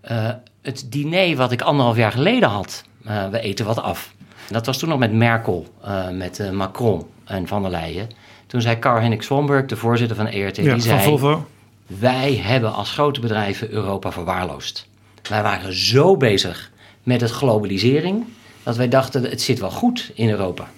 Eh, 0.00 0.28
het 0.62 0.86
diner 0.88 1.36
wat 1.36 1.52
ik 1.52 1.62
anderhalf 1.62 1.96
jaar 1.96 2.12
geleden 2.12 2.48
had, 2.48 2.84
we 3.30 3.40
eten 3.40 3.66
wat 3.66 3.82
af. 3.82 4.14
Dat 4.50 4.66
was 4.66 4.78
toen 4.78 4.88
nog 4.88 4.98
met 4.98 5.12
Merkel, 5.12 5.66
eh, 5.82 6.08
met 6.08 6.38
eh, 6.38 6.50
Macron 6.50 7.06
en 7.24 7.46
Van 7.46 7.62
der 7.62 7.70
Leyen. 7.70 8.08
Toen 8.46 8.60
zei 8.60 8.78
Karl-Henrik 8.78 9.22
Swanberg, 9.22 9.66
de 9.66 9.76
voorzitter 9.76 10.16
van 10.16 10.26
ERT, 10.26 10.56
Ja, 10.56 10.72
die 10.74 10.82
zei... 10.82 11.02
Volvo. 11.02 11.46
Wij 11.86 12.36
hebben 12.36 12.72
als 12.72 12.92
grote 12.92 13.20
bedrijven 13.20 13.70
Europa 13.70 14.12
verwaarloosd. 14.12 14.88
Wij 15.28 15.42
waren 15.42 15.72
zo 15.72 16.16
bezig 16.16 16.70
met 17.02 17.20
het 17.20 17.30
globalisering 17.30 18.24
dat 18.62 18.76
wij 18.76 18.88
dachten 18.88 19.22
het 19.22 19.42
zit 19.42 19.58
wel 19.58 19.70
goed 19.70 20.10
in 20.14 20.28
Europa. 20.28 20.70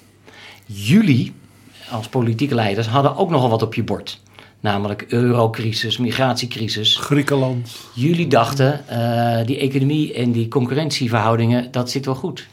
Jullie 0.66 1.32
als 1.90 2.08
politieke 2.08 2.54
leiders 2.54 2.86
hadden 2.86 3.16
ook 3.16 3.30
nogal 3.30 3.48
wat 3.48 3.62
op 3.62 3.74
je 3.74 3.82
bord. 3.82 4.20
Namelijk 4.60 5.04
eurocrisis, 5.08 5.98
migratiecrisis. 5.98 6.96
Griekenland. 6.96 7.76
Jullie 7.94 8.26
dachten 8.26 8.88
eh, 8.88 9.46
die 9.46 9.58
economie 9.58 10.14
en 10.14 10.32
die 10.32 10.48
concurrentieverhoudingen, 10.48 11.70
dat 11.70 11.90
zit 11.90 12.04
wel 12.04 12.14
goed. 12.14 12.46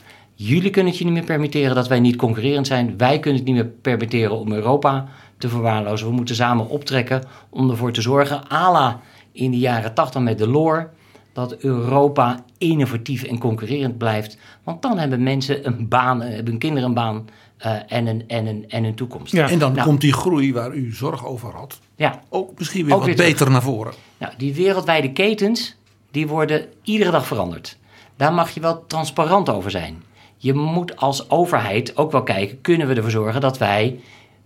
Jullie 0.43 0.69
kunnen 0.69 0.91
het 0.91 0.99
je 0.99 1.05
niet 1.05 1.13
meer 1.13 1.23
permitteren 1.23 1.75
dat 1.75 1.87
wij 1.87 1.99
niet 1.99 2.15
concurrerend 2.15 2.67
zijn. 2.67 2.97
Wij 2.97 3.19
kunnen 3.19 3.39
het 3.39 3.47
niet 3.49 3.57
meer 3.57 3.71
permitteren 3.81 4.37
om 4.39 4.51
Europa 4.51 5.07
te 5.37 5.49
verwaarlozen. 5.49 6.07
We 6.07 6.13
moeten 6.13 6.35
samen 6.35 6.67
optrekken 6.69 7.23
om 7.49 7.69
ervoor 7.69 7.91
te 7.91 8.01
zorgen, 8.01 8.51
à 8.51 8.71
la 8.71 8.99
in 9.31 9.51
de 9.51 9.57
jaren 9.57 9.93
80 9.93 10.21
met 10.21 10.37
Delors, 10.37 10.85
dat 11.33 11.57
Europa 11.57 12.43
innovatief 12.57 13.23
en 13.23 13.37
concurrerend 13.37 13.97
blijft. 13.97 14.37
Want 14.63 14.81
dan 14.81 14.97
hebben 14.97 15.23
mensen 15.23 15.67
een 15.67 15.87
baan, 15.87 16.21
eh, 16.21 16.27
hebben 16.29 16.51
hun 16.51 16.59
kinderen 16.59 16.87
een 16.87 16.93
baan 16.95 17.27
eh, 17.57 17.75
en, 17.87 18.07
een, 18.07 18.23
en, 18.27 18.45
een, 18.45 18.65
en 18.69 18.83
een 18.83 18.95
toekomst. 18.95 19.31
Ja. 19.33 19.49
En 19.49 19.59
dan 19.59 19.73
Nou. 19.73 19.87
komt 19.87 20.01
die 20.01 20.13
groei 20.13 20.53
waar 20.53 20.73
u 20.73 20.93
zorg 20.93 21.25
over 21.25 21.53
had 21.53 21.79
Ja, 21.95 22.19
ook 22.29 22.57
misschien 22.57 22.83
weer 22.85 22.93
Ook 22.93 22.99
wat 22.99 23.07
weer 23.07 23.15
terug. 23.17 23.31
beter 23.31 23.51
naar 23.51 23.61
voren. 23.61 23.93
Nou, 24.17 24.33
die 24.37 24.53
wereldwijde 24.53 25.11
ketens, 25.11 25.75
die 26.11 26.27
worden 26.27 26.65
iedere 26.83 27.11
dag 27.11 27.27
veranderd. 27.27 27.77
Daar 28.15 28.33
mag 28.33 28.49
je 28.49 28.59
wel 28.59 28.83
transparant 28.87 29.49
over 29.49 29.71
zijn. 29.71 30.03
Je 30.43 30.53
moet 30.53 30.95
als 30.95 31.29
overheid 31.29 31.97
ook 31.97 32.11
wel 32.11 32.23
kijken, 32.23 32.61
kunnen 32.61 32.87
we 32.87 32.93
ervoor 32.93 33.11
zorgen 33.11 33.41
dat 33.41 33.57
wij 33.57 33.99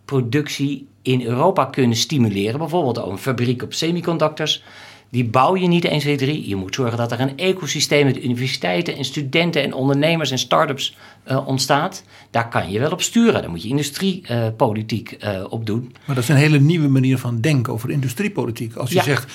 productie 0.05 0.87
in 1.01 1.21
Europa 1.21 1.65
kunnen 1.65 1.97
stimuleren? 1.97 2.59
Bijvoorbeeld 2.59 2.99
ook 3.01 3.11
een 3.11 3.17
fabriek 3.17 3.63
op 3.63 3.73
semiconductors. 3.73 4.63
Die 5.09 5.25
bouw 5.25 5.55
je 5.55 5.67
niet 5.67 5.85
1, 5.85 5.99
2, 5.99 6.15
3. 6.17 6.47
Je 6.47 6.55
moet 6.55 6.75
zorgen 6.75 6.97
dat 6.97 7.11
er 7.11 7.19
een 7.19 7.37
ecosysteem 7.37 8.05
met 8.05 8.23
universiteiten 8.23 8.97
en 8.97 9.05
studenten 9.05 9.63
en 9.63 9.73
ondernemers 9.73 10.31
en 10.31 10.37
start-ups 10.37 10.97
eh, 11.23 11.47
ontstaat. 11.47 12.03
Daar 12.31 12.49
kan 12.49 12.71
je 12.71 12.79
wel 12.79 12.91
op 12.91 13.01
sturen. 13.01 13.41
Daar 13.41 13.49
moet 13.49 13.63
je 13.63 13.69
industriepolitiek 13.69 15.11
eh, 15.11 15.43
op 15.49 15.65
doen. 15.65 15.95
Maar 16.05 16.15
dat 16.15 16.23
is 16.23 16.29
een 16.29 16.35
hele 16.35 16.59
nieuwe 16.59 16.87
manier 16.87 17.17
van 17.17 17.41
denken 17.41 17.73
over 17.73 17.89
industriepolitiek. 17.91 18.75
Als 18.75 18.89
je 18.89 18.95
Ja. 18.95 19.03
zegt 19.03 19.33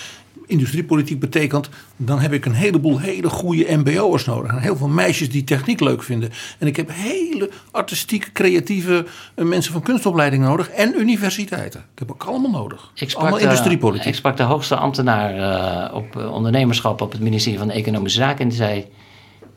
industriepolitiek 0.50 1.20
betekent, 1.20 1.68
dan 1.96 2.18
heb 2.18 2.32
ik 2.32 2.44
een 2.44 2.52
heleboel 2.52 2.98
hele 2.98 3.28
goede 3.28 3.76
mbo'ers 3.76 4.24
nodig. 4.24 4.50
En 4.50 4.58
heel 4.58 4.76
veel 4.76 4.88
meisjes 4.88 5.30
die 5.30 5.44
techniek 5.44 5.80
leuk 5.80 6.02
vinden. 6.02 6.30
En 6.58 6.66
ik 6.66 6.76
heb 6.76 6.90
hele 6.92 7.50
artistiek 7.70 8.30
creatieve 8.32 9.06
eh, 9.34 9.44
mensen 9.44 9.72
van 9.72 9.82
kunstopleiding 9.82 10.42
nodig. 10.42 10.68
En 10.68 10.94
universiteiten. 11.00 11.80
Ik 11.92 11.98
heb 11.98 12.10
ook 12.10 12.24
allemaal 12.24 12.50
nodig. 12.50 12.90
Ik 12.94 13.10
sprak, 13.10 13.22
allemaal 13.22 13.40
industriepolitiek. 13.40 14.06
ik 14.06 14.14
sprak 14.14 14.36
de 14.36 14.42
hoogste 14.42 14.76
ambtenaar 14.76 15.34
eh, 15.34 15.94
op 15.94 16.16
eh, 16.16 16.32
ondernemerschap 16.32 17.00
op 17.00 17.12
het 17.12 17.20
ministerie 17.20 17.58
van 17.58 17.70
Economische 17.70 18.18
Zaken. 18.18 18.40
En 18.40 18.48
die 18.48 18.56
zei, 18.56 18.86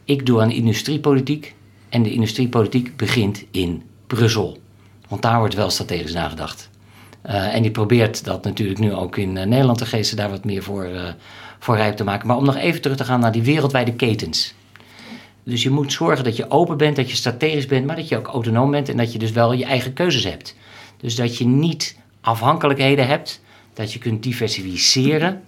ik 0.05 0.25
doe 0.25 0.41
aan 0.41 0.51
industriepolitiek. 0.51 1.55
En 1.89 2.03
de 2.03 2.11
industriepolitiek 2.11 2.95
begint 2.95 3.43
in 3.51 3.83
Brussel. 4.07 4.57
Want 5.07 5.21
daar 5.21 5.39
wordt 5.39 5.55
wel 5.55 5.69
strategisch 5.69 6.13
nagedacht. 6.13 6.69
Eh, 7.23 7.55
en 7.55 7.61
die 7.61 7.71
probeert 7.71 8.25
dat 8.25 8.43
natuurlijk 8.43 8.79
nu 8.79 8.93
ook 8.93 9.17
in 9.17 9.37
eh, 9.37 9.45
Nederland 9.45 9.77
te 9.77 9.85
geesten, 9.85 10.17
daar 10.17 10.29
wat 10.29 10.45
meer 10.45 10.63
voor, 10.63 10.83
eh, 10.83 11.01
voor 11.59 11.75
rijp 11.75 11.95
te 11.95 12.03
maken. 12.03 12.27
Maar 12.27 12.37
om 12.37 12.45
nog 12.45 12.55
even 12.55 12.81
terug 12.81 12.97
te 12.97 13.03
gaan 13.03 13.19
naar 13.19 13.31
die 13.31 13.43
wereldwijde 13.43 13.93
ketens. 13.93 14.53
Dus 15.43 15.63
je 15.63 15.69
moet 15.69 15.93
zorgen 15.93 16.23
dat 16.23 16.35
je 16.35 16.49
open 16.49 16.77
bent, 16.77 16.95
dat 16.95 17.09
je 17.09 17.15
strategisch 17.15 17.65
bent, 17.65 17.85
maar 17.85 17.95
dat 17.95 18.07
je 18.07 18.17
ook 18.17 18.27
autonoom 18.27 18.71
bent 18.71 18.89
en 18.89 18.97
dat 18.97 19.13
je 19.13 19.19
dus 19.19 19.31
wel 19.31 19.53
je 19.53 19.65
eigen 19.65 19.93
keuzes 19.93 20.23
hebt. 20.23 20.55
Dus 20.97 21.15
dat 21.15 21.37
je 21.37 21.45
niet 21.45 21.97
afhankelijkheden 22.21 23.07
hebt, 23.07 23.41
dat 23.73 23.93
je 23.93 23.99
kunt 23.99 24.23
diversificeren. 24.23 25.43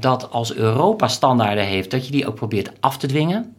Dat 0.00 0.30
als 0.30 0.54
Europa 0.54 1.08
standaarden 1.08 1.64
heeft, 1.64 1.90
dat 1.90 2.06
je 2.06 2.12
die 2.12 2.26
ook 2.26 2.34
probeert 2.34 2.70
af 2.80 2.98
te 2.98 3.06
dwingen. 3.06 3.54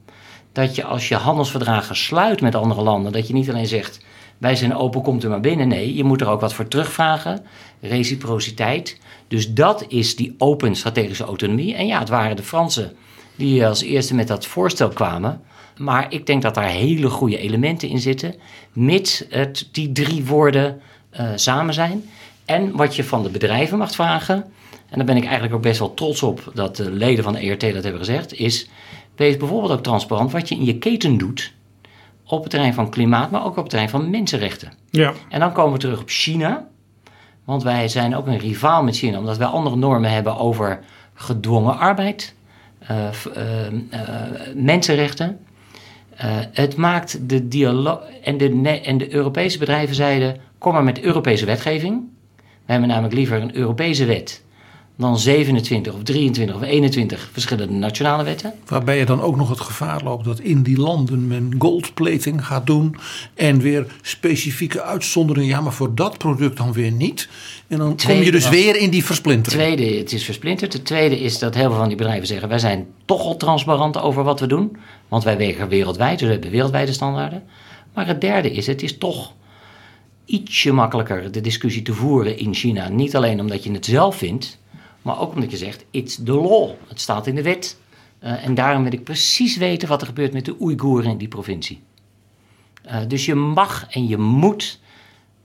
Dat 0.51 0.76
je 0.76 0.84
als 0.84 1.07
je 1.07 1.16
handelsverdragen 1.16 1.95
sluit 1.95 2.41
met 2.41 2.55
andere 2.55 2.82
landen, 2.82 3.11
dat 3.11 3.28
je 3.28 3.34
niet 3.34 3.49
alleen 3.49 3.68
zegt 3.68 4.05
wij 4.38 4.55
zijn 4.55 4.75
open, 4.75 5.01
komt 5.01 5.23
er 5.23 5.29
maar 5.29 5.39
binnen. 5.39 5.67
Nee, 5.67 5.95
je 5.95 6.03
moet 6.03 6.21
er 6.21 6.27
ook 6.27 6.41
wat 6.41 6.53
voor 6.53 6.67
terugvragen. 6.67 7.45
Reciprociteit. 7.81 8.99
Dus 9.27 9.53
dat 9.53 9.86
is 9.88 10.15
die 10.15 10.36
open 10.38 10.75
strategische 10.75 11.23
autonomie. 11.23 11.75
En 11.75 11.88
ja, 11.88 11.99
het 11.99 12.09
waren 12.09 12.36
de 12.36 12.43
Fransen 12.43 12.93
die 13.36 13.67
als 13.67 13.81
eerste 13.81 14.15
met 14.15 14.27
dat 14.27 14.45
voorstel 14.45 14.89
kwamen. 14.89 15.41
Maar 15.77 16.13
ik 16.13 16.25
denk 16.25 16.41
dat 16.41 16.55
daar 16.55 16.69
hele 16.69 17.09
goede 17.09 17.38
elementen 17.38 17.89
in 17.89 17.99
zitten, 17.99 18.36
mits 18.73 19.23
het 19.29 19.69
die 19.71 19.91
drie 19.91 20.25
woorden 20.25 20.81
uh, 21.19 21.29
samen 21.36 21.73
zijn. 21.73 22.09
En 22.45 22.75
wat 22.75 22.95
je 22.95 23.03
van 23.03 23.23
de 23.23 23.29
bedrijven 23.29 23.77
mag 23.77 23.91
vragen, 23.91 24.36
en 24.89 24.97
daar 24.97 25.05
ben 25.05 25.17
ik 25.17 25.23
eigenlijk 25.23 25.53
ook 25.53 25.61
best 25.61 25.79
wel 25.79 25.93
trots 25.93 26.23
op 26.23 26.51
dat 26.53 26.75
de 26.75 26.91
leden 26.91 27.23
van 27.23 27.33
de 27.33 27.39
ERT 27.39 27.61
dat 27.61 27.83
hebben 27.83 27.97
gezegd, 27.97 28.33
is 28.33 28.69
wees 29.15 29.38
bijvoorbeeld 29.38 29.71
ook 29.71 29.83
transparant 29.83 30.31
wat 30.31 30.49
je 30.49 30.55
in 30.55 30.65
je 30.65 30.77
keten 30.77 31.17
doet 31.17 31.53
op 32.26 32.41
het 32.41 32.49
terrein 32.49 32.73
van 32.73 32.89
klimaat, 32.89 33.32
maar 33.32 33.43
ook 33.45 33.51
op 33.51 33.55
het 33.55 33.69
terrein 33.69 33.89
van 33.89 34.09
mensenrechten. 34.09 34.71
Ja. 34.89 35.13
En 35.30 35.39
dan 35.39 35.53
komen 35.53 35.73
we 35.73 35.80
terug 35.80 36.01
op 36.01 36.09
China, 36.09 36.67
want 37.43 37.63
wij 37.63 37.88
zijn 37.88 38.15
ook 38.15 38.28
een 38.28 38.38
rivaal 38.38 38.84
met 38.84 38.97
China, 38.97 39.17
omdat 39.17 39.38
wij 39.38 39.47
andere 39.47 39.76
normen 39.76 40.11
hebben 40.11 40.38
over 40.38 40.80
gedwongen 41.13 41.78
arbeid, 41.78 42.36
uh, 42.91 43.07
uh, 43.38 43.43
mensenrechten. 44.55 45.39
het 46.51 46.76
maakt 46.76 47.30
de 47.30 47.47
dialoog. 47.47 47.99
En 48.23 48.38
de, 48.38 48.82
en 48.84 48.97
de 48.97 49.13
Europese 49.13 49.57
bedrijven 49.57 49.95
zeiden: 49.95 50.38
kom 50.57 50.73
maar 50.73 50.84
met 50.84 51.01
Europese 51.01 51.45
wetgeving. 51.45 52.03
We 52.36 52.71
hebben 52.71 52.89
namelijk 52.89 53.13
liever 53.13 53.41
een 53.41 53.55
Europese 53.55 54.05
wet 54.05 54.44
dan 54.97 55.19
27 55.19 55.93
of 55.93 56.03
23 56.03 56.55
of 56.55 56.61
21 56.61 57.29
verschillende 57.31 57.73
nationale 57.73 58.23
wetten. 58.23 58.53
Waarbij 58.67 58.97
je 58.97 59.05
dan 59.05 59.21
ook 59.21 59.35
nog 59.35 59.49
het 59.49 59.59
gevaar 59.59 60.03
loopt 60.03 60.25
dat 60.25 60.39
in 60.39 60.63
die 60.63 60.77
landen 60.77 61.27
men 61.27 61.55
goldplating 61.57 62.45
gaat 62.45 62.65
doen 62.65 62.95
en 63.33 63.59
weer 63.59 63.85
specifieke 64.01 64.81
uitzonderingen. 64.81 65.49
Ja, 65.49 65.61
maar 65.61 65.73
voor 65.73 65.95
dat 65.95 66.17
product 66.17 66.57
dan 66.57 66.73
weer 66.73 66.91
niet. 66.91 67.29
En 67.67 67.77
dan 67.77 67.97
kom 68.05 68.15
je 68.15 68.31
dus 68.31 68.49
weer 68.49 68.75
in 68.75 68.89
die 68.89 69.05
versplintering. 69.05 69.63
Tweede, 69.63 69.97
het 69.97 70.13
is 70.13 70.25
versplinterd. 70.25 70.73
Het 70.73 70.85
tweede 70.85 71.19
is 71.19 71.39
dat 71.39 71.55
heel 71.55 71.69
veel 71.69 71.79
van 71.79 71.87
die 71.87 71.97
bedrijven 71.97 72.27
zeggen: 72.27 72.49
wij 72.49 72.59
zijn 72.59 72.87
toch 73.05 73.21
al 73.21 73.37
transparant 73.37 73.97
over 73.97 74.23
wat 74.23 74.39
we 74.39 74.47
doen, 74.47 74.77
want 75.07 75.23
wij 75.23 75.37
wegen 75.37 75.67
wereldwijd, 75.67 76.19
dus 76.19 76.27
we 76.27 76.33
hebben 76.33 76.51
wereldwijde 76.51 76.93
standaarden. 76.93 77.43
Maar 77.93 78.07
het 78.07 78.21
derde 78.21 78.51
is: 78.51 78.67
het 78.67 78.83
is 78.83 78.97
toch 78.97 79.33
ietsje 80.25 80.71
makkelijker 80.71 81.31
de 81.31 81.41
discussie 81.41 81.81
te 81.81 81.93
voeren 81.93 82.37
in 82.37 82.53
China. 82.53 82.89
Niet 82.89 83.15
alleen 83.15 83.39
omdat 83.39 83.63
je 83.63 83.71
het 83.71 83.85
zelf 83.85 84.15
vindt 84.15 84.57
maar 85.06 85.20
ook 85.20 85.34
omdat 85.34 85.51
je 85.51 85.58
zegt, 85.58 85.86
it's 85.91 86.20
the 86.24 86.34
law. 86.34 86.70
Het 86.88 87.01
staat 87.01 87.28
in 87.28 87.36
de 87.36 87.41
wet. 87.41 87.78
Uh, 88.24 88.45
en 88.45 88.53
daarom 88.53 88.84
wil 88.84 88.93
ik 88.93 89.03
precies 89.03 89.58
weten 89.58 89.88
wat 89.88 90.01
er 90.01 90.08
gebeurt 90.08 90.34
met 90.34 90.45
de 90.45 90.56
Oeigoeren 90.60 91.12
in 91.12 91.18
die 91.18 91.28
provincie. 91.28 91.82
Uh, 92.86 92.97
dus 93.08 93.26
je 93.26 93.36
mag 93.36 93.86
en 93.89 94.08
je 94.08 94.18
moet 94.18 94.80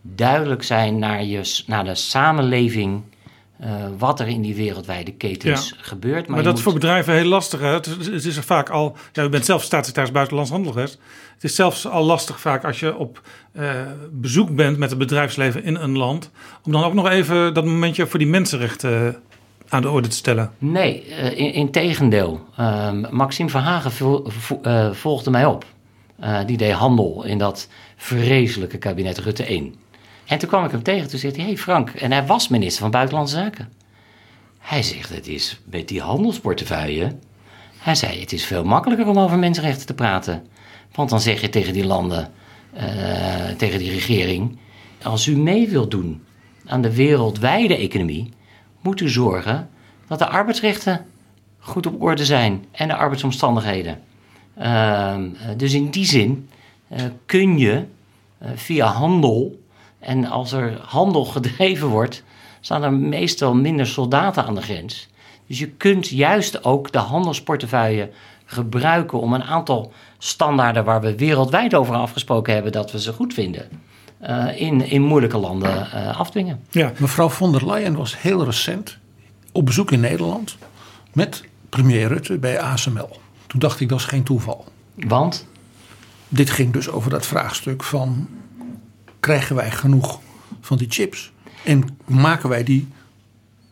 duidelijk 0.03 0.63
zijn 0.63 0.99
naar, 0.99 1.25
je, 1.25 1.63
naar 1.67 1.85
de 1.85 1.95
samenleving. 1.95 3.03
Uh, 3.61 3.85
wat 3.99 4.21
er 4.21 4.29
in 4.29 4.43
die 4.43 4.55
wereldwijde 4.55 5.13
ketens 5.13 5.69
ja. 5.69 5.77
gebeurt. 5.79 6.27
Maar, 6.27 6.37
maar 6.37 6.45
dat 6.45 6.57
is 6.57 6.63
voor 6.63 6.73
bedrijven 6.73 7.15
heel 7.15 7.25
lastig. 7.25 7.61
Hè? 7.61 7.67
Het, 7.67 7.87
het, 7.87 8.25
is 8.25 8.37
er 8.37 8.43
vaak 8.43 8.69
al. 8.69 8.97
Ja, 9.13 9.23
u 9.23 9.29
bent 9.29 9.45
zelf 9.45 9.63
staatssecretaris 9.63 10.13
Buitenlands 10.13 10.51
Handel 10.51 10.73
geweest. 10.73 10.99
Het 11.35 11.45
is 11.45 11.55
zelfs 11.55 11.87
al 11.87 12.05
lastig 12.05 12.41
vaak 12.41 12.65
als 12.65 12.81
je 12.81 12.97
op 12.97 13.23
bezoek 14.11 14.55
bent 14.55 14.79
met 14.79 14.91
het 14.91 14.99
bedrijfsleven 14.99 15.65
in 15.65 15.75
een 15.75 15.97
land. 15.97 16.31
om 16.65 16.73
dan 16.73 16.85
ook 16.85 16.95
nog 16.95 17.09
even 17.09 17.55
dat 17.55 17.65
momentje 17.65 18.07
voor 18.07 18.19
die 18.19 18.29
mensenrechten 18.29 19.23
aan 19.71 19.83
de 19.83 19.91
orde 19.91 20.09
te 20.09 20.17
stellen? 20.17 20.53
Nee, 20.59 21.07
uh, 21.09 21.57
in, 21.57 21.71
tegendeel. 21.71 22.41
Uh, 22.61 22.91
Maxime 23.11 23.51
Verhagen 23.51 23.93
vo, 23.93 24.27
uh, 24.67 24.93
volgde 24.93 25.31
mij 25.31 25.45
op. 25.45 25.65
Uh, 26.21 26.39
die 26.47 26.57
deed 26.57 26.73
handel 26.73 27.25
in 27.25 27.39
dat 27.39 27.69
vreselijke 27.97 28.79
kabinet 28.79 29.19
Rutte 29.19 29.45
1. 29.45 29.75
En 30.27 30.39
toen 30.39 30.49
kwam 30.49 30.65
ik 30.65 30.71
hem 30.71 30.83
tegen. 30.83 31.09
Toen 31.09 31.19
zei 31.19 31.33
hij, 31.37 31.45
hey 31.45 31.57
Frank. 31.57 31.91
En 31.91 32.13
hij 32.13 32.27
was 32.27 32.49
minister 32.49 32.83
van 32.83 32.91
Buitenlandse 32.91 33.37
Zaken. 33.37 33.73
Hij 34.59 34.83
zegt, 34.83 35.09
het 35.09 35.29
is 35.29 35.61
met 35.65 35.89
die 35.89 36.01
handelsportefeuille... 36.01 37.17
Hij 37.79 37.95
zei, 37.95 38.21
het 38.21 38.33
is 38.33 38.45
veel 38.45 38.65
makkelijker 38.65 39.07
om 39.07 39.19
over 39.19 39.39
mensenrechten 39.39 39.87
te 39.87 39.95
praten. 39.95 40.47
Want 40.93 41.11
dan 41.11 41.21
zeg 41.21 41.41
je 41.41 41.49
tegen 41.49 41.73
die 41.73 41.87
landen, 41.87 42.33
tegen 43.57 43.79
die 43.79 43.91
regering... 43.91 44.59
als 45.03 45.27
u 45.27 45.37
mee 45.37 45.69
wilt 45.69 45.91
doen 45.91 46.23
aan 46.67 46.83
de 46.83 46.95
wereldwijde 46.95 47.77
economie 47.77 48.33
moeten 48.81 49.11
zorgen 49.11 49.71
dat 50.07 50.19
de 50.19 50.29
arbeidsrechten 50.29 51.07
goed 51.59 51.87
op 51.87 52.03
orde 52.03 52.25
zijn 52.25 52.65
en 52.71 52.89
de 52.89 52.95
arbeidsomstandigheden. 52.95 54.01
Uh, 54.59 55.17
dus 55.57 55.73
in 55.73 55.91
die 55.91 56.05
zin 56.05 56.49
uh, 56.89 56.99
kun 57.27 57.59
je 57.59 57.85
uh, 58.43 58.49
via 58.55 58.87
handel, 58.87 59.61
en 59.99 60.25
als 60.25 60.53
er 60.53 60.81
handel 60.83 61.25
gedreven 61.35 61.89
wordt, 61.89 62.23
staan 62.61 62.83
er 62.83 62.93
meestal 62.93 63.55
minder 63.55 63.87
soldaten 63.87 64.45
aan 64.45 64.55
de 64.55 64.63
grens. 64.63 65.09
Dus 65.47 65.59
je 65.59 65.69
kunt 65.69 66.09
juist 66.09 66.65
ook 66.65 66.93
de 66.93 66.99
handelsportefeuille 66.99 68.11
gebruiken 68.45 69.21
om 69.21 69.33
een 69.33 69.45
aantal 69.45 69.93
standaarden 70.19 70.85
waar 70.85 71.01
we 71.01 71.17
wereldwijd 71.17 71.75
over 71.75 71.95
afgesproken 71.95 72.55
hebben 72.55 72.73
dat 72.73 72.93
we 72.93 73.01
ze 73.01 73.13
goed 73.13 73.35
vinden 73.35 73.69
in, 74.57 74.81
in 74.87 75.03
moeilijke 75.03 75.39
landen 75.39 75.89
uh, 75.95 76.19
afdwingen. 76.19 76.61
Ja. 76.71 76.93
Mevrouw 76.99 77.29
von 77.29 77.53
der 77.53 77.67
Leyen 77.67 77.97
was 77.97 78.21
heel 78.21 78.45
recent 78.45 78.99
op 79.53 79.67
bezoek 79.67 79.91
in 79.91 80.01
Nederland 80.01 80.57
met 81.13 81.45
premier 81.69 82.09
Rutte 82.09 82.39
bij 82.39 82.61
ASML. 82.61 83.21
Toen 83.47 83.61
dacht 83.61 83.81
ik 83.81 83.89
dat 83.89 83.99
is 83.99 84.05
geen 84.05 84.23
toeval. 84.23 84.65
Want? 84.95 85.47
Dit 86.29 86.51
ging 86.51 86.73
dus 86.73 86.89
over 86.89 87.11
dat 87.11 87.27
vraagstuk 87.27 87.83
van 87.83 88.29
krijgen 89.21 89.57
wij 89.57 89.71
genoeg 89.71 90.21
van 90.61 90.77
die 90.77 90.91
chips 90.91 91.33
en 91.65 91.99
maken 92.05 92.49
wij 92.49 92.65
die 92.65 92.89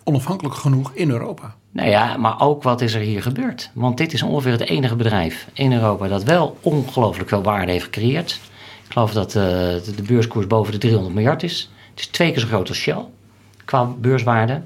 onafhankelijk 0.04 0.54
genoeg 0.54 0.92
in 0.94 1.10
Europa? 1.10 1.54
Nou 1.70 1.88
ja, 1.88 2.16
maar 2.16 2.40
ook 2.40 2.62
wat 2.62 2.80
is 2.80 2.94
er 2.94 3.00
hier 3.00 3.22
gebeurd? 3.22 3.70
Want 3.74 3.96
dit 3.96 4.12
is 4.12 4.22
ongeveer 4.22 4.52
het 4.52 4.60
enige 4.60 4.96
bedrijf 4.96 5.48
in 5.52 5.72
Europa 5.72 6.08
dat 6.08 6.22
wel 6.22 6.58
ongelooflijk 6.60 7.28
veel 7.28 7.42
waarde 7.42 7.72
heeft 7.72 7.84
gecreëerd. 7.84 8.40
Ik 8.88 8.94
geloof 8.94 9.12
dat 9.12 9.34
uh, 9.34 9.42
de 9.96 10.02
beurskoers 10.06 10.46
boven 10.46 10.72
de 10.72 10.78
300 10.78 11.14
miljard 11.14 11.42
is. 11.42 11.70
Het 11.90 12.00
is 12.00 12.06
twee 12.06 12.30
keer 12.32 12.40
zo 12.40 12.46
groot 12.46 12.68
als 12.68 12.78
Shell 12.78 13.04
qua 13.64 13.84
beurswaarde. 13.84 14.62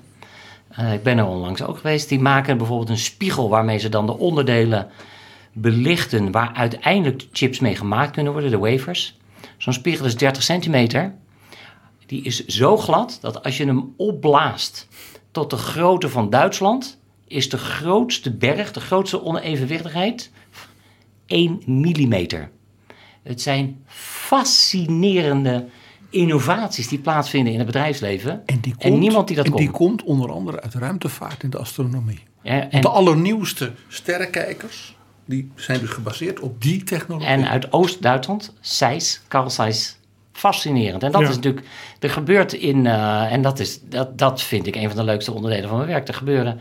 Uh, 0.79 0.93
ik 0.93 1.03
ben 1.03 1.19
er 1.19 1.27
onlangs 1.27 1.63
ook 1.63 1.77
geweest. 1.77 2.09
Die 2.09 2.21
maken 2.21 2.57
bijvoorbeeld 2.57 2.89
een 2.89 2.99
spiegel 2.99 3.49
waarmee 3.49 3.79
ze 3.79 3.89
dan 3.89 4.07
de 4.07 4.19
onderdelen 4.19 4.89
belichten 5.53 6.31
waar 6.31 6.53
uiteindelijk 6.55 7.19
de 7.19 7.27
chips 7.33 7.61
mee 7.61 7.77
gemaakt 7.77 8.11
kunnen 8.11 8.33
worden, 8.33 8.51
de 8.51 8.59
wafers. 8.59 9.19
Zo'n 9.57 9.73
spiegel 9.73 10.07
is 10.07 10.17
30 10.17 10.43
centimeter. 10.43 11.15
Die 12.07 12.23
is 12.23 12.47
zo 12.47 12.77
glad 12.77 13.19
dat 13.21 13.45
als 13.45 13.57
je 13.57 13.65
hem 13.65 13.95
opblaast 13.97 14.89
tot 15.31 15.51
de 15.51 15.57
grootte 15.57 16.09
van 16.09 16.31
Duitsland, 16.31 16.99
is 17.27 17.49
de 17.49 17.59
grootste 17.59 18.33
berg, 18.37 18.73
de 18.73 18.81
grootste 18.81 19.23
onevenwichtigheid, 19.23 20.31
1 21.27 21.63
millimeter. 21.67 22.51
Het 23.23 23.41
zijn 23.41 23.85
fascinerende 23.87 25.67
innovaties 26.11 26.89
die 26.89 26.99
plaatsvinden 26.99 27.53
in 27.53 27.59
het 27.59 27.67
bedrijfsleven. 27.67 28.43
En, 28.47 28.61
die 28.61 28.73
komt, 28.73 28.85
en 28.85 28.99
niemand 28.99 29.27
die 29.27 29.37
dat 29.37 29.45
en 29.45 29.51
komt. 29.51 29.63
die 29.63 29.73
komt 29.73 30.03
onder 30.03 30.31
andere 30.33 30.61
uit 30.61 30.75
ruimtevaart 30.75 31.43
en 31.43 31.51
de 31.51 31.59
astronomie. 31.59 32.23
Ja, 32.43 32.71
en, 32.71 32.81
de 32.81 32.89
allernieuwste 32.89 33.73
sterrenkijkers 33.89 34.97
die 35.25 35.51
zijn 35.55 35.81
dus 35.81 35.91
gebaseerd 35.91 36.41
op 36.41 36.63
die 36.63 36.83
technologie. 36.83 37.29
En 37.29 37.49
uit 37.49 37.73
Oost-Duitsland, 37.73 38.53
Zeiss, 38.61 39.23
Carl 39.29 39.51
Zeiss. 39.51 40.01
Fascinerend. 40.33 41.03
En 41.03 41.13
dat 41.13 41.23
is 41.23 41.29
natuurlijk, 41.29 41.67
er 42.01 42.11
gebeurt 42.11 42.53
in, 42.53 42.85
uh, 42.85 43.33
en 43.33 43.43
dat, 43.43 43.59
is, 43.59 43.81
dat, 43.83 44.19
dat 44.19 44.43
vind 44.43 44.67
ik 44.67 44.77
een 44.77 44.89
van 44.89 44.97
de 44.97 45.05
leukste 45.05 45.33
onderdelen 45.33 45.69
van 45.69 45.77
mijn 45.77 45.89
werk. 45.89 46.09
Er 46.09 46.15
gebeuren 46.15 46.61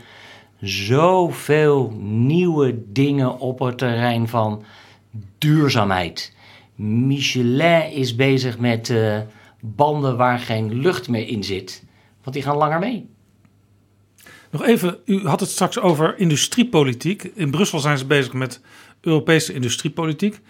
zoveel 0.60 1.92
nieuwe 2.00 2.78
dingen 2.92 3.38
op 3.38 3.58
het 3.58 3.78
terrein 3.78 4.28
van 4.28 4.64
duurzaamheid. 5.38 6.34
Michelin 6.74 7.92
is 7.92 8.14
bezig 8.14 8.58
met 8.58 8.88
uh, 8.88 9.18
banden 9.60 10.16
waar 10.16 10.38
geen 10.38 10.74
lucht 10.74 11.08
meer 11.08 11.28
in 11.28 11.44
zit, 11.44 11.84
want 12.22 12.34
die 12.34 12.44
gaan 12.44 12.56
langer 12.56 12.78
mee. 12.78 13.10
Nog 14.50 14.64
even, 14.64 14.98
u 15.04 15.26
had 15.26 15.40
het 15.40 15.48
straks 15.48 15.78
over 15.78 16.18
industriepolitiek. 16.18 17.22
In 17.34 17.50
Brussel 17.50 17.78
zijn 17.78 17.98
ze 17.98 18.06
bezig 18.06 18.32
met 18.32 18.60
Europese 19.00 19.52
industriepolitiek. 19.52 20.40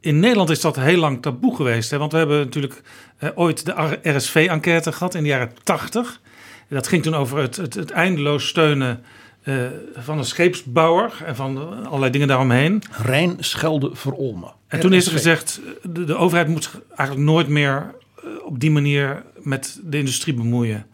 In 0.00 0.18
Nederland 0.18 0.50
is 0.50 0.60
dat 0.60 0.76
heel 0.76 0.98
lang 0.98 1.22
taboe 1.22 1.56
geweest. 1.56 1.90
Hè? 1.90 1.98
Want 1.98 2.12
we 2.12 2.18
hebben 2.18 2.38
natuurlijk 2.38 2.82
eh, 3.18 3.30
ooit 3.34 3.66
de 3.66 3.98
RSV-enquête 4.02 4.92
gehad 4.92 5.14
in 5.14 5.22
de 5.22 5.28
jaren 5.28 5.52
80. 5.62 6.20
Dat 6.68 6.88
ging 6.88 7.02
toen 7.02 7.14
over 7.14 7.38
het, 7.38 7.56
het 7.56 7.90
eindeloos 7.90 8.48
steunen 8.48 9.04
eh, 9.48 10.02
van 10.02 10.18
een 10.18 10.24
scheepsbouwer 10.24 11.22
en 11.24 11.36
van 11.36 11.86
allerlei 11.86 12.12
dingen 12.12 12.28
daaromheen. 12.28 12.82
Rijn, 12.90 13.36
Schelde, 13.38 13.90
Verolmen. 13.92 14.52
En 14.66 14.80
toen 14.80 14.92
is 14.92 15.06
er 15.06 15.12
gezegd, 15.12 15.60
de, 15.82 16.04
de 16.04 16.14
overheid 16.14 16.48
moet 16.48 16.64
zich 16.64 16.80
eigenlijk 16.96 17.30
nooit 17.30 17.48
meer 17.48 17.94
eh, 18.16 18.24
op 18.44 18.60
die 18.60 18.70
manier 18.70 19.22
met 19.36 19.80
de 19.84 19.98
industrie 19.98 20.34
bemoeien. 20.34 20.86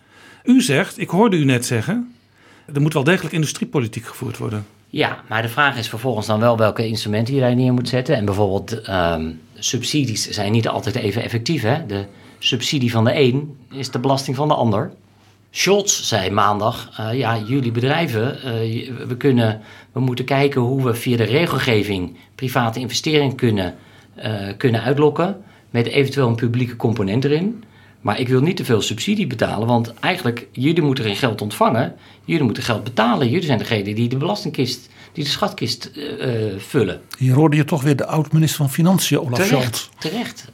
U 0.44 0.62
zegt, 0.62 0.98
ik 0.98 1.08
hoorde 1.08 1.36
u 1.36 1.44
net 1.44 1.66
zeggen, 1.66 2.14
er 2.74 2.80
moet 2.80 2.92
wel 2.92 3.04
degelijk 3.04 3.34
industriepolitiek 3.34 4.06
gevoerd 4.06 4.36
worden. 4.36 4.66
Ja, 4.88 5.22
maar 5.28 5.42
de 5.42 5.48
vraag 5.48 5.76
is 5.76 5.88
vervolgens 5.88 6.26
dan 6.26 6.40
wel 6.40 6.56
welke 6.56 6.86
instrumenten 6.86 7.34
je 7.34 7.40
daar 7.40 7.54
neer 7.54 7.72
moet 7.72 7.88
zetten. 7.88 8.16
En 8.16 8.24
bijvoorbeeld 8.24 8.80
ehm, 8.80 9.32
subsidies 9.54 10.28
zijn 10.28 10.52
niet 10.52 10.68
altijd 10.68 10.94
even 10.94 11.22
effectief. 11.22 11.62
Hè? 11.62 11.86
De 11.86 12.04
subsidie 12.38 12.90
van 12.90 13.04
de 13.04 13.18
een 13.18 13.56
is 13.70 13.90
de 13.90 13.98
belasting 13.98 14.36
van 14.36 14.48
de 14.48 14.54
ander. 14.54 14.92
Scholz 15.56 16.02
zei 16.02 16.30
maandag, 16.30 16.90
eh, 16.96 17.18
ja, 17.18 17.38
jullie 17.46 17.70
bedrijven, 17.70 18.42
eh, 18.42 18.90
we, 19.06 19.16
kunnen, 19.16 19.60
we 19.92 20.00
moeten 20.00 20.24
kijken 20.24 20.60
hoe 20.60 20.84
we 20.84 20.94
via 20.94 21.16
de 21.16 21.24
regelgeving 21.24 22.16
private 22.34 22.80
investeringen 22.80 23.36
kunnen, 23.36 23.74
eh, 24.14 24.32
kunnen 24.56 24.82
uitlokken. 24.82 25.42
Met 25.70 25.86
eventueel 25.86 26.28
een 26.28 26.34
publieke 26.34 26.76
component 26.76 27.24
erin. 27.24 27.64
Maar 28.00 28.20
ik 28.20 28.28
wil 28.28 28.40
niet 28.40 28.56
te 28.56 28.64
veel 28.64 28.80
subsidie 28.80 29.26
betalen, 29.26 29.66
want 29.66 29.94
eigenlijk, 30.00 30.46
jullie 30.52 30.82
moeten 30.82 31.04
geen 31.04 31.16
geld 31.16 31.42
ontvangen. 31.42 31.94
Jullie 32.24 32.44
moeten 32.44 32.62
geld 32.62 32.84
betalen. 32.84 33.28
Jullie 33.28 33.46
zijn 33.46 33.58
degene 33.58 33.94
die 33.94 34.08
de 34.08 34.16
belastingkist, 34.16 34.88
die 35.12 35.24
de 35.24 35.30
schatkist 35.30 35.90
vullen. 36.58 37.00
Hier 37.18 37.34
hoorde 37.34 37.56
je 37.56 37.64
toch 37.64 37.82
weer 37.82 37.96
de 37.96 38.06
oud-minister 38.06 38.56
van 38.56 38.70
Financiën, 38.70 39.20
Olaf 39.20 39.44
Scholz. 39.44 39.50
Terecht, 39.50 39.90
terecht. 39.98 40.50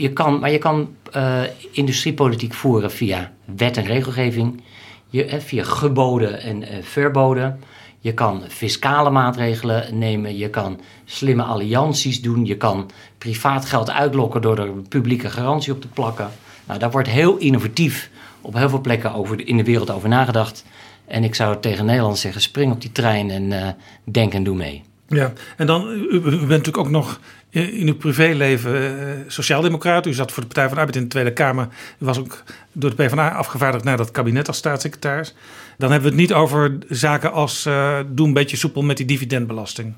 Je 0.00 0.12
kan, 0.12 0.38
maar 0.38 0.50
je 0.50 0.58
kan 0.58 0.94
eh, 1.12 1.42
industriepolitiek 1.70 2.54
voeren 2.54 2.90
via 2.90 3.32
wet 3.56 3.76
en 3.76 3.84
regelgeving, 3.84 4.62
je, 5.08 5.24
eh, 5.24 5.40
via 5.40 5.64
geboden 5.64 6.40
en 6.40 6.62
eh, 6.62 6.82
verboden. 6.82 7.60
Je 7.98 8.14
kan 8.14 8.42
fiscale 8.48 9.10
maatregelen 9.10 9.98
nemen, 9.98 10.36
je 10.36 10.50
kan 10.50 10.80
slimme 11.04 11.42
allianties 11.42 12.22
doen, 12.22 12.46
je 12.46 12.56
kan 12.56 12.90
privaat 13.18 13.64
geld 13.64 13.90
uitlokken 13.90 14.42
door 14.42 14.58
er 14.58 14.70
publieke 14.88 15.30
garantie 15.30 15.72
op 15.72 15.80
te 15.80 15.88
plakken. 15.88 16.30
Nou, 16.66 16.78
daar 16.78 16.90
wordt 16.90 17.08
heel 17.08 17.36
innovatief 17.36 18.10
op 18.40 18.54
heel 18.54 18.68
veel 18.68 18.80
plekken 18.80 19.14
over 19.14 19.46
in 19.46 19.56
de 19.56 19.64
wereld 19.64 19.90
over 19.90 20.08
nagedacht. 20.08 20.64
En 21.06 21.24
ik 21.24 21.34
zou 21.34 21.60
tegen 21.60 21.84
Nederland 21.84 22.18
zeggen, 22.18 22.40
spring 22.40 22.72
op 22.72 22.80
die 22.80 22.92
trein 22.92 23.30
en 23.30 23.76
denk 24.04 24.34
en 24.34 24.44
doe 24.44 24.56
mee. 24.56 24.82
Ja, 25.06 25.32
en 25.56 25.66
dan, 25.66 25.88
u 26.10 26.20
bent 26.20 26.48
natuurlijk 26.48 26.78
ook 26.78 26.90
nog 26.90 27.20
in 27.50 27.72
in 27.72 27.86
uw 27.86 27.96
privéleven 27.96 29.00
eh, 29.00 29.14
sociaaldemocraat. 29.26 30.06
U 30.06 30.12
zat 30.12 30.32
voor 30.32 30.42
de 30.42 30.48
Partij 30.48 30.64
van 30.64 30.74
de 30.74 30.80
Arbeid 30.80 30.96
in 30.96 31.02
de 31.02 31.08
Tweede 31.08 31.32
Kamer. 31.32 31.68
U 31.98 32.04
was 32.04 32.18
ook 32.18 32.42
door 32.72 32.90
de 32.90 33.04
PvdA 33.04 33.28
afgevaardigd 33.28 33.84
naar 33.84 33.96
dat 33.96 34.10
kabinet 34.10 34.48
als 34.48 34.56
staatssecretaris. 34.56 35.34
Dan 35.78 35.90
hebben 35.90 36.10
we 36.10 36.16
het 36.16 36.28
niet 36.28 36.36
over 36.38 36.78
zaken 36.88 37.32
als 37.32 37.66
eh, 37.66 37.98
doe 38.06 38.26
een 38.26 38.32
beetje 38.32 38.56
soepel 38.56 38.82
met 38.82 38.96
die 38.96 39.06
dividendbelasting. 39.06 39.94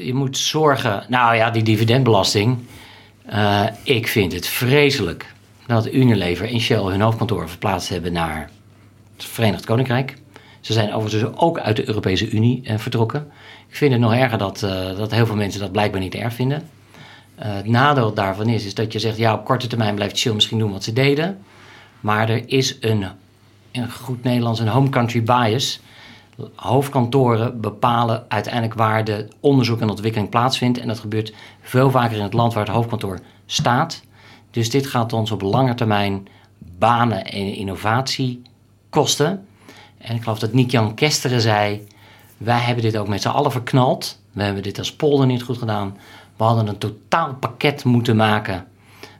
je 0.00 0.12
moet 0.14 0.38
zorgen. 0.38 1.04
Nou 1.08 1.34
ja, 1.34 1.50
die 1.50 1.62
dividendbelasting. 1.62 2.58
eh, 3.26 3.66
ik 3.82 4.08
vind 4.08 4.32
het 4.32 4.46
vreselijk 4.46 5.32
dat 5.66 5.92
Unilever 5.92 6.48
en 6.48 6.60
Shell 6.60 6.82
hun 6.82 7.00
hoofdkantoor 7.00 7.48
verplaatst 7.48 7.88
hebben 7.88 8.12
naar 8.12 8.50
het 9.16 9.24
Verenigd 9.24 9.64
Koninkrijk. 9.64 10.16
Ze 10.60 10.72
zijn 10.72 10.92
overigens 10.92 11.36
ook 11.36 11.58
uit 11.58 11.76
de 11.76 11.88
Europese 11.88 12.30
Unie 12.30 12.60
eh, 12.64 12.78
vertrokken. 12.78 13.30
Ik 13.68 13.76
vind 13.76 13.92
het 13.92 14.00
nog 14.00 14.14
erger 14.14 14.38
dat, 14.38 14.62
eh, 14.62 14.96
dat 14.96 15.10
heel 15.10 15.26
veel 15.26 15.36
mensen 15.36 15.60
dat 15.60 15.72
blijkbaar 15.72 16.00
niet 16.00 16.14
erg 16.14 16.34
vinden. 16.34 16.68
Eh, 17.34 17.54
het 17.54 17.66
nadeel 17.66 18.14
daarvan 18.14 18.48
is, 18.48 18.64
is 18.64 18.74
dat 18.74 18.92
je 18.92 18.98
zegt, 18.98 19.16
ja, 19.16 19.34
op 19.34 19.44
korte 19.44 19.66
termijn 19.66 19.94
blijft 19.94 20.18
Shell 20.18 20.32
misschien 20.32 20.58
doen 20.58 20.72
wat 20.72 20.84
ze 20.84 20.92
deden. 20.92 21.38
Maar 22.00 22.28
er 22.28 22.48
is 22.48 22.76
een, 22.80 23.06
in 23.70 23.90
goed 23.90 24.22
Nederlands, 24.22 24.60
een 24.60 24.68
home 24.68 24.88
country 24.88 25.22
bias. 25.22 25.80
Hoofdkantoren 26.54 27.60
bepalen 27.60 28.24
uiteindelijk 28.28 28.74
waar 28.74 29.04
de 29.04 29.28
onderzoek 29.40 29.80
en 29.80 29.90
ontwikkeling 29.90 30.30
plaatsvindt. 30.30 30.78
En 30.78 30.88
dat 30.88 30.98
gebeurt 30.98 31.32
veel 31.62 31.90
vaker 31.90 32.16
in 32.16 32.22
het 32.22 32.32
land 32.32 32.54
waar 32.54 32.64
het 32.64 32.74
hoofdkantoor 32.74 33.18
staat. 33.46 34.02
Dus 34.50 34.70
dit 34.70 34.86
gaat 34.86 35.12
ons 35.12 35.30
op 35.30 35.42
lange 35.42 35.74
termijn 35.74 36.28
banen 36.78 37.24
en 37.24 37.54
innovatie 37.54 38.42
kosten. 38.90 39.46
En 39.98 40.14
ik 40.14 40.22
geloof 40.22 40.38
dat 40.38 40.52
Nick-Jan 40.52 40.94
Kesteren 40.94 41.40
zei... 41.40 41.86
wij 42.38 42.58
hebben 42.58 42.84
dit 42.84 42.96
ook 42.96 43.08
met 43.08 43.22
z'n 43.22 43.28
allen 43.28 43.52
verknald. 43.52 44.18
We 44.32 44.42
hebben 44.42 44.62
dit 44.62 44.78
als 44.78 44.92
polder 44.92 45.26
niet 45.26 45.42
goed 45.42 45.58
gedaan. 45.58 45.96
We 46.36 46.44
hadden 46.44 46.66
een 46.66 46.78
totaal 46.78 47.34
pakket 47.34 47.84
moeten 47.84 48.16
maken... 48.16 48.66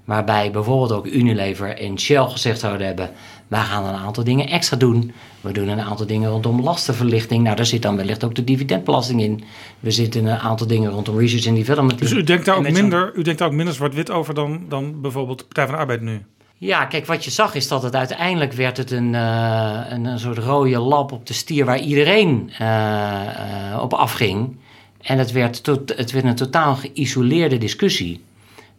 waarbij 0.05 0.51
bijvoorbeeld 0.51 0.93
ook 0.93 1.07
Unilever 1.07 1.77
en 1.77 1.99
Shell 1.99 2.27
gezegd 2.27 2.61
zouden 2.61 2.87
hebben... 2.87 3.11
wij 3.49 3.61
gaan 3.61 3.85
een 3.85 3.95
aantal 3.95 4.25
dingen 4.25 4.49
extra 4.49 4.77
doen. 4.77 5.13
We 5.41 5.53
doen 5.53 5.69
een 5.69 5.81
aantal 5.81 6.07
dingen 6.07 6.31
rondom 6.31 6.61
lastenverlichting. 6.61 7.43
Nou, 7.43 7.57
daar 7.57 7.67
zit 7.67 7.83
dan 7.83 7.97
wellicht 7.97 8.25
ook 8.25 8.35
de 8.35 8.45
dividendbelasting 8.45 9.23
in. 9.23 9.45
We 9.81 9.91
zitten 9.91 10.25
een 10.27 10.39
aantal 10.39 10.67
dingen 10.67 10.91
rondom 10.91 11.19
research 11.19 11.47
and 11.47 11.57
development 11.57 11.99
Dus 11.99 12.13
u 12.13 12.25
denkt 12.25 12.45
daar 12.45 12.57
ook 12.57 12.71
minder, 12.71 13.13
u 13.15 13.23
denkt 13.23 13.39
daar 13.39 13.49
ook 13.49 13.55
minder 13.55 13.75
zwart-wit 13.75 14.11
over 14.11 14.35
dan, 14.35 14.65
dan 14.69 15.01
bijvoorbeeld 15.01 15.39
de 15.39 15.45
Partij 15.45 15.67
van 15.67 15.75
de 15.75 15.81
Arbeid 15.81 16.01
nu. 16.01 16.23
Ja, 16.61 16.85
kijk, 16.85 17.07
wat 17.07 17.25
je 17.25 17.31
zag 17.31 17.55
is 17.55 17.69
dat 17.69 17.83
het 17.83 17.95
uiteindelijk 17.95 18.53
werd 18.53 18.77
het 18.77 18.91
een, 18.91 19.15
eh, 19.15 19.81
een, 19.89 20.05
een 20.05 20.19
soort 20.19 20.39
rode 20.39 20.79
lap 20.79 21.13
op 21.13 21.27
de 21.27 21.33
stier 21.33 21.65
waar 21.65 21.79
iedereen 21.81 22.53
eh, 22.59 23.73
eh, 23.73 23.83
op 23.83 23.93
afging. 23.95 24.57
En 25.01 25.19
het 25.19 25.33
werd, 25.33 25.63
tot, 25.63 25.97
het 25.97 26.11
werd 26.11 26.25
een 26.25 26.35
totaal 26.35 26.77
geïsoleerde 26.77 27.59
discussie. 27.59 28.25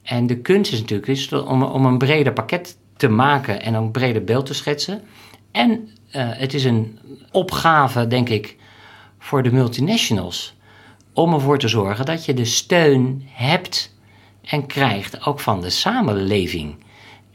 En 0.03 0.27
de 0.27 0.38
kunst 0.38 0.72
is 0.72 0.80
natuurlijk 0.80 1.07
is 1.07 1.31
om, 1.31 1.64
om 1.64 1.85
een 1.85 1.97
breder 1.97 2.34
pakket 2.34 2.77
te 2.97 3.07
maken 3.07 3.61
en 3.61 3.73
een 3.73 3.91
breder 3.91 4.23
beeld 4.23 4.45
te 4.45 4.53
schetsen. 4.53 5.01
En 5.51 5.89
het 6.11 6.53
is 6.53 6.64
een 6.64 6.99
opgave, 7.31 8.07
denk 8.07 8.30
ik, 8.30 8.57
voor 9.19 9.43
de 9.43 9.51
multinationals 9.51 10.56
om 11.14 11.34
ervoor 11.34 11.57
te 11.57 11.68
zorgen 11.68 12.06
dat 12.06 12.26
je 12.26 12.34
de 12.34 12.45
steun 12.45 13.23
hebt 13.31 13.95
en 14.43 14.65
krijgt 14.65 15.26
ook 15.26 15.39
van 15.39 15.61
de 15.61 15.69
samenleving. 15.69 16.76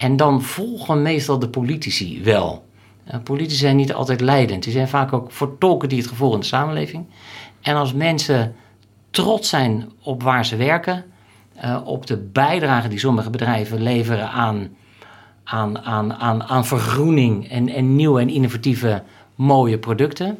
En 0.05 0.17
dan 0.17 0.43
volgen 0.43 1.03
meestal 1.03 1.39
de 1.39 1.49
politici 1.49 2.23
wel. 2.23 2.65
Eh, 3.05 3.21
politici 3.23 3.57
zijn 3.57 3.77
niet 3.77 3.93
altijd 3.93 4.21
leidend. 4.21 4.63
Die 4.63 4.73
zijn 4.73 4.89
vaak 4.89 5.13
ook 5.13 5.33
vertolken 5.33 5.89
die 5.89 5.99
het 5.99 6.07
gevoel 6.07 6.35
in 6.35 6.41
de 6.41 6.47
samenleving. 6.47 7.07
En 7.61 7.75
als 7.75 7.93
mensen 7.93 8.55
trots 9.11 9.49
zijn 9.49 9.91
op 10.03 10.23
waar 10.23 10.47
ze 10.47 10.57
werken, 10.57 11.05
eh, 11.55 11.81
op 11.85 12.07
de 12.07 12.17
bijdrage 12.17 12.89
die 12.89 12.99
sommige 12.99 13.31
bedrijven 13.31 13.83
leveren 13.83 14.31
aan, 14.31 14.69
aan, 15.45 15.79
aan, 15.79 16.15
aan, 16.15 16.43
aan 16.43 16.67
vergroening 16.67 17.49
en, 17.49 17.69
en 17.69 17.97
nieuwe 17.97 18.21
en 18.21 18.29
innovatieve 18.29 19.03
mooie 19.35 19.79
producten. 19.79 20.39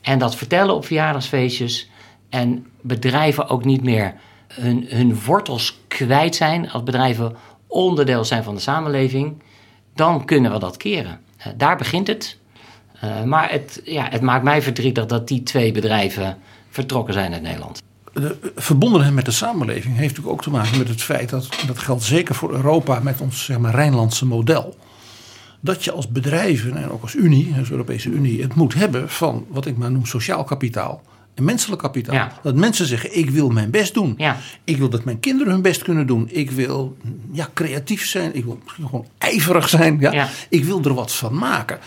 En 0.00 0.18
dat 0.18 0.36
vertellen 0.36 0.74
op 0.74 0.84
verjaardagsfeestjes. 0.84 1.90
En 2.28 2.66
bedrijven 2.80 3.48
ook 3.48 3.64
niet 3.64 3.82
meer 3.82 4.14
hun, 4.48 4.86
hun 4.88 5.20
wortels 5.24 5.80
kwijt 5.88 6.34
zijn. 6.34 6.70
Als 6.70 6.82
bedrijven 6.82 7.36
onderdeel 7.66 8.24
zijn 8.24 8.44
van 8.44 8.54
de 8.54 8.60
samenleving. 8.60 9.42
Dan 9.94 10.24
kunnen 10.24 10.52
we 10.52 10.58
dat 10.58 10.76
keren. 10.76 11.20
Eh, 11.36 11.46
daar 11.56 11.76
begint 11.76 12.06
het. 12.06 12.38
Eh, 13.00 13.22
maar 13.22 13.50
het, 13.50 13.80
ja, 13.84 14.06
het 14.10 14.20
maakt 14.22 14.44
mij 14.44 14.62
verdrietig 14.62 15.06
dat 15.06 15.28
die 15.28 15.42
twee 15.42 15.72
bedrijven 15.72 16.38
vertrokken 16.70 17.14
zijn 17.14 17.32
uit 17.32 17.42
Nederland. 17.42 17.82
De 18.12 18.52
verbondenheid 18.56 19.14
met 19.14 19.24
de 19.24 19.30
samenleving 19.30 19.96
heeft 19.96 20.08
natuurlijk 20.08 20.36
ook 20.36 20.42
te 20.42 20.50
maken 20.50 20.78
met 20.78 20.88
het 20.88 21.02
feit 21.02 21.28
dat, 21.28 21.48
dat 21.66 21.78
geldt 21.78 22.02
zeker 22.02 22.34
voor 22.34 22.52
Europa 22.52 23.00
met 23.00 23.20
ons 23.20 23.44
zeg 23.44 23.58
maar, 23.58 23.74
Rijnlandse 23.74 24.26
model, 24.26 24.76
dat 25.60 25.84
je 25.84 25.92
als 25.92 26.08
bedrijven 26.08 26.76
en 26.76 26.90
ook 26.90 27.02
als 27.02 27.14
Unie, 27.14 27.54
als 27.58 27.70
Europese 27.70 28.08
Unie, 28.08 28.42
het 28.42 28.54
moet 28.54 28.74
hebben 28.74 29.10
van 29.10 29.46
wat 29.48 29.66
ik 29.66 29.76
maar 29.76 29.90
noem 29.90 30.06
sociaal 30.06 30.44
kapitaal 30.44 31.02
en 31.36 31.44
menselijk 31.44 31.82
kapitaal. 31.82 32.14
Ja. 32.14 32.32
Dat 32.42 32.54
mensen 32.54 32.86
zeggen, 32.86 33.18
ik 33.18 33.30
wil 33.30 33.48
mijn 33.48 33.70
best 33.70 33.94
doen. 33.94 34.14
Ja. 34.16 34.36
Ik 34.64 34.76
wil 34.76 34.88
dat 34.88 35.04
mijn 35.04 35.20
kinderen 35.20 35.52
hun 35.52 35.62
best 35.62 35.82
kunnen 35.82 36.06
doen. 36.06 36.28
Ik 36.30 36.50
wil 36.50 36.96
ja, 37.32 37.48
creatief 37.54 38.06
zijn. 38.06 38.34
Ik 38.34 38.44
wil 38.44 38.60
misschien 38.64 38.88
gewoon 38.88 39.06
ijverig 39.18 39.68
zijn. 39.68 40.00
Ja. 40.00 40.12
Ja. 40.12 40.28
Ik 40.48 40.64
wil 40.64 40.84
er 40.84 40.94
wat 40.94 41.12
van 41.12 41.38
maken. 41.38 41.78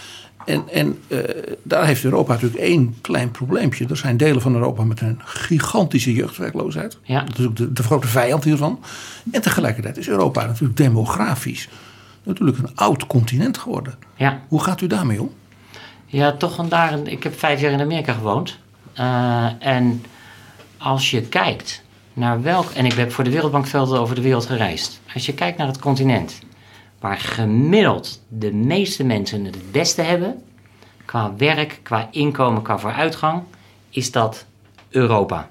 En, 0.45 0.63
en 0.71 0.97
eh, 1.07 1.19
daar 1.63 1.85
heeft 1.85 2.03
Europa 2.03 2.33
natuurlijk 2.33 2.61
één 2.61 2.95
klein 3.01 3.31
probleempje. 3.31 3.87
Er 3.87 3.97
zijn 3.97 4.17
delen 4.17 4.41
van 4.41 4.53
Europa 4.53 4.83
met 4.83 5.01
een 5.01 5.19
gigantische 5.23 6.13
jeugdwerkloosheid. 6.13 6.97
Ja. 7.03 7.23
Dat 7.23 7.39
is 7.39 7.45
ook 7.45 7.55
de, 7.55 7.73
de 7.73 7.83
grote 7.83 8.07
vijand 8.07 8.43
hiervan. 8.43 8.79
En 9.31 9.41
tegelijkertijd 9.41 9.97
is 9.97 10.09
Europa 10.09 10.45
natuurlijk 10.45 10.77
demografisch 10.77 11.69
natuurlijk 12.23 12.57
een 12.57 12.75
oud 12.75 13.07
continent 13.07 13.57
geworden. 13.57 13.93
Ja. 14.15 14.41
Hoe 14.47 14.63
gaat 14.63 14.81
u 14.81 14.87
daarmee 14.87 15.21
om? 15.21 15.31
Ja, 16.05 16.31
toch 16.31 16.55
vandaar. 16.55 16.99
Ik 17.07 17.23
heb 17.23 17.39
vijf 17.39 17.61
jaar 17.61 17.71
in 17.71 17.81
Amerika 17.81 18.13
gewoond. 18.13 18.59
Eh, 18.93 19.47
en 19.59 20.03
als 20.77 21.11
je 21.11 21.21
kijkt 21.21 21.83
naar 22.13 22.41
welk. 22.41 22.69
En 22.69 22.85
ik 22.85 22.93
heb 22.93 23.11
voor 23.11 23.23
de 23.23 23.29
Wereldbank 23.29 23.67
veel 23.67 23.97
over 23.97 24.15
de 24.15 24.21
wereld 24.21 24.45
gereisd. 24.45 25.01
Als 25.13 25.25
je 25.25 25.33
kijkt 25.33 25.57
naar 25.57 25.67
het 25.67 25.79
continent. 25.79 26.39
waar 26.99 27.17
gemiddeld 27.17 28.21
de 28.27 28.53
meeste 28.53 29.03
mensen 29.03 29.45
het 29.45 29.71
beste 29.71 30.01
hebben. 30.01 30.43
qua 31.05 31.33
werk, 31.37 31.79
qua 31.83 32.07
inkomen, 32.11 32.61
qua 32.61 32.79
vooruitgang. 32.79 33.43
is 33.89 34.11
dat 34.11 34.45
Europa. 34.89 35.49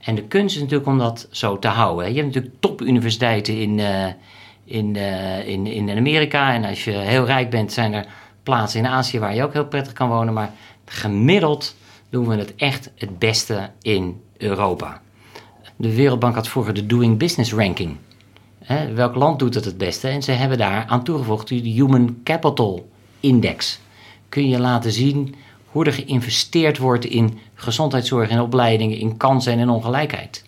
En 0.00 0.14
de 0.14 0.22
kunst 0.22 0.54
is 0.54 0.60
natuurlijk 0.60 0.88
om 0.88 0.98
dat 0.98 1.28
zo 1.30 1.58
te 1.58 1.68
houden. 1.68 2.08
Je 2.08 2.14
hebt 2.14 2.26
natuurlijk 2.26 2.54
topuniversiteiten 2.60 3.60
in, 3.60 3.78
eh, 3.78 4.06
in, 4.64 4.96
eh, 4.96 5.48
in, 5.48 5.66
in 5.66 5.96
Amerika. 5.96 6.54
En 6.54 6.64
als 6.64 6.84
je 6.84 6.90
heel 6.90 7.24
rijk 7.24 7.50
bent, 7.50 7.72
zijn 7.72 7.92
er 7.92 8.06
plaatsen 8.42 8.80
in 8.80 8.86
Azië 8.86 9.18
waar 9.18 9.34
je 9.34 9.42
ook 9.42 9.52
heel 9.52 9.66
prettig 9.66 9.92
kan 9.92 10.08
wonen. 10.08 10.34
Maar 10.34 10.50
Gemiddeld 10.84 11.76
doen 12.16 12.28
we 12.28 12.36
het 12.36 12.54
echt 12.54 12.90
het 12.94 13.18
beste 13.18 13.70
in 13.82 14.20
Europa. 14.36 15.00
De 15.76 15.94
Wereldbank 15.94 16.34
had 16.34 16.48
vroeger 16.48 16.74
de 16.74 16.86
Doing 16.86 17.18
Business 17.18 17.52
Ranking. 17.52 17.96
Welk 18.94 19.14
land 19.14 19.38
doet 19.38 19.54
het 19.54 19.64
het 19.64 19.78
beste? 19.78 20.08
En 20.08 20.22
ze 20.22 20.32
hebben 20.32 20.58
daar 20.58 20.84
aan 20.86 21.04
toegevoegd 21.04 21.48
de 21.48 21.54
Human 21.54 22.16
Capital 22.24 22.88
Index. 23.20 23.80
Kun 24.28 24.48
je 24.48 24.58
laten 24.58 24.92
zien 24.92 25.34
hoe 25.70 25.84
er 25.84 25.92
geïnvesteerd 25.92 26.78
wordt 26.78 27.04
in 27.04 27.38
gezondheidszorg 27.54 28.28
en 28.28 28.40
opleidingen, 28.40 28.98
in 28.98 29.16
kansen 29.16 29.52
en 29.52 29.58
in 29.58 29.68
ongelijkheid. 29.68 30.44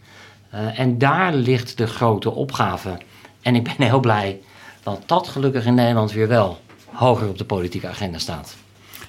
Uh, 0.55 0.79
en 0.79 0.99
daar 0.99 1.35
ligt 1.35 1.79
de 1.79 1.87
grote 1.87 2.31
opgave. 2.31 2.99
En 3.43 3.55
ik 3.55 3.63
ben 3.63 3.87
heel 3.87 4.01
blij 4.01 4.41
dat 4.83 5.03
dat 5.07 5.29
gelukkig 5.29 5.67
in 5.67 5.75
Nederland 5.75 6.13
weer 6.13 6.29
wel 6.29 6.59
hoger 6.85 7.29
op 7.29 7.39
de 7.39 7.45
politieke 7.45 7.89
agenda 7.89 8.19
staat. 8.19 8.57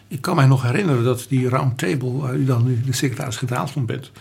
Ik 0.09 0.21
kan 0.21 0.35
mij 0.35 0.45
nog 0.45 0.61
herinneren 0.61 1.03
dat 1.03 1.25
die 1.29 1.49
roundtable, 1.49 2.11
waar 2.11 2.35
u 2.35 2.45
dan 2.45 2.63
nu 2.63 2.81
de 2.85 2.93
secretaris-generaal 2.93 3.67
van 3.67 3.85
bent. 3.85 4.11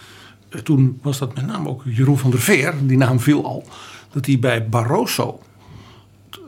eh, 0.48 0.60
Toen 0.60 0.98
was 1.02 1.18
dat 1.18 1.34
met 1.34 1.46
name 1.46 1.68
ook 1.68 1.82
Jeroen 1.84 2.18
van 2.18 2.30
der 2.30 2.40
Veer, 2.40 2.74
die 2.82 2.96
naam 2.96 3.20
viel 3.20 3.44
al. 3.44 3.64
Dat 4.12 4.26
hij 4.26 4.38
bij 4.38 4.68
Barroso 4.68 5.40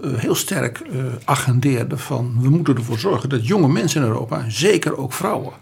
eh, 0.03 0.15
heel 0.15 0.35
sterk 0.35 0.79
eh, 0.79 1.05
agendeerde 1.25 1.99
van 1.99 2.37
we 2.41 2.49
moeten 2.49 2.77
ervoor 2.77 2.99
zorgen 2.99 3.29
dat 3.29 3.47
jonge 3.47 3.69
mensen 3.69 4.03
in 4.03 4.09
Europa, 4.09 4.45
zeker 4.49 4.97
ook 4.97 5.13
vrouwen, 5.13 5.53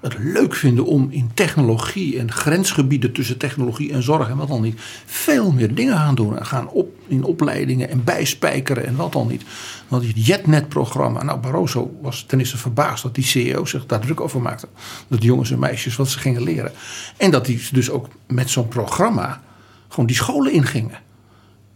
het 0.00 0.18
leuk 0.18 0.54
vinden 0.54 0.84
om 0.84 1.08
in 1.10 1.30
technologie 1.34 2.18
en 2.18 2.32
grensgebieden 2.32 3.12
tussen 3.12 3.38
technologie 3.38 3.92
en 3.92 4.02
zorg 4.02 4.28
en 4.28 4.36
wat 4.36 4.48
dan 4.48 4.62
niet, 4.62 4.80
veel 5.06 5.52
meer 5.52 5.74
dingen 5.74 5.96
gaan 5.96 6.14
doen. 6.14 6.38
En 6.38 6.46
gaan 6.46 6.68
op, 6.68 6.88
in 7.06 7.24
opleidingen 7.24 7.90
en 7.90 8.04
bijspijkeren 8.04 8.86
en 8.86 8.96
wat 8.96 9.12
dan 9.12 9.28
niet. 9.28 9.42
Want 9.88 10.06
het 10.06 10.26
JetNet-programma, 10.26 11.22
nou 11.22 11.40
Barroso 11.40 11.96
was 12.02 12.22
ten 12.22 12.38
eerste 12.38 12.56
verbaasd 12.56 13.02
dat 13.02 13.14
die 13.14 13.24
CEO 13.24 13.64
zich 13.64 13.86
daar 13.86 14.00
druk 14.00 14.20
over 14.20 14.40
maakte. 14.40 14.68
Dat 15.08 15.22
jongens 15.22 15.50
en 15.50 15.58
meisjes 15.58 15.96
wat 15.96 16.08
ze 16.08 16.18
gingen 16.18 16.42
leren. 16.42 16.72
En 17.16 17.30
dat 17.30 17.46
die 17.46 17.62
dus 17.72 17.90
ook 17.90 18.08
met 18.26 18.50
zo'n 18.50 18.68
programma 18.68 19.42
gewoon 19.88 20.06
die 20.06 20.16
scholen 20.16 20.52
ingingen. 20.52 20.98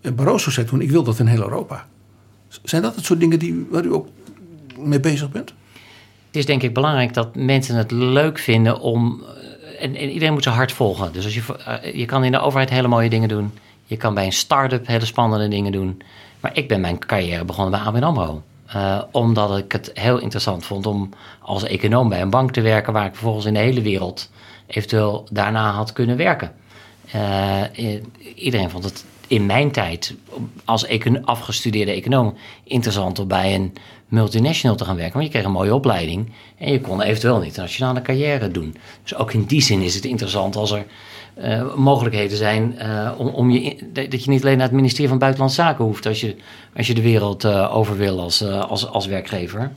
En 0.01 0.15
Barroso 0.15 0.51
zei 0.51 0.67
toen, 0.67 0.81
ik 0.81 0.91
wil 0.91 1.03
dat 1.03 1.19
in 1.19 1.27
heel 1.27 1.43
Europa. 1.43 1.87
Zijn 2.63 2.83
dat 2.83 2.95
het 2.95 3.05
soort 3.05 3.21
dingen 3.21 3.39
die, 3.39 3.67
waar 3.71 3.85
u 3.85 3.93
ook 3.93 4.09
mee 4.79 5.01
bezig 5.01 5.31
bent? 5.31 5.55
Het 6.35 6.43
is 6.43 6.49
denk 6.49 6.63
ik 6.63 6.75
belangrijk 6.75 7.15
dat 7.15 7.35
mensen 7.35 7.77
het 7.77 7.91
leuk 7.91 8.39
vinden 8.39 8.81
om. 8.81 9.23
eh, 9.23 9.83
En, 9.85 9.97
en 9.97 10.11
iedereen 10.11 10.33
moet 10.33 10.43
zijn 10.43 10.55
hart 10.55 10.73
volgen. 10.73 11.13
Dus 11.13 11.25
als 11.25 11.35
je, 11.35 11.43
eh, 11.67 11.95
je 11.95 12.05
kan 12.05 12.25
in 12.25 12.33
de 12.33 12.41
overheid 12.41 12.71
hele 12.71 12.89
mooie 12.89 13.09
dingen 13.09 13.29
doen. 13.29 13.53
Je 13.85 13.97
kan 13.97 14.15
bij 14.15 14.25
een 14.25 14.33
start-up 14.33 14.87
hele 14.87 15.05
spannende 15.05 15.49
dingen 15.49 15.73
doen. 15.73 16.03
Maar 16.41 16.51
ik 16.57 16.69
ben 16.69 16.81
mijn 16.81 16.99
carrière 16.99 17.45
begonnen 17.45 17.71
bij 17.71 17.81
ABN 17.81 18.03
AMRO. 18.03 18.43
Eh, 18.67 19.03
omdat 19.11 19.59
ik 19.59 19.73
het 19.73 19.91
heel 19.95 20.19
interessant 20.19 20.65
vond 20.65 20.87
om 20.87 21.09
als 21.41 21.63
econoom 21.65 22.09
bij 22.09 22.21
een 22.21 22.31
bank 22.31 22.51
te 22.51 22.61
werken... 22.61 22.93
waar 22.93 23.07
ik 23.07 23.15
vervolgens 23.15 23.47
in 23.47 23.55
de 23.55 23.61
hele 23.61 23.83
wereld 23.83 24.31
eventueel 24.67 25.27
daarna 25.31 25.71
had 25.71 25.93
kunnen 25.93 26.17
werken. 26.17 26.53
Iedereen 28.35 28.71
vond 28.71 28.85
het 28.85 29.05
in 29.29 29.47
mijn 29.47 29.71
tijd 29.71 30.15
als 30.65 30.87
econ- 30.87 31.25
afgestudeerde 31.25 31.93
econoom 31.93 32.35
interessant 32.65 33.19
om 33.19 33.29
bij 33.29 33.55
een 33.55 33.73
multinational 34.15 34.77
te 34.77 34.85
gaan 34.85 34.97
werken. 34.97 35.13
Want 35.13 35.25
je 35.25 35.31
kreeg 35.31 35.45
een 35.45 35.53
mooie 35.53 35.75
opleiding 35.75 36.33
en 36.59 36.73
je 36.73 36.81
kon 36.81 37.03
eventueel 37.03 37.37
een 37.37 37.45
internationale 37.45 38.03
carrière 38.03 38.51
doen. 38.51 38.77
Dus 39.03 39.15
ook 39.15 39.33
in 39.33 39.45
die 39.45 39.63
zin 39.63 39.81
is 39.81 39.95
het 39.95 40.05
interessant 40.05 40.57
als 40.57 40.71
er 40.71 40.85
eh, 41.35 41.75
mogelijkheden 41.75 42.37
zijn 42.37 42.79
eh, 42.79 43.11
om, 43.17 43.27
om 43.27 43.51
je, 43.51 43.77
dat 43.93 44.25
je 44.25 44.31
niet 44.31 44.43
alleen 44.43 44.57
naar 44.57 44.67
het 44.67 44.77
ministerie 44.77 45.09
van 45.09 45.19
Buitenlandse 45.19 45.61
Zaken 45.61 45.85
hoeft 45.85 46.07
als 46.07 46.21
je, 46.21 46.37
als 46.77 46.87
je 46.87 46.95
de 46.95 47.03
wereld 47.03 47.45
eh, 47.45 47.77
over 47.77 47.97
wil 47.97 48.21
als, 48.21 48.45
als, 48.45 48.87
als 48.89 49.07
werkgever. 49.07 49.73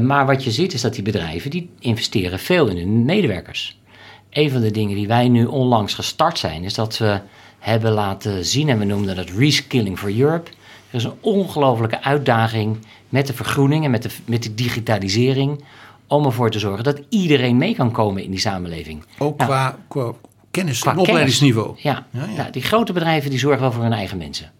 Maar 0.00 0.26
wat 0.26 0.44
je 0.44 0.50
ziet 0.50 0.72
is 0.72 0.80
dat 0.80 0.94
die 0.94 1.02
bedrijven 1.02 1.50
die 1.50 1.70
investeren 1.78 2.38
veel 2.38 2.66
in 2.66 2.76
hun 2.76 3.04
medewerkers. 3.04 3.78
Een 4.30 4.50
van 4.50 4.60
de 4.60 4.70
dingen 4.70 4.96
die 4.96 5.06
wij 5.06 5.28
nu 5.28 5.44
onlangs 5.44 5.94
gestart 5.94 6.38
zijn, 6.38 6.64
is 6.64 6.74
dat 6.74 6.98
we 6.98 7.20
hebben 7.58 7.92
laten 7.92 8.44
zien, 8.44 8.68
en 8.68 8.78
we 8.78 8.84
noemden 8.84 9.16
dat 9.16 9.30
Reskilling 9.30 9.98
for 9.98 10.18
Europe. 10.18 10.50
Er 10.96 11.02
is 11.02 11.08
een 11.08 11.18
ongelofelijke 11.20 12.02
uitdaging 12.02 12.78
met 13.08 13.26
de 13.26 13.32
vergroening 13.32 13.84
en 13.84 13.90
met 13.90 14.02
de, 14.02 14.10
met 14.24 14.42
de 14.42 14.54
digitalisering. 14.54 15.64
Om 16.06 16.24
ervoor 16.24 16.50
te 16.50 16.58
zorgen 16.58 16.84
dat 16.84 17.00
iedereen 17.08 17.56
mee 17.56 17.74
kan 17.74 17.90
komen 17.90 18.22
in 18.22 18.30
die 18.30 18.40
samenleving. 18.40 19.04
Ook 19.18 19.38
Nou, 19.38 19.50
qua, 19.50 19.78
qua 19.88 20.12
kennis 20.50 20.80
qua 20.80 20.90
en 20.92 20.98
opleidingsniveau. 20.98 21.66
kennis. 21.66 21.82
Ja, 21.82 22.06
Ja, 22.10 22.24
ja. 22.26 22.36
Nou, 22.36 22.50
die 22.50 22.62
grote 22.62 22.92
bedrijven 22.92 23.30
die 23.30 23.38
zorgen 23.38 23.60
wel 23.60 23.72
voor 23.72 23.82
hun 23.82 23.92
eigen 23.92 24.18
mensen. 24.18 24.50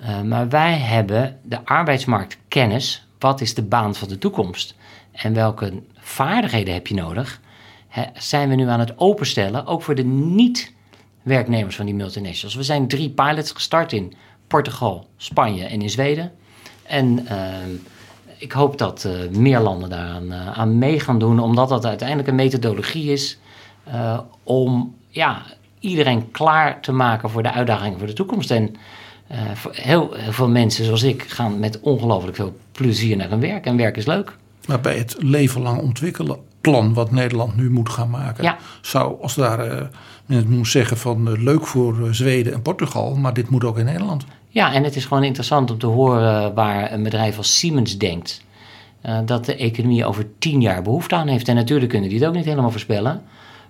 Eh, 0.00 0.22
maar 0.22 0.48
wij 0.48 0.78
hebben 0.78 1.38
de 1.42 1.64
arbeidsmarktkennis. 1.64 3.06
Wat 3.18 3.40
is 3.40 3.54
de 3.54 3.62
baan 3.62 3.94
van 3.94 4.08
de 4.08 4.18
toekomst? 4.18 4.74
En 5.12 5.34
welke 5.34 5.72
vaardigheden 5.98 6.74
heb 6.74 6.86
je 6.86 6.94
nodig? 6.94 7.40
Hè, 7.88 8.02
zijn 8.14 8.48
we 8.48 8.54
nu 8.54 8.68
aan 8.68 8.80
het 8.80 8.98
openstellen, 8.98 9.66
ook 9.66 9.82
voor 9.82 9.94
de 9.94 10.04
niet-werknemers 10.04 11.76
van 11.76 11.86
die 11.86 11.94
multinationals. 11.94 12.54
We 12.56 12.62
zijn 12.62 12.88
drie 12.88 13.10
pilots 13.10 13.50
gestart 13.52 13.92
in 13.92 14.12
Portugal, 14.46 15.06
Spanje 15.16 15.64
en 15.64 15.82
in 15.82 15.90
Zweden. 15.90 16.32
En 16.82 17.26
ehm, 17.26 17.70
ik 18.38 18.52
hoop 18.52 18.78
dat 18.78 19.04
eh, 19.04 19.38
meer 19.38 19.60
landen 19.60 19.90
daaraan 19.90 20.32
eh, 20.32 20.58
aan 20.58 20.78
mee 20.78 21.00
gaan 21.00 21.18
doen, 21.18 21.40
omdat 21.40 21.68
dat 21.68 21.86
uiteindelijk 21.86 22.28
een 22.28 22.34
methodologie 22.34 23.12
is 23.12 23.38
eh, 23.84 24.18
om 24.42 24.94
ja, 25.08 25.42
iedereen 25.80 26.30
klaar 26.30 26.80
te 26.80 26.92
maken 26.92 27.30
voor 27.30 27.42
de 27.42 27.52
uitdagingen 27.52 27.98
voor 27.98 28.06
de 28.06 28.12
toekomst. 28.12 28.50
En 28.50 28.76
heel, 29.70 30.12
heel 30.12 30.32
veel 30.32 30.48
mensen 30.48 30.84
zoals 30.84 31.02
ik 31.02 31.22
gaan 31.22 31.58
met 31.58 31.80
ongelooflijk 31.80 32.36
veel 32.36 32.56
plezier 32.72 33.16
naar 33.16 33.28
hun 33.28 33.40
werk. 33.40 33.66
En 33.66 33.76
werk 33.76 33.96
is 33.96 34.06
leuk. 34.06 34.36
Maar 34.66 34.80
bij 34.80 34.98
het 34.98 35.16
leven 35.18 35.62
lang 35.62 35.80
ontwikkelen 35.80 36.38
plan 36.70 36.94
wat 36.94 37.10
Nederland 37.10 37.56
nu 37.56 37.70
moet 37.70 37.88
gaan 37.88 38.10
maken, 38.10 38.44
Ja. 38.44 38.56
zou 38.80 39.22
als 39.22 39.34
daar 39.34 39.58
eh, 39.58 39.82
men 40.26 40.48
moet 40.48 40.68
zeggen 40.68 40.96
van 40.96 41.28
eh, 41.28 41.42
leuk 41.42 41.66
voor 41.66 42.06
eh, 42.06 42.12
Zweden 42.12 42.52
en 42.52 42.62
Portugal, 42.62 43.14
maar 43.16 43.34
dit 43.34 43.48
moet 43.50 43.64
ook 43.64 43.78
in 43.78 43.84
Nederland. 43.84 44.24
Ja, 44.48 44.72
en 44.72 44.84
het 44.84 44.96
is 44.96 45.04
gewoon 45.04 45.24
interessant 45.24 45.70
om 45.70 45.78
te 45.78 45.86
horen 45.86 46.54
waar 46.54 46.92
een 46.92 47.02
bedrijf 47.02 47.36
als 47.36 47.58
Siemens 47.58 47.98
denkt. 47.98 48.44
eh, 49.00 49.18
dat 49.24 49.44
de 49.44 49.56
economie 49.56 50.04
over 50.06 50.26
tien 50.38 50.60
jaar 50.60 50.82
behoefte 50.82 51.14
aan 51.14 51.28
heeft. 51.28 51.48
En 51.48 51.54
natuurlijk 51.54 51.90
kunnen 51.90 52.08
die 52.08 52.18
het 52.18 52.28
ook 52.28 52.34
niet 52.34 52.44
helemaal 52.44 52.70
voorspellen. 52.70 53.22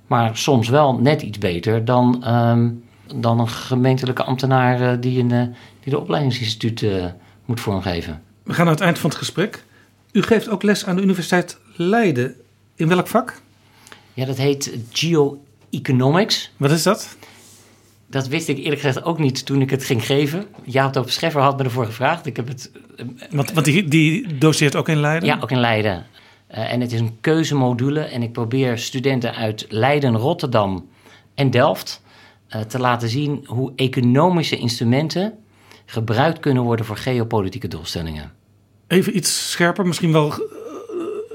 Maar 0.06 0.36
soms 0.36 0.68
wel 0.68 0.98
net 0.98 1.22
iets 1.22 1.38
beter 1.38 1.84
dan, 1.84 2.24
ehm, 2.24 2.68
dan 3.14 3.40
een 3.40 3.48
gemeentelijke 3.48 4.22
ambtenaar 4.22 4.80
eh, 4.80 4.96
die, 5.00 5.18
een, 5.20 5.30
eh, 5.32 5.42
die 5.80 5.92
de 5.92 5.98
opleidingsinstituut 6.00 6.82
eh, 6.82 7.04
moet 7.44 7.60
vormgeven. 7.60 8.22
We 8.42 8.52
gaan 8.54 8.64
naar 8.64 8.74
het 8.74 8.82
eind 8.84 8.98
van 8.98 9.10
het 9.10 9.18
gesprek. 9.18 9.64
U 10.12 10.22
geeft 10.22 10.48
ook 10.48 10.62
les 10.62 10.86
aan 10.86 10.96
de 10.96 11.02
Universiteit 11.02 11.58
Leiden. 11.76 12.34
In 12.76 12.88
welk 12.88 13.06
vak? 13.06 13.40
Ja, 14.14 14.24
dat 14.24 14.36
heet 14.36 14.78
Geoeconomics. 14.90 16.50
Wat 16.56 16.70
is 16.70 16.82
dat? 16.82 17.16
Dat 18.06 18.28
wist 18.28 18.48
ik 18.48 18.58
eerlijk 18.58 18.80
gezegd 18.80 19.04
ook 19.04 19.18
niet 19.18 19.46
toen 19.46 19.60
ik 19.60 19.70
het 19.70 19.84
ging 19.84 20.06
geven. 20.06 20.46
Jaap 20.64 21.04
Scheffer 21.06 21.40
had 21.40 21.58
me 21.58 21.64
ervoor 21.64 21.84
gevraagd. 21.84 22.26
Ik 22.26 22.36
heb 22.36 22.48
het 22.48 22.70
Want, 23.30 23.52
want 23.52 23.66
die, 23.66 23.88
die 23.88 24.38
doseert 24.38 24.76
ook 24.76 24.88
in 24.88 25.00
Leiden? 25.00 25.28
Ja, 25.28 25.38
ook 25.40 25.50
in 25.50 25.60
Leiden. 25.60 26.06
Eh, 26.46 26.72
en 26.72 26.80
het 26.80 26.92
is 26.92 27.00
een 27.00 27.16
keuzemodule. 27.20 28.00
En 28.00 28.22
ik 28.22 28.32
probeer 28.32 28.78
studenten 28.78 29.34
uit 29.34 29.66
Leiden, 29.68 30.16
Rotterdam 30.16 30.88
en 31.34 31.50
Delft 31.50 32.02
eh, 32.48 32.60
te 32.60 32.78
laten 32.78 33.08
zien 33.08 33.44
hoe 33.46 33.72
economische 33.76 34.56
instrumenten 34.56 35.38
gebruikt 35.86 36.40
kunnen 36.40 36.62
worden 36.62 36.86
voor 36.86 36.96
geopolitieke 36.96 37.68
doelstellingen. 37.68 38.32
Even 38.86 39.16
iets 39.16 39.50
scherper, 39.50 39.86
misschien 39.86 40.12
wel 40.12 40.32
eh, 40.32 40.38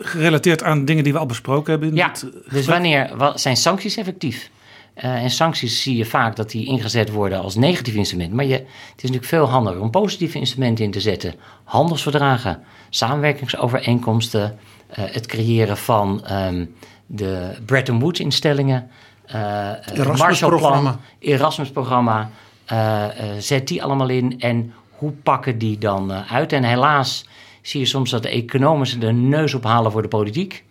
gerelateerd 0.04 0.64
aan 0.64 0.86
dingen 0.86 1.04
die 1.04 1.14
we 1.14 1.20
al 1.20 1.26
besproken 1.26 1.72
hebben. 1.72 1.90
In 1.90 1.96
Ja, 1.96 2.08
dit, 2.08 2.24
eh, 2.46 2.54
dus 2.54 2.66
wanneer 2.66 3.10
wa- 3.18 3.38
zijn 3.38 3.58
sancties 3.58 3.98
effectief? 3.98 4.50
Eh, 4.94 5.24
en 5.24 5.30
sancties 5.30 5.82
zie 5.82 5.98
je 5.98 6.06
vaak 6.06 6.36
dat 6.36 6.50
die 6.52 6.66
ingezet 6.66 7.12
worden 7.12 7.42
als 7.42 7.56
negatief 7.56 7.94
instrument. 7.96 8.34
Maar 8.34 8.46
je, 8.46 8.54
het 8.54 8.64
is 8.96 9.02
natuurlijk 9.02 9.26
veel 9.26 9.50
handiger 9.50 9.82
om 9.82 9.90
positieve 9.90 10.38
instrumenten 10.38 10.86
in 10.86 10.92
te 10.92 11.00
zetten. 11.02 11.34
Handelsverdragen, 11.64 12.64
samenwerkingsovereenkomsten, 12.90 14.58
eh, 14.88 15.04
het 15.08 15.26
creëren 15.26 15.78
van 15.78 16.26
ehm, 16.26 16.66
de 17.06 17.52
Bretton 17.66 18.00
Woods 18.00 18.20
instellingen, 18.20 18.90
eh, 19.26 19.40
het 19.82 19.98
Erasmus-programma. 19.98 20.82
Marshallplan, 20.82 21.00
Erasmus-programma. 21.20 22.30
eh, 22.66 23.04
eh, 23.06 23.12
zet 23.40 23.68
die 23.68 23.84
allemaal 23.84 24.10
in 24.10 24.40
en 24.40 24.74
hoe 24.92 25.12
pakken 25.12 25.58
die 25.58 25.78
dan 25.78 26.12
uit? 26.14 26.54
En 26.54 26.64
helaas 26.64 27.26
zie 27.62 27.80
je 27.80 27.86
soms 27.86 28.10
dat 28.10 28.24
de 28.24 28.30
economen 28.30 29.00
de 29.00 29.12
neus 29.12 29.54
ophalen 29.54 29.92
voor 29.92 30.02
de 30.02 30.08
politiek. 30.08 30.64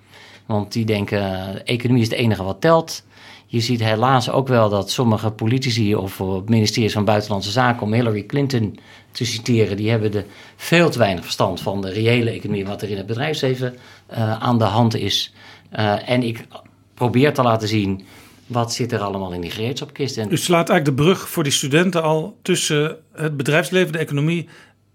Want 0.46 0.72
die 0.72 0.84
denken, 0.84 1.18
eh, 1.18 1.74
economie 1.74 2.02
is 2.02 2.08
het 2.10 2.18
enige 2.18 2.42
wat 2.42 2.60
telt. 2.60 3.04
Je 3.46 3.60
ziet 3.60 3.80
helaas 3.80 4.30
ook 4.30 4.48
wel 4.48 4.68
dat 4.68 4.90
sommige 4.90 5.30
politici 5.30 5.94
of 5.94 6.20
op 6.20 6.48
ministeries 6.48 6.92
van 6.92 7.04
Buitenlandse 7.04 7.50
Zaken, 7.50 7.82
om 7.82 7.92
Hillary 7.92 8.26
Clinton 8.26 8.78
te 9.10 9.24
citeren, 9.24 9.76
die 9.76 9.90
hebben 9.90 10.10
de 10.10 10.24
veel 10.56 10.90
te 10.90 10.98
weinig 10.98 11.22
verstand 11.22 11.60
van 11.60 11.80
de 11.80 11.90
reële 11.90 12.30
economie, 12.30 12.66
wat 12.66 12.82
er 12.82 12.90
in 12.90 12.96
het 12.96 13.06
bedrijfsleven 13.06 13.76
eh, 14.06 14.40
aan 14.40 14.58
de 14.58 14.64
hand 14.64 14.94
is. 14.94 15.34
Eh, 15.70 16.08
en 16.08 16.22
ik 16.22 16.46
probeer 16.94 17.34
te 17.34 17.42
laten 17.42 17.68
zien 17.68 18.04
wat 18.46 18.72
zit 18.72 18.92
er 18.92 19.00
allemaal 19.00 19.32
in 19.32 19.40
die 19.40 19.50
gereedschapkist. 19.50 20.18
U 20.18 20.36
slaat 20.36 20.68
eigenlijk 20.68 20.98
de 20.98 21.04
brug 21.04 21.28
voor 21.28 21.42
die 21.42 21.52
studenten 21.52 22.02
al 22.02 22.36
tussen 22.42 22.96
het 23.12 23.36
bedrijfsleven, 23.36 23.92
de 23.92 23.98
economie 23.98 24.48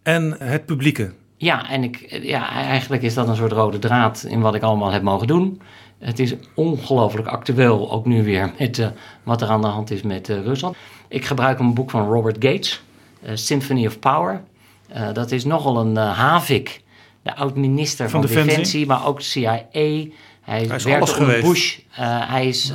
en 0.03 0.35
het 0.39 0.65
publieke. 0.65 1.13
Ja, 1.37 1.69
en 1.69 1.83
ik, 1.83 2.19
ja, 2.21 2.49
eigenlijk 2.49 3.03
is 3.03 3.13
dat 3.13 3.27
een 3.27 3.35
soort 3.35 3.51
rode 3.51 3.79
draad 3.79 4.25
in 4.27 4.41
wat 4.41 4.55
ik 4.55 4.61
allemaal 4.61 4.91
heb 4.91 5.01
mogen 5.01 5.27
doen. 5.27 5.61
Het 5.99 6.19
is 6.19 6.33
ongelooflijk 6.53 7.27
actueel, 7.27 7.91
ook 7.91 8.05
nu 8.05 8.23
weer, 8.23 8.51
met 8.59 8.77
uh, 8.77 8.87
wat 9.23 9.41
er 9.41 9.47
aan 9.47 9.61
de 9.61 9.67
hand 9.67 9.91
is 9.91 10.01
met 10.01 10.29
uh, 10.29 10.43
Rusland. 10.43 10.75
Ik 11.07 11.25
gebruik 11.25 11.59
een 11.59 11.73
boek 11.73 11.89
van 11.89 12.07
Robert 12.07 12.35
Gates, 12.39 12.83
uh, 13.23 13.31
Symphony 13.33 13.85
of 13.85 13.99
Power. 13.99 14.43
dat 15.13 15.31
is 15.31 15.45
nogal 15.45 15.77
een 15.77 15.95
havik, 15.95 16.81
de 17.21 17.35
oud-minister 17.35 18.09
van, 18.09 18.27
van 18.27 18.43
Defensie, 18.43 18.85
maar 18.85 19.05
ook 19.05 19.21
CIA. 19.21 19.65
Hij, 19.71 20.11
hij 20.41 20.67
werkte 20.67 21.17
onder 21.19 21.41
Bush. 21.41 21.79
hij 21.89 22.47
is... 22.47 22.73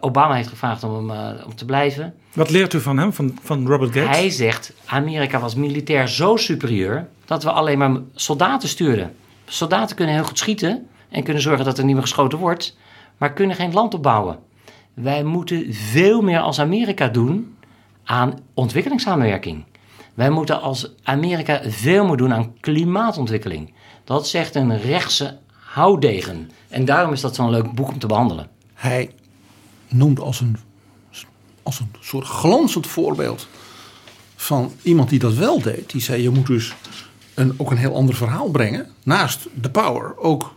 Obama 0.00 0.34
heeft 0.34 0.48
gevraagd 0.48 0.84
om, 0.84 1.10
hem, 1.10 1.36
om 1.46 1.54
te 1.54 1.64
blijven. 1.64 2.14
Wat 2.32 2.50
leert 2.50 2.72
u 2.72 2.80
van 2.80 2.98
hem, 2.98 3.12
van, 3.12 3.38
van 3.42 3.66
Robert 3.66 3.92
Gates? 3.92 4.16
Hij 4.16 4.30
zegt, 4.30 4.72
Amerika 4.84 5.40
was 5.40 5.54
militair 5.54 6.08
zo 6.08 6.36
superieur... 6.36 7.08
dat 7.24 7.42
we 7.42 7.50
alleen 7.50 7.78
maar 7.78 7.96
soldaten 8.14 8.68
stuurden. 8.68 9.14
Soldaten 9.44 9.96
kunnen 9.96 10.14
heel 10.14 10.24
goed 10.24 10.38
schieten 10.38 10.86
en 11.08 11.22
kunnen 11.22 11.42
zorgen 11.42 11.64
dat 11.64 11.78
er 11.78 11.84
niet 11.84 11.94
meer 11.94 12.02
geschoten 12.02 12.38
wordt, 12.38 12.76
maar 13.18 13.32
kunnen 13.32 13.56
geen 13.56 13.72
land 13.72 13.94
opbouwen. 13.94 14.38
Wij 14.94 15.24
moeten 15.24 15.74
veel 15.74 16.22
meer 16.22 16.40
als 16.40 16.60
Amerika 16.60 17.08
doen 17.08 17.56
aan 18.04 18.38
ontwikkelingssamenwerking. 18.54 19.64
Wij 20.14 20.30
moeten 20.30 20.60
als 20.60 20.94
Amerika 21.02 21.60
veel 21.64 22.06
meer 22.06 22.16
doen 22.16 22.34
aan 22.34 22.52
klimaatontwikkeling. 22.60 23.72
Dat 24.04 24.28
zegt 24.28 24.54
een 24.54 24.80
rechtse 24.80 25.38
houdegen. 25.50 26.50
En 26.68 26.84
daarom 26.84 27.12
is 27.12 27.20
dat 27.20 27.34
zo'n 27.34 27.50
leuk 27.50 27.72
boek 27.72 27.88
om 27.88 27.98
te 27.98 28.06
behandelen. 28.06 28.48
Hij 28.74 29.10
noemt 29.92 30.20
als 30.20 30.40
een, 30.40 30.56
als 31.62 31.80
een 31.80 31.90
soort 32.00 32.26
glanzend 32.26 32.86
voorbeeld 32.86 33.48
van 34.36 34.72
iemand 34.82 35.08
die 35.08 35.18
dat 35.18 35.34
wel 35.34 35.62
deed. 35.62 35.90
Die 35.90 36.00
zei: 36.00 36.22
Je 36.22 36.30
moet 36.30 36.46
dus 36.46 36.74
een, 37.34 37.54
ook 37.56 37.70
een 37.70 37.76
heel 37.76 37.94
ander 37.94 38.14
verhaal 38.14 38.50
brengen. 38.50 38.88
Naast 39.02 39.48
de 39.60 39.70
power 39.70 40.18
ook 40.18 40.54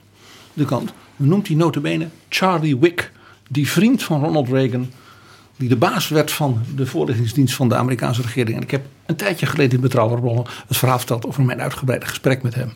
de 0.54 0.66
kant. 0.66 0.94
Noemt 1.16 1.48
hij 1.48 1.56
notabene 1.56 2.08
Charlie 2.30 2.78
Wick, 2.78 3.12
die 3.50 3.70
vriend 3.70 4.04
van 4.04 4.24
Ronald 4.24 4.50
Reagan, 4.50 4.92
die 5.58 5.70
de 5.70 5.76
baas 5.76 6.08
werd 6.08 6.32
van 6.32 6.62
de 6.76 6.86
voorlichtingsdienst 6.86 7.56
van 7.56 7.70
de 7.70 7.76
Amerikaanse 7.76 8.22
regering. 8.22 8.58
En 8.58 8.64
ik 8.64 8.72
heb 8.72 8.86
een 9.06 9.16
tijdje 9.16 9.46
geleden 9.46 9.76
in 9.76 9.82
Betrouwbare 9.82 10.22
Bronnen 10.22 10.46
het 10.68 10.78
verhaal 10.78 10.98
verteld 10.98 11.26
over 11.26 11.44
mijn 11.44 11.62
uitgebreide 11.62 12.06
gesprek 12.06 12.44
met 12.44 12.56
hem. 12.56 12.74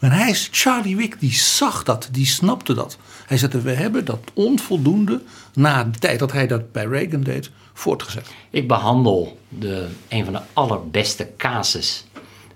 En 0.00 0.10
hij 0.10 0.30
is 0.30 0.48
Charlie 0.52 0.96
Wick, 0.96 1.20
die 1.20 1.32
zag 1.32 1.82
dat, 1.82 2.08
die 2.12 2.26
snapte 2.26 2.74
dat. 2.74 2.98
Hij 3.26 3.38
zei: 3.38 3.62
We 3.62 3.72
hebben 3.72 4.04
dat 4.04 4.18
onvoldoende 4.34 5.22
na 5.54 5.84
de 5.84 5.98
tijd 5.98 6.18
dat 6.18 6.32
hij 6.32 6.46
dat 6.46 6.72
bij 6.72 6.84
Reagan 6.84 7.22
deed, 7.22 7.50
voortgezet. 7.72 8.26
Ik 8.50 8.68
behandel 8.68 9.38
de, 9.48 9.88
een 10.08 10.24
van 10.24 10.32
de 10.32 10.40
allerbeste 10.52 11.30
casus 11.36 12.04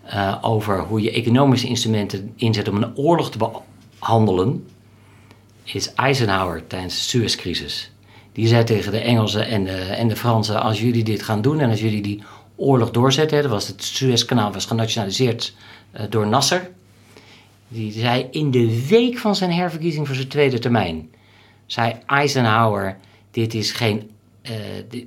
uh, 0.07 0.39
over 0.41 0.81
hoe 0.81 1.01
je 1.01 1.11
economische 1.11 1.67
instrumenten 1.67 2.33
inzet 2.37 2.69
om 2.69 2.77
een 2.77 2.97
oorlog 2.97 3.31
te 3.31 3.51
handelen, 3.99 4.67
is 5.63 5.95
Eisenhower 5.95 6.67
tijdens 6.67 6.95
de 6.95 7.03
Suezcrisis. 7.03 7.91
Die 8.33 8.47
zei 8.47 8.65
tegen 8.65 8.93
de 8.93 9.01
Engelsen 9.01 9.47
en 9.47 9.65
de, 9.65 9.77
en 9.77 10.09
de 10.09 10.17
Fransen: 10.17 10.63
als 10.63 10.81
jullie 10.81 11.05
dit 11.05 11.23
gaan 11.23 11.43
doen 11.43 11.61
en 11.61 11.71
als 11.71 11.81
jullie 11.81 12.03
die 12.03 12.23
oorlog 12.57 12.91
doorzetten, 12.91 13.49
was 13.49 13.67
het 13.67 13.85
Suezkanaal 13.85 14.53
was 14.53 14.67
genationaliseerd 14.67 15.55
uh, 15.95 16.01
door 16.09 16.27
Nasser. 16.27 16.71
Die 17.75 17.93
zei 17.93 18.29
in 18.31 18.51
de 18.51 18.87
week 18.89 19.19
van 19.19 19.37
zijn 19.37 19.53
herverkiezing 19.53 20.07
voor 20.07 20.17
zijn 20.17 20.29
tweede 20.29 20.59
termijn, 20.59 21.11
zei 21.67 21.95
Eisenhower: 22.07 22.97
dit 23.31 23.55
is 23.55 23.73
geen, 23.73 24.11
uh, 24.43 24.51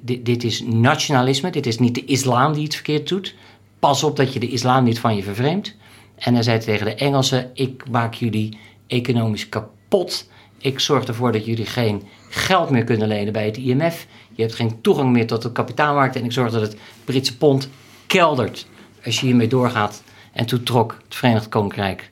dit, 0.02 0.26
dit 0.26 0.44
is 0.44 0.61
nationalisme, 0.61 1.49
dit 1.49 1.65
is 1.65 1.80
niet 1.80 1.95
de 1.95 2.06
islam 2.06 2.53
die 2.53 2.64
het 2.64 2.73
verkeerd 2.73 3.07
doet. 3.07 3.35
Pas 3.80 4.03
op 4.03 4.15
dat 4.15 4.34
je 4.34 4.39
de 4.39 4.49
islam 4.49 4.84
niet 4.84 4.99
van 4.99 5.15
je 5.15 5.23
vervreemdt. 5.23 5.76
En 6.15 6.34
hij 6.34 6.44
zei 6.44 6.60
tegen 6.60 6.85
de 6.85 6.95
Engelsen: 6.95 7.52
ik 7.53 7.89
maak 7.89 8.14
jullie 8.14 8.57
economisch 8.88 9.49
kapot. 9.49 10.30
Ik 10.57 10.80
zorg 10.80 11.06
ervoor 11.06 11.31
dat 11.31 11.45
jullie 11.45 11.65
geen 11.65 12.03
geld 12.30 12.69
meer 12.69 12.84
kunnen 12.84 13.07
lenen 13.07 13.34
bij 13.34 13.45
het 13.45 13.57
IMF. 13.57 14.07
Je 14.35 14.41
hebt 14.41 14.56
geen 14.56 14.81
toegang 14.81 15.11
meer 15.11 15.27
tot 15.27 15.41
de 15.41 15.52
kapitaalmarkt. 15.52 16.15
En 16.15 16.26
ik 16.26 16.31
zorg 16.31 16.52
dat 16.52 16.61
het 16.61 16.77
Britse 17.06 17.38
pond 17.38 17.69
keldert 18.07 18.68
als 19.06 19.19
je 19.19 19.26
hiermee 19.26 19.48
doorgaat. 19.48 20.03
En 20.34 20.45
toen 20.45 20.64
trok 20.64 20.98
het 21.06 21.15
Verenigd 21.15 21.49
Koninkrijk 21.49 22.10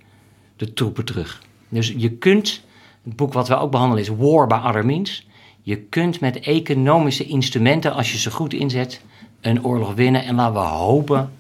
de 0.56 0.73
troepen 0.73 1.06
terug. 1.06 1.41
Dus 1.69 1.94
je 1.98 2.11
kunt, 2.11 2.61
het 3.03 3.15
boek 3.15 3.34
wat 3.34 3.48
we 3.48 3.57
ook 3.57 3.72
behandelen 3.72 4.03
is 4.03 4.10
War 4.10 4.48
by 4.48 4.60
Other 4.65 4.86
Means. 4.86 5.27
Je 5.61 5.77
kunt 5.77 6.19
met 6.19 6.40
economische 6.40 7.26
instrumenten, 7.26 7.94
als 7.94 8.11
je 8.11 8.18
ze 8.18 8.32
goed 8.32 8.53
inzet, 8.53 9.02
een 9.41 9.65
oorlog 9.65 9.94
winnen. 9.94 10.23
En 10.23 10.36
laten 10.36 10.53
we 10.53 10.60
hopen 10.60 11.32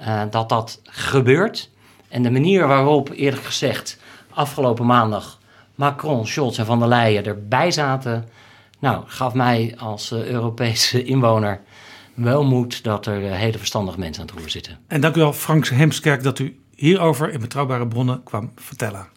uh, 0.00 0.22
dat 0.30 0.48
dat 0.48 0.80
gebeurt. 0.84 1.70
En 2.08 2.22
de 2.22 2.30
manier 2.30 2.66
waarop, 2.66 3.10
eerlijk 3.10 3.44
gezegd, 3.44 3.98
afgelopen 4.30 4.86
maandag 4.86 5.38
Macron, 5.74 6.26
Scholz 6.26 6.58
en 6.58 6.66
Van 6.66 6.78
der 6.78 6.88
Leyen 6.88 7.24
erbij 7.24 7.70
zaten, 7.70 8.28
nou, 8.78 9.02
gaf 9.06 9.34
mij 9.34 9.74
als 9.78 10.12
uh, 10.12 10.24
Europese 10.24 11.04
inwoner 11.14 11.60
wel 12.14 12.44
moed 12.44 12.84
dat 12.84 13.06
er 13.06 13.22
uh, 13.22 13.32
hele 13.32 13.58
verstandige 13.58 13.98
mensen 13.98 14.22
aan 14.22 14.28
het 14.28 14.38
roer 14.38 14.50
zitten. 14.50 14.78
En 14.86 15.00
dank 15.00 15.16
u 15.16 15.20
wel, 15.20 15.32
Frank 15.32 15.66
Hemskerk, 15.66 16.22
dat 16.22 16.38
u 16.38 16.57
hierover 16.78 17.32
in 17.32 17.40
Betrouwbare 17.40 17.86
Bronnen 17.86 18.22
kwam 18.22 18.52
vertellen. 18.56 19.08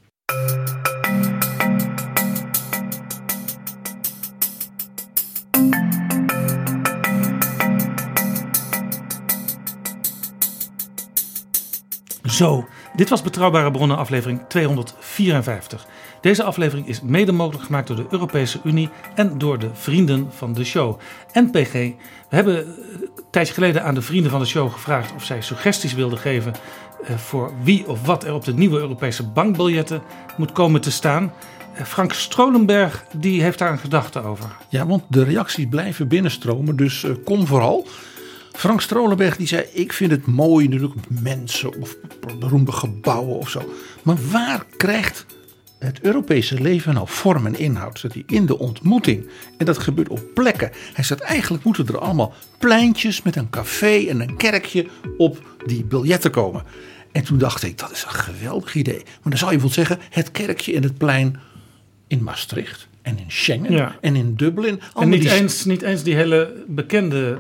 Zo, 12.24 12.68
dit 12.96 13.10
was 13.10 13.22
Betrouwbare 13.22 13.72
Bronnen 13.72 13.98
aflevering 13.98 14.42
254. 14.48 15.88
Deze 16.22 16.44
aflevering 16.44 16.88
is 16.88 17.02
mede 17.02 17.32
mogelijk 17.32 17.64
gemaakt 17.66 17.88
door 17.88 17.96
de 17.96 18.08
Europese 18.10 18.60
Unie 18.64 18.90
en 19.16 19.38
door 19.38 19.60
de 19.60 19.70
vrienden 19.74 20.34
van 20.34 20.54
de 20.54 20.64
show. 20.64 21.00
NPG, 21.34 21.72
we 21.72 21.96
hebben 22.30 22.68
een 22.68 23.10
tijdje 23.32 23.54
geleden 23.54 23.84
aan 23.84 23.94
de 23.94 24.02
vrienden 24.02 24.32
van 24.32 24.40
de 24.40 24.46
show 24.46 24.72
gevraagd 24.72 25.14
of 25.16 25.24
zij 25.24 25.42
suggesties 25.42 25.94
wilden 25.94 26.18
geven 26.18 26.54
eh, 26.54 26.91
voor 27.04 27.52
wie 27.64 27.88
of 27.88 28.06
wat 28.06 28.24
er 28.24 28.34
op 28.34 28.46
de 28.46 28.54
nieuwe 28.54 28.80
Europese 28.80 29.24
bankbiljetten 29.24 30.02
moet 30.38 30.52
komen 30.52 30.82
te 30.82 30.92
staan. 30.92 31.34
Eh, 31.74 31.84
Frank 31.84 32.14
Strolenberg 32.14 33.06
die 33.12 33.42
heeft 33.42 33.58
daar 33.58 33.72
een 33.72 33.78
gedachte 33.78 34.24
over. 34.24 34.46
Ja, 34.70 34.86
want 34.86 35.04
de 35.08 35.24
reacties 35.24 35.66
blijven 35.70 36.08
binnenstromen, 36.08 36.76
dus 36.76 37.04
eh, 37.04 37.12
kom 37.26 37.48
vooral. 37.48 37.88
Frank 38.52 38.82
Strolenberg 38.82 39.38
die 39.38 39.48
zei: 39.48 39.66
Ik 39.74 39.94
vind 39.94 40.12
het 40.12 40.26
mooi 40.26 40.68
natuurlijk 40.68 41.00
mensen 41.08 41.82
of 41.82 41.96
beroemde 42.40 42.72
gebouwen 42.72 43.38
of 43.38 43.50
zo. 43.50 43.62
Maar 44.04 44.18
waar 44.32 44.66
krijgt 44.78 45.26
het 45.84 46.02
Europese 46.02 46.62
leven 46.62 46.94
nou 46.94 47.08
vorm 47.10 47.46
en 47.46 47.60
inhoud? 47.60 48.00
Zit 48.00 48.14
hij 48.14 48.24
in 48.28 48.46
de 48.46 48.60
ontmoeting? 48.60 49.30
En 49.58 49.66
dat 49.66 49.78
gebeurt 49.78 50.10
op 50.10 50.22
plekken. 50.34 50.72
Hij 50.94 51.04
zegt: 51.04 51.22
Eigenlijk 51.22 51.64
moeten 51.64 51.88
er 51.88 52.00
allemaal 52.00 52.34
pleintjes 52.58 53.22
met 53.22 53.36
een 53.36 53.50
café 53.50 54.06
en 54.08 54.20
een 54.20 54.38
kerkje 54.38 54.88
op 55.18 55.58
die 55.66 55.84
biljetten 55.84 56.32
komen. 56.32 56.64
En 57.12 57.24
toen 57.24 57.38
dacht 57.38 57.64
ik: 57.64 57.78
Dat 57.78 57.92
is 57.92 58.04
een 58.04 58.12
geweldig 58.12 58.76
idee. 58.76 59.02
Maar 59.04 59.30
dan 59.30 59.38
zou 59.38 59.52
je 59.52 59.58
bijvoorbeeld 59.58 59.88
zeggen: 59.88 60.08
Het 60.10 60.32
kerkje 60.32 60.76
en 60.76 60.84
het 60.84 60.98
plein 60.98 61.40
in 62.08 62.24
Maastricht. 62.24 62.88
En 63.02 63.18
in 63.18 63.32
Schengen 63.32 63.96
en 64.02 64.16
in 64.16 64.36
Dublin. 64.36 64.82
En 64.96 65.10
niet, 65.10 65.26
eens, 65.26 65.66
niet 65.66 65.82
eens 65.82 66.04
die 66.04 66.16
hele 66.16 66.64
bekende 66.68 67.40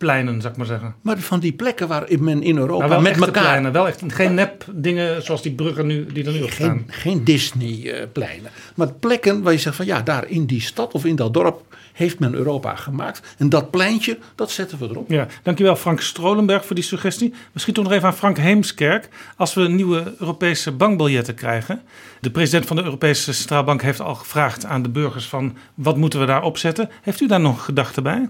pleinen, 0.00 0.40
zou 0.40 0.52
ik 0.52 0.58
maar 0.58 0.66
zeggen. 0.66 0.94
Maar 1.00 1.18
van 1.18 1.40
die 1.40 1.52
plekken 1.52 1.88
waar 1.88 2.06
men 2.18 2.42
in 2.42 2.56
Europa 2.56 2.86
nou, 2.86 3.02
met 3.02 3.16
elkaar... 3.16 3.42
Pleinen, 3.42 3.72
wel 3.72 3.86
echt 3.86 4.02
geen 4.06 4.34
nep 4.34 4.64
dingen 4.72 5.22
zoals 5.22 5.42
die 5.42 5.52
bruggen 5.52 5.86
nu, 5.86 6.06
die 6.12 6.24
er 6.24 6.32
nu 6.32 6.42
op 6.42 6.50
staan. 6.50 6.84
Geen 6.86 7.24
Disney-pleinen. 7.24 8.50
Maar 8.74 8.92
plekken 8.92 9.42
waar 9.42 9.52
je 9.52 9.58
zegt 9.58 9.76
van 9.76 9.86
ja, 9.86 10.02
daar 10.02 10.28
in 10.28 10.46
die 10.46 10.60
stad 10.60 10.92
of 10.92 11.04
in 11.04 11.16
dat 11.16 11.34
dorp 11.34 11.62
heeft 11.92 12.18
men 12.18 12.34
Europa 12.34 12.74
gemaakt. 12.74 13.34
En 13.38 13.48
dat 13.48 13.70
pleintje, 13.70 14.18
dat 14.34 14.50
zetten 14.50 14.78
we 14.78 14.88
erop. 14.88 15.10
Ja, 15.10 15.26
dankjewel 15.42 15.76
Frank 15.76 16.00
Strolenberg 16.00 16.66
voor 16.66 16.74
die 16.74 16.84
suggestie. 16.84 17.34
Misschien 17.52 17.74
toch 17.74 17.84
nog 17.84 17.92
even 17.92 18.06
aan 18.06 18.16
Frank 18.16 18.38
Heemskerk. 18.38 19.08
Als 19.36 19.54
we 19.54 19.68
nieuwe 19.68 20.14
Europese 20.18 20.72
bankbiljetten 20.72 21.34
krijgen. 21.34 21.82
De 22.20 22.30
president 22.30 22.66
van 22.66 22.76
de 22.76 22.82
Europese 22.82 23.32
Centraal 23.32 23.64
Bank 23.64 23.82
heeft 23.82 24.00
al 24.00 24.14
gevraagd 24.14 24.64
aan 24.64 24.82
de 24.82 24.88
burgers 24.88 25.26
van 25.26 25.56
wat 25.74 25.96
moeten 25.96 26.20
we 26.20 26.26
daar 26.26 26.42
opzetten. 26.42 26.90
Heeft 27.02 27.20
u 27.20 27.26
daar 27.26 27.40
nog 27.40 27.64
gedachten 27.64 28.02
bij? 28.02 28.28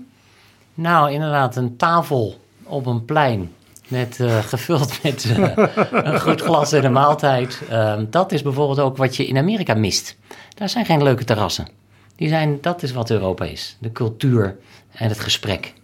Nou, 0.74 1.12
inderdaad, 1.12 1.56
een 1.56 1.76
tafel 1.76 2.40
op 2.62 2.86
een 2.86 3.04
plein. 3.04 3.52
Met, 3.88 4.18
uh, 4.18 4.38
gevuld 4.54 5.02
met 5.02 5.24
uh, 5.24 5.52
een 5.90 6.20
goed 6.20 6.40
glas 6.40 6.72
en 6.72 6.84
een 6.84 6.92
maaltijd. 6.92 7.62
Uh, 7.70 8.00
dat 8.10 8.32
is 8.32 8.42
bijvoorbeeld 8.42 8.80
ook 8.80 8.96
wat 8.96 9.16
je 9.16 9.26
in 9.26 9.36
Amerika 9.36 9.74
mist. 9.74 10.16
Daar 10.54 10.68
zijn 10.68 10.84
geen 10.84 11.02
leuke 11.02 11.24
terrassen. 11.24 11.68
Die 12.16 12.28
zijn, 12.28 12.58
dat 12.60 12.82
is 12.82 12.92
wat 12.92 13.10
Europa 13.10 13.44
is. 13.44 13.76
De 13.80 13.92
cultuur 13.92 14.56
en 14.92 15.08
het 15.08 15.20
gesprek. 15.20 15.74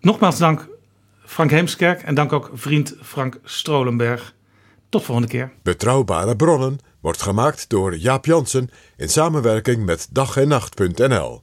Nogmaals 0.00 0.38
dank 0.38 0.68
Frank 1.24 1.50
Heemskerk 1.50 2.02
en 2.02 2.14
dank 2.14 2.32
ook 2.32 2.50
vriend 2.54 2.94
Frank 3.02 3.38
Strolenberg. 3.44 4.34
Tot 4.88 5.02
volgende 5.04 5.30
keer. 5.30 5.52
Betrouwbare 5.62 6.36
bronnen 6.36 6.78
wordt 7.00 7.22
gemaakt 7.22 7.68
door 7.68 7.96
Jaap 7.96 8.26
Jansen 8.26 8.70
in 8.96 9.08
samenwerking 9.08 9.84
met 9.84 10.08
dag 10.10 10.36
en 10.36 10.48
nacht.nl. 10.48 11.40